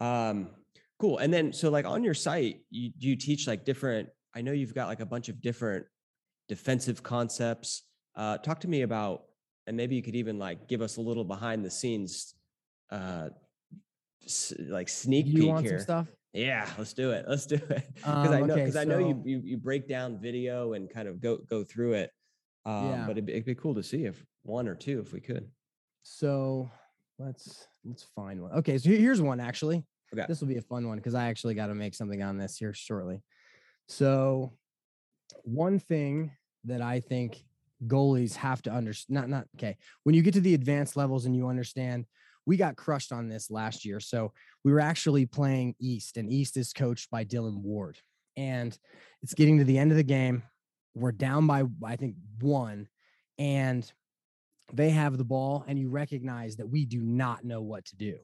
Um, 0.00 0.50
Cool. 0.98 1.18
And 1.18 1.32
then, 1.32 1.52
so 1.52 1.70
like 1.70 1.86
on 1.86 2.02
your 2.02 2.14
site, 2.14 2.60
you 2.70 2.90
you 2.98 3.16
teach 3.16 3.46
like 3.46 3.64
different. 3.64 4.08
I 4.34 4.42
know 4.42 4.52
you've 4.52 4.74
got 4.74 4.88
like 4.88 5.00
a 5.00 5.06
bunch 5.06 5.28
of 5.28 5.40
different 5.40 5.86
defensive 6.48 7.02
concepts. 7.02 7.84
Uh, 8.16 8.38
talk 8.38 8.60
to 8.60 8.68
me 8.68 8.82
about, 8.82 9.22
and 9.66 9.76
maybe 9.76 9.94
you 9.94 10.02
could 10.02 10.16
even 10.16 10.38
like 10.38 10.68
give 10.68 10.82
us 10.82 10.96
a 10.96 11.00
little 11.00 11.24
behind 11.24 11.64
the 11.64 11.70
scenes, 11.70 12.34
uh, 12.90 13.28
s- 14.24 14.54
like 14.58 14.88
sneak 14.88 15.26
you 15.26 15.54
peek 15.54 15.60
here. 15.60 15.78
Stuff? 15.78 16.08
Yeah, 16.32 16.68
let's 16.76 16.92
do 16.92 17.12
it. 17.12 17.24
Let's 17.28 17.46
do 17.46 17.54
it 17.54 17.88
because 17.94 18.28
um, 18.28 18.32
I 18.32 18.40
know 18.40 18.54
because 18.54 18.58
okay, 18.58 18.70
so, 18.72 18.80
I 18.80 18.84
know 18.84 18.98
you, 18.98 19.22
you 19.24 19.40
you 19.44 19.56
break 19.56 19.88
down 19.88 20.18
video 20.18 20.72
and 20.72 20.90
kind 20.90 21.08
of 21.08 21.20
go 21.20 21.38
go 21.48 21.64
through 21.64 21.94
it. 21.94 22.10
Um, 22.66 22.86
yeah. 22.86 23.04
But 23.06 23.12
it'd 23.12 23.26
be, 23.26 23.32
it'd 23.32 23.44
be 23.44 23.54
cool 23.54 23.74
to 23.76 23.82
see 23.82 24.04
if 24.04 24.24
one 24.42 24.68
or 24.68 24.74
two, 24.74 25.00
if 25.00 25.12
we 25.12 25.20
could. 25.20 25.48
So 26.02 26.70
let's 27.18 27.66
let's 27.84 28.02
find 28.02 28.42
one. 28.42 28.52
Okay, 28.52 28.78
so 28.78 28.90
here's 28.90 29.22
one 29.22 29.40
actually. 29.40 29.84
Okay. 30.12 30.24
This 30.28 30.40
will 30.40 30.48
be 30.48 30.56
a 30.56 30.62
fun 30.62 30.88
one 30.88 30.98
because 30.98 31.14
I 31.14 31.28
actually 31.28 31.54
got 31.54 31.66
to 31.66 31.74
make 31.74 31.94
something 31.94 32.22
on 32.22 32.38
this 32.38 32.56
here 32.56 32.72
shortly. 32.72 33.22
So, 33.88 34.52
one 35.42 35.78
thing 35.78 36.32
that 36.64 36.80
I 36.80 37.00
think 37.00 37.44
goalies 37.86 38.34
have 38.34 38.62
to 38.62 38.70
understand, 38.70 39.14
not, 39.14 39.28
not, 39.28 39.46
okay. 39.56 39.76
When 40.04 40.14
you 40.14 40.22
get 40.22 40.34
to 40.34 40.40
the 40.40 40.54
advanced 40.54 40.96
levels 40.96 41.26
and 41.26 41.36
you 41.36 41.48
understand, 41.48 42.06
we 42.46 42.56
got 42.56 42.76
crushed 42.76 43.12
on 43.12 43.28
this 43.28 43.50
last 43.50 43.84
year. 43.84 44.00
So, 44.00 44.32
we 44.64 44.72
were 44.72 44.80
actually 44.80 45.26
playing 45.26 45.74
East, 45.78 46.16
and 46.16 46.30
East 46.30 46.56
is 46.56 46.72
coached 46.72 47.10
by 47.10 47.24
Dylan 47.24 47.58
Ward. 47.58 47.98
And 48.36 48.76
it's 49.22 49.34
getting 49.34 49.58
to 49.58 49.64
the 49.64 49.78
end 49.78 49.90
of 49.90 49.96
the 49.96 50.02
game. 50.02 50.42
We're 50.94 51.12
down 51.12 51.46
by, 51.46 51.64
I 51.84 51.96
think, 51.96 52.16
one. 52.40 52.88
And 53.38 53.90
they 54.72 54.90
have 54.90 55.16
the 55.16 55.24
ball, 55.24 55.64
and 55.66 55.78
you 55.78 55.88
recognize 55.88 56.56
that 56.56 56.68
we 56.68 56.84
do 56.84 57.00
not 57.00 57.44
know 57.44 57.62
what 57.62 57.84
to 57.86 57.96
do. 57.96 58.18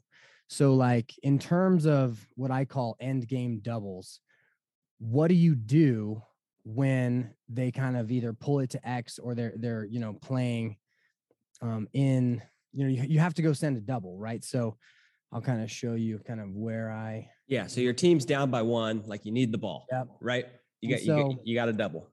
So, 0.48 0.74
like 0.74 1.12
in 1.22 1.38
terms 1.38 1.86
of 1.86 2.26
what 2.36 2.50
I 2.50 2.64
call 2.64 2.96
end 3.00 3.26
game 3.28 3.60
doubles, 3.60 4.20
what 4.98 5.28
do 5.28 5.34
you 5.34 5.54
do 5.54 6.22
when 6.64 7.34
they 7.48 7.70
kind 7.70 7.96
of 7.96 8.10
either 8.10 8.32
pull 8.32 8.60
it 8.60 8.70
to 8.70 8.88
X 8.88 9.18
or 9.18 9.34
they're 9.34 9.54
they're 9.56 9.84
you 9.84 10.00
know 10.00 10.14
playing 10.14 10.76
um, 11.62 11.88
in 11.92 12.42
you 12.72 12.84
know 12.84 12.90
you, 12.90 13.02
you 13.08 13.18
have 13.20 13.34
to 13.34 13.42
go 13.42 13.52
send 13.52 13.76
a 13.76 13.80
double, 13.80 14.18
right? 14.18 14.44
So 14.44 14.76
I'll 15.32 15.40
kind 15.40 15.62
of 15.62 15.70
show 15.70 15.94
you 15.94 16.20
kind 16.26 16.40
of 16.40 16.50
where 16.50 16.90
I 16.90 17.28
yeah. 17.46 17.66
So 17.66 17.80
your 17.80 17.92
team's 17.92 18.24
down 18.24 18.50
by 18.50 18.62
one, 18.62 19.02
like 19.06 19.24
you 19.24 19.32
need 19.32 19.52
the 19.52 19.58
ball, 19.58 19.86
yep. 19.90 20.08
right? 20.20 20.46
You 20.80 20.90
got 20.90 21.00
so, 21.00 21.16
you 21.16 21.22
got, 21.24 21.46
you 21.46 21.54
got 21.54 21.68
a 21.68 21.72
double. 21.72 22.08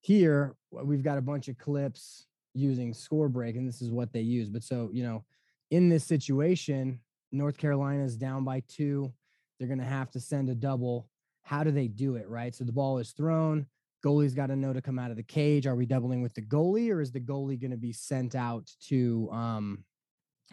Here 0.00 0.56
we've 0.70 1.02
got 1.02 1.18
a 1.18 1.22
bunch 1.22 1.48
of 1.48 1.56
clips 1.58 2.26
using 2.54 2.92
score 2.92 3.28
break, 3.28 3.56
and 3.56 3.66
this 3.66 3.80
is 3.80 3.90
what 3.90 4.12
they 4.12 4.20
use. 4.20 4.48
But 4.48 4.62
so 4.62 4.90
you 4.92 5.02
know, 5.02 5.24
in 5.70 5.88
this 5.88 6.04
situation, 6.04 7.00
North 7.32 7.56
Carolina 7.56 8.04
is 8.04 8.16
down 8.16 8.44
by 8.44 8.62
two. 8.68 9.12
They're 9.58 9.68
going 9.68 9.78
to 9.78 9.84
have 9.84 10.10
to 10.12 10.20
send 10.20 10.48
a 10.48 10.54
double. 10.54 11.08
How 11.42 11.64
do 11.64 11.70
they 11.70 11.88
do 11.88 12.16
it? 12.16 12.28
Right. 12.28 12.54
So 12.54 12.64
the 12.64 12.72
ball 12.72 12.98
is 12.98 13.10
thrown. 13.10 13.66
Goalie's 14.04 14.34
got 14.34 14.46
to 14.46 14.56
know 14.56 14.72
to 14.72 14.82
come 14.82 14.98
out 14.98 15.10
of 15.10 15.16
the 15.16 15.22
cage. 15.22 15.66
Are 15.66 15.76
we 15.76 15.86
doubling 15.86 16.22
with 16.22 16.34
the 16.34 16.42
goalie 16.42 16.90
or 16.90 17.00
is 17.00 17.12
the 17.12 17.20
goalie 17.20 17.60
going 17.60 17.70
to 17.70 17.76
be 17.76 17.92
sent 17.92 18.34
out 18.34 18.70
to, 18.88 19.28
um, 19.32 19.84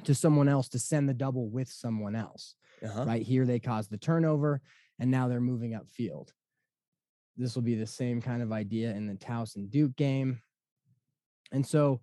to 0.04 0.16
someone 0.16 0.48
else 0.48 0.70
to 0.70 0.80
send 0.80 1.10
the 1.10 1.14
double 1.14 1.50
with 1.50 1.70
someone 1.70 2.16
else. 2.16 2.56
Uh-huh. 2.84 3.06
Right 3.06 3.24
here, 3.24 3.46
they 3.46 3.60
caused 3.60 3.92
the 3.92 3.98
turnover, 3.98 4.62
and 5.00 5.12
now 5.12 5.28
they're 5.28 5.42
moving 5.42 5.74
upfield. 5.74 6.30
This 7.38 7.56
will 7.56 7.62
be 7.62 7.76
the 7.76 7.88
same 7.88 8.22
kind 8.22 8.42
of 8.42 8.52
idea 8.52 8.92
in 8.92 9.08
the 9.08 9.16
Taos 9.16 9.56
and 9.56 9.70
Duke 9.70 9.96
game. 9.96 10.42
And 11.52 11.66
so, 11.66 12.02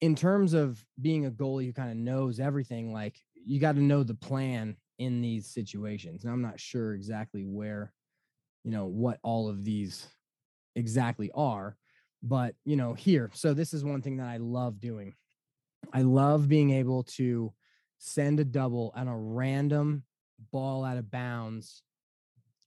in 0.00 0.14
terms 0.14 0.54
of 0.54 0.84
being 1.00 1.26
a 1.26 1.30
goalie 1.30 1.66
who 1.66 1.72
kind 1.72 1.90
of 1.90 1.96
knows 1.96 2.40
everything, 2.40 2.92
like 2.92 3.20
you 3.46 3.60
got 3.60 3.74
to 3.74 3.82
know 3.82 4.02
the 4.02 4.14
plan 4.14 4.76
in 4.98 5.20
these 5.20 5.46
situations. 5.46 6.24
And 6.24 6.32
I'm 6.32 6.42
not 6.42 6.60
sure 6.60 6.94
exactly 6.94 7.44
where, 7.44 7.92
you 8.64 8.70
know, 8.70 8.86
what 8.86 9.18
all 9.22 9.48
of 9.48 9.64
these 9.64 10.06
exactly 10.76 11.30
are, 11.34 11.76
but 12.22 12.54
you 12.64 12.76
know, 12.76 12.94
here. 12.94 13.30
So 13.34 13.54
this 13.54 13.74
is 13.74 13.84
one 13.84 14.02
thing 14.02 14.18
that 14.18 14.28
I 14.28 14.38
love 14.38 14.80
doing. 14.80 15.14
I 15.92 16.02
love 16.02 16.48
being 16.48 16.70
able 16.70 17.04
to 17.04 17.52
send 17.98 18.40
a 18.40 18.44
double 18.44 18.92
on 18.94 19.08
a 19.08 19.16
random 19.16 20.04
ball 20.52 20.84
out 20.84 20.96
of 20.96 21.10
bounds 21.10 21.82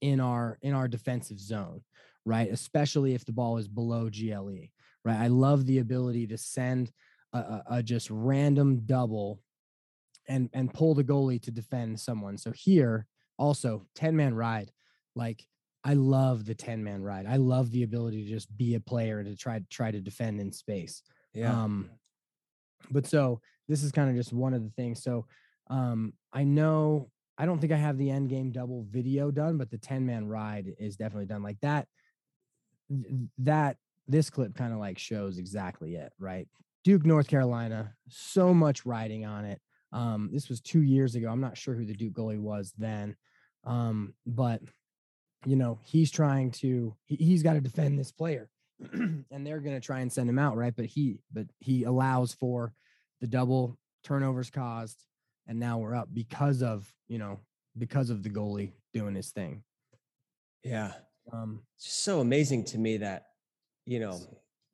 in 0.02 0.20
our 0.20 0.58
in 0.62 0.74
our 0.74 0.88
defensive 0.88 1.40
zone, 1.40 1.82
right? 2.26 2.50
Especially 2.50 3.14
if 3.14 3.26
the 3.26 3.32
ball 3.32 3.58
is 3.58 3.68
below 3.68 4.10
GLE, 4.10 4.70
right? 5.04 5.20
I 5.20 5.28
love 5.28 5.66
the 5.66 5.80
ability 5.80 6.28
to 6.28 6.38
send 6.38 6.92
a, 7.34 7.40
a, 7.40 7.64
a 7.72 7.84
just 7.84 8.10
random 8.10 8.82
double 8.86 9.42
and 10.28 10.50
and 10.54 10.74
pull 10.74 10.94
the 10.94 11.04
goalie 11.04 11.42
to 11.44 11.52
defend 11.52 12.00
someone. 12.00 12.38
So 12.38 12.52
here 12.52 13.06
also 13.38 13.86
10 13.96 14.16
man 14.16 14.36
ride. 14.36 14.72
Like 15.16 15.46
I 15.84 15.94
love 15.94 16.46
the 16.46 16.56
10 16.56 16.84
man 16.84 17.02
ride. 17.04 17.26
I 17.28 17.38
love 17.38 17.72
the 17.72 17.84
ability 17.84 18.24
to 18.24 18.30
just 18.30 18.56
be 18.58 18.76
a 18.76 18.80
player 18.80 19.24
to 19.24 19.36
try 19.36 19.60
to 19.60 19.66
try 19.70 19.92
to 19.92 20.02
defend 20.02 20.40
in 20.40 20.52
space. 20.52 21.02
Yeah. 21.34 21.52
Um 21.52 21.90
but 22.92 23.06
so 23.06 23.42
this 23.68 23.84
is 23.84 23.92
kind 23.92 24.10
of 24.10 24.16
just 24.16 24.34
one 24.34 24.54
of 24.54 24.64
the 24.64 24.72
things. 24.72 25.04
So 25.04 25.26
um 25.70 26.14
I 26.34 26.44
know 26.44 27.10
I 27.38 27.46
don't 27.46 27.60
think 27.60 27.72
I 27.72 27.78
have 27.78 27.98
the 27.98 28.10
end 28.10 28.30
game 28.30 28.52
double 28.52 28.86
video 28.90 29.30
done, 29.30 29.58
but 29.58 29.70
the 29.70 29.78
10 29.78 30.06
man 30.06 30.28
ride 30.28 30.74
is 30.80 30.96
definitely 30.96 31.28
done 31.28 31.44
like 31.44 31.60
that. 31.62 31.88
That 33.40 33.78
this 34.08 34.30
clip 34.30 34.56
kind 34.56 34.74
of 34.74 34.80
like 34.80 34.98
shows 34.98 35.38
exactly 35.38 35.96
it, 35.96 36.12
right? 36.18 36.48
Duke, 36.84 37.06
North 37.06 37.28
Carolina, 37.28 37.94
so 38.08 38.54
much 38.54 38.86
riding 38.86 39.26
on 39.26 39.46
it. 39.46 39.60
Um, 39.92 40.30
this 40.32 40.50
was 40.50 40.60
two 40.62 40.82
years 40.82 41.16
ago. 41.16 41.30
I'm 41.30 41.42
not 41.42 41.58
sure 41.58 41.74
who 41.76 41.86
the 41.86 41.94
Duke 41.94 42.14
goalie 42.14 42.40
was 42.40 42.74
then. 42.78 43.16
Um, 43.64 44.14
but 44.26 44.62
you 45.46 45.56
know, 45.56 45.80
he's 45.84 46.12
trying 46.12 46.52
to 46.52 46.96
he, 47.06 47.16
he's 47.16 47.44
got 47.44 47.54
to 47.54 47.62
defend 47.62 47.98
this 48.00 48.12
player. 48.12 48.50
and 48.94 49.26
they're 49.46 49.60
gonna 49.60 49.80
try 49.80 50.02
and 50.02 50.12
send 50.12 50.30
him 50.30 50.38
out, 50.40 50.56
right? 50.56 50.76
But 50.76 50.86
he 50.86 51.20
but 51.34 51.48
he 51.60 51.84
allows 51.84 52.34
for 52.34 52.74
the 53.22 53.28
double 53.28 53.78
turnovers 54.04 54.50
caused, 54.52 55.04
and 55.48 55.60
now 55.60 55.80
we're 55.80 55.96
up 55.96 56.10
because 56.14 56.62
of 56.62 56.92
you 57.08 57.18
know, 57.18 57.40
because 57.78 58.10
of 58.10 58.22
the 58.24 58.30
goalie 58.30 58.74
doing 58.94 59.16
his 59.16 59.32
thing. 59.32 59.64
yeah. 60.64 60.94
Um 61.34 61.64
It's 61.76 61.86
just 61.86 62.04
so 62.04 62.20
amazing 62.20 62.66
to 62.66 62.78
me 62.78 62.98
that, 62.98 63.26
you 63.86 64.00
know, 64.00 64.20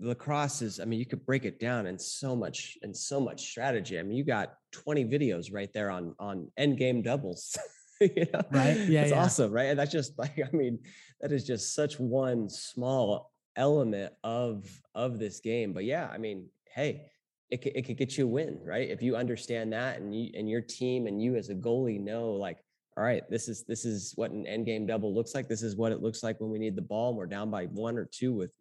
lacrosse 0.04 0.62
is, 0.62 0.80
I 0.80 0.86
mean, 0.86 1.00
you 1.00 1.06
could 1.06 1.26
break 1.26 1.46
it 1.46 1.60
down 1.60 1.88
in 1.88 1.98
so 1.98 2.36
much 2.36 2.78
and 2.82 2.96
so 2.96 3.20
much 3.20 3.42
strategy. 3.42 4.00
I 4.00 4.04
mean, 4.04 4.18
you 4.18 4.24
got 4.24 4.54
20 4.72 5.06
videos 5.06 5.54
right 5.54 5.72
there 5.74 5.90
on 5.90 6.16
on 6.20 6.52
end 6.58 6.78
game 6.78 7.02
doubles. 7.02 7.58
you 8.02 8.28
know? 8.34 8.42
Right. 8.52 8.78
Yeah, 8.88 9.02
It's 9.04 9.12
yeah. 9.12 9.24
awesome, 9.24 9.52
right? 9.52 9.68
And 9.70 9.80
that's 9.80 9.92
just 9.92 10.18
like, 10.20 10.40
I 10.40 10.56
mean, 10.56 10.80
that 11.22 11.32
is 11.32 11.46
just 11.46 11.74
such 11.74 12.00
one 12.00 12.50
small 12.50 13.32
element 13.56 14.14
of 14.24 14.68
of 14.94 15.20
this 15.20 15.40
game. 15.40 15.74
But 15.74 15.86
yeah, 15.86 16.10
I 16.12 16.18
mean, 16.18 16.48
hey, 16.74 17.06
it 17.50 17.62
could, 17.62 17.76
it 17.76 17.84
could 17.84 17.98
get 17.98 18.18
you 18.18 18.26
a 18.26 18.28
win, 18.28 18.60
right? 18.64 18.90
If 18.90 19.02
you 19.02 19.16
understand 19.16 19.74
that 19.74 20.00
and 20.00 20.14
you 20.16 20.32
and 20.36 20.50
your 20.50 20.62
team 20.62 21.08
and 21.08 21.22
you 21.22 21.36
as 21.36 21.50
a 21.50 21.56
goalie 21.56 22.00
know 22.00 22.32
like 22.32 22.58
all 22.96 23.04
right, 23.04 23.24
this 23.30 23.48
is 23.48 23.64
this 23.64 23.86
is 23.86 24.14
what 24.16 24.32
an 24.32 24.46
end 24.46 24.66
game 24.66 24.86
double 24.86 25.14
looks 25.14 25.34
like. 25.34 25.48
This 25.48 25.64
is 25.64 25.76
what 25.76 25.92
it 25.92 26.02
looks 26.02 26.22
like 26.22 26.40
when 26.40 26.52
we 26.52 26.60
need 26.60 26.76
the 26.76 26.82
ball 26.82 27.10
and 27.10 27.18
we're 27.18 27.26
down 27.26 27.50
by 27.50 27.66
one 27.66 27.98
or 27.98 28.06
two 28.06 28.34
with 28.34 28.54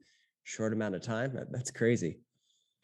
short 0.45 0.73
amount 0.73 0.95
of 0.95 1.03
time. 1.03 1.35
That, 1.35 1.53
that's 1.53 1.71
crazy. 1.71 2.21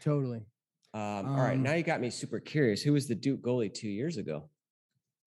totally. 0.00 0.46
Um, 0.94 1.02
all 1.02 1.36
right, 1.36 1.54
Um, 1.54 1.62
now 1.62 1.74
you 1.74 1.82
got 1.82 2.00
me 2.00 2.08
super 2.10 2.40
curious. 2.40 2.82
Who 2.82 2.94
was 2.94 3.06
the 3.06 3.14
Duke 3.14 3.42
goalie 3.42 3.72
two 3.72 3.88
years 3.90 4.16
ago? 4.16 4.48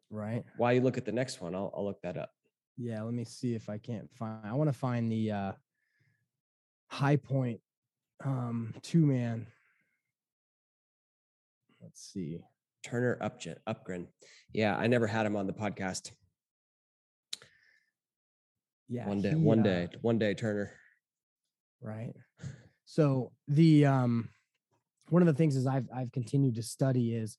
Right. 0.09 0.43
While 0.57 0.73
you 0.73 0.81
look 0.81 0.97
at 0.97 1.05
the 1.05 1.13
next 1.13 1.41
one, 1.41 1.55
I'll, 1.55 1.73
I'll 1.77 1.85
look 1.85 2.01
that 2.03 2.17
up. 2.17 2.31
Yeah, 2.77 3.03
let 3.03 3.13
me 3.13 3.25
see 3.25 3.55
if 3.55 3.69
I 3.69 3.77
can't 3.77 4.11
find 4.15 4.39
I 4.45 4.55
want 4.55 4.69
to 4.73 4.79
find 4.79 5.13
the 5.13 5.31
uh 5.33 5.53
high 6.89 7.17
point 7.17 7.61
um 8.25 8.75
two 8.83 9.05
man. 9.05 9.47
Let's 11.83 12.01
see. 12.13 12.41
Turner 12.83 13.19
Upgen, 13.23 13.57
Uppgren. 13.69 14.07
Yeah, 14.55 14.77
I 14.77 14.87
never 14.87 15.07
had 15.07 15.27
him 15.27 15.37
on 15.37 15.47
the 15.47 15.53
podcast. 15.53 16.11
Yeah. 18.89 19.07
one 19.07 19.21
day, 19.21 19.31
he, 19.31 19.35
one 19.37 19.61
uh, 19.61 19.63
day, 19.63 19.89
one 20.01 20.19
day, 20.19 20.35
Turner. 20.35 20.73
Right? 21.81 22.15
So 22.85 23.33
the 23.49 23.87
um 23.87 24.29
one 25.11 25.23
of 25.23 25.27
the 25.27 25.35
things 25.35 25.57
is 25.57 25.67
i've 25.67 25.89
i've 25.95 26.13
continued 26.13 26.55
to 26.55 26.63
study 26.63 27.15
is 27.15 27.37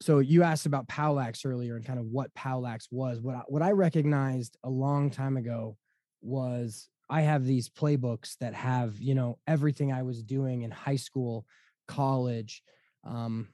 so 0.00 0.18
you 0.18 0.42
asked 0.42 0.66
about 0.66 0.88
Powlax 0.88 1.46
earlier 1.46 1.76
and 1.76 1.84
kind 1.84 1.98
of 1.98 2.04
what 2.06 2.34
Powlax 2.34 2.88
was. 2.90 3.20
What 3.20 3.34
I, 3.34 3.42
what 3.48 3.62
i 3.62 3.70
recognized 3.70 4.56
a 4.64 4.70
long 4.70 5.10
time 5.10 5.36
ago 5.36 5.76
was 6.20 6.88
i 7.08 7.22
have 7.22 7.44
these 7.44 7.68
playbooks 7.68 8.36
that 8.38 8.54
have 8.54 8.98
you 8.98 9.14
know 9.14 9.38
everything 9.46 9.92
i 9.92 10.02
was 10.02 10.22
doing 10.22 10.62
in 10.62 10.70
high 10.70 10.96
school 10.96 11.46
college 11.86 12.62
um 13.04 13.48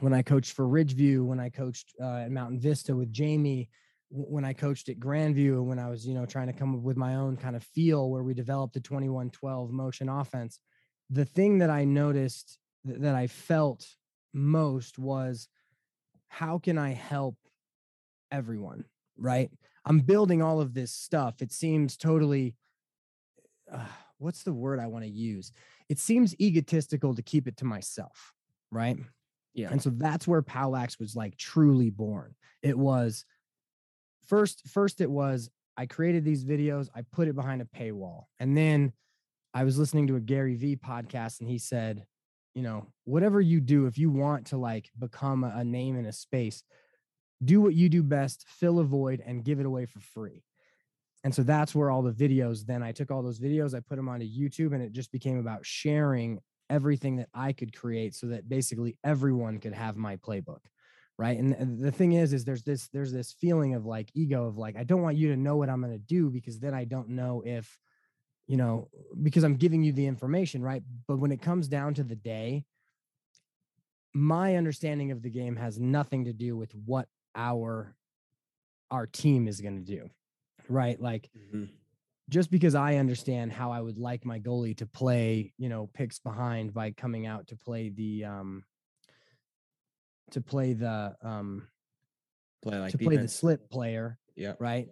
when 0.00 0.14
i 0.14 0.22
coached 0.22 0.52
for 0.52 0.64
ridgeview 0.66 1.24
when 1.24 1.40
i 1.40 1.50
coached 1.50 1.92
uh, 2.00 2.16
at 2.16 2.30
mountain 2.30 2.58
vista 2.58 2.96
with 2.96 3.12
jamie 3.12 3.68
when 4.10 4.44
I 4.44 4.52
coached 4.52 4.88
at 4.88 5.00
Grandview, 5.00 5.62
when 5.64 5.78
I 5.78 5.88
was, 5.88 6.06
you 6.06 6.14
know, 6.14 6.26
trying 6.26 6.46
to 6.46 6.52
come 6.52 6.74
up 6.74 6.82
with 6.82 6.96
my 6.96 7.16
own 7.16 7.36
kind 7.36 7.56
of 7.56 7.64
feel 7.64 8.10
where 8.10 8.22
we 8.22 8.34
developed 8.34 8.74
the 8.74 8.80
21 8.80 9.30
12 9.30 9.70
motion 9.70 10.08
offense, 10.08 10.60
the 11.10 11.24
thing 11.24 11.58
that 11.58 11.70
I 11.70 11.84
noticed 11.84 12.58
th- 12.86 13.00
that 13.00 13.14
I 13.14 13.26
felt 13.26 13.86
most 14.32 14.98
was 14.98 15.48
how 16.28 16.58
can 16.58 16.78
I 16.78 16.92
help 16.92 17.36
everyone? 18.30 18.84
Right. 19.18 19.50
I'm 19.84 20.00
building 20.00 20.42
all 20.42 20.60
of 20.60 20.74
this 20.74 20.92
stuff. 20.92 21.40
It 21.40 21.52
seems 21.52 21.96
totally, 21.96 22.54
uh, 23.72 23.86
what's 24.18 24.42
the 24.42 24.52
word 24.52 24.78
I 24.78 24.86
want 24.86 25.04
to 25.04 25.10
use? 25.10 25.52
It 25.88 25.98
seems 25.98 26.38
egotistical 26.40 27.14
to 27.14 27.22
keep 27.22 27.48
it 27.48 27.56
to 27.58 27.64
myself. 27.64 28.32
Right. 28.70 28.98
Yeah. 29.54 29.68
And 29.70 29.80
so 29.80 29.90
that's 29.90 30.28
where 30.28 30.42
Powlax 30.42 31.00
was 31.00 31.16
like 31.16 31.36
truly 31.38 31.90
born. 31.90 32.34
It 32.62 32.76
was 32.76 33.24
first, 34.26 34.62
first 34.68 35.00
it 35.00 35.10
was 35.10 35.50
I 35.76 35.86
created 35.86 36.24
these 36.24 36.44
videos, 36.44 36.88
I 36.94 37.02
put 37.12 37.28
it 37.28 37.34
behind 37.34 37.60
a 37.60 37.64
paywall. 37.64 38.24
And 38.40 38.56
then 38.56 38.92
I 39.52 39.64
was 39.64 39.78
listening 39.78 40.06
to 40.08 40.16
a 40.16 40.20
Gary 40.20 40.54
Vee 40.54 40.76
podcast 40.76 41.40
and 41.40 41.48
he 41.48 41.58
said, 41.58 42.04
you 42.54 42.62
know, 42.62 42.86
whatever 43.04 43.40
you 43.40 43.60
do, 43.60 43.86
if 43.86 43.98
you 43.98 44.10
want 44.10 44.46
to 44.48 44.56
like 44.56 44.90
become 44.98 45.44
a, 45.44 45.62
name 45.62 45.98
in 45.98 46.06
a 46.06 46.12
space, 46.12 46.62
do 47.44 47.60
what 47.60 47.74
you 47.74 47.90
do 47.90 48.02
best, 48.02 48.46
fill 48.48 48.78
a 48.78 48.84
void 48.84 49.22
and 49.24 49.44
give 49.44 49.60
it 49.60 49.66
away 49.66 49.84
for 49.84 50.00
free. 50.00 50.42
And 51.22 51.34
so 51.34 51.42
that's 51.42 51.74
where 51.74 51.90
all 51.90 52.02
the 52.02 52.12
videos, 52.12 52.64
then 52.64 52.82
I 52.82 52.92
took 52.92 53.10
all 53.10 53.22
those 53.22 53.40
videos, 53.40 53.74
I 53.74 53.80
put 53.80 53.96
them 53.96 54.08
onto 54.08 54.26
YouTube 54.26 54.72
and 54.72 54.82
it 54.82 54.92
just 54.92 55.12
became 55.12 55.38
about 55.38 55.66
sharing 55.66 56.38
everything 56.70 57.16
that 57.16 57.28
I 57.34 57.52
could 57.52 57.76
create 57.76 58.14
so 58.14 58.28
that 58.28 58.48
basically 58.48 58.96
everyone 59.04 59.58
could 59.58 59.74
have 59.74 59.96
my 59.96 60.16
playbook. 60.16 60.60
Right. 61.18 61.38
And, 61.38 61.82
the 61.82 61.90
thing 61.90 62.12
is, 62.12 62.32
is 62.34 62.44
there's 62.44 62.62
this, 62.62 62.88
there's 62.88 63.12
this 63.12 63.32
feeling 63.32 63.74
of 63.74 63.86
like 63.86 64.10
ego 64.14 64.46
of 64.46 64.58
like, 64.58 64.76
I 64.76 64.84
don't 64.84 65.00
want 65.02 65.16
you 65.16 65.28
to 65.30 65.36
know 65.36 65.56
what 65.56 65.70
I'm 65.70 65.80
going 65.80 65.92
to 65.94 65.98
do 65.98 66.28
because 66.28 66.58
then 66.58 66.74
I 66.74 66.84
don't 66.84 67.08
know 67.10 67.42
if, 67.46 67.78
you 68.46 68.58
know, 68.58 68.88
because 69.22 69.42
I'm 69.42 69.56
giving 69.56 69.82
you 69.82 69.92
the 69.92 70.06
information. 70.06 70.62
Right. 70.62 70.82
But 71.08 71.18
when 71.18 71.32
it 71.32 71.40
comes 71.40 71.68
down 71.68 71.94
to 71.94 72.04
the 72.04 72.16
day, 72.16 72.66
my 74.12 74.56
understanding 74.56 75.10
of 75.10 75.22
the 75.22 75.30
game 75.30 75.56
has 75.56 75.78
nothing 75.78 76.24
to 76.26 76.32
do 76.32 76.56
with 76.56 76.74
what 76.74 77.08
our 77.34 77.94
our 78.90 79.06
team 79.06 79.46
is 79.46 79.60
going 79.60 79.76
to 79.84 79.92
do 79.92 80.08
right 80.68 81.00
like 81.02 81.28
Mhm. 81.36 81.68
just 82.30 82.50
because 82.50 82.74
I 82.74 82.96
understand 82.96 83.52
how 83.52 83.72
I 83.72 83.80
would 83.80 83.98
like 83.98 84.24
my 84.24 84.40
goalie 84.40 84.76
to 84.78 84.86
play, 84.86 85.52
you 85.58 85.68
know, 85.68 85.88
picks 85.92 86.18
behind 86.18 86.72
by 86.72 86.92
coming 86.92 87.26
out 87.26 87.48
to 87.48 87.56
play 87.56 87.90
the 87.90 88.24
um 88.24 88.64
to 90.32 90.40
play 90.40 90.72
the 90.72 91.16
um 91.22 91.68
Play 92.62 92.78
like 92.78 92.92
to 92.92 92.98
play 92.98 93.16
the 93.16 93.28
slip 93.28 93.70
player, 93.70 94.18
Yeah. 94.34 94.54
right? 94.58 94.88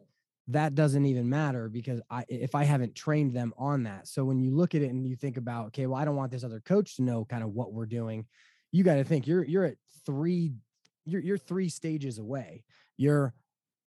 That 0.49 0.75
doesn't 0.75 1.07
even 1.07 1.29
matter 1.29 1.69
because 1.69 2.01
I 2.11 2.25
if 2.29 2.55
I 2.55 2.65
haven't 2.65 2.95
trained 2.95 3.35
them 3.35 3.55
on 3.57 3.85
that. 3.85 4.07
So 4.07 4.25
when 4.25 4.41
you 4.41 4.55
look 4.55 4.75
at 4.75 4.83
it 4.83 4.91
and 4.91 5.07
you 5.07 5.17
think 5.17 5.37
about, 5.39 5.69
okay, 5.69 5.87
well, 5.87 5.99
I 6.01 6.05
don't 6.05 6.17
want 6.17 6.31
this 6.31 6.45
other 6.45 6.61
coach 6.61 6.97
to 6.97 7.03
know 7.03 7.25
kind 7.25 7.43
of 7.43 7.51
what 7.51 7.73
we're 7.73 7.87
doing, 7.87 8.27
you 8.71 8.85
got 8.85 8.97
to 8.97 9.05
think 9.05 9.27
you're 9.27 9.43
you're 9.45 9.65
at 9.65 9.77
three, 10.05 10.53
you're 11.07 11.23
you're 11.23 11.39
three 11.39 11.69
stages 11.71 12.19
away. 12.19 12.65
You're 12.97 13.35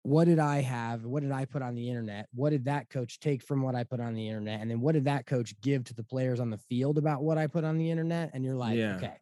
what 0.03 0.25
did 0.25 0.39
I 0.39 0.61
have? 0.61 1.05
What 1.05 1.21
did 1.23 1.31
I 1.31 1.45
put 1.45 1.61
on 1.61 1.75
the 1.75 1.87
internet? 1.87 2.27
What 2.33 2.49
did 2.49 2.65
that 2.65 2.89
coach 2.89 3.19
take 3.19 3.43
from 3.43 3.61
what 3.61 3.75
I 3.75 3.83
put 3.83 3.99
on 3.99 4.13
the 4.15 4.27
internet? 4.27 4.61
And 4.61 4.71
then 4.71 4.81
what 4.81 4.93
did 4.93 5.05
that 5.05 5.27
coach 5.27 5.59
give 5.61 5.83
to 5.85 5.93
the 5.93 6.03
players 6.03 6.39
on 6.39 6.49
the 6.49 6.57
field 6.57 6.97
about 6.97 7.21
what 7.21 7.37
I 7.37 7.47
put 7.47 7.63
on 7.63 7.77
the 7.77 7.91
internet? 7.91 8.31
And 8.33 8.43
you're 8.43 8.55
like, 8.55 8.77
Yeah. 8.77 8.95
okay, 8.95 9.17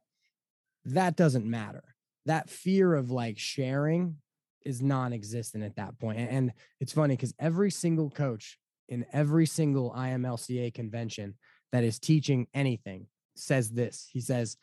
that 0.86 1.16
doesn't 1.16 1.46
matter. 1.46 1.84
That 2.28 2.50
fear 2.50 2.94
of 2.94 3.12
like 3.12 3.38
sharing 3.38 4.18
is 4.64 4.82
non-existent 4.82 5.64
at 5.64 5.76
that 5.78 5.98
point. 6.00 6.20
And, 6.20 6.52
it's 6.80 6.94
funny 6.94 7.16
because 7.16 7.34
every 7.40 7.72
single 7.72 8.10
coach 8.10 8.60
in 8.88 9.06
every 9.12 9.46
single 9.48 9.92
IMLCA 9.98 10.74
convention 10.74 11.34
that 11.72 11.84
is 11.84 12.00
teaching 12.00 12.48
anything 12.54 13.08
says 13.36 13.72
this. 13.72 14.08
He 14.12 14.22
says, 14.22 14.58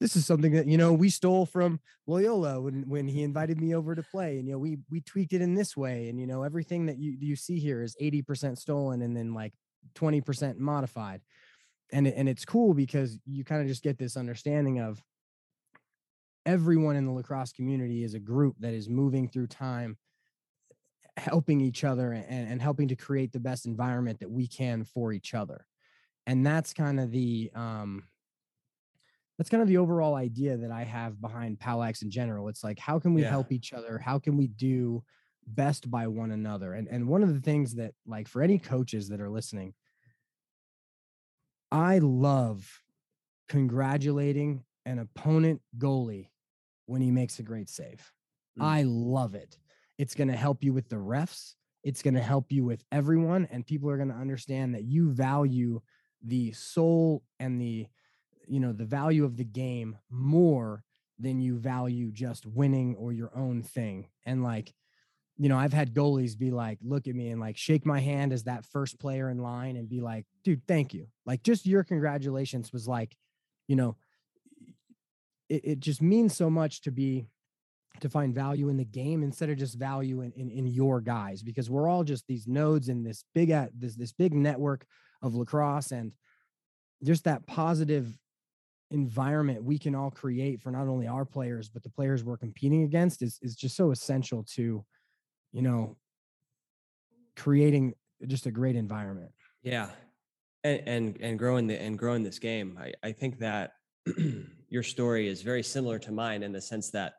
this 0.00 0.14
is 0.14 0.26
something 0.26 0.52
that 0.52 0.66
you 0.66 0.76
know 0.76 0.92
we 0.92 1.08
stole 1.08 1.46
from 1.46 1.80
Loyola 2.06 2.60
when 2.60 2.86
when 2.86 3.08
he 3.08 3.22
invited 3.22 3.60
me 3.60 3.74
over 3.74 3.94
to 3.94 4.02
play, 4.02 4.38
and 4.38 4.46
you 4.46 4.52
know 4.52 4.58
we 4.58 4.78
we 4.90 5.00
tweaked 5.00 5.32
it 5.32 5.40
in 5.40 5.54
this 5.54 5.76
way, 5.76 6.08
and 6.08 6.20
you 6.20 6.26
know 6.26 6.42
everything 6.42 6.86
that 6.86 6.98
you 6.98 7.16
you 7.18 7.34
see 7.34 7.58
here 7.58 7.82
is 7.82 7.96
eighty 7.98 8.22
percent 8.22 8.58
stolen 8.58 9.02
and 9.02 9.16
then 9.16 9.32
like 9.32 9.54
twenty 9.94 10.20
percent 10.20 10.58
modified, 10.58 11.22
and 11.92 12.06
and 12.06 12.28
it's 12.28 12.44
cool 12.44 12.74
because 12.74 13.18
you 13.24 13.42
kind 13.42 13.62
of 13.62 13.68
just 13.68 13.82
get 13.82 13.98
this 13.98 14.16
understanding 14.18 14.80
of 14.80 15.02
everyone 16.46 16.96
in 16.96 17.04
the 17.04 17.12
lacrosse 17.12 17.52
community 17.52 18.02
is 18.04 18.14
a 18.14 18.20
group 18.20 18.56
that 18.60 18.72
is 18.72 18.88
moving 18.88 19.28
through 19.28 19.48
time 19.48 19.98
helping 21.16 21.60
each 21.60 21.82
other 21.84 22.12
and, 22.12 22.48
and 22.48 22.62
helping 22.62 22.88
to 22.88 22.96
create 22.96 23.32
the 23.32 23.40
best 23.40 23.66
environment 23.66 24.20
that 24.20 24.30
we 24.30 24.46
can 24.46 24.84
for 24.84 25.12
each 25.12 25.34
other. 25.34 25.66
And 26.26 26.44
that's 26.46 26.72
kind 26.72 27.00
of 27.00 27.10
the 27.10 27.50
um 27.54 28.08
that's 29.38 29.50
kind 29.50 29.62
of 29.62 29.68
the 29.68 29.76
overall 29.76 30.14
idea 30.14 30.56
that 30.56 30.70
i 30.70 30.82
have 30.82 31.20
behind 31.20 31.58
Powlax 31.58 32.02
in 32.02 32.10
general. 32.10 32.48
It's 32.48 32.64
like 32.64 32.78
how 32.78 32.98
can 32.98 33.14
we 33.14 33.22
Yeah. 33.22 33.30
help 33.30 33.52
each 33.52 33.72
other? 33.72 33.98
How 33.98 34.18
can 34.18 34.36
we 34.36 34.46
do 34.48 35.04
best 35.46 35.90
by 35.90 36.06
one 36.06 36.32
another? 36.32 36.72
And 36.74 36.88
and 36.88 37.08
one 37.08 37.22
of 37.22 37.34
the 37.34 37.40
things 37.40 37.74
that 37.76 37.94
like 38.06 38.28
for 38.28 38.42
any 38.42 38.58
coaches 38.58 39.08
that 39.08 39.20
are 39.20 39.30
listening 39.30 39.74
i 41.72 41.98
love 41.98 42.82
congratulating 43.48 44.64
an 44.84 44.98
opponent 44.98 45.60
goalie 45.78 46.30
when 46.86 47.02
he 47.02 47.10
makes 47.10 47.38
a 47.38 47.42
great 47.42 47.68
save. 47.68 48.12
Mm. 48.58 48.64
I 48.64 48.82
love 48.84 49.34
it. 49.34 49.58
It's 49.98 50.14
going 50.14 50.28
to 50.28 50.36
help 50.36 50.64
you 50.64 50.72
with 50.72 50.88
the 50.88 50.96
refs. 50.96 51.54
It's 51.82 52.02
going 52.02 52.14
to 52.14 52.22
help 52.22 52.50
you 52.50 52.64
with 52.64 52.84
everyone. 52.90 53.46
And 53.50 53.66
people 53.66 53.90
are 53.90 53.96
going 53.96 54.10
to 54.10 54.14
understand 54.14 54.74
that 54.74 54.84
you 54.84 55.10
value 55.12 55.80
the 56.22 56.52
soul 56.52 57.22
and 57.38 57.60
the, 57.60 57.86
you 58.48 58.60
know, 58.60 58.72
the 58.72 58.84
value 58.84 59.24
of 59.24 59.36
the 59.36 59.44
game 59.44 59.96
more 60.10 60.82
than 61.18 61.40
you 61.40 61.58
value 61.58 62.10
just 62.12 62.44
winning 62.46 62.94
or 62.96 63.12
your 63.12 63.30
own 63.36 63.62
thing. 63.62 64.08
And 64.24 64.42
like, 64.42 64.74
you 65.38 65.48
know, 65.48 65.58
I've 65.58 65.72
had 65.72 65.94
goalies 65.94 66.36
be 66.36 66.50
like, 66.50 66.78
look 66.82 67.06
at 67.06 67.14
me 67.14 67.28
and 67.28 67.40
like 67.40 67.56
shake 67.56 67.84
my 67.84 68.00
hand 68.00 68.32
as 68.32 68.44
that 68.44 68.64
first 68.64 68.98
player 68.98 69.30
in 69.30 69.38
line 69.38 69.76
and 69.76 69.88
be 69.88 70.00
like, 70.00 70.24
dude, 70.44 70.62
thank 70.66 70.94
you. 70.94 71.08
Like, 71.24 71.42
just 71.42 71.66
your 71.66 71.84
congratulations 71.84 72.72
was 72.72 72.88
like, 72.88 73.16
you 73.68 73.76
know, 73.76 73.96
it, 75.48 75.60
it 75.64 75.80
just 75.80 76.02
means 76.02 76.34
so 76.34 76.50
much 76.50 76.82
to 76.82 76.90
be 76.90 77.26
to 78.00 78.08
find 78.08 78.34
value 78.34 78.68
in 78.68 78.76
the 78.76 78.84
game 78.84 79.22
instead 79.22 79.48
of 79.48 79.56
just 79.56 79.78
value 79.78 80.20
in, 80.20 80.32
in 80.32 80.50
in 80.50 80.66
your 80.66 81.00
guys 81.00 81.42
because 81.42 81.70
we're 81.70 81.88
all 81.88 82.04
just 82.04 82.26
these 82.26 82.46
nodes 82.46 82.88
in 82.88 83.02
this 83.02 83.24
big 83.34 83.50
at 83.50 83.70
this 83.78 83.94
this 83.96 84.12
big 84.12 84.34
network 84.34 84.84
of 85.22 85.34
lacrosse 85.34 85.92
and 85.92 86.12
just 87.02 87.24
that 87.24 87.46
positive 87.46 88.18
environment 88.90 89.64
we 89.64 89.78
can 89.78 89.94
all 89.94 90.10
create 90.10 90.60
for 90.60 90.70
not 90.70 90.86
only 90.86 91.08
our 91.08 91.24
players 91.24 91.68
but 91.68 91.82
the 91.82 91.90
players 91.90 92.22
we're 92.22 92.36
competing 92.36 92.84
against 92.84 93.22
is 93.22 93.38
is 93.42 93.56
just 93.56 93.76
so 93.76 93.90
essential 93.90 94.44
to 94.44 94.84
you 95.52 95.62
know 95.62 95.96
creating 97.36 97.94
just 98.26 98.46
a 98.46 98.50
great 98.50 98.76
environment 98.76 99.30
Yeah, 99.62 99.90
and 100.64 100.82
and 100.86 101.18
and 101.20 101.38
growing 101.38 101.66
the 101.66 101.80
and 101.80 101.98
growing 101.98 102.22
this 102.22 102.38
game. 102.38 102.78
I 102.80 102.92
I 103.02 103.12
think 103.12 103.38
that 103.40 103.72
your 104.68 104.82
story 104.82 105.28
is 105.28 105.42
very 105.42 105.62
similar 105.62 105.98
to 106.00 106.12
mine 106.12 106.42
in 106.42 106.52
the 106.52 106.60
sense 106.60 106.90
that, 106.90 107.14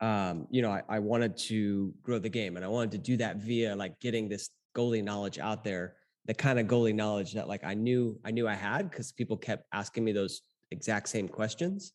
um, 0.00 0.46
you 0.50 0.62
know, 0.62 0.70
I, 0.70 0.82
I 0.88 0.98
wanted 0.98 1.36
to 1.48 1.92
grow 2.02 2.18
the 2.18 2.28
game, 2.28 2.56
and 2.56 2.64
I 2.64 2.68
wanted 2.68 2.92
to 2.92 2.98
do 2.98 3.16
that 3.18 3.36
via 3.36 3.76
like 3.76 4.00
getting 4.00 4.28
this 4.28 4.50
goalie 4.76 5.04
knowledge 5.04 5.38
out 5.38 5.64
there, 5.64 5.96
the 6.26 6.34
kind 6.34 6.58
of 6.58 6.66
goalie 6.66 6.94
knowledge 6.94 7.32
that 7.34 7.48
like 7.48 7.64
I 7.64 7.74
knew 7.74 8.18
I 8.24 8.30
knew 8.30 8.48
I 8.48 8.54
had 8.54 8.90
because 8.90 9.12
people 9.12 9.36
kept 9.36 9.66
asking 9.72 10.04
me 10.04 10.12
those 10.12 10.42
exact 10.70 11.08
same 11.08 11.28
questions, 11.28 11.92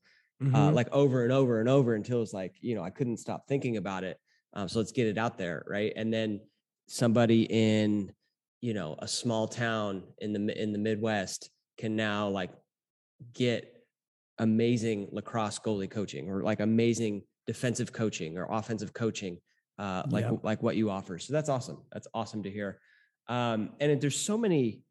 uh, 0.53 0.69
Mhm. 0.69 0.73
like 0.73 0.91
over 0.91 1.23
and 1.23 1.31
over 1.31 1.59
and 1.59 1.69
over 1.69 1.95
until 1.95 2.21
it's 2.21 2.33
like 2.33 2.53
you 2.61 2.75
know 2.75 2.83
I 2.83 2.89
couldn't 2.91 3.17
stop 3.17 3.47
thinking 3.47 3.77
about 3.77 4.03
it. 4.03 4.19
Um, 4.53 4.67
so 4.69 4.79
let's 4.79 4.91
get 4.91 5.07
it 5.07 5.17
out 5.17 5.37
there, 5.37 5.63
right? 5.67 5.91
And 5.95 6.13
then 6.13 6.41
somebody 6.87 7.43
in 7.49 8.11
you 8.61 8.73
know 8.73 8.95
a 8.99 9.07
small 9.07 9.47
town 9.47 10.03
in 10.19 10.33
the 10.33 10.61
in 10.61 10.71
the 10.73 10.79
Midwest 10.79 11.49
can 11.77 11.95
now 11.95 12.29
like 12.29 12.51
get 13.33 13.74
amazing 14.39 15.07
lacrosse 15.11 15.59
goalie 15.59 15.89
coaching 15.89 16.29
or 16.29 16.43
like 16.43 16.59
amazing 16.59 17.21
defensive 17.47 17.93
coaching 17.93 18.37
or 18.37 18.47
offensive 18.49 18.93
coaching 18.93 19.37
uh 19.79 20.03
like 20.09 20.25
Yep. 20.25 20.39
like 20.43 20.63
what 20.63 20.75
you 20.75 20.89
offer 20.89 21.17
so 21.19 21.31
that's 21.33 21.49
awesome 21.49 21.77
that's 21.91 22.07
awesome 22.13 22.43
to 22.43 22.51
hear 22.51 22.79
um 23.27 23.71
and 23.79 24.01
there's 24.01 24.19
so 24.19 24.37
many 24.37 24.81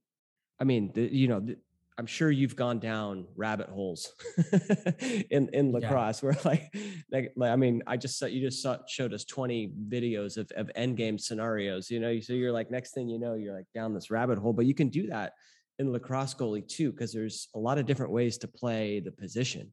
i 0.61 0.65
mean 0.65 0.91
the, 0.95 1.03
you 1.03 1.29
know 1.29 1.41
the, 1.41 1.57
i'm 1.99 2.07
sure 2.07 2.31
you've 2.31 2.57
gone 2.57 2.79
down 2.79 3.27
rabbit 3.37 3.69
holes 3.69 4.13
in 5.31 5.49
in 5.53 5.67
Yeah. 5.73 5.73
lacrosse 5.89 6.23
where 6.23 6.37
like, 6.45 6.75
like 7.13 7.33
like 7.37 7.51
i 7.51 7.57
mean 7.57 7.83
i 7.87 7.97
just 7.97 8.19
saw 8.19 8.27
you 8.27 8.41
just 8.41 8.63
saw, 8.63 8.79
showed 8.89 9.13
us 9.15 9.25
20 9.25 9.73
videos 9.89 10.37
of, 10.37 10.51
of 10.57 10.71
end 10.75 10.97
game 10.97 11.19
scenarios 11.19 11.91
you 11.91 12.01
know 12.01 12.19
so 12.21 12.33
you're 12.33 12.53
like 12.53 12.71
next 12.71 12.93
thing 12.95 13.09
you 13.09 13.19
know 13.19 13.35
you're 13.35 13.55
like 13.55 13.67
down 13.75 13.95
this 13.95 14.11
rabbit 14.11 14.39
hole 14.39 14.53
but 14.53 14.67
you 14.67 14.75
can 14.75 14.89
do 14.89 15.07
that 15.09 15.33
in 15.79 15.91
lacrosse 15.93 16.35
goalie 16.35 16.67
too 16.67 16.93
because 16.93 17.13
there's 17.13 17.49
a 17.55 17.59
lot 17.59 17.79
of 17.79 17.87
different 17.87 18.13
ways 18.13 18.39
to 18.39 18.49
play 18.49 19.01
the 19.01 19.11
position 19.11 19.71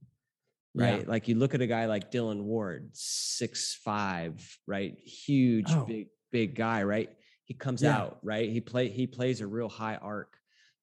Yeah. 0.73 0.85
right 0.91 1.07
like 1.07 1.27
you 1.27 1.35
look 1.35 1.53
at 1.53 1.61
a 1.61 1.67
guy 1.67 1.85
like 1.85 2.11
dylan 2.11 2.41
ward 2.43 2.89
six 2.93 3.75
five 3.83 4.33
right 4.67 4.97
huge 4.99 5.67
Oh. 5.69 5.85
big 5.85 6.07
big 6.31 6.55
guy 6.55 6.83
right 6.83 7.09
he 7.45 7.53
comes 7.53 7.81
Yeah. 7.83 7.97
out 7.97 8.19
right 8.23 8.49
he 8.49 8.61
play 8.61 8.89
he 8.89 9.05
plays 9.07 9.41
a 9.41 9.47
real 9.47 9.69
high 9.69 9.95
arc 9.97 10.35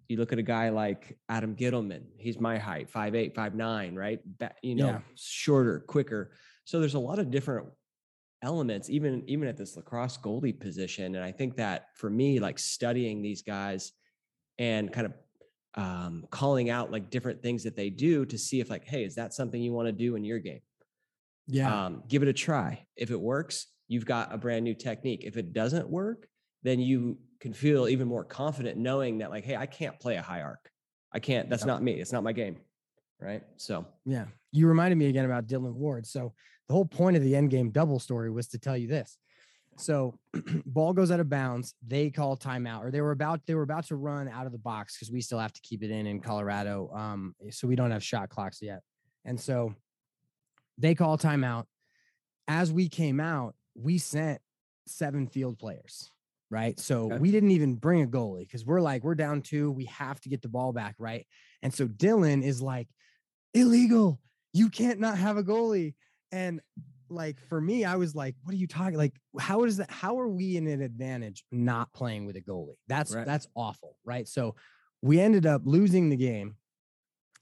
you 0.08 0.16
look 0.18 0.32
at 0.32 0.38
a 0.38 0.42
guy 0.42 0.68
like 0.70 1.18
adam 1.28 1.56
ghitelman 1.56 2.04
he's 2.16 2.38
my 2.38 2.56
height 2.58 2.88
five 2.88 3.14
eight 3.14 3.34
five 3.34 3.54
nine 3.54 3.94
right 3.94 4.20
Ba- 4.38 4.54
you 4.62 4.74
know 4.76 4.86
Yeah. 4.86 5.00
shorter 5.16 5.80
quicker 5.80 6.32
so 6.64 6.78
there's 6.80 6.94
a 6.94 6.98
lot 7.10 7.18
of 7.18 7.30
different 7.30 7.66
elements 8.42 8.88
even 8.88 9.24
even 9.26 9.48
at 9.48 9.56
this 9.56 9.76
lacrosse 9.76 10.16
goalie 10.16 10.58
position 10.58 11.16
and 11.16 11.24
i 11.24 11.32
think 11.32 11.56
that 11.56 11.86
for 11.96 12.08
me 12.08 12.38
like 12.38 12.56
studying 12.58 13.20
these 13.20 13.42
guys 13.42 13.92
and 14.59 14.92
kind 14.92 15.06
of 15.06 15.12
um, 15.74 16.24
calling 16.30 16.70
out 16.70 16.90
like 16.90 17.11
different 17.11 17.42
things 17.42 17.62
that 17.64 17.76
they 17.76 17.90
do 17.90 18.24
to 18.26 18.38
see 18.38 18.61
if 18.61 18.70
like 18.70 18.84
hey 18.84 19.04
is 19.04 19.14
that 19.14 19.32
something 19.32 19.62
you 19.62 19.72
want 19.72 19.86
to 19.86 19.92
do 19.92 20.16
in 20.16 20.24
your 20.24 20.38
game? 20.38 20.61
Yeah. 21.46 21.86
Um, 21.86 22.02
give 22.09 22.22
it 22.22 22.28
a 22.28 22.32
try. 22.32 22.86
If 22.96 23.11
it 23.11 23.20
works 23.20 23.66
you've 23.86 24.04
got 24.04 24.34
a 24.34 24.38
brand 24.38 24.64
new 24.64 24.74
technique. 24.74 25.22
If 25.24 25.36
it 25.36 25.52
doesn't 25.52 25.88
work 25.88 26.26
then 26.62 26.80
you 26.80 27.18
can 27.40 27.52
feel 27.52 27.88
even 27.88 28.09
more 28.09 28.24
confident 28.24 28.76
knowing 28.76 29.18
that 29.18 29.30
like 29.30 29.44
hey 29.44 29.54
i 29.54 29.64
can't 29.64 29.98
play 30.00 30.16
a 30.16 30.22
high 30.22 30.42
arc. 30.42 30.70
I 31.12 31.20
can't 31.20 31.48
that's 31.48 31.64
not 31.64 31.82
me. 31.82 31.92
It's 31.92 32.12
not 32.12 32.24
my 32.24 32.32
game. 32.32 32.56
Right? 33.20 33.42
So 33.56 33.86
Yeah. 34.04 34.26
You 34.52 34.66
reminded 34.66 34.96
me 34.96 35.06
again 35.06 35.24
about 35.24 35.46
Dylan 35.46 35.74
Ward. 35.74 36.06
So 36.06 36.32
the 36.68 36.74
whole 36.74 36.84
point 36.84 37.16
of 37.16 37.22
the 37.22 37.36
end 37.36 37.50
game 37.50 37.70
double 37.70 37.98
story 37.98 38.30
was 38.30 38.48
to 38.48 38.59
tell 38.59 38.76
you 38.76 38.88
this. 38.88 39.16
So 39.78 40.18
ball 40.66 40.92
goes 40.92 41.10
out 41.10 41.20
of 41.20 41.28
bounds. 41.28 41.74
They 41.86 42.10
call 42.10 42.36
timeout, 42.36 42.84
or 42.84 42.90
they 42.90 43.00
were 43.00 43.12
about 43.12 43.40
they 43.46 43.54
were 43.54 43.62
about 43.62 43.86
to 43.86 43.96
run 43.96 44.28
out 44.28 44.46
of 44.46 44.52
the 44.52 44.58
box 44.58 44.96
because 44.96 45.10
we 45.10 45.20
still 45.20 45.38
have 45.38 45.52
to 45.52 45.60
keep 45.62 45.82
it 45.82 45.90
in 45.90 46.06
in 46.06 46.20
Colorado. 46.20 46.90
Um, 46.94 47.34
so 47.50 47.68
we 47.68 47.76
don't 47.76 47.90
have 47.90 48.02
shot 48.02 48.28
clocks 48.28 48.60
yet. 48.60 48.80
And 49.24 49.40
so 49.40 49.74
they 50.78 50.94
call 50.94 51.18
timeout. 51.18 51.64
As 52.46 52.72
we 52.72 52.88
came 52.88 53.20
out, 53.20 53.54
we 53.74 53.98
sent 53.98 54.40
seven 54.86 55.26
field 55.26 55.58
players. 55.58 56.10
Right. 56.50 56.80
So 56.80 57.12
Okay. 57.12 57.18
we 57.18 57.30
didn't 57.30 57.50
even 57.50 57.74
bring 57.74 58.02
a 58.02 58.06
goalie 58.06 58.40
because 58.40 58.64
we're 58.64 58.80
like, 58.80 59.04
we're 59.04 59.14
down 59.14 59.42
two. 59.42 59.70
We 59.70 59.84
have 59.84 60.18
to 60.22 60.30
get 60.30 60.40
the 60.40 60.48
ball 60.48 60.72
back. 60.72 60.94
Right. 60.98 61.26
And 61.62 61.74
so 61.74 61.86
Dylan 61.86 62.42
is 62.42 62.62
like, 62.62 62.88
illegal. 63.52 64.18
You 64.54 64.70
can't 64.70 64.98
not 64.98 65.18
have 65.18 65.36
a 65.36 65.42
goalie. 65.44 65.94
And 66.32 66.60
like 67.11 67.38
for 67.48 67.61
me, 67.61 67.84
I 67.84 67.96
was 67.96 68.14
like, 68.14 68.34
what 68.42 68.52
are 68.54 68.59
you 68.59 68.66
talking? 68.66 68.96
Like, 68.96 69.14
how 69.38 69.64
is 69.64 69.78
that? 69.78 69.90
How 69.90 70.18
are 70.20 70.28
we 70.28 70.56
in 70.56 70.66
an 70.66 70.82
advantage 70.82 71.44
not 71.50 71.92
playing 71.92 72.26
with 72.26 72.36
a 72.36 72.40
goalie? 72.40 72.76
That's 72.88 73.14
Right. 73.14 73.26
that's 73.26 73.46
awful, 73.54 73.96
right? 74.04 74.26
So 74.28 74.54
we 75.02 75.20
ended 75.20 75.46
up 75.46 75.62
losing 75.64 76.11
the 76.11 76.16
game. 76.16 76.56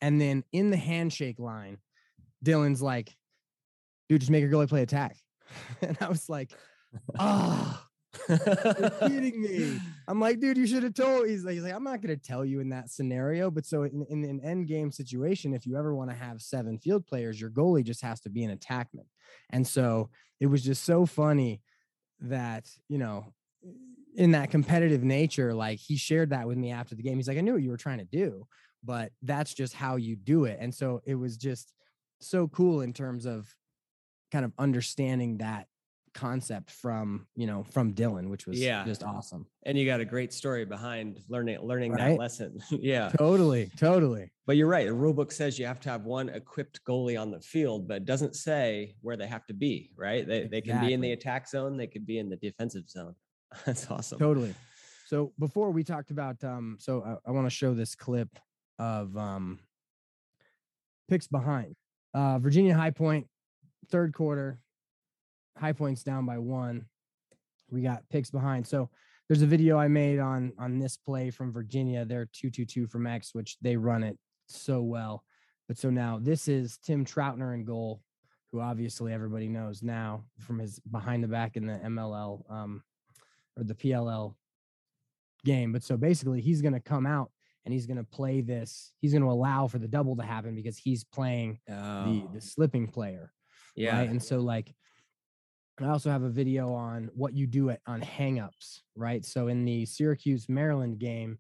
And 0.01 0.21
then 0.21 0.45
in 0.53 0.71
the 0.71 0.77
handshake 0.77 1.39
line, 1.39 1.79
Dylan's 2.45 2.83
like, 2.83 3.15
dude, 4.09 4.21
just 4.21 4.31
make 4.31 4.43
your 4.43 4.51
goalie 4.51 4.69
play 4.69 4.83
attack. 4.83 5.17
and 5.83 5.97
I 6.01 6.09
was 6.09 6.29
like, 6.29 6.53
oh, 7.19 7.83
you're 8.29 8.91
kidding 9.01 9.43
me. 9.43 9.81
I'm 10.09 10.21
like, 10.21 10.41
dude, 10.41 10.57
you 10.57 10.67
should 10.67 10.83
have 10.83 10.95
told. 10.95 11.29
He's 11.29 11.45
like, 11.45 11.55
he's 11.55 11.63
like, 11.63 11.75
I'm 11.75 11.85
not 11.85 12.01
going 12.01 12.17
to 12.17 12.23
tell 12.23 12.45
you 12.45 12.61
in 12.61 12.69
that 12.71 12.91
scenario. 12.91 13.51
But 13.51 13.67
so 13.67 13.83
in, 13.83 14.07
in 14.09 14.25
an 14.25 14.41
end 14.43 14.69
game 14.69 14.91
situation, 14.91 15.55
if 15.55 15.67
you 15.67 15.77
ever 15.77 15.95
want 15.95 16.11
to 16.11 16.17
have 16.17 16.41
seven 16.41 16.79
field 16.79 17.07
players, 17.07 17.41
your 17.41 17.51
goalie 17.51 17.85
just 17.85 18.03
has 18.03 18.21
to 18.21 18.31
be 18.31 18.45
an 18.45 18.57
attackman. 18.57 19.07
And 19.51 19.67
so 19.67 20.11
it 20.41 20.47
was 20.47 20.63
just 20.63 20.85
so 20.85 21.07
funny 21.07 21.63
that, 22.21 22.69
you 22.89 22.99
know, 22.99 23.33
in 24.15 24.33
that 24.33 24.51
competitive 24.51 25.03
nature, 25.03 25.53
like 25.53 25.79
he 25.79 25.97
shared 25.97 26.31
that 26.31 26.47
with 26.47 26.57
me 26.57 26.71
after 26.73 26.95
the 26.95 27.03
game. 27.03 27.17
He's 27.17 27.29
like, 27.29 27.39
I 27.39 27.43
knew 27.43 27.53
what 27.53 27.63
you 27.63 27.71
were 27.71 27.77
trying 27.77 27.99
to 27.99 28.05
do, 28.05 28.47
but 28.83 29.13
that's 29.23 29.53
just 29.53 29.75
how 29.75 29.97
you 29.97 30.17
do 30.17 30.45
it. 30.45 30.59
And 30.61 30.75
so 30.75 31.03
it 31.05 31.15
was 31.15 31.37
just 31.37 31.73
so 32.21 32.49
cool 32.49 32.81
in 32.81 32.93
terms 32.93 33.27
of 33.27 33.55
kind 34.33 34.45
of 34.45 34.53
understanding 34.59 35.39
that 35.39 35.67
concept 36.17 36.71
from 36.71 37.27
you 37.37 37.47
know 37.47 37.63
from 37.73 37.93
Dylan, 37.95 38.29
which 38.31 38.47
was 38.47 38.59
Yeah. 38.59 38.85
just 38.85 39.05
awesome. 39.05 39.47
And 39.65 39.77
you 39.79 39.85
got 39.87 40.01
a 40.01 40.05
great 40.05 40.33
story 40.33 40.65
behind 40.65 41.21
learning 41.29 41.61
learning 41.61 41.93
Right? 41.93 42.11
that 42.11 42.19
lesson. 42.19 42.59
yeah. 42.71 43.11
Totally, 43.19 43.71
totally. 43.77 44.33
But 44.47 44.57
you're 44.57 44.67
right. 44.69 44.87
The 44.87 44.95
rule 44.95 45.13
book 45.13 45.31
says 45.31 45.59
you 45.59 45.67
have 45.67 45.81
to 45.81 45.91
have 45.91 46.05
one 46.05 46.29
equipped 46.31 46.81
goalie 46.85 47.21
on 47.21 47.31
the 47.31 47.41
field, 47.41 47.87
but 47.87 47.99
it 47.99 48.05
doesn't 48.07 48.35
say 48.35 48.95
where 49.03 49.17
they 49.17 49.27
have 49.27 49.47
to 49.47 49.55
be, 49.55 49.91
right? 49.97 50.27
They, 50.27 50.47
they 50.47 50.61
can 50.61 50.81
be 50.85 50.93
in 50.95 51.01
the 51.01 51.13
attack 51.13 51.49
zone, 51.49 51.77
they 51.77 51.87
could 51.87 52.07
be 52.07 52.19
in 52.19 52.29
the 52.31 52.37
defensive 52.37 52.89
zone. 52.89 53.15
That's 53.67 53.91
awesome. 53.91 54.19
Totally. 54.19 54.55
So 55.07 55.33
before 55.39 55.71
we 55.71 55.85
talked 55.85 56.11
about, 56.11 56.43
um, 56.43 56.79
so 56.81 57.03
I, 57.27 57.29
I 57.29 57.33
want 57.33 57.47
to 57.47 57.51
show 57.51 57.75
this 57.75 57.95
clip 57.95 58.31
of 58.79 59.17
um, 59.17 59.59
picks 61.09 61.29
behind. 61.29 61.77
Uh, 62.15 62.39
Virginia 62.39 62.75
High 62.75 62.91
Point, 62.91 63.27
third 63.91 64.13
quarter. 64.15 64.59
High 65.59 65.73
Point's 65.73 66.03
down 66.03 66.27
by 66.27 66.39
one. 66.39 66.87
We 67.71 67.83
got 67.83 68.09
picks 68.11 68.31
behind. 68.31 68.67
So 68.67 68.91
there's 69.29 69.43
a 69.43 69.47
video 69.47 69.77
I 69.79 69.89
made 69.89 70.19
on 70.19 70.53
on 70.59 70.79
this 70.79 70.97
play 70.97 71.31
from 71.31 71.53
Virginia. 71.53 72.05
They're 72.05 72.29
two 72.33 72.51
two 72.51 72.65
two 72.65 72.87
from 72.87 73.07
X, 73.07 73.35
which 73.35 73.57
they 73.61 73.77
run 73.77 74.03
it 74.03 74.17
so 74.47 74.83
well. 74.83 75.25
But 75.69 75.79
so 75.79 75.91
now 75.91 76.19
this 76.23 76.47
is 76.47 76.79
Tim 76.79 77.05
Troutner 77.05 77.53
in 77.55 77.65
goal, 77.65 78.03
who 78.53 78.61
obviously 78.61 79.13
everybody 79.13 79.49
knows 79.49 79.83
now 79.83 80.25
from 80.39 80.61
his 80.61 80.79
behind 80.79 81.25
the 81.25 81.29
back 81.29 81.57
in 81.57 81.67
the 81.67 81.75
MLL 81.75 82.49
um, 82.51 82.83
or 83.57 83.65
the 83.65 83.75
PLL 83.75 84.35
game. 85.45 85.73
But 85.73 85.83
so 85.83 85.97
basically, 85.97 86.41
he's 86.41 86.63
going 86.63 86.75
to 86.75 86.81
come 86.81 87.07
out 87.07 87.33
and 87.65 87.73
he's 87.73 87.87
going 87.87 87.97
to 87.97 88.05
play 88.05 88.43
this. 88.43 88.93
He's 89.01 89.13
going 89.13 89.25
to 89.25 89.29
allow 89.31 89.67
for 89.67 89.79
the 89.79 89.89
double 89.89 90.15
to 90.17 90.23
happen 90.23 90.55
because 90.55 90.79
he's 90.79 91.03
playing 91.03 91.59
the 91.67 91.75
Oh, 91.75 92.31
the 92.33 92.41
slipping 92.41 92.87
player, 92.87 93.33
yeah. 93.75 93.99
right? 93.99 94.09
And 94.09 94.23
so 94.23 94.39
like, 94.39 94.73
I 95.81 95.89
also 95.89 96.11
have 96.11 96.23
a 96.23 96.31
video 96.31 96.73
on 96.73 97.11
what 97.15 97.35
you 97.35 97.47
do 97.47 97.71
at 97.71 97.81
on 97.87 98.01
hangups, 98.01 98.81
right? 98.95 99.25
So 99.25 99.49
in 99.49 99.65
the 99.65 99.85
Syracuse 99.85 100.49
Maryland 100.49 100.99
game, 100.99 101.39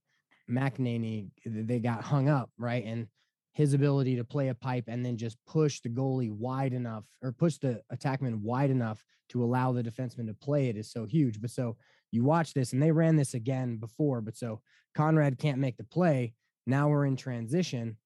McNaney 0.51 1.30
they 1.45 1.80
got 1.80 2.05
hung 2.05 2.28
up, 2.28 2.51
right? 2.59 2.84
And 2.84 3.09
his 3.53 3.72
ability 3.72 4.16
to 4.16 4.24
play 4.24 4.49
a 4.49 4.55
pipe 4.55 4.84
and 4.87 5.05
then 5.05 5.16
just 5.16 5.39
push 5.47 5.80
the 5.80 5.89
goalie 5.89 6.30
wide 6.30 6.74
enough 6.74 7.05
or 7.22 7.32
push 7.32 7.57
the 7.57 7.80
attackman 7.91 8.43
wide 8.43 8.68
enough 8.68 9.03
to 9.30 9.43
allow 9.43 9.72
the 9.72 9.82
defenseman 9.82 10.26
to 10.26 10.34
play 10.34 10.68
it 10.68 10.76
is 10.76 10.91
so 10.91 11.07
huge. 11.07 11.41
But 11.41 11.51
so 11.51 11.76
you 12.12 12.22
watch 12.22 12.53
this 12.53 12.74
and 12.74 12.82
they 12.82 12.93
ran 12.93 13.16
this 13.16 13.32
again 13.32 13.78
before, 13.78 14.20
but 14.20 14.37
so 14.37 14.61
Conrad 14.95 15.39
can't 15.39 15.59
make 15.59 15.78
the 15.78 15.84
play. 15.84 16.34
Now 16.66 16.91
we're 16.91 17.07
in 17.07 17.16
transition 17.16 17.97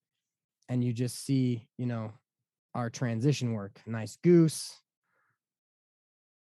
and 0.69 0.85
you 0.85 0.93
just 0.93 1.27
see, 1.27 1.67
you 1.77 1.87
know, 1.87 2.13
our 2.75 2.89
transition 2.89 3.53
work. 3.53 3.81
Nice 3.87 4.17
goose. 4.23 4.81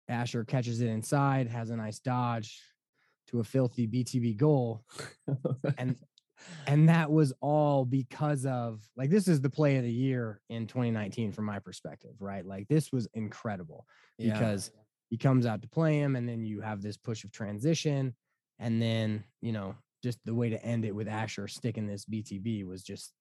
Asher 0.09 0.45
catches 0.45 0.81
it 0.81 0.89
inside, 0.89 1.49
has 1.49 1.71
a 1.71 1.77
nice 1.77 1.99
dodge 1.99 2.61
to 3.29 3.41
a 3.41 3.45
filthy 3.45 3.87
BTB 3.87 4.37
goal. 4.37 4.85
And 5.79 5.97
and 6.69 6.89
that 6.89 7.11
was 7.11 7.33
all 7.41 7.85
because 7.85 8.47
of 8.47 8.81
like 8.97 9.11
this 9.11 9.27
is 9.27 9.41
the 9.41 9.51
play 9.51 9.77
of 9.77 9.83
the 9.83 9.91
year 9.93 10.41
in 10.49 10.67
2019 10.69 11.33
from 11.33 11.45
my 11.47 11.59
perspective, 11.59 12.13
right? 12.21 12.47
Like 12.47 12.69
this 12.69 12.93
was 12.93 13.09
incredible 13.15 13.87
Yeah. 14.19 14.33
because 14.35 14.71
he 15.11 15.17
comes 15.17 15.47
out 15.47 15.63
to 15.63 15.69
play 15.69 15.99
him 15.99 16.15
and 16.17 16.29
then 16.29 16.45
you 16.45 16.61
have 16.61 16.81
this 16.81 16.97
push 16.97 17.25
of 17.25 17.33
transition 17.33 18.15
and 18.61 18.81
then, 18.81 19.25
you 19.41 19.53
know, 19.53 19.75
just 20.03 20.21
the 20.25 20.35
way 20.35 20.49
to 20.51 20.65
end 20.65 20.85
it 20.85 20.95
with 20.95 21.09
Asher 21.09 21.49
sticking 21.49 21.87
this 21.89 22.05
BTB 22.05 22.65
was 22.65 22.83
just 22.85 23.13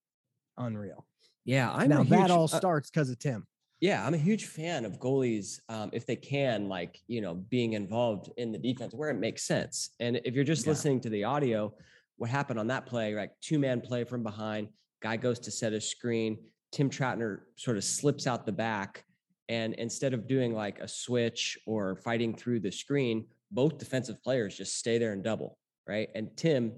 unreal. 0.57 1.05
yeah, 1.43 1.71
I'm 1.73 1.89
now 1.89 2.01
a 2.01 2.05
that 2.05 2.19
huge- 2.19 2.29
all 2.31 2.43
uh, 2.43 2.47
starts 2.47 2.89
because 2.91 3.09
of 3.09 3.17
Tim. 3.19 3.47
Yeah, 3.79 4.05
I'm 4.05 4.15
a 4.15 4.17
huge 4.17 4.45
fan 4.47 4.85
of 4.85 4.99
goalies 4.99 5.59
um, 5.69 5.91
if 5.93 6.05
they 6.05 6.15
can, 6.15 6.67
like 6.67 6.99
you 7.07 7.21
know, 7.21 7.35
being 7.35 7.73
involved 7.73 8.31
in 8.37 8.51
the 8.51 8.57
defense 8.57 8.93
where 8.93 9.09
it 9.09 9.19
makes 9.19 9.43
sense. 9.43 9.91
And 9.99 10.19
if 10.25 10.33
you're 10.33 10.43
just 10.43 10.65
Yeah. 10.65 10.71
listening 10.71 10.99
to 11.01 11.09
the 11.09 11.23
audio, 11.23 11.73
what 12.17 12.29
happened 12.29 12.59
on 12.59 12.67
that 12.67 12.87
play? 12.87 13.13
Like 13.13 13.39
two 13.39 13.59
man 13.59 13.81
play 13.81 14.03
from 14.03 14.23
behind, 14.23 14.69
guy 15.01 15.15
goes 15.17 15.39
to 15.41 15.51
set 15.51 15.73
a 15.73 15.81
screen. 15.81 16.37
Tim 16.71 16.89
Troutner 16.89 17.41
sort 17.55 17.77
of 17.77 17.83
slips 17.83 18.25
out 18.25 18.45
the 18.45 18.51
back, 18.51 19.05
and 19.47 19.75
instead 19.75 20.13
of 20.13 20.27
doing 20.27 20.53
like 20.53 20.79
a 20.79 20.87
switch 20.87 21.57
or 21.67 21.95
fighting 21.97 22.35
through 22.35 22.61
the 22.61 22.71
screen, 22.71 23.27
both 23.51 23.77
defensive 23.77 24.21
players 24.23 24.57
just 24.57 24.75
stay 24.77 24.97
there 24.97 25.13
and 25.13 25.23
double, 25.23 25.59
right? 25.87 26.09
And 26.15 26.35
Tim 26.35 26.73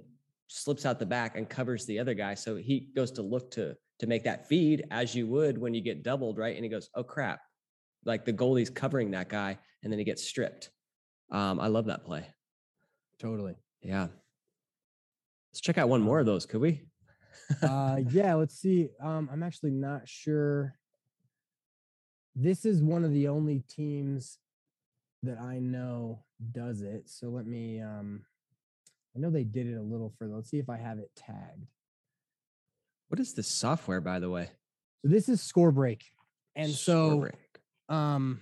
slips 0.47 0.85
out 0.85 0.99
the 0.99 1.05
back 1.05 1.37
and 1.37 1.49
covers 1.49 1.85
the 1.85 1.97
other 1.97 2.13
guy, 2.13 2.33
so 2.33 2.57
he 2.57 2.89
goes 2.93 3.11
to 3.13 3.21
look 3.21 3.51
to 3.51 3.75
to 3.99 4.07
make 4.07 4.23
that 4.23 4.47
feed 4.47 4.85
as 4.91 5.13
you 5.13 5.27
would 5.27 5.57
when 5.57 5.73
you 5.73 5.81
get 5.81 6.03
doubled, 6.03 6.37
right? 6.37 6.55
And 6.55 6.63
he 6.63 6.69
goes, 6.69 6.89
"Oh 6.95 7.03
crap!" 7.03 7.41
Like 8.05 8.25
the 8.25 8.33
goalie's 8.33 8.69
covering 8.69 9.11
that 9.11 9.29
guy, 9.29 9.57
and 9.83 9.91
then 9.91 9.99
he 9.99 10.05
gets 10.05 10.23
stripped. 10.23 10.69
Um, 11.31 11.59
I 11.59 11.67
love 11.67 11.85
that 11.85 12.05
play. 12.05 12.25
Totally. 13.19 13.55
Yeah. 13.81 14.07
Let's 15.51 15.61
check 15.61 15.77
out 15.77 15.89
one 15.89 16.01
more 16.01 16.19
of 16.19 16.25
those, 16.25 16.45
could 16.45 16.61
we? 16.61 16.83
uh 17.63 17.97
yeah 18.11 18.33
let's 18.35 18.55
see 18.55 18.89
um 19.01 19.29
i'm 19.31 19.43
actually 19.43 19.71
not 19.71 20.07
sure 20.07 20.75
this 22.35 22.65
is 22.65 22.81
one 22.81 23.03
of 23.03 23.11
the 23.11 23.27
only 23.27 23.63
teams 23.67 24.37
that 25.23 25.39
i 25.39 25.57
know 25.59 26.23
does 26.51 26.81
it 26.81 27.09
so 27.09 27.27
let 27.27 27.45
me 27.45 27.81
um 27.81 28.21
i 29.15 29.19
know 29.19 29.29
they 29.29 29.43
did 29.43 29.67
it 29.67 29.77
a 29.77 29.81
little 29.81 30.13
further 30.17 30.35
let's 30.35 30.49
see 30.49 30.59
if 30.59 30.69
i 30.69 30.77
have 30.77 30.99
it 30.99 31.09
tagged 31.15 31.67
What 33.09 33.19
is 33.19 33.33
this 33.33 33.47
software, 33.47 34.01
by 34.01 34.19
the 34.19 34.29
way? 34.29 34.49
so 35.01 35.07
this 35.09 35.29
is 35.29 35.41
score 35.41 35.71
break 35.71 36.03
and 36.55 36.69
Score 36.71 37.11
so 37.11 37.19
break. 37.21 37.33
um 37.87 38.41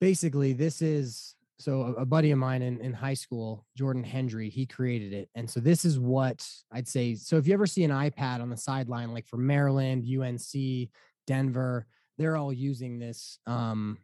basically 0.00 0.52
this 0.52 0.82
is 0.82 1.36
so 1.60 1.82
a, 1.82 1.92
a 2.02 2.04
buddy 2.06 2.30
of 2.32 2.38
mine 2.38 2.62
in, 2.62 2.80
in 2.80 2.92
high 2.92 3.14
school 3.14 3.64
jordan 3.76 4.02
hendry 4.02 4.48
he 4.50 4.66
created 4.66 5.12
it 5.12 5.28
and 5.36 5.48
so 5.48 5.60
this 5.60 5.84
is 5.84 5.98
what 6.00 6.44
i'd 6.72 6.88
say 6.88 7.14
so 7.14 7.36
if 7.36 7.46
you 7.46 7.54
ever 7.54 7.66
see 7.66 7.84
an 7.84 7.90
ipad 7.92 8.40
on 8.40 8.50
the 8.50 8.56
sideline 8.56 9.12
like 9.14 9.26
for 9.28 9.36
maryland 9.36 10.04
unc 10.20 10.88
denver 11.28 11.86
they're 12.16 12.36
all 12.36 12.52
using 12.52 12.98
this 12.98 13.38
um 13.46 13.98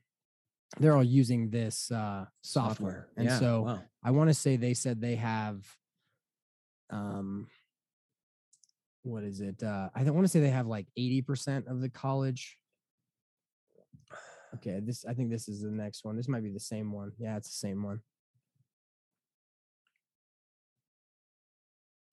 they're 0.79 0.95
all 0.97 1.03
using 1.05 1.51
this 1.51 1.91
uh 1.91 2.25
software, 2.43 3.09
and 3.17 3.27
Yeah, 3.27 3.39
so 3.41 3.63
wow. 3.63 3.83
i 4.05 4.11
want 4.13 4.31
to 4.31 4.35
say 4.35 4.57
they 4.57 4.75
said 4.75 5.01
they 5.01 5.17
have 5.17 5.67
um 6.91 7.49
what 9.05 9.23
is 9.23 9.41
it 9.41 9.63
uh 9.63 9.89
i 9.95 10.03
don't 10.03 10.15
want 10.15 10.25
to 10.25 10.31
say 10.31 10.41
they 10.41 10.49
have 10.49 10.67
like 10.67 10.87
80% 10.99 11.71
of 11.71 11.81
the 11.81 11.89
college. 11.89 12.59
Okay 14.57 14.81
this 14.83 15.05
i 15.05 15.15
think 15.15 15.31
this 15.31 15.49
is 15.49 15.63
the 15.63 15.71
next 15.71 16.05
one. 16.05 16.17
This 16.17 16.29
might 16.29 16.43
be 16.43 16.51
the 16.51 16.61
same 16.61 16.91
one. 16.93 17.13
Yeah 17.19 17.37
it's 17.37 17.49
the 17.49 17.67
same 17.69 17.83
one. 17.83 18.01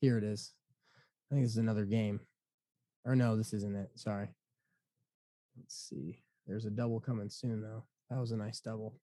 Here 0.02 0.18
it 0.18 0.24
is. 0.24 0.54
I 1.32 1.36
think 1.36 1.46
this 1.46 1.52
is 1.52 1.58
another 1.58 1.86
game. 1.86 2.20
Or 3.06 3.16
no 3.16 3.36
this 3.38 3.54
isn't 3.54 3.76
it. 3.76 3.90
Sorry. 3.96 4.28
Let's 5.58 5.88
see. 5.90 6.22
There's 6.48 6.66
a 6.66 6.70
double 6.72 7.00
coming 7.00 7.30
soon 7.30 7.62
though. 7.62 7.84
That 8.10 8.20
was 8.20 8.32
a 8.32 8.38
nice 8.38 8.60
double. 8.60 9.00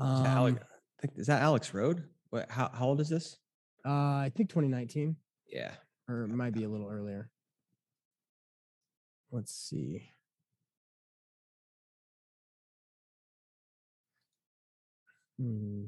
Is 0.00 0.22
that 0.22 0.36
um, 0.36 0.58
think, 1.00 1.12
is 1.16 1.26
that 1.28 1.42
Alex 1.42 1.72
Rode? 1.74 2.04
What? 2.30 2.50
How, 2.50 2.70
how 2.72 2.86
old 2.86 3.00
is 3.00 3.08
this? 3.08 3.36
uh 3.86 4.20
i 4.26 4.30
think 4.36 4.50
2019 4.50 5.16
Yeah. 5.50 5.72
Or 6.10 6.24
it 6.24 6.28
might 6.28 6.52
be 6.52 6.64
a 6.64 6.68
little 6.68 6.90
earlier. 6.90 7.30
Let's 9.30 9.54
see. 9.54 10.10
Hmm. 15.38 15.84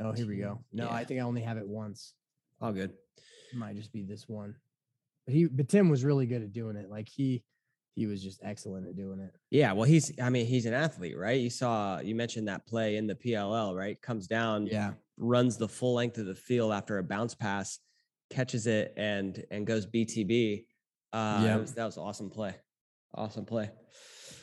Oh, 0.00 0.12
here 0.12 0.26
we 0.26 0.36
go. 0.36 0.60
No, 0.72 0.88
I 0.90 1.04
think 1.04 1.20
I 1.20 1.24
only 1.24 1.42
have 1.42 1.56
it 1.56 1.68
once. 1.68 2.14
All 2.60 2.72
good. 2.72 2.92
It 3.52 3.56
might 3.56 3.76
just 3.76 3.92
be 3.92 4.02
this 4.02 4.28
one. 4.28 4.56
But 5.26 5.34
he, 5.34 5.46
but 5.46 5.68
Tim 5.68 5.88
was 5.88 6.04
really 6.04 6.26
good 6.26 6.42
at 6.42 6.52
doing 6.52 6.76
it. 6.76 6.90
Like 6.90 7.08
he, 7.08 7.42
he 7.94 8.06
was 8.06 8.22
just 8.22 8.40
excellent 8.42 8.86
at 8.88 8.96
doing 8.96 9.20
it. 9.20 9.32
Yeah, 9.50 9.72
well, 9.72 9.84
he's. 9.84 10.12
I 10.20 10.28
mean, 10.30 10.46
he's 10.46 10.66
an 10.66 10.74
athlete, 10.74 11.16
right? 11.16 11.40
You 11.40 11.50
saw. 11.50 12.00
You 12.00 12.14
mentioned 12.14 12.48
that 12.48 12.66
play 12.66 12.96
in 12.96 13.06
the 13.06 13.14
PLL, 13.14 13.76
right? 13.76 14.00
Comes 14.02 14.26
down, 14.26 14.66
Yeah. 14.66 14.94
runs 15.16 15.56
the 15.56 15.68
full 15.68 15.94
length 15.94 16.18
of 16.18 16.26
the 16.26 16.34
field 16.34 16.72
after 16.72 16.98
a 16.98 17.02
bounce 17.04 17.34
pass, 17.34 17.78
catches 18.30 18.66
it, 18.66 18.92
and 18.96 19.44
and 19.50 19.66
goes 19.66 19.86
BTB. 19.86 20.66
Uh, 21.12 21.40
Yeah. 21.42 21.46
that 21.54 21.60
was 21.60 21.74
that 21.74 21.84
was 21.84 21.98
awesome 21.98 22.30
play. 22.30 22.54
Awesome 23.14 23.44
play. 23.44 23.70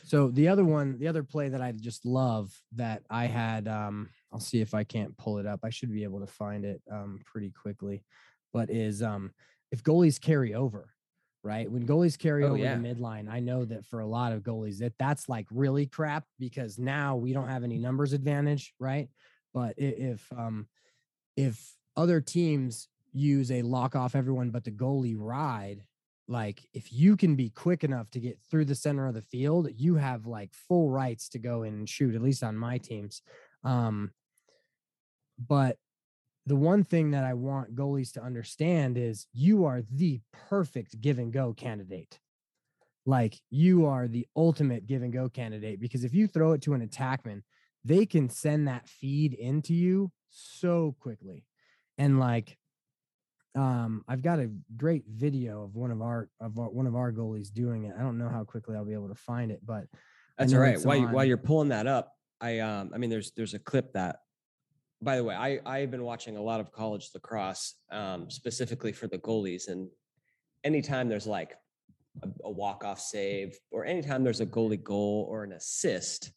So 0.06 0.30
the 0.30 0.47
other 0.47 0.64
one, 0.66 0.97
the 0.97 1.08
other 1.08 1.24
play 1.24 1.49
that 1.49 1.62
I 1.62 1.72
just 1.74 2.06
love 2.06 2.52
that 2.76 3.04
I 3.10 3.26
had, 3.26 3.68
um, 3.68 4.10
I'll 4.32 4.39
see 4.39 4.62
if 4.62 4.74
I 4.74 4.84
can't 4.84 5.16
pull 5.18 5.38
it 5.38 5.45
up. 5.45 5.60
I 5.64 5.70
should 5.70 5.91
be 5.91 6.04
able 6.04 6.20
to 6.22 6.28
find 6.28 6.64
it 6.66 6.82
um, 6.91 7.20
pretty 7.26 7.52
quickly, 7.52 8.04
but 8.54 8.70
is 8.70 9.02
um, 9.02 9.32
if 9.72 9.84
goalies 9.84 10.20
carry 10.20 10.54
over, 10.54 10.93
right? 11.44 11.70
When 11.72 11.88
goalies 11.88 12.18
carry 12.18 12.44
Oh, 12.44 12.50
over 12.50 12.58
yeah. 12.58 12.76
the 12.78 12.84
midline, 12.84 13.30
I 13.30 13.39
know 13.39 13.66
that 13.66 13.86
for 13.86 14.00
a 14.00 14.06
lot 14.08 14.34
of 14.34 14.44
goalies 14.44 14.80
that 14.80 14.94
that's 14.98 15.28
like 15.28 15.48
really 15.52 15.86
crap 15.86 16.26
because 16.39 16.78
now 16.78 17.16
we 17.16 17.34
don't 17.34 17.48
have 17.48 17.64
any 17.64 17.78
numbers 17.78 18.14
advantage, 18.14 18.74
right? 18.80 19.10
But 19.54 19.76
if 19.78 20.32
um, 20.32 20.68
if 21.36 21.76
other 21.98 22.22
teams 22.22 22.88
use 23.14 23.52
a 23.52 23.62
lock 23.64 23.96
off 23.96 24.16
everyone 24.16 24.52
but 24.52 24.64
the 24.64 24.72
goalie 24.72 25.16
ride, 25.18 25.84
like 26.28 26.66
if 26.74 26.94
you 26.94 27.18
can 27.18 27.36
be 27.36 27.50
quick 27.50 27.84
enough 27.84 28.10
to 28.12 28.20
get 28.20 28.39
through 28.50 28.66
the 28.66 28.76
center 28.76 29.08
of 29.08 29.14
the 29.14 29.22
field, 29.22 29.68
you 29.76 29.96
have 29.96 30.26
like 30.26 30.54
full 30.54 30.89
rights 30.89 31.28
to 31.30 31.39
go 31.39 31.64
in 31.64 31.74
and 31.74 31.89
shoot, 31.89 32.16
at 32.16 32.22
least 32.22 32.44
on 32.44 32.56
my 32.56 32.78
teams. 32.78 33.22
Um, 33.64 34.12
but 35.38 35.78
the 36.46 36.56
one 36.56 36.84
thing 36.84 37.12
that 37.12 37.24
I 37.24 37.34
want 37.34 37.76
goalies 37.76 38.14
to 38.14 38.24
understand 38.24 38.98
is 38.98 39.28
you 39.34 39.66
are 39.66 39.84
the 39.92 40.22
perfect 40.50 41.00
give 41.00 41.20
and 41.20 41.32
go 41.32 41.54
candidate. 41.54 42.20
Like 43.06 43.39
you 43.50 43.86
are 43.86 44.08
the 44.08 44.28
ultimate 44.36 44.86
give 44.88 45.02
and 45.02 45.14
go 45.14 45.30
candidate 45.30 45.80
because 45.80 46.04
if 46.04 46.14
you 46.14 46.28
throw 46.28 46.54
it 46.54 46.62
to 46.64 46.74
an 46.74 46.88
attackman, 46.88 47.42
they 47.84 48.06
can 48.06 48.30
send 48.30 48.68
that 48.68 48.88
feed 48.88 49.34
into 49.34 49.74
you 49.74 50.12
so 50.30 50.96
quickly. 51.00 51.46
And 51.98 52.20
like 52.20 52.58
um 53.54 54.04
I've 54.08 54.22
got 54.22 54.39
a 54.39 54.50
great 54.78 55.04
video 55.08 55.64
of 55.64 55.76
one 55.76 55.92
of 55.92 56.02
our 56.02 56.30
of 56.39 56.58
our, 56.58 56.70
one 56.70 56.88
of 56.88 56.96
our 56.96 57.12
goalies 57.12 57.52
doing 57.52 57.86
it. 57.86 57.94
I 57.98 58.02
don't 58.02 58.18
know 58.18 58.30
how 58.30 58.44
quickly 58.44 58.76
I'll 58.76 58.86
be 58.86 58.94
able 58.94 59.10
to 59.10 59.16
find 59.16 59.52
it, 59.52 59.60
but 59.66 59.86
that's 60.38 60.54
all 60.54 60.60
right. 60.60 60.80
While, 60.80 60.98
you, 60.98 61.08
while 61.08 61.26
you're 61.26 61.38
pulling 61.38 61.70
that 61.70 61.86
up, 61.86 62.14
I 62.39 62.60
um 62.60 62.92
I 62.94 62.98
mean 62.98 63.10
there's 63.10 63.32
there's 63.32 63.54
a 63.54 63.60
clip 63.60 63.94
that 63.94 64.18
by 65.02 65.18
the 65.18 65.24
way, 65.24 65.36
I 65.36 65.60
I've 65.66 65.91
been 65.91 66.04
watching 66.04 66.38
a 66.38 66.41
lot 66.41 66.60
of 66.60 66.72
college 66.72 67.10
lacrosse, 67.14 67.76
um, 67.91 68.30
specifically 68.30 68.91
for 68.91 69.08
the 69.08 69.18
goalies, 69.18 69.68
and 69.68 69.89
anytime 70.64 71.10
there's 71.10 71.28
like 71.28 71.56
a, 72.24 72.30
a 72.45 72.52
walk 72.52 72.84
off 72.84 72.99
save, 72.99 73.58
or 73.72 73.86
anytime 73.86 74.24
there's 74.24 74.41
a 74.41 74.45
goalie 74.45 74.82
goal 74.82 75.28
or 75.30 75.43
an 75.43 75.54
assist, 75.54 76.32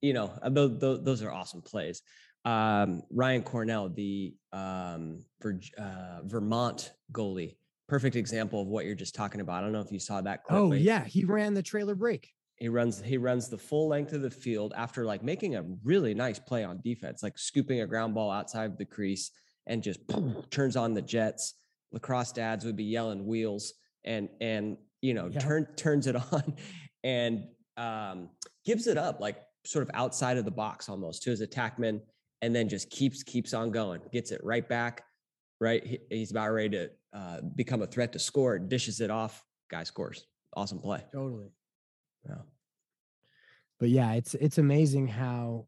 you 0.00 0.12
know, 0.12 0.32
those, 0.50 0.82
uh, 0.82 0.98
those 1.02 1.22
are 1.22 1.30
awesome 1.30 1.62
plays. 1.62 2.02
Um, 2.44 3.02
Ryan 3.10 3.42
Cornell, 3.42 3.88
the 3.90 4.34
um, 4.52 5.24
Ver, 5.42 5.60
uh, 5.78 6.20
Vermont 6.24 6.92
goalie, 7.12 7.56
perfect 7.88 8.16
example 8.16 8.62
of 8.62 8.68
what 8.68 8.86
you're 8.86 8.94
just 8.94 9.14
talking 9.14 9.40
about. 9.40 9.58
I 9.58 9.60
don't 9.62 9.72
know 9.72 9.80
if 9.80 9.92
you 9.92 9.98
saw 9.98 10.20
that. 10.22 10.44
Clip, 10.44 10.58
oh 10.58 10.72
yeah, 10.72 11.04
he 11.04 11.24
ran 11.24 11.54
the 11.54 11.62
trailer 11.62 11.94
break. 11.94 12.32
He 12.60 12.68
runs 12.68 13.00
he 13.00 13.16
runs 13.16 13.48
the 13.48 13.58
full 13.58 13.88
length 13.88 14.12
of 14.12 14.20
the 14.20 14.30
field 14.30 14.74
after 14.76 15.06
like 15.06 15.22
making 15.22 15.56
a 15.56 15.64
really 15.82 16.14
nice 16.14 16.38
play 16.38 16.62
on 16.62 16.80
defense, 16.84 17.22
like 17.22 17.38
scooping 17.38 17.80
a 17.80 17.86
ground 17.86 18.14
ball 18.14 18.30
outside 18.30 18.76
the 18.76 18.84
crease 18.84 19.30
and 19.66 19.82
just 19.82 20.00
turns 20.50 20.76
on 20.76 20.92
the 20.92 21.02
jets. 21.02 21.54
Lacrosse 21.90 22.32
dads 22.32 22.64
would 22.64 22.76
be 22.76 22.84
yelling 22.84 23.26
wheels 23.26 23.72
and 24.04 24.28
and 24.40 24.76
you 25.00 25.14
know 25.14 25.28
yeah. 25.32 25.40
turn 25.40 25.66
turns 25.76 26.06
it 26.06 26.16
on 26.32 26.54
and 27.02 27.44
um, 27.76 28.28
gives 28.64 28.86
it 28.86 28.98
up 28.98 29.20
like 29.20 29.38
sort 29.64 29.82
of 29.82 29.90
outside 29.94 30.36
of 30.36 30.44
the 30.44 30.50
box 30.50 30.88
almost 30.88 31.22
to 31.22 31.30
his 31.30 31.42
attackman 31.42 32.00
and 32.42 32.54
then 32.54 32.68
just 32.68 32.90
keeps 32.90 33.22
keeps 33.22 33.52
on 33.54 33.70
going 33.70 34.00
gets 34.12 34.32
it 34.32 34.40
right 34.42 34.68
back 34.68 35.02
right 35.60 35.86
he, 35.86 35.98
he's 36.10 36.30
about 36.30 36.50
ready 36.50 36.68
to 36.70 36.90
uh, 37.12 37.40
become 37.56 37.82
a 37.82 37.86
threat 37.86 38.12
to 38.12 38.18
score 38.18 38.58
dishes 38.58 39.00
it 39.00 39.10
off 39.10 39.44
guy 39.70 39.82
scores 39.82 40.26
awesome 40.56 40.78
play 40.78 41.02
totally 41.12 41.48
yeah. 42.28 42.36
But 43.80 43.88
yeah, 43.88 44.12
it's 44.12 44.34
it's 44.34 44.58
amazing 44.58 45.08
how 45.08 45.66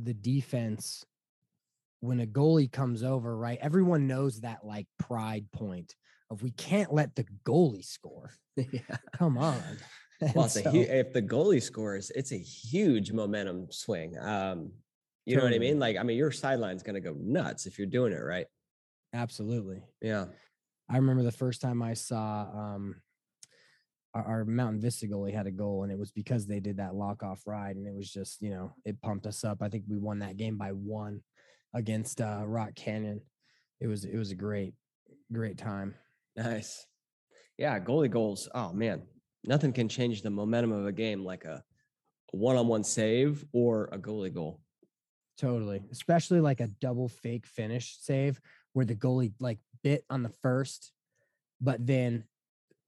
the 0.00 0.14
defense 0.14 1.04
when 2.00 2.20
a 2.20 2.26
goalie 2.26 2.70
comes 2.70 3.02
over, 3.02 3.36
right? 3.36 3.58
Everyone 3.60 4.06
knows 4.06 4.40
that 4.40 4.64
like 4.64 4.86
pride 4.98 5.50
point 5.52 5.94
of 6.30 6.42
we 6.42 6.52
can't 6.52 6.92
let 6.92 7.16
the 7.16 7.26
goalie 7.44 7.84
score. 7.84 8.30
yeah. 8.56 8.96
Come 9.12 9.36
on. 9.36 9.60
well, 10.34 10.48
so, 10.48 10.62
if 10.72 11.12
the 11.12 11.22
goalie 11.22 11.62
scores, 11.62 12.10
it's 12.14 12.32
a 12.32 12.38
huge 12.38 13.12
momentum 13.12 13.66
swing. 13.70 14.16
Um, 14.18 14.72
you 15.26 15.34
totally. 15.34 15.36
know 15.36 15.42
what 15.44 15.54
I 15.54 15.58
mean? 15.58 15.78
Like, 15.78 15.96
I 15.96 16.02
mean, 16.02 16.16
your 16.16 16.30
sideline's 16.30 16.82
going 16.82 16.94
to 16.94 17.00
go 17.00 17.14
nuts 17.18 17.66
if 17.66 17.78
you're 17.78 17.86
doing 17.86 18.12
it 18.12 18.16
right. 18.16 18.46
Absolutely. 19.12 19.82
Yeah. 20.00 20.26
I 20.88 20.96
remember 20.96 21.22
the 21.22 21.32
first 21.32 21.60
time 21.60 21.82
I 21.82 21.94
saw 21.94 22.46
um, 22.52 22.96
our, 24.18 24.38
our, 24.38 24.44
Mountain 24.44 24.80
Vista 24.80 25.06
goalie 25.06 25.34
had 25.34 25.46
a 25.46 25.50
goal, 25.50 25.82
and 25.82 25.92
it 25.92 25.98
was 25.98 26.10
because 26.10 26.46
they 26.46 26.60
did 26.60 26.78
that 26.78 26.94
lock 26.94 27.22
off 27.22 27.42
ride, 27.46 27.76
and 27.76 27.86
it 27.86 27.94
was 27.94 28.10
just 28.10 28.42
you 28.42 28.50
know 28.50 28.72
it 28.84 29.00
pumped 29.00 29.26
us 29.26 29.44
up. 29.44 29.62
I 29.62 29.68
think 29.68 29.84
we 29.88 29.98
won 29.98 30.18
that 30.20 30.36
game 30.36 30.56
by 30.56 30.70
one 30.70 31.20
against 31.74 32.20
uh, 32.20 32.42
Rock 32.44 32.74
Canyon. 32.74 33.20
It 33.80 33.86
was 33.86 34.04
it 34.04 34.16
was 34.16 34.30
a 34.30 34.36
great 34.36 34.74
great 35.32 35.58
time. 35.58 35.94
Nice, 36.36 36.86
yeah. 37.56 37.78
Goalie 37.78 38.10
goals. 38.10 38.48
Oh 38.54 38.72
man, 38.72 39.02
nothing 39.44 39.72
can 39.72 39.88
change 39.88 40.22
the 40.22 40.30
momentum 40.30 40.72
of 40.72 40.86
a 40.86 40.92
game 40.92 41.24
like 41.24 41.44
a 41.44 41.62
one 42.32 42.56
on 42.56 42.66
one 42.66 42.84
save 42.84 43.44
or 43.52 43.88
a 43.92 43.98
goalie 43.98 44.34
goal. 44.34 44.60
Totally, 45.38 45.82
especially 45.92 46.40
like 46.40 46.60
a 46.60 46.68
double 46.80 47.08
fake 47.08 47.46
finish 47.46 47.96
save 48.00 48.40
where 48.72 48.84
the 48.84 48.96
goalie 48.96 49.32
like 49.38 49.58
bit 49.82 50.04
on 50.10 50.22
the 50.22 50.32
first, 50.42 50.92
but 51.60 51.84
then 51.86 52.24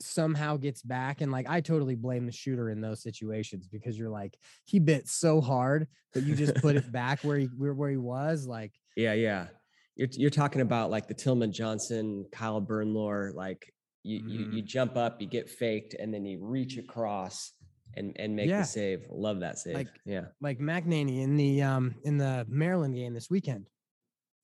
somehow 0.00 0.56
gets 0.56 0.82
back 0.82 1.20
and 1.20 1.30
like 1.30 1.48
I 1.48 1.60
totally 1.60 1.94
blame 1.94 2.26
the 2.26 2.32
shooter 2.32 2.70
in 2.70 2.80
those 2.80 3.02
situations 3.02 3.68
because 3.68 3.98
you're 3.98 4.10
like 4.10 4.36
he 4.64 4.78
bit 4.78 5.08
so 5.08 5.40
hard 5.40 5.86
that 6.14 6.24
you 6.24 6.34
just 6.34 6.54
put 6.56 6.76
it 6.76 6.90
back 6.92 7.20
where 7.22 7.38
he 7.38 7.46
where, 7.56 7.74
where 7.74 7.90
he 7.90 7.96
was 7.96 8.46
like 8.46 8.72
yeah 8.96 9.12
yeah 9.12 9.46
you're 9.96 10.08
you're 10.12 10.30
talking 10.30 10.62
about 10.62 10.90
like 10.90 11.06
the 11.06 11.14
Tillman 11.14 11.52
Johnson 11.52 12.24
Kyle 12.32 12.62
Bernlohr 12.62 13.34
like 13.34 13.72
you, 14.02 14.20
mm. 14.20 14.30
you 14.30 14.38
you 14.38 14.46
mm-hmm. 14.46 14.66
jump 14.66 14.96
up 14.96 15.20
you 15.20 15.26
get 15.26 15.48
faked 15.48 15.94
and 15.94 16.12
then 16.12 16.24
you 16.24 16.38
reach 16.42 16.78
across 16.78 17.52
and 17.96 18.16
and 18.18 18.34
make 18.34 18.48
yeah. 18.48 18.60
the 18.60 18.66
save 18.66 19.06
love 19.10 19.40
that 19.40 19.58
save 19.58 19.74
like 19.74 19.88
yeah 20.06 20.26
like 20.40 20.58
McNaney 20.58 21.22
in 21.22 21.36
the 21.36 21.62
um 21.62 21.94
in 22.04 22.16
the 22.16 22.46
Maryland 22.48 22.94
game 22.94 23.12
this 23.12 23.28
weekend 23.28 23.68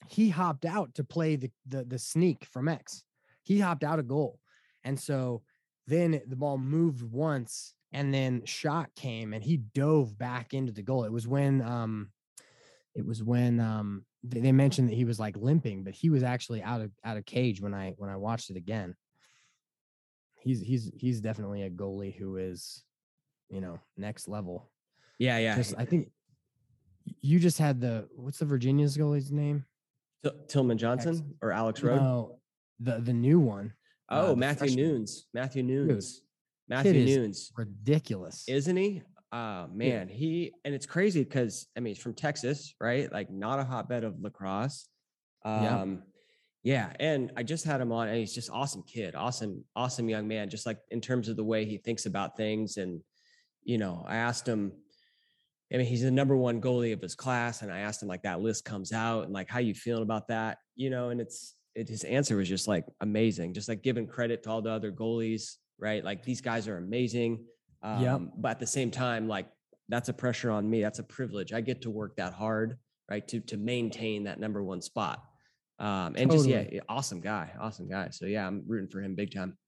he 0.08 0.28
hopped 0.28 0.64
out 0.64 0.94
to 0.94 1.04
play 1.04 1.36
the 1.36 1.50
the, 1.66 1.84
the 1.84 1.98
sneak 1.98 2.44
from 2.44 2.68
X 2.68 3.04
he 3.42 3.58
hopped 3.58 3.84
out 3.84 3.98
a 3.98 4.02
goal 4.02 4.38
and 4.86 4.98
so 4.98 5.42
then 5.86 6.22
the 6.26 6.36
ball 6.36 6.56
moved 6.56 7.02
once 7.02 7.74
and 7.92 8.12
then 8.14 8.44
shot 8.44 8.90
came 8.94 9.32
and 9.32 9.42
he 9.44 9.58
dove 9.58 10.16
back 10.16 10.54
into 10.54 10.72
the 10.72 10.82
goal. 10.82 11.04
It 11.04 11.12
was 11.12 11.26
when 11.28 11.60
um 11.60 12.10
it 12.94 13.04
was 13.04 13.22
when 13.22 13.60
um 13.60 14.04
they, 14.28 14.50
mentioned 14.50 14.88
that 14.88 14.94
he 14.96 15.04
was 15.04 15.20
like 15.20 15.36
limping, 15.36 15.84
but 15.84 15.94
he 15.94 16.10
was 16.10 16.22
actually 16.22 16.62
out 16.62 16.80
of 16.80 16.90
out 17.04 17.16
of 17.16 17.24
cage 17.26 17.60
when 17.60 17.74
I 17.74 17.94
when 17.98 18.10
I 18.10 18.16
watched 18.16 18.50
it 18.50 18.56
again. 18.56 18.96
He's 20.40 20.60
he's 20.60 20.90
he's 20.94 21.20
definitely 21.20 21.62
a 21.62 21.70
goalie 21.70 22.14
who 22.14 22.36
is, 22.36 22.82
you 23.48 23.60
know, 23.60 23.80
next 23.96 24.28
level. 24.28 24.70
Yeah, 25.18 25.38
yeah. 25.38 25.56
Just, 25.56 25.74
I 25.78 25.84
think 25.84 26.10
you 27.20 27.38
just 27.38 27.58
had 27.58 27.80
the 27.80 28.08
what's 28.14 28.38
the 28.38 28.46
Virginia's 28.46 28.96
goalie's 28.96 29.30
name? 29.30 29.64
T- 30.24 30.30
Tillman 30.48 30.78
Johnson 30.78 31.14
X. 31.14 31.22
or 31.42 31.52
Alex 31.52 31.82
Rode? 31.82 32.00
No, 32.00 32.38
the 32.80 32.98
the 32.98 33.12
new 33.12 33.38
one. 33.38 33.72
Oh, 34.08 34.32
uh, 34.32 34.34
Matthew. 34.36 34.76
Nunes. 34.76 35.26
Matthew 35.34 35.62
Nunes. 35.62 36.14
Dude, 36.14 36.22
Matthew 36.68 37.04
Nunes. 37.04 37.52
Ridiculous. 37.56 38.44
Isn't 38.48 38.76
he? 38.76 39.02
Uh 39.32 39.66
man, 39.74 40.08
yeah. 40.08 40.14
he 40.14 40.52
and 40.64 40.72
it's 40.72 40.86
crazy 40.86 41.24
because 41.24 41.66
I 41.76 41.80
mean 41.80 41.94
he's 41.94 42.02
from 42.02 42.14
Texas, 42.14 42.74
right? 42.80 43.12
Like 43.12 43.28
not 43.28 43.58
a 43.58 43.64
hotbed 43.64 44.04
of 44.04 44.20
lacrosse. 44.20 44.88
Um 45.44 46.02
yeah. 46.62 46.88
yeah, 46.88 46.92
and 47.00 47.32
I 47.36 47.42
just 47.42 47.64
had 47.64 47.80
him 47.80 47.90
on, 47.90 48.06
and 48.06 48.16
he's 48.16 48.34
just 48.34 48.50
awesome 48.50 48.84
kid, 48.86 49.16
awesome, 49.16 49.64
awesome 49.74 50.08
young 50.08 50.28
man, 50.28 50.48
just 50.48 50.64
like 50.64 50.78
in 50.90 51.00
terms 51.00 51.28
of 51.28 51.36
the 51.36 51.44
way 51.44 51.64
he 51.64 51.76
thinks 51.76 52.06
about 52.06 52.36
things. 52.36 52.76
And, 52.76 53.00
you 53.64 53.78
know, 53.78 54.04
I 54.06 54.16
asked 54.16 54.46
him, 54.46 54.72
I 55.72 55.78
mean, 55.78 55.86
he's 55.86 56.02
the 56.02 56.10
number 56.12 56.36
one 56.36 56.60
goalie 56.60 56.92
of 56.92 57.02
his 57.02 57.16
class. 57.16 57.62
And 57.62 57.72
I 57.72 57.80
asked 57.80 58.00
him 58.00 58.08
like 58.08 58.22
that 58.22 58.40
list 58.40 58.64
comes 58.64 58.92
out 58.92 59.24
and 59.24 59.32
like 59.32 59.48
how 59.48 59.58
you 59.58 59.74
feeling 59.74 60.04
about 60.04 60.28
that, 60.28 60.58
you 60.76 60.88
know, 60.88 61.08
and 61.10 61.20
it's 61.20 61.55
it, 61.76 61.88
his 61.88 62.04
answer 62.04 62.36
was 62.36 62.48
just 62.48 62.66
like 62.66 62.86
amazing, 63.00 63.52
just 63.52 63.68
like 63.68 63.82
giving 63.82 64.06
credit 64.06 64.42
to 64.42 64.50
all 64.50 64.62
the 64.62 64.70
other 64.70 64.90
goalies, 64.90 65.56
right? 65.78 66.02
Like 66.02 66.24
these 66.24 66.40
guys 66.40 66.66
are 66.66 66.78
amazing. 66.78 67.44
Um, 67.82 68.02
yeah. 68.02 68.18
But 68.38 68.52
at 68.52 68.60
the 68.60 68.66
same 68.66 68.90
time, 68.90 69.28
like 69.28 69.46
that's 69.88 70.08
a 70.08 70.14
pressure 70.14 70.50
on 70.50 70.68
me. 70.68 70.80
That's 70.80 70.98
a 70.98 71.04
privilege. 71.04 71.52
I 71.52 71.60
get 71.60 71.82
to 71.82 71.90
work 71.90 72.16
that 72.16 72.32
hard, 72.32 72.78
right? 73.10 73.26
To 73.28 73.40
to 73.40 73.58
maintain 73.58 74.24
that 74.24 74.40
number 74.40 74.62
one 74.62 74.80
spot. 74.80 75.22
Um, 75.78 76.14
and 76.16 76.30
totally. 76.30 76.52
just 76.52 76.72
yeah, 76.72 76.80
awesome 76.88 77.20
guy, 77.20 77.52
awesome 77.60 77.88
guy. 77.88 78.08
So 78.10 78.24
yeah, 78.24 78.46
I'm 78.46 78.64
rooting 78.66 78.88
for 78.88 79.00
him 79.02 79.14
big 79.14 79.32
time. 79.32 79.58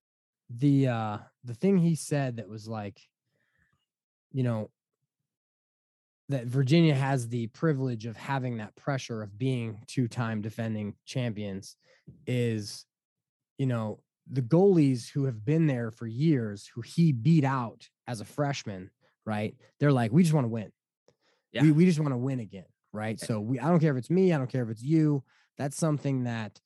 The 0.56 0.88
uh 0.88 1.18
the 1.44 1.54
thing 1.54 1.76
he 1.76 1.94
said 1.94 2.38
that 2.38 2.48
was 2.48 2.66
like, 2.66 2.98
you 4.32 4.42
know, 4.42 4.70
that 6.28 6.46
Virginia 6.46 6.94
has 6.94 7.28
the 7.28 7.46
privilege 7.48 8.06
of 8.06 8.16
having 8.16 8.58
that 8.58 8.76
pressure 8.76 9.22
of 9.22 9.38
being 9.38 9.78
two-time 9.86 10.42
defending 10.42 10.94
champions 11.06 11.76
is, 12.26 12.84
you 13.56 13.66
know, 13.66 14.00
the 14.30 14.42
goalies 14.42 15.10
who 15.10 15.24
have 15.24 15.44
been 15.44 15.66
there 15.66 15.90
for 15.90 16.06
years, 16.06 16.70
who 16.74 16.82
he 16.82 17.12
beat 17.12 17.44
out 17.44 17.88
as 18.06 18.20
a 18.20 18.26
freshman, 18.26 18.90
right? 19.24 19.54
They're 19.80 19.92
like, 19.92 20.12
we 20.12 20.22
just 20.22 20.34
want 20.34 20.44
to 20.44 20.50
win. 20.50 20.70
Yeah. 21.52 21.62
We, 21.62 21.72
we 21.72 21.86
just 21.86 21.98
want 21.98 22.12
to 22.12 22.18
win 22.18 22.40
again, 22.40 22.66
right? 22.92 23.18
Eh 23.22 23.24
so 23.24 23.40
we, 23.40 23.58
I 23.58 23.68
don't 23.68 23.80
care 23.80 23.92
if 23.92 23.98
it's 23.98 24.10
me, 24.10 24.34
I 24.34 24.38
don't 24.38 24.50
care 24.50 24.62
if 24.62 24.68
it's 24.68 24.82
you. 24.82 25.24
That's 25.56 25.76
something 25.76 26.24
that 26.24 26.60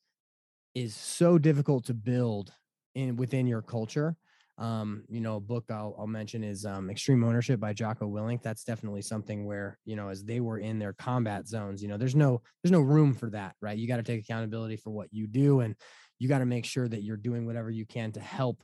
is 0.75 0.93
so 0.93 1.37
difficult 1.37 1.85
to 1.85 1.93
build 1.93 2.51
in 2.95 3.15
within 3.15 3.47
your 3.47 3.61
culture. 3.61 4.17
Um, 4.57 5.03
you 5.09 5.19
know, 5.19 5.37
a 5.37 5.39
book 5.39 5.65
I'll, 5.71 5.95
I'll 5.97 6.07
mention 6.07 6.43
is 6.43 6.63
um, 6.65 6.89
Extreme 6.89 7.23
Ownership 7.23 7.59
by 7.59 7.73
Jocko 7.73 8.07
Willink. 8.07 8.43
That's 8.43 8.63
definitely 8.63 9.01
something 9.01 9.45
where 9.45 9.79
you 9.85 9.95
know, 9.95 10.09
as 10.09 10.23
they 10.23 10.39
were 10.39 10.59
in 10.59 10.79
their 10.79 10.93
combat 10.93 11.47
zones, 11.47 11.81
you 11.81 11.87
know, 11.87 11.97
there's 11.97 12.15
no 12.15 12.41
there's 12.61 12.71
no 12.71 12.81
room 12.81 13.13
for 13.13 13.29
that, 13.31 13.55
right? 13.61 13.77
You 13.77 13.87
got 13.87 13.97
to 13.97 14.03
take 14.03 14.21
accountability 14.21 14.77
for 14.77 14.91
what 14.91 15.07
you 15.11 15.27
do, 15.27 15.61
and 15.61 15.75
you 16.19 16.29
got 16.29 16.39
to 16.39 16.45
make 16.45 16.65
sure 16.65 16.87
that 16.87 17.03
you're 17.03 17.17
doing 17.17 17.45
whatever 17.45 17.71
you 17.71 17.85
can 17.85 18.11
to 18.13 18.19
help 18.19 18.63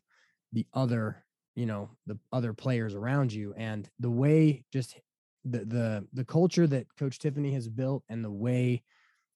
the 0.54 0.66
other 0.74 1.24
you 1.56 1.66
know 1.66 1.90
the 2.08 2.18
other 2.32 2.54
players 2.54 2.96
around 2.96 3.34
you 3.34 3.54
and 3.58 3.90
the 4.00 4.10
way 4.10 4.64
just 4.72 4.98
the 5.46 5.66
the 5.66 6.08
the 6.14 6.24
culture 6.24 6.68
that 6.68 6.88
coach 6.98 7.20
tiffany 7.20 7.54
has 7.54 7.68
built 7.68 8.04
and 8.10 8.24
the 8.24 8.32
way 8.32 8.82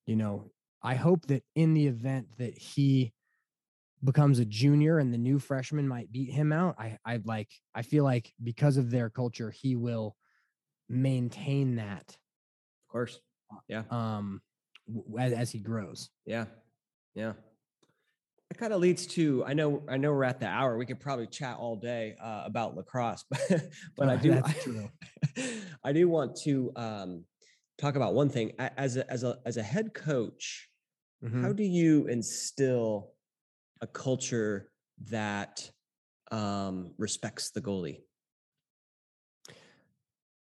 you 0.05 0.15
know 0.15 0.49
i 0.81 0.95
hope 0.95 1.25
that 1.27 1.43
in 1.55 1.73
the 1.73 1.87
event 1.87 2.27
that 2.37 2.57
he 2.57 3.11
becomes 4.03 4.39
a 4.39 4.45
junior 4.45 4.99
and 4.99 5.13
the 5.13 5.17
new 5.17 5.39
freshman 5.39 5.87
might 5.87 6.11
beat 6.11 6.29
him 6.31 6.51
out 6.51 6.75
i 6.77 6.97
i 7.05 7.19
like 7.25 7.49
i 7.73 7.81
feel 7.81 8.03
like 8.03 8.33
because 8.43 8.77
of 8.77 8.91
their 8.91 9.09
culture 9.09 9.49
he 9.51 9.75
will 9.75 10.15
maintain 10.89 11.75
that 11.75 12.09
Of 12.09 12.91
course. 12.91 13.19
Yeah. 13.67 13.83
um 13.89 14.41
as, 15.17 15.33
as 15.33 15.51
he 15.51 15.59
grows 15.59 16.09
Yeah. 16.25 16.45
Yeah. 17.15 17.33
It 18.51 18.57
kind 18.57 18.73
of 18.73 18.81
leads 18.81 19.07
to 19.07 19.43
I 19.45 19.53
know 19.53 19.81
I 19.89 19.97
know 19.97 20.11
we're 20.11 20.25
at 20.25 20.39
the 20.39 20.45
hour. 20.47 20.77
We 20.77 20.85
could 20.85 20.99
probably 20.99 21.25
chat 21.25 21.57
all 21.57 21.75
day 21.75 22.15
uh, 22.21 22.43
about 22.45 22.75
lacrosse, 22.75 23.23
but 23.29 23.41
but 23.97 24.09
I 24.09 24.15
do 24.25 24.33
I. 24.43 24.89
I 25.83 25.91
do 25.91 26.07
want 26.07 26.35
to 26.43 26.71
um, 26.75 27.25
talk 27.79 27.95
about 27.95 28.13
one 28.13 28.29
thing 28.29 28.51
as 28.59 28.97
a 28.97 29.09
as 29.11 29.23
a 29.23 29.39
as 29.45 29.57
a 29.57 29.63
head 29.63 29.95
coach. 29.95 30.69
Mhm. 31.23 31.41
How 31.41 31.51
do 31.53 31.63
you 31.63 32.05
instill 32.07 33.12
a 33.83 33.87
culture 33.87 34.69
that 35.09 35.69
um, 36.31 36.93
respects 36.97 37.51
the 37.51 37.61
goalie? 37.61 37.99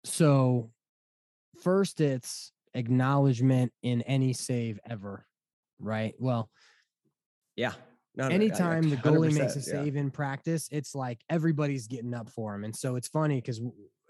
So, 0.05 0.71
first, 1.63 2.01
it's 2.01 2.53
acknowledgement 2.75 3.73
in 3.83 4.03
any 4.03 4.33
save 4.33 4.79
ever, 4.89 5.27
right? 5.79 6.15
Well, 6.19 6.49
Yeah. 7.57 7.73
No, 8.17 8.29
no, 8.29 8.29
I- 8.29 8.29
I- 8.29 8.35
anytime 8.35 8.89
the 8.89 8.97
goalie 8.97 9.33
makes 9.35 9.57
a 9.57 9.59
100%, 9.59 9.67
yeah. 9.67 9.73
save 9.73 9.97
in 9.97 10.11
practice, 10.13 10.69
it's 10.71 10.95
like 10.95 11.21
everybody's 11.29 11.89
getting 11.89 12.15
up 12.15 12.31
for 12.31 12.55
him. 12.55 12.63
And 12.63 12.75
so 12.75 12.95
it's 12.95 13.09
funny 13.09 13.41
because 13.41 13.61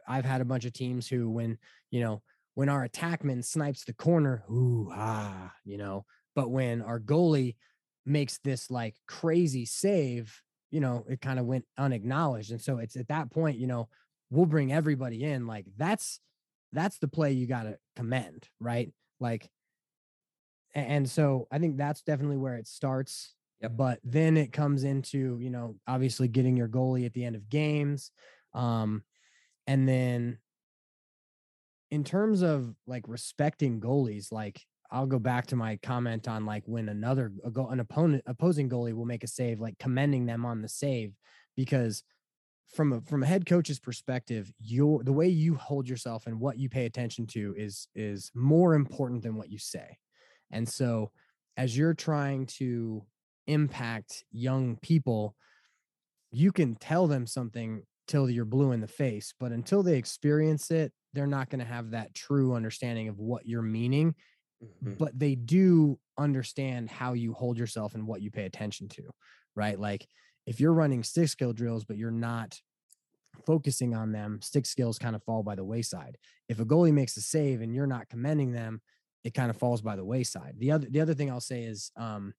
I've 0.07 0.27
had 0.27 0.43
a 0.43 0.45
bunch 0.45 0.67
of 0.67 0.75
teams 0.75 1.09
who, 1.09 1.31
when, 1.31 1.57
you 1.91 2.01
know, 2.01 2.23
when 2.53 2.69
our 2.69 2.87
attackman 2.87 3.43
snipes 3.43 3.85
the 3.85 3.95
corner, 3.95 4.45
ooh, 4.51 4.91
ah, 4.93 5.55
you 5.65 5.79
know, 5.79 6.05
but 6.35 6.51
when 6.51 6.83
our 6.83 7.01
goalie 7.01 7.57
makes 8.07 8.39
this 8.39 8.71
like 8.71 8.95
crazy 9.07 9.65
save, 9.65 10.41
you 10.71 10.81
know, 10.81 11.05
it 11.09 11.21
kind 11.21 11.39
of 11.39 11.47
went 11.47 11.65
unacknowledged. 11.79 12.51
And 12.51 12.61
so 12.61 12.79
it's 12.79 12.97
at 12.97 13.09
that 13.09 13.31
point, 13.31 13.59
you 13.59 13.67
know, 13.67 13.89
we'll 14.31 14.47
bring 14.47 14.73
everybody 14.73 15.25
in. 15.25 15.47
Like 15.47 15.67
that's 15.77 16.21
that's 16.73 16.99
the 16.99 17.09
play 17.09 17.33
you 17.33 17.47
gotta 17.47 17.79
commend, 17.97 18.49
right? 18.61 18.93
Like 19.21 19.49
and 20.75 21.09
so 21.09 21.47
I 21.53 21.59
think 21.59 21.77
that's 21.77 22.03
definitely 22.03 22.37
where 22.37 22.57
it 22.57 22.67
starts. 22.67 23.35
Yep. 23.61 23.73
But 23.77 24.01
then 24.03 24.37
it 24.37 24.53
comes 24.53 24.83
into, 24.83 25.39
you 25.41 25.51
know, 25.51 25.77
obviously 25.87 26.27
getting 26.27 26.57
your 26.57 26.69
goalie 26.69 27.07
at 27.07 27.15
the 27.15 27.25
end 27.25 27.37
of 27.37 27.49
games. 27.49 28.11
Um, 28.55 29.05
and 29.67 29.89
then 29.89 30.39
in 31.91 32.03
terms 32.03 32.43
of 32.43 32.75
like 32.87 33.05
respecting 33.07 33.81
goalies, 33.81 34.33
like 34.33 34.61
I'll 34.95 35.07
go 35.07 35.19
back 35.19 35.47
to 35.49 35.57
my 35.57 35.77
comment 35.83 36.29
on 36.29 36.47
like 36.47 36.63
when 36.67 36.89
another 36.89 37.33
a 37.45 37.51
go, 37.51 37.69
an 37.69 37.81
opponent 37.81 38.23
opposing 38.27 38.71
goalie 38.71 38.95
will 38.95 39.05
make 39.05 39.25
a 39.25 39.27
save, 39.29 39.61
like 39.61 39.77
commending 39.81 40.25
them 40.25 40.47
on 40.47 40.63
the 40.63 40.69
save, 40.69 41.13
because 41.57 42.05
from 42.73 42.93
a 42.93 43.01
from 43.01 43.25
a 43.25 43.27
head 43.27 43.45
coach's 43.45 43.81
perspective, 43.81 44.53
your 44.61 45.03
the 45.03 45.13
way 45.13 45.27
you 45.27 45.57
hold 45.57 45.89
yourself 45.89 46.29
and 46.29 46.39
what 46.39 46.59
you 46.59 46.69
pay 46.69 46.87
attention 46.87 47.27
to 47.27 47.55
is 47.59 47.89
is 47.97 48.31
more 48.37 48.75
important 48.75 49.25
than 49.25 49.35
what 49.35 49.51
you 49.51 49.59
say. 49.59 49.99
And 50.53 50.69
so 50.69 51.11
as 51.57 51.77
you're 51.77 51.95
trying 51.95 52.47
to 52.47 53.05
impact 53.49 54.23
young 54.31 54.77
people, 54.77 55.35
you 56.31 56.53
can 56.53 56.77
tell 56.77 57.09
them 57.09 57.27
something 57.27 57.83
till 58.07 58.31
you're 58.31 58.45
blue 58.45 58.71
in 58.71 58.81
the 58.81 58.87
face, 58.87 59.35
but 59.41 59.51
until 59.51 59.83
they 59.83 59.97
experience 59.97 60.71
it, 60.71 60.93
they're 61.15 61.27
not 61.27 61.51
going 61.51 61.61
to 61.61 61.65
have 61.65 61.91
that 61.91 62.15
true 62.15 62.55
understanding 62.55 63.09
of 63.09 63.19
what 63.19 63.47
you're 63.47 63.63
meaning, 63.63 64.15
Mhm. 64.61 64.99
but 64.99 65.19
they 65.19 65.35
do 65.35 65.99
understand 66.19 66.91
how 66.91 67.13
you 67.15 67.33
hold 67.33 67.59
yourself 67.59 67.95
and 67.95 68.07
what 68.07 68.23
you 68.23 68.31
pay 68.31 68.45
attention 68.45 68.89
to, 68.89 69.11
right? 69.57 69.79
Like 69.79 70.07
if 70.47 70.61
you're 70.61 70.73
running 70.75 71.03
stick 71.03 71.29
skill 71.29 71.53
drills, 71.53 71.85
but 71.85 71.97
you're 71.97 72.11
not 72.11 72.61
focusing 73.47 73.95
on 73.95 74.13
them, 74.13 74.41
stick 74.43 74.67
skills 74.67 74.99
kind 74.99 75.17
of 75.17 75.23
fall 75.25 75.43
by 75.43 75.55
the 75.55 75.65
wayside. 75.65 76.19
If 76.49 76.61
a 76.61 76.65
goalie 76.65 76.93
makes 76.93 77.17
a 77.17 77.23
save 77.23 77.61
and 77.61 77.75
you're 77.75 77.87
not 77.87 78.09
commending 78.09 78.53
them, 78.53 78.83
it 79.25 79.35
kind 79.35 79.51
of 79.51 79.57
falls 79.57 79.83
by 79.83 79.97
the 79.97 80.05
wayside. 80.05 80.57
The 80.59 80.71
other 80.73 80.89
the 80.91 81.01
other 81.01 81.15
thing 81.15 81.31
I'll 81.31 81.41
say 81.41 81.65
is 81.65 81.91
um 81.97 82.35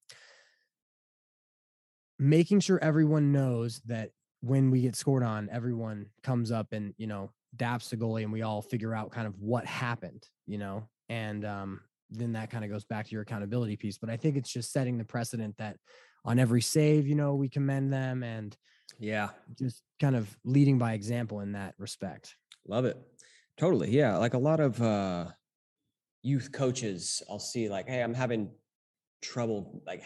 making 2.20 2.60
sure 2.62 2.80
everyone 2.82 3.32
knows 3.32 3.82
that 3.82 4.12
when 4.42 4.72
we 4.72 4.82
get 4.82 4.96
scored 4.96 5.24
on, 5.24 5.50
everyone 5.50 6.12
comes 6.24 6.52
up 6.52 6.72
and, 6.72 6.94
you 6.98 7.08
know, 7.08 7.32
daps 7.56 7.90
the 7.90 7.98
goalie 7.98 8.24
and 8.24 8.32
we 8.32 8.42
all 8.42 8.62
figure 8.62 8.94
out 8.94 9.12
kind 9.12 9.28
of 9.28 9.40
what 9.40 9.66
happened, 9.66 10.30
you 10.46 10.58
know, 10.58 10.90
and 11.10 11.46
um, 11.46 11.82
then 12.10 12.34
that 12.34 12.50
kind 12.50 12.64
of 12.64 12.72
goes 12.72 12.86
back 12.86 13.06
to 13.08 13.12
your 13.12 13.22
accountability 13.22 13.76
piece. 13.76 13.98
But 13.98 14.10
I 14.10 14.18
think 14.18 14.38
it's 14.38 14.52
just 14.52 14.72
setting 14.72 14.98
the 14.98 15.06
precedent 15.06 15.56
that 15.58 15.78
on 16.24 16.40
every 16.40 16.62
save, 16.62 17.08
you 17.08 17.16
know, 17.16 17.36
we 17.36 17.50
commend 17.50 17.92
them 17.94 18.24
and 18.24 18.56
Yeah. 19.00 19.30
just 19.58 19.84
kind 20.00 20.16
of 20.16 20.36
leading 20.44 20.78
by 20.78 20.94
example 20.94 21.42
in 21.42 21.54
that 21.54 21.76
respect. 21.78 22.36
Love 22.68 22.86
it. 22.86 22.98
Totally. 23.58 23.90
Yeah. 23.92 24.18
Like 24.18 24.34
a 24.34 24.40
lot 24.40 24.60
of 24.60 24.82
uh 24.82 25.28
youth 26.24 26.52
coaches, 26.52 27.22
I'll 27.30 27.40
see 27.40 27.70
like, 27.70 27.88
hey, 27.88 28.02
I'm 28.02 28.14
having 28.14 28.52
trouble 29.22 29.82
like 29.86 30.04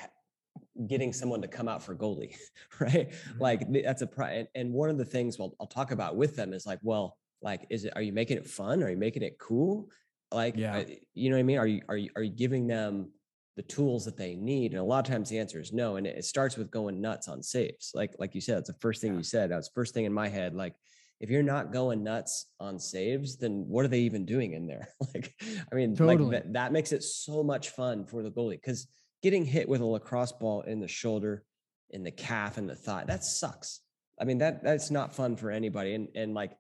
getting 0.88 1.14
someone 1.14 1.42
to 1.42 1.48
come 1.48 1.68
out 1.68 1.82
for 1.84 1.96
goalie, 1.96 2.36
right? 2.80 3.14
Like 3.40 3.62
that's 3.84 4.02
a 4.02 4.08
pri- 4.08 4.32
and, 4.34 4.48
and 4.56 4.74
one 4.74 4.90
of 4.90 4.98
the 4.98 5.06
things 5.06 5.38
well, 5.40 5.56
I'll 5.60 5.68
talk 5.68 5.92
about 5.92 6.16
with 6.16 6.36
them 6.36 6.54
is 6.54 6.66
like, 6.66 6.80
well, 6.82 7.18
like, 7.42 7.66
is 7.70 7.86
it 7.86 7.94
are 7.96 8.02
you 8.02 8.12
making 8.14 8.38
it 8.38 8.46
fun? 8.48 8.84
Are 8.84 8.90
you 8.90 8.98
making 8.98 9.24
it 9.24 9.38
cool? 9.40 9.90
Like, 10.32 10.56
Yeah. 10.58 10.84
You 11.14 11.30
know 11.30 11.36
what 11.36 11.40
I 11.42 11.44
mean? 11.44 11.58
Are 11.58 11.68
you 11.68 11.82
are 11.90 11.98
you 11.98 12.10
are 12.16 12.24
you 12.24 12.32
giving 12.32 12.68
them 12.68 13.12
the 13.56 13.64
tools 13.64 14.06
that 14.06 14.18
they 14.18 14.36
need? 14.36 14.72
And 14.72 14.80
a 14.80 14.84
lot 14.84 15.06
of 15.08 15.12
times 15.12 15.30
the 15.30 15.40
answer 15.40 15.60
is 15.60 15.74
no. 15.74 15.96
And 15.98 16.06
it, 16.08 16.24
starts 16.26 16.56
with 16.58 16.72
going 16.72 17.02
nuts 17.02 17.28
on 17.28 17.42
saves. 17.44 17.92
Like 17.94 18.14
like 18.20 18.36
you 18.36 18.42
said, 18.42 18.58
that's 18.58 18.70
the 18.70 18.78
first 18.80 19.02
thing 19.02 19.12
Yeah. 19.14 19.18
you 19.18 19.24
said. 19.24 19.52
That 19.52 19.58
was 19.58 19.70
first 19.74 19.94
thing 19.94 20.06
in 20.06 20.14
my 20.14 20.28
head. 20.28 20.54
Like 20.56 20.76
if 21.20 21.30
you're 21.30 21.44
not 21.44 21.74
going 21.74 22.04
nuts 22.04 22.46
on 22.60 22.80
saves, 22.80 23.38
then 23.38 23.66
what 23.68 23.84
are 23.84 23.90
they 23.90 24.00
even 24.02 24.26
doing 24.26 24.54
in 24.54 24.68
there? 24.68 24.88
like, 25.14 25.34
I 25.72 25.76
mean, 25.76 25.96
Totally. 25.96 26.18
like 26.18 26.32
that, 26.32 26.54
that 26.54 26.72
makes 26.72 26.92
it 26.94 27.04
so 27.04 27.44
much 27.44 27.72
fun 27.72 28.06
for 28.06 28.24
the 28.24 28.32
goalie 28.32 28.52
because 28.52 28.88
getting 29.22 29.44
hit 29.44 29.68
with 29.68 29.82
a 29.82 29.86
lacrosse 29.86 30.32
ball 30.32 30.62
in 30.62 30.80
the 30.80 30.88
shoulder, 30.88 31.44
in 31.90 32.04
the 32.04 32.12
calf, 32.12 32.58
and 32.58 32.70
the 32.70 32.76
thigh, 32.76 33.04
that 33.08 33.26
sucks. 33.26 33.82
I 34.22 34.24
mean, 34.24 34.38
that 34.38 34.64
that's 34.64 34.92
not 34.92 35.14
fun 35.14 35.36
for 35.36 35.50
anybody. 35.52 35.94
And 35.94 36.08
and 36.16 36.34
like 36.34 36.52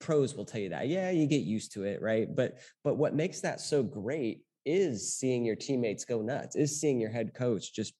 pros 0.00 0.34
will 0.34 0.44
tell 0.44 0.60
you 0.60 0.70
that. 0.70 0.88
Yeah, 0.88 1.10
you 1.10 1.26
get 1.26 1.42
used 1.42 1.72
to 1.72 1.84
it, 1.84 2.02
right? 2.02 2.34
But 2.34 2.58
but 2.82 2.96
what 2.96 3.14
makes 3.14 3.40
that 3.40 3.60
so 3.60 3.82
great 3.82 4.42
is 4.64 5.14
seeing 5.16 5.44
your 5.44 5.56
teammates 5.56 6.04
go 6.04 6.20
nuts, 6.22 6.56
is 6.56 6.80
seeing 6.80 7.00
your 7.00 7.10
head 7.10 7.32
coach 7.34 7.72
just, 7.72 7.94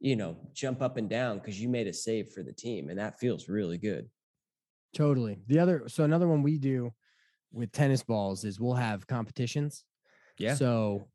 you 0.00 0.16
know, 0.16 0.36
jump 0.52 0.80
up 0.82 0.96
and 0.96 1.08
down 1.08 1.38
because 1.38 1.60
you 1.60 1.68
made 1.68 1.86
a 1.86 1.92
save 1.92 2.28
for 2.30 2.42
the 2.42 2.52
team. 2.52 2.88
And 2.88 2.98
that 2.98 3.18
feels 3.18 3.48
really 3.48 3.78
good. 3.78 4.08
Totally. 4.94 5.38
The 5.46 5.58
other, 5.58 5.84
so 5.88 6.04
another 6.04 6.26
one 6.26 6.42
we 6.42 6.58
do 6.58 6.92
with 7.52 7.70
tennis 7.70 8.02
balls 8.02 8.44
is 8.44 8.58
we'll 8.58 8.74
have 8.74 9.06
competitions. 9.06 9.84
Yeah. 10.38 10.54
So 10.54 11.08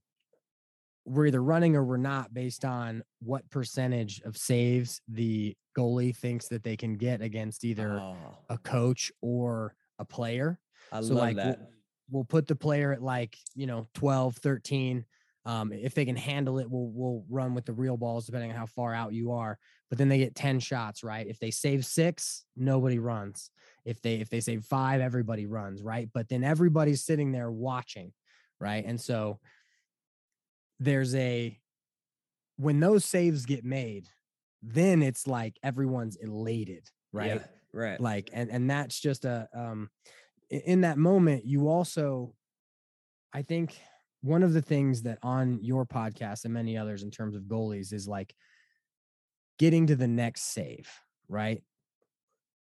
we're 1.05 1.27
either 1.27 1.41
running 1.41 1.75
or 1.75 1.83
we're 1.83 1.97
not 1.97 2.31
based 2.31 2.63
on 2.63 3.03
what 3.21 3.49
percentage 3.49 4.21
of 4.21 4.37
saves 4.37 5.01
the 5.07 5.55
goalie 5.75 6.15
thinks 6.15 6.47
that 6.49 6.63
they 6.63 6.77
can 6.77 6.95
get 6.95 7.21
against 7.21 7.65
either 7.65 7.99
Oh, 7.99 8.15
a 8.49 8.57
coach 8.59 9.11
or 9.21 9.73
a 10.01 10.05
player. 10.05 10.59
I 10.91 11.01
so 11.01 11.13
love 11.13 11.35
like 11.35 11.37
we'll- 11.37 11.67
We'll, 12.13 12.25
put 12.25 12.45
the 12.45 12.57
player 12.57 12.91
at 12.91 13.01
like, 13.01 13.37
you 13.55 13.67
know, 13.67 13.87
12, 13.93 14.35
13. 14.35 15.05
Um, 15.45 15.71
if 15.71 15.95
they 15.95 16.03
can 16.03 16.17
handle 16.17 16.59
it, 16.59 16.69
we'll 16.69 16.91
we'll 16.93 17.23
run 17.29 17.55
with 17.55 17.65
the 17.65 17.73
real 17.73 17.95
balls 17.95 18.25
depending 18.25 18.51
on 18.51 18.57
how 18.57 18.65
far 18.65 18.93
out 18.93 19.13
you 19.13 19.31
are. 19.31 19.57
But 19.89 19.97
then 19.97 20.09
they 20.09 20.17
get 20.17 20.35
10 20.35 20.59
shots, 20.59 21.03
right? 21.03 21.25
If 21.25 21.39
they 21.39 21.51
save 21.51 21.85
six, 21.85 22.43
nobody 22.57 22.99
runs. 22.99 23.49
If 23.85 24.01
they 24.01 24.15
if 24.15 24.29
they 24.29 24.41
save 24.41 24.65
five, 24.65 24.99
everybody 24.99 25.45
runs, 25.45 25.81
right? 25.81 26.09
But 26.13 26.27
then 26.27 26.43
everybody's 26.43 27.03
sitting 27.03 27.31
there 27.31 27.49
watching, 27.49 28.11
right? 28.59 28.83
And 28.85 28.99
so 28.99 29.39
there's 30.79 31.15
a 31.15 31.57
when 32.57 32.79
those 32.79 33.05
saves 33.05 33.45
get 33.45 33.63
made, 33.63 34.07
then 34.61 35.01
it's 35.01 35.25
like 35.25 35.57
everyone's 35.63 36.17
elated, 36.17 36.87
right? 37.11 37.35
Yeah, 37.35 37.43
right. 37.73 37.99
like 37.99 38.29
and 38.33 38.49
and 38.49 38.69
that's 38.69 38.99
just 38.99 39.25
a 39.25 39.47
um 39.53 39.89
in 40.49 40.81
that 40.81 40.97
moment 40.97 41.45
you 41.45 41.69
also 41.69 42.33
i 43.33 43.41
think 43.41 43.79
one 44.21 44.43
of 44.43 44.53
the 44.53 44.61
things 44.61 45.01
that 45.03 45.17
on 45.23 45.59
your 45.61 45.85
podcast 45.85 46.45
and 46.45 46.53
many 46.53 46.77
others 46.77 47.03
in 47.03 47.09
terms 47.09 47.35
of 47.35 47.43
goalies 47.43 47.93
is 47.93 48.07
like 48.07 48.35
getting 49.57 49.87
to 49.87 49.95
the 49.95 50.07
next 50.07 50.53
save 50.53 50.87
right? 51.31 51.63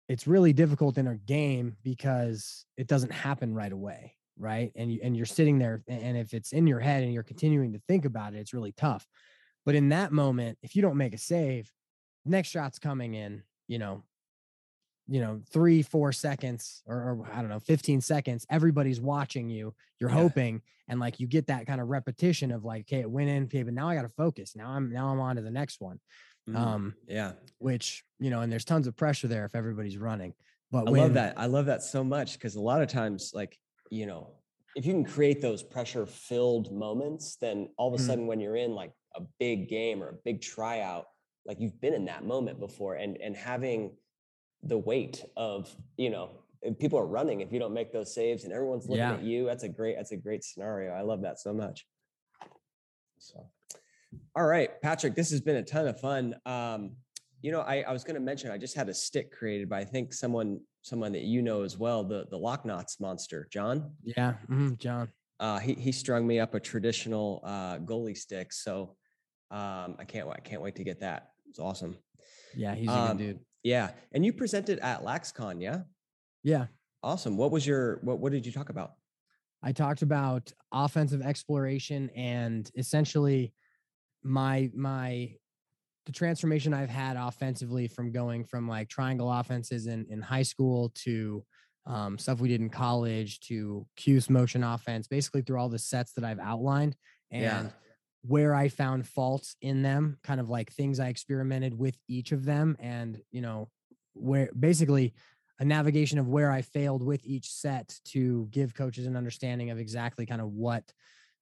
It's 0.09 0.27
really 0.27 0.53
difficult 0.53 0.99
in 0.99 1.07
a 1.07 1.17
game 1.17 1.77
because 1.83 2.67
it 2.77 2.87
doesn't 2.87 3.13
happen 3.13 3.55
right 3.55 3.73
away 3.73 4.15
right? 4.39 4.73
And 4.77 4.91
you 4.91 4.99
and 5.03 5.15
you're 5.17 5.27
sitting 5.27 5.59
there 5.59 5.83
and 5.89 6.17
if 6.17 6.33
it's 6.33 6.53
in 6.53 6.67
your 6.67 6.81
head 6.81 7.03
and 7.03 7.13
you're 7.13 7.23
continuing 7.23 7.75
to 7.75 7.83
think 7.87 8.05
about 8.05 8.35
it 8.35 8.39
it's 8.39 8.55
really 8.55 8.73
tough. 8.73 9.07
But 9.65 9.75
in 9.75 9.89
that 9.91 10.13
moment 10.13 10.59
if 10.63 10.77
you 10.77 10.83
don't 10.83 10.97
make 10.97 11.15
a 11.15 11.19
save 11.19 11.71
next 12.25 12.49
shot's 12.49 12.79
coming 12.79 13.15
in 13.15 13.43
you 13.69 13.79
know 13.79 14.05
you 15.09 15.21
know, 15.21 15.43
three, 15.51 15.83
four 15.83 16.13
seconds 16.13 16.83
or, 16.87 16.97
or 16.97 17.31
I 17.33 17.41
don't 17.41 17.49
know, 17.51 17.61
15 17.61 18.01
seconds, 18.01 18.47
everybody's 18.51 19.01
watching 19.01 19.49
you. 19.51 19.75
You're 20.01 20.11
Yeah. 20.11 20.23
hoping 20.23 20.63
and 20.89 21.01
like 21.01 21.21
you 21.21 21.27
get 21.27 21.47
that 21.49 21.67
kind 21.67 21.81
of 21.81 21.89
repetition 21.89 22.53
of 22.53 22.65
like, 22.65 22.83
okay, 22.83 23.01
it 23.01 23.11
went 23.11 23.29
in, 23.31 23.45
okay, 23.45 23.63
but 23.63 23.75
now 23.75 23.89
I 23.89 23.95
got 23.95 24.03
to 24.03 24.09
focus. 24.09 24.55
Now 24.57 24.71
I'm 24.71 24.91
now 24.93 25.09
I'm 25.09 25.21
on 25.21 25.37
to 25.37 25.43
the 25.43 25.51
next 25.51 25.81
one. 25.81 26.01
Mhm. 26.49 26.59
Um, 26.59 26.97
yeah. 27.07 27.35
which, 27.59 28.05
you 28.19 28.31
know, 28.31 28.41
and 28.41 28.53
there's 28.53 28.65
tons 28.65 28.87
of 28.87 28.97
pressure 28.97 29.29
there 29.29 29.45
if 29.45 29.55
everybody's 29.55 29.99
running. 29.99 30.35
But 30.71 30.87
I 30.87 30.91
when, 30.91 31.03
love 31.03 31.15
that. 31.15 31.39
I 31.39 31.47
love 31.47 31.67
that 31.67 31.83
so 31.83 32.03
much 32.03 32.35
because 32.35 32.57
a 32.57 32.61
lot 32.61 32.83
of 32.83 32.89
times, 32.89 33.33
like, 33.35 33.59
you 33.91 34.07
know, 34.07 34.35
if 34.75 34.87
you 34.87 34.93
can 34.93 35.05
create 35.05 35.41
those 35.41 35.63
pressure 35.63 36.07
filled 36.07 36.73
moments, 36.73 37.37
then 37.37 37.69
all 37.77 37.89
of 37.89 37.95
a 37.95 37.99
Mhm. 37.99 38.03
sudden 38.03 38.27
when 38.27 38.41
you're 38.41 38.57
in 38.57 38.75
like 38.75 38.93
a 39.15 39.21
big 39.39 39.69
game 39.69 40.03
or 40.03 40.09
a 40.09 40.19
big 40.25 40.41
tryout, 40.41 41.07
like 41.45 41.61
you've 41.61 41.81
been 41.81 41.95
in 41.95 42.07
that 42.07 42.25
moment 42.25 42.59
before 42.59 42.95
and 42.95 43.17
and 43.19 43.37
having 43.37 43.97
the 44.63 44.79
weight 44.79 45.25
of, 45.37 45.75
you 45.97 46.11
know, 46.11 46.31
people 46.79 46.99
are 46.99 47.07
running 47.07 47.41
if 47.41 47.53
you 47.53 47.59
don't 47.59 47.75
make 47.75 47.93
those 47.93 48.15
saves 48.15 48.45
and 48.45 48.53
everyone's 48.53 48.85
looking 48.89 48.99
Yeah. 48.99 49.15
at 49.15 49.23
you. 49.23 49.47
That's 49.47 49.65
a 49.65 49.69
great, 49.69 49.97
that's 49.97 50.13
a 50.13 50.17
great 50.17 50.45
scenario. 50.45 50.93
I 50.93 51.03
love 51.03 51.23
that 51.23 51.41
so 51.41 51.53
much. 51.53 51.87
So 53.19 53.47
all 54.37 54.45
right, 54.47 54.71
Patrick, 54.83 55.15
this 55.15 55.31
has 55.31 55.41
been 55.41 55.57
a 55.57 55.63
ton 55.63 55.87
of 55.89 55.99
fun. 56.01 56.35
Um, 56.45 56.93
you 57.41 57.51
know, 57.51 57.61
I, 57.61 57.81
I 57.83 57.93
was 57.93 58.05
going 58.05 58.15
to 58.15 58.21
mention 58.21 58.51
I 58.51 58.59
just 58.59 58.75
had 58.77 58.89
a 58.89 58.95
stick 58.95 59.33
created 59.33 59.69
by 59.69 59.81
I 59.81 59.85
think 59.85 60.13
someone 60.13 60.61
someone 60.83 61.13
that 61.13 61.23
you 61.23 61.43
know 61.43 61.63
as 61.63 61.79
well, 61.79 62.05
the 62.05 62.27
the 62.31 62.37
Loch 62.37 62.65
Knots 62.65 63.01
monster, 63.01 63.49
John. 63.51 63.93
yeah, 64.05 64.35
mhm, 64.49 64.79
John. 64.79 65.09
Uh, 65.41 65.59
he 65.59 65.75
he 65.75 65.93
strung 65.93 66.27
me 66.27 66.39
up 66.41 66.55
a 66.55 66.61
traditional 66.61 67.41
uh, 67.45 67.79
goalie 67.79 68.17
stick, 68.17 68.53
so 68.53 68.97
um, 69.51 69.97
I 69.99 70.05
can't 70.07 70.27
wait. 70.29 70.37
I 70.37 70.41
can't 70.41 70.63
wait 70.63 70.77
to 70.77 70.85
get 70.85 71.01
that. 71.01 71.31
It's 71.49 71.59
awesome. 71.59 71.97
Yeah, 72.55 72.75
he's 72.75 72.89
a 72.91 72.93
Um, 72.93 73.17
good 73.17 73.25
dude. 73.25 73.41
Yeah, 73.63 73.91
and 74.13 74.25
you 74.25 74.33
presented 74.33 74.79
at 74.81 75.05
LaxCon, 75.05 75.61
yeah? 75.61 75.83
Yeah. 76.43 76.67
Awesome. 77.03 77.37
What 77.37 77.51
was 77.51 77.67
your 77.67 77.99
what 78.03 78.19
What 78.19 78.33
did 78.33 78.47
you 78.47 78.53
talk 78.53 78.69
about? 78.69 78.95
I 79.63 79.73
talked 79.73 80.03
about 80.03 80.53
offensive 80.73 81.23
exploration 81.23 82.11
and 82.17 82.71
essentially 82.77 83.53
my 84.25 84.71
my 84.75 85.35
the 86.07 86.13
transformation 86.13 86.75
I've 86.75 86.89
had 86.89 87.17
offensively 87.17 87.87
from 87.87 88.11
going 88.11 88.45
from 88.45 88.69
like 88.69 88.89
triangle 88.89 89.31
offenses 89.33 89.87
in, 89.87 90.05
in 90.11 90.21
high 90.21 90.43
school 90.43 90.91
to 91.05 91.45
um, 91.87 92.19
stuff 92.19 92.41
we 92.41 92.49
did 92.49 92.61
in 92.61 92.71
college 92.71 93.39
to 93.41 93.87
Cuse 93.97 94.29
motion 94.29 94.65
offense, 94.65 95.07
basically 95.07 95.43
through 95.43 95.59
all 95.59 95.69
the 95.69 95.79
sets 95.79 96.13
that 96.15 96.25
I've 96.25 96.41
outlined 96.41 96.97
and 97.31 97.43
Yeah. 97.43 97.71
Where 98.23 98.55
I 98.55 98.69
found 98.69 99.07
faults 99.07 99.57
in 99.61 99.83
them, 99.83 100.19
kind 100.23 100.41
of 100.41 100.49
like 100.49 100.73
things 100.73 101.01
I 101.01 101.09
experimented 101.09 101.77
with 101.77 101.97
each 102.09 102.33
of 102.33 102.45
them, 102.45 102.77
and 102.81 103.21
you 103.31 103.41
know, 103.41 103.69
where 104.15 104.51
basically 104.59 105.15
a 105.59 105.65
navigation 105.65 106.19
of 106.19 106.29
where 106.29 106.51
I 106.51 106.63
failed 106.63 107.03
with 107.03 107.25
each 107.27 107.51
set 107.51 107.99
to 108.07 108.49
give 108.51 108.75
coaches 108.75 109.07
an 109.07 109.17
understanding 109.17 109.71
of 109.71 109.79
exactly 109.79 110.27
kind 110.27 110.41
of 110.41 110.49
what 110.49 110.93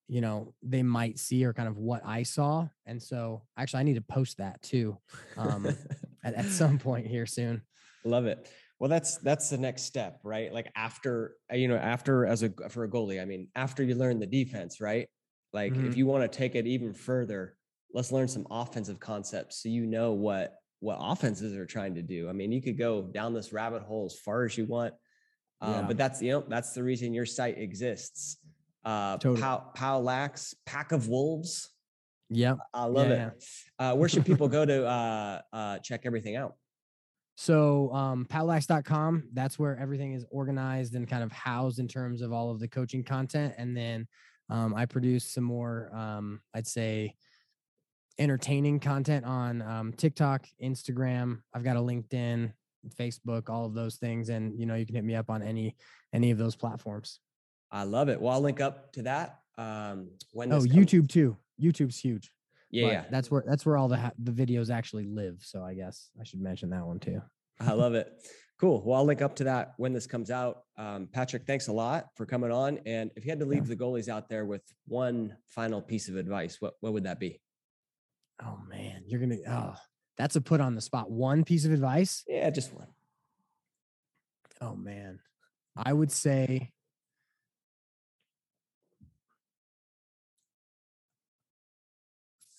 you 0.08 0.20
know 0.20 0.54
they 0.62 0.82
might 0.82 1.18
see 1.18 1.44
or 1.44 1.52
kind 1.52 1.68
of 1.68 1.78
what 1.78 2.02
I 2.04 2.22
saw. 2.22 2.68
And 2.86 3.02
so 3.02 3.42
actually 3.56 3.80
I 3.80 3.84
need 3.84 3.94
to 3.94 4.02
post 4.02 4.38
that 4.38 4.60
too 4.62 4.98
um, 5.36 5.66
at, 6.24 6.34
at 6.34 6.46
some 6.46 6.78
point 6.78 7.06
here 7.06 7.26
soon. 7.26 7.62
Love 8.04 8.26
it. 8.26 8.50
Well, 8.78 8.88
that's 8.88 9.18
that's 9.18 9.50
the 9.50 9.58
next 9.58 9.82
step, 9.82 10.20
right? 10.24 10.52
Like 10.52 10.72
after 10.74 11.36
uh, 11.52 11.56
you 11.56 11.68
know, 11.68 11.76
after 11.76 12.24
as 12.24 12.42
a 12.42 12.50
for 12.70 12.84
a 12.84 12.88
goalie, 12.88 13.20
I 13.20 13.26
mean, 13.26 13.48
after 13.54 13.82
you 13.82 13.94
learn 13.94 14.18
the 14.18 14.26
defense, 14.26 14.80
right? 14.80 15.08
Like 15.52 15.72
if 15.72 15.78
Mhm. 15.94 15.96
you 15.96 16.06
want 16.06 16.30
to 16.30 16.36
take 16.38 16.54
it 16.54 16.66
even 16.66 16.92
further, 16.92 17.56
let's 17.92 18.12
learn 18.12 18.28
some 18.28 18.46
offensive 18.50 19.00
concepts 19.00 19.62
so 19.62 19.68
you 19.68 19.86
know 19.86 20.12
what 20.12 20.56
what 20.82 20.96
offenses 20.98 21.52
are 21.54 21.66
trying 21.66 21.94
to 21.96 22.00
do. 22.02 22.26
I 22.26 22.32
mean, 22.32 22.52
you 22.52 22.62
could 22.62 22.78
go 22.78 23.02
down 23.02 23.34
this 23.34 23.52
rabbit 23.52 23.82
hole 23.82 24.06
as 24.06 24.18
far 24.18 24.44
as 24.44 24.56
you 24.56 24.64
want, 24.64 24.94
um, 25.60 25.72
Yeah. 25.72 25.86
but 25.88 25.96
that's 25.98 26.22
you 26.22 26.30
know 26.32 26.44
that's 26.48 26.72
the 26.72 26.82
reason 26.82 27.12
your 27.12 27.26
site 27.26 27.58
exists. 27.58 28.38
Uh, 28.82 29.18
Totally. 29.18 29.42
Pow, 29.42 29.58
Pow 29.74 30.00
Lax, 30.00 30.54
Pack 30.64 30.92
of 30.92 31.08
Wolves. 31.08 31.68
Yeah, 32.30 32.54
I 32.72 32.84
love 32.86 33.08
Yeah, 33.10 33.26
it. 33.32 33.44
Uh, 33.78 33.94
where 33.96 34.08
should 34.08 34.24
people 34.24 34.48
go 34.48 34.64
to 34.64 34.86
uh, 34.86 35.42
uh, 35.52 35.78
check 35.80 36.02
everything 36.06 36.36
out? 36.36 36.56
So 37.36 37.92
um 37.92 38.24
powlax.com, 38.26 39.30
that's 39.34 39.58
where 39.58 39.76
everything 39.78 40.12
is 40.14 40.24
organized 40.30 40.94
and 40.94 41.06
kind 41.08 41.22
of 41.22 41.32
housed 41.32 41.78
in 41.78 41.88
terms 41.88 42.22
of 42.22 42.32
all 42.32 42.50
of 42.50 42.58
the 42.60 42.68
coaching 42.68 43.02
content. 43.04 43.54
And 43.58 43.76
then 43.76 44.06
um, 44.50 44.74
I 44.74 44.86
produce 44.86 45.24
some 45.24 45.44
more, 45.44 45.90
um, 45.94 46.40
I'd 46.54 46.66
say, 46.66 47.14
entertaining 48.18 48.80
content 48.80 49.24
on 49.24 49.62
um, 49.62 49.92
TikTok, 49.92 50.46
Instagram. 50.62 51.40
I've 51.54 51.64
got 51.64 51.76
a 51.76 51.80
LinkedIn, 51.80 52.52
Facebook, 52.98 53.48
all 53.48 53.66
of 53.66 53.74
those 53.74 53.96
things. 53.96 54.28
And 54.28 54.58
you 54.58 54.66
know, 54.66 54.74
you 54.74 54.86
can 54.86 54.94
hit 54.94 55.04
me 55.04 55.14
up 55.14 55.30
on 55.30 55.42
any 55.42 55.76
any 56.12 56.30
of 56.30 56.38
those 56.38 56.56
platforms. 56.56 57.20
I 57.70 57.84
love 57.84 58.08
it. 58.08 58.20
Well, 58.20 58.32
I'll 58.34 58.40
link 58.40 58.60
up 58.60 58.92
to 58.94 59.02
that. 59.02 59.40
Um, 59.56 60.10
when 60.32 60.52
Oh, 60.52 60.58
comes- 60.58 60.72
YouTube 60.72 61.08
too. 61.08 61.36
YouTube's 61.60 61.98
huge. 61.98 62.32
Yeah, 62.72 62.86
yeah, 62.86 63.04
That's 63.10 63.30
where 63.30 63.42
that's 63.46 63.66
where 63.66 63.76
all 63.76 63.88
the 63.88 63.96
ha- 63.96 64.12
the 64.18 64.30
videos 64.32 64.70
actually 64.70 65.04
live. 65.06 65.38
So 65.42 65.62
I 65.64 65.74
guess 65.74 66.08
I 66.20 66.24
should 66.24 66.40
mention 66.40 66.70
that 66.70 66.86
one 66.86 67.00
too. 67.00 67.20
I 67.58 67.72
love 67.72 67.94
it. 67.94 68.12
Cool. 68.60 68.82
Well, 68.84 68.98
I'll 68.98 69.06
link 69.06 69.22
up 69.22 69.34
to 69.36 69.44
that 69.44 69.72
when 69.78 69.94
this 69.94 70.06
comes 70.06 70.30
out. 70.30 70.64
Um, 70.76 71.08
Patrick, 71.10 71.46
thanks 71.46 71.68
a 71.68 71.72
lot 71.72 72.08
for 72.14 72.26
coming 72.26 72.52
on. 72.52 72.78
And 72.84 73.10
if 73.16 73.24
you 73.24 73.30
had 73.30 73.40
to 73.40 73.46
leave 73.46 73.66
the 73.66 73.74
goalies 73.74 74.10
out 74.10 74.28
there 74.28 74.44
with 74.44 74.60
one 74.86 75.34
final 75.46 75.80
piece 75.80 76.10
of 76.10 76.16
advice, 76.16 76.58
what 76.60 76.74
what 76.80 76.92
would 76.92 77.04
that 77.04 77.18
be? 77.18 77.40
Oh 78.44 78.58
man, 78.68 79.04
you're 79.06 79.18
gonna 79.18 79.38
oh 79.48 79.76
that's 80.18 80.36
a 80.36 80.42
put 80.42 80.60
on 80.60 80.74
the 80.74 80.82
spot. 80.82 81.10
One 81.10 81.42
piece 81.42 81.64
of 81.64 81.72
advice. 81.72 82.22
Yeah, 82.28 82.50
just 82.50 82.74
one. 82.74 82.88
Oh 84.60 84.76
man. 84.76 85.20
I 85.74 85.94
would 85.94 86.12
say 86.12 86.70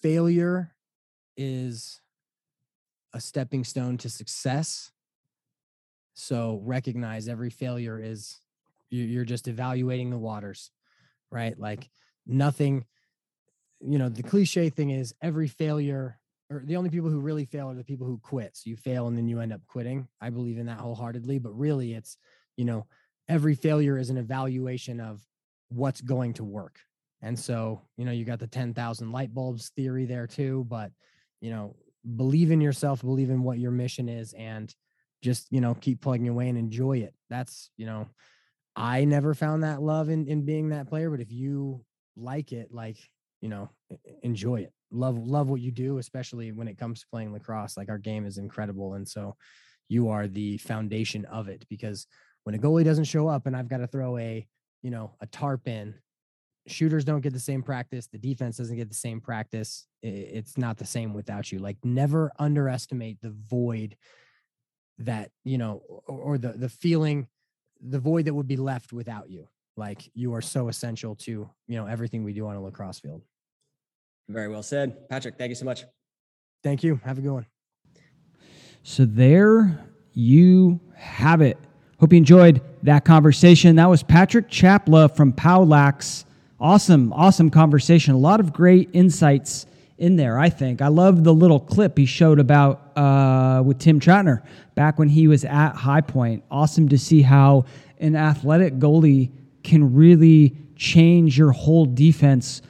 failure 0.01 0.73
is 1.37 2.01
a 3.13 3.21
stepping 3.21 3.63
stone 3.63 3.99
to 3.99 4.09
success. 4.09 4.91
So 6.13 6.59
recognize 6.63 7.27
every 7.27 7.49
failure 7.49 7.99
is 7.99 8.41
you- 8.89 9.05
you're 9.05 9.25
just 9.25 9.47
evaluating 9.47 10.09
the 10.09 10.17
waters, 10.17 10.71
right? 11.31 11.57
Like 11.57 11.89
nothing, 12.25 12.85
you 13.79 13.97
know, 13.97 14.09
the 14.09 14.23
cliche 14.23 14.69
thing 14.69 14.91
is 14.91 15.13
every 15.21 15.47
failure 15.47 16.19
or 16.49 16.61
the 16.65 16.75
only 16.75 16.89
people 16.89 17.09
who 17.09 17.21
really 17.21 17.45
fail 17.45 17.69
are 17.69 17.75
the 17.75 17.83
people 17.83 18.05
who 18.05 18.17
quit. 18.19 18.57
So 18.57 18.69
you 18.69 18.75
fail 18.75 19.07
and 19.07 19.17
then 19.17 19.27
you 19.29 19.39
end 19.39 19.53
up 19.53 19.65
quitting. 19.67 20.09
I 20.19 20.29
believe 20.29 20.57
in 20.57 20.65
that 20.65 20.79
wholeheartedly, 20.79 21.39
but 21.39 21.53
really 21.57 21.93
it's, 21.93 22.17
you 22.57 22.65
know, 22.65 22.87
every 23.29 23.55
failure 23.55 23.97
is 23.97 24.09
an 24.09 24.17
evaluation 24.17 24.99
of 24.99 25.25
what's 25.69 26.01
going 26.01 26.33
to 26.33 26.43
work. 26.43 26.79
And 27.21 27.39
so, 27.39 27.81
you 27.95 28.03
know, 28.03 28.11
you 28.11 28.25
got 28.25 28.39
the 28.39 28.47
10,000 28.47 29.13
light 29.13 29.33
bulbs 29.33 29.69
theory 29.69 30.05
there 30.05 30.27
too, 30.27 30.65
but, 30.67 30.91
you 31.39 31.51
know, 31.51 31.77
believe 32.17 32.51
in 32.51 32.59
yourself, 32.59 33.01
believe 33.01 33.29
in 33.29 33.43
what 33.43 33.59
your 33.59 33.71
mission 33.71 34.09
is, 34.09 34.33
and 34.33 34.75
just, 35.21 35.47
you 35.51 35.61
know, 35.61 35.75
keep 35.75 36.01
plugging 36.01 36.27
away 36.27 36.49
and 36.49 36.57
enjoy 36.57 36.99
it. 36.99 37.13
That's, 37.29 37.69
you 37.77 37.85
know, 37.85 38.07
I 38.75 39.05
never 39.05 39.33
found 39.33 39.63
that 39.63 39.81
love 39.81 40.09
in, 40.09 40.27
in 40.27 40.43
being 40.45 40.69
that 40.69 40.87
player, 40.87 41.09
but 41.09 41.19
if 41.19 41.31
you 41.31 41.83
like 42.15 42.51
it, 42.51 42.73
like, 42.73 42.97
you 43.41 43.49
know, 43.49 43.69
enjoy 44.23 44.61
it. 44.61 44.73
Love, 44.91 45.17
love 45.17 45.49
what 45.49 45.61
you 45.61 45.71
do, 45.71 45.97
especially 45.97 46.51
when 46.51 46.67
it 46.67 46.77
comes 46.77 47.01
to 47.01 47.07
playing 47.11 47.33
lacrosse. 47.33 47.77
Like 47.77 47.89
our 47.89 47.97
game 47.97 48.25
is 48.25 48.37
incredible. 48.37 48.93
And 48.93 49.07
so 49.07 49.35
you 49.89 50.09
are 50.09 50.27
the 50.27 50.57
foundation 50.57 51.25
of 51.25 51.47
it 51.47 51.65
because 51.69 52.07
when 52.43 52.55
a 52.55 52.59
goalie 52.59 52.85
doesn't 52.85 53.05
show 53.05 53.27
up 53.27 53.45
and 53.45 53.55
I've 53.55 53.69
got 53.69 53.77
to 53.77 53.87
throw 53.87 54.17
a, 54.17 54.47
you 54.81 54.91
know, 54.91 55.11
a 55.21 55.27
tarp 55.27 55.67
in, 55.67 55.95
shooters 56.67 57.05
don't 57.05 57.21
get 57.21 57.33
the 57.33 57.39
same 57.39 57.63
practice. 57.63 58.07
The 58.07 58.17
defense 58.17 58.57
doesn't 58.57 58.75
get 58.75 58.89
the 58.89 58.95
same 58.95 59.21
practice. 59.21 59.87
It's 60.03 60.57
not 60.57 60.77
the 60.77 60.85
same 60.85 61.13
without 61.13 61.51
you. 61.51 61.59
Like 61.59 61.77
never 61.83 62.31
underestimate 62.39 63.21
the 63.21 63.35
void 63.49 63.95
that, 65.05 65.31
you 65.43 65.57
know, 65.57 65.81
or, 66.07 66.19
or 66.19 66.37
the, 66.37 66.49
the 66.53 66.69
feeling, 66.69 67.27
the 67.81 67.99
void 67.99 68.25
that 68.25 68.33
would 68.33 68.47
be 68.47 68.57
left 68.57 68.93
without 68.93 69.29
you. 69.29 69.47
Like 69.77 70.09
you 70.13 70.33
are 70.33 70.41
so 70.41 70.67
essential 70.67 71.15
to, 71.15 71.49
you 71.67 71.77
know, 71.77 71.85
everything 71.85 72.23
we 72.23 72.33
do 72.33 72.47
on 72.47 72.55
a 72.55 72.61
lacrosse 72.61 72.99
field. 72.99 73.21
Very 74.29 74.47
well 74.47 74.63
said, 74.63 75.09
Patrick. 75.09 75.37
Thank 75.37 75.49
you 75.49 75.55
so 75.55 75.65
much. 75.65 75.85
Thank 76.63 76.83
you. 76.83 76.99
Have 77.03 77.17
a 77.17 77.21
good 77.21 77.33
one. 77.33 77.45
So 78.83 79.05
there 79.05 79.79
you 80.13 80.79
have 80.95 81.41
it. 81.41 81.57
Hope 81.99 82.13
you 82.13 82.17
enjoyed 82.17 82.61
that 82.83 83.05
conversation. 83.05 83.75
That 83.75 83.89
was 83.89 84.03
Patrick 84.03 84.49
Chapla 84.49 85.15
from 85.15 85.33
Powlax. 85.33 86.25
Awesome, 86.59 87.13
awesome 87.13 87.49
conversation. 87.49 88.13
A 88.13 88.17
lot 88.17 88.39
of 88.39 88.53
great 88.53 88.89
insights 88.93 89.65
in 90.01 90.15
there, 90.15 90.39
I 90.39 90.49
think. 90.49 90.81
I 90.81 90.87
love 90.87 91.23
the 91.23 91.33
little 91.33 91.59
clip 91.59 91.95
he 91.95 92.07
showed 92.07 92.39
about 92.39 92.97
uh, 92.97 93.61
with 93.63 93.77
Tim 93.77 93.99
Troutner 93.99 94.43
back 94.73 94.97
when 94.97 95.07
he 95.07 95.27
was 95.27 95.45
at 95.45 95.73
High 95.73 96.01
Point. 96.01 96.43
Awesome 96.49 96.89
to 96.89 96.97
see 96.97 97.21
how 97.21 97.65
an 97.99 98.15
athletic 98.15 98.79
goalie 98.79 99.29
can 99.63 99.93
really 99.93 100.57
change 100.75 101.37
your 101.37 101.51
whole 101.51 101.85
defense 101.85 102.63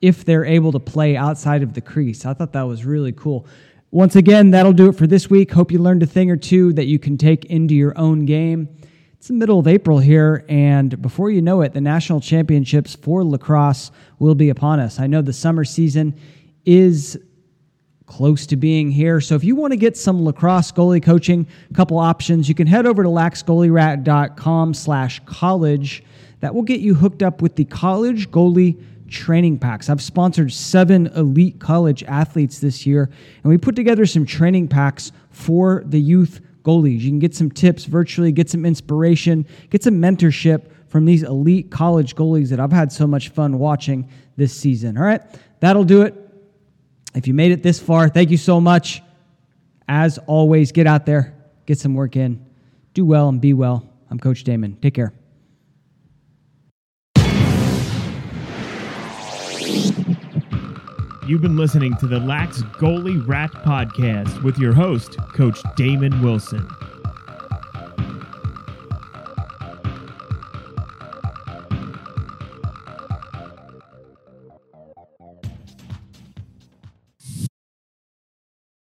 if 0.00 0.24
they're 0.24 0.44
able 0.44 0.70
to 0.70 0.78
play 0.78 1.16
outside 1.16 1.64
of 1.64 1.74
the 1.74 1.80
crease. 1.80 2.24
I 2.24 2.34
thought 2.34 2.52
that 2.52 2.62
was 2.62 2.84
really 2.84 3.12
cool. 3.12 3.48
Once 3.90 4.14
again, 4.14 4.52
that'll 4.52 4.72
do 4.72 4.88
it 4.88 4.96
for 4.96 5.08
this 5.08 5.28
week. 5.28 5.50
Hope 5.50 5.72
you 5.72 5.80
learned 5.80 6.04
a 6.04 6.06
thing 6.06 6.30
or 6.30 6.36
two 6.36 6.72
that 6.74 6.86
you 6.86 7.00
can 7.00 7.18
take 7.18 7.46
into 7.46 7.74
your 7.74 7.98
own 7.98 8.26
game. 8.26 8.68
It's 9.14 9.26
the 9.26 9.34
middle 9.34 9.58
of 9.58 9.66
April 9.66 9.98
here, 9.98 10.44
and 10.48 11.02
before 11.02 11.30
you 11.30 11.42
know 11.42 11.62
it, 11.62 11.72
the 11.72 11.80
national 11.80 12.20
championships 12.20 12.94
for 12.94 13.24
lacrosse 13.24 13.90
will 14.20 14.36
be 14.36 14.50
upon 14.50 14.78
us. 14.78 15.00
I 15.00 15.08
know 15.08 15.20
the 15.20 15.32
summer 15.32 15.64
season 15.64 16.14
is 16.66 17.18
close 18.06 18.46
to 18.46 18.56
being 18.56 18.90
here. 18.90 19.20
So 19.20 19.34
if 19.34 19.44
you 19.44 19.56
want 19.56 19.72
to 19.72 19.76
get 19.76 19.96
some 19.96 20.24
lacrosse 20.24 20.72
goalie 20.72 21.02
coaching, 21.02 21.46
a 21.70 21.74
couple 21.74 21.98
options, 21.98 22.48
you 22.48 22.54
can 22.54 22.66
head 22.66 22.86
over 22.86 23.02
to 23.02 23.08
laxgoalierat.com 23.08 24.74
slash 24.74 25.20
college. 25.24 26.02
That 26.40 26.54
will 26.54 26.62
get 26.62 26.80
you 26.80 26.94
hooked 26.94 27.22
up 27.22 27.40
with 27.40 27.56
the 27.56 27.64
college 27.64 28.30
goalie 28.30 28.80
training 29.08 29.58
packs. 29.58 29.88
I've 29.88 30.02
sponsored 30.02 30.52
seven 30.52 31.06
elite 31.08 31.58
college 31.58 32.02
athletes 32.04 32.58
this 32.58 32.86
year, 32.86 33.10
and 33.42 33.50
we 33.50 33.56
put 33.56 33.74
together 33.74 34.04
some 34.04 34.26
training 34.26 34.68
packs 34.68 35.12
for 35.30 35.82
the 35.86 36.00
youth 36.00 36.40
goalies. 36.62 37.00
You 37.00 37.10
can 37.10 37.18
get 37.18 37.34
some 37.34 37.50
tips 37.50 37.84
virtually, 37.84 38.32
get 38.32 38.50
some 38.50 38.66
inspiration, 38.66 39.46
get 39.70 39.82
some 39.82 39.94
mentorship 39.94 40.70
from 40.88 41.04
these 41.04 41.22
elite 41.22 41.70
college 41.70 42.14
goalies 42.14 42.50
that 42.50 42.60
I've 42.60 42.72
had 42.72 42.92
so 42.92 43.06
much 43.06 43.30
fun 43.30 43.58
watching 43.58 44.08
this 44.36 44.54
season. 44.54 44.98
All 44.98 45.04
right, 45.04 45.22
that'll 45.60 45.84
do 45.84 46.02
it. 46.02 46.25
If 47.16 47.26
you 47.26 47.32
made 47.32 47.50
it 47.50 47.62
this 47.62 47.80
far, 47.80 48.10
thank 48.10 48.30
you 48.30 48.36
so 48.36 48.60
much. 48.60 49.02
As 49.88 50.18
always, 50.26 50.70
get 50.70 50.86
out 50.86 51.06
there, 51.06 51.34
get 51.64 51.78
some 51.78 51.94
work 51.94 52.14
in, 52.14 52.44
do 52.92 53.06
well, 53.06 53.30
and 53.30 53.40
be 53.40 53.54
well. 53.54 53.88
I'm 54.10 54.18
Coach 54.18 54.44
Damon. 54.44 54.76
Take 54.82 54.94
care. 54.94 55.14
You've 61.26 61.40
been 61.40 61.56
listening 61.56 61.96
to 61.96 62.06
the 62.06 62.20
Lax 62.20 62.62
Goalie 62.62 63.26
Rat 63.26 63.50
Podcast 63.50 64.42
with 64.44 64.58
your 64.58 64.74
host, 64.74 65.16
Coach 65.34 65.58
Damon 65.74 66.22
Wilson. 66.22 66.68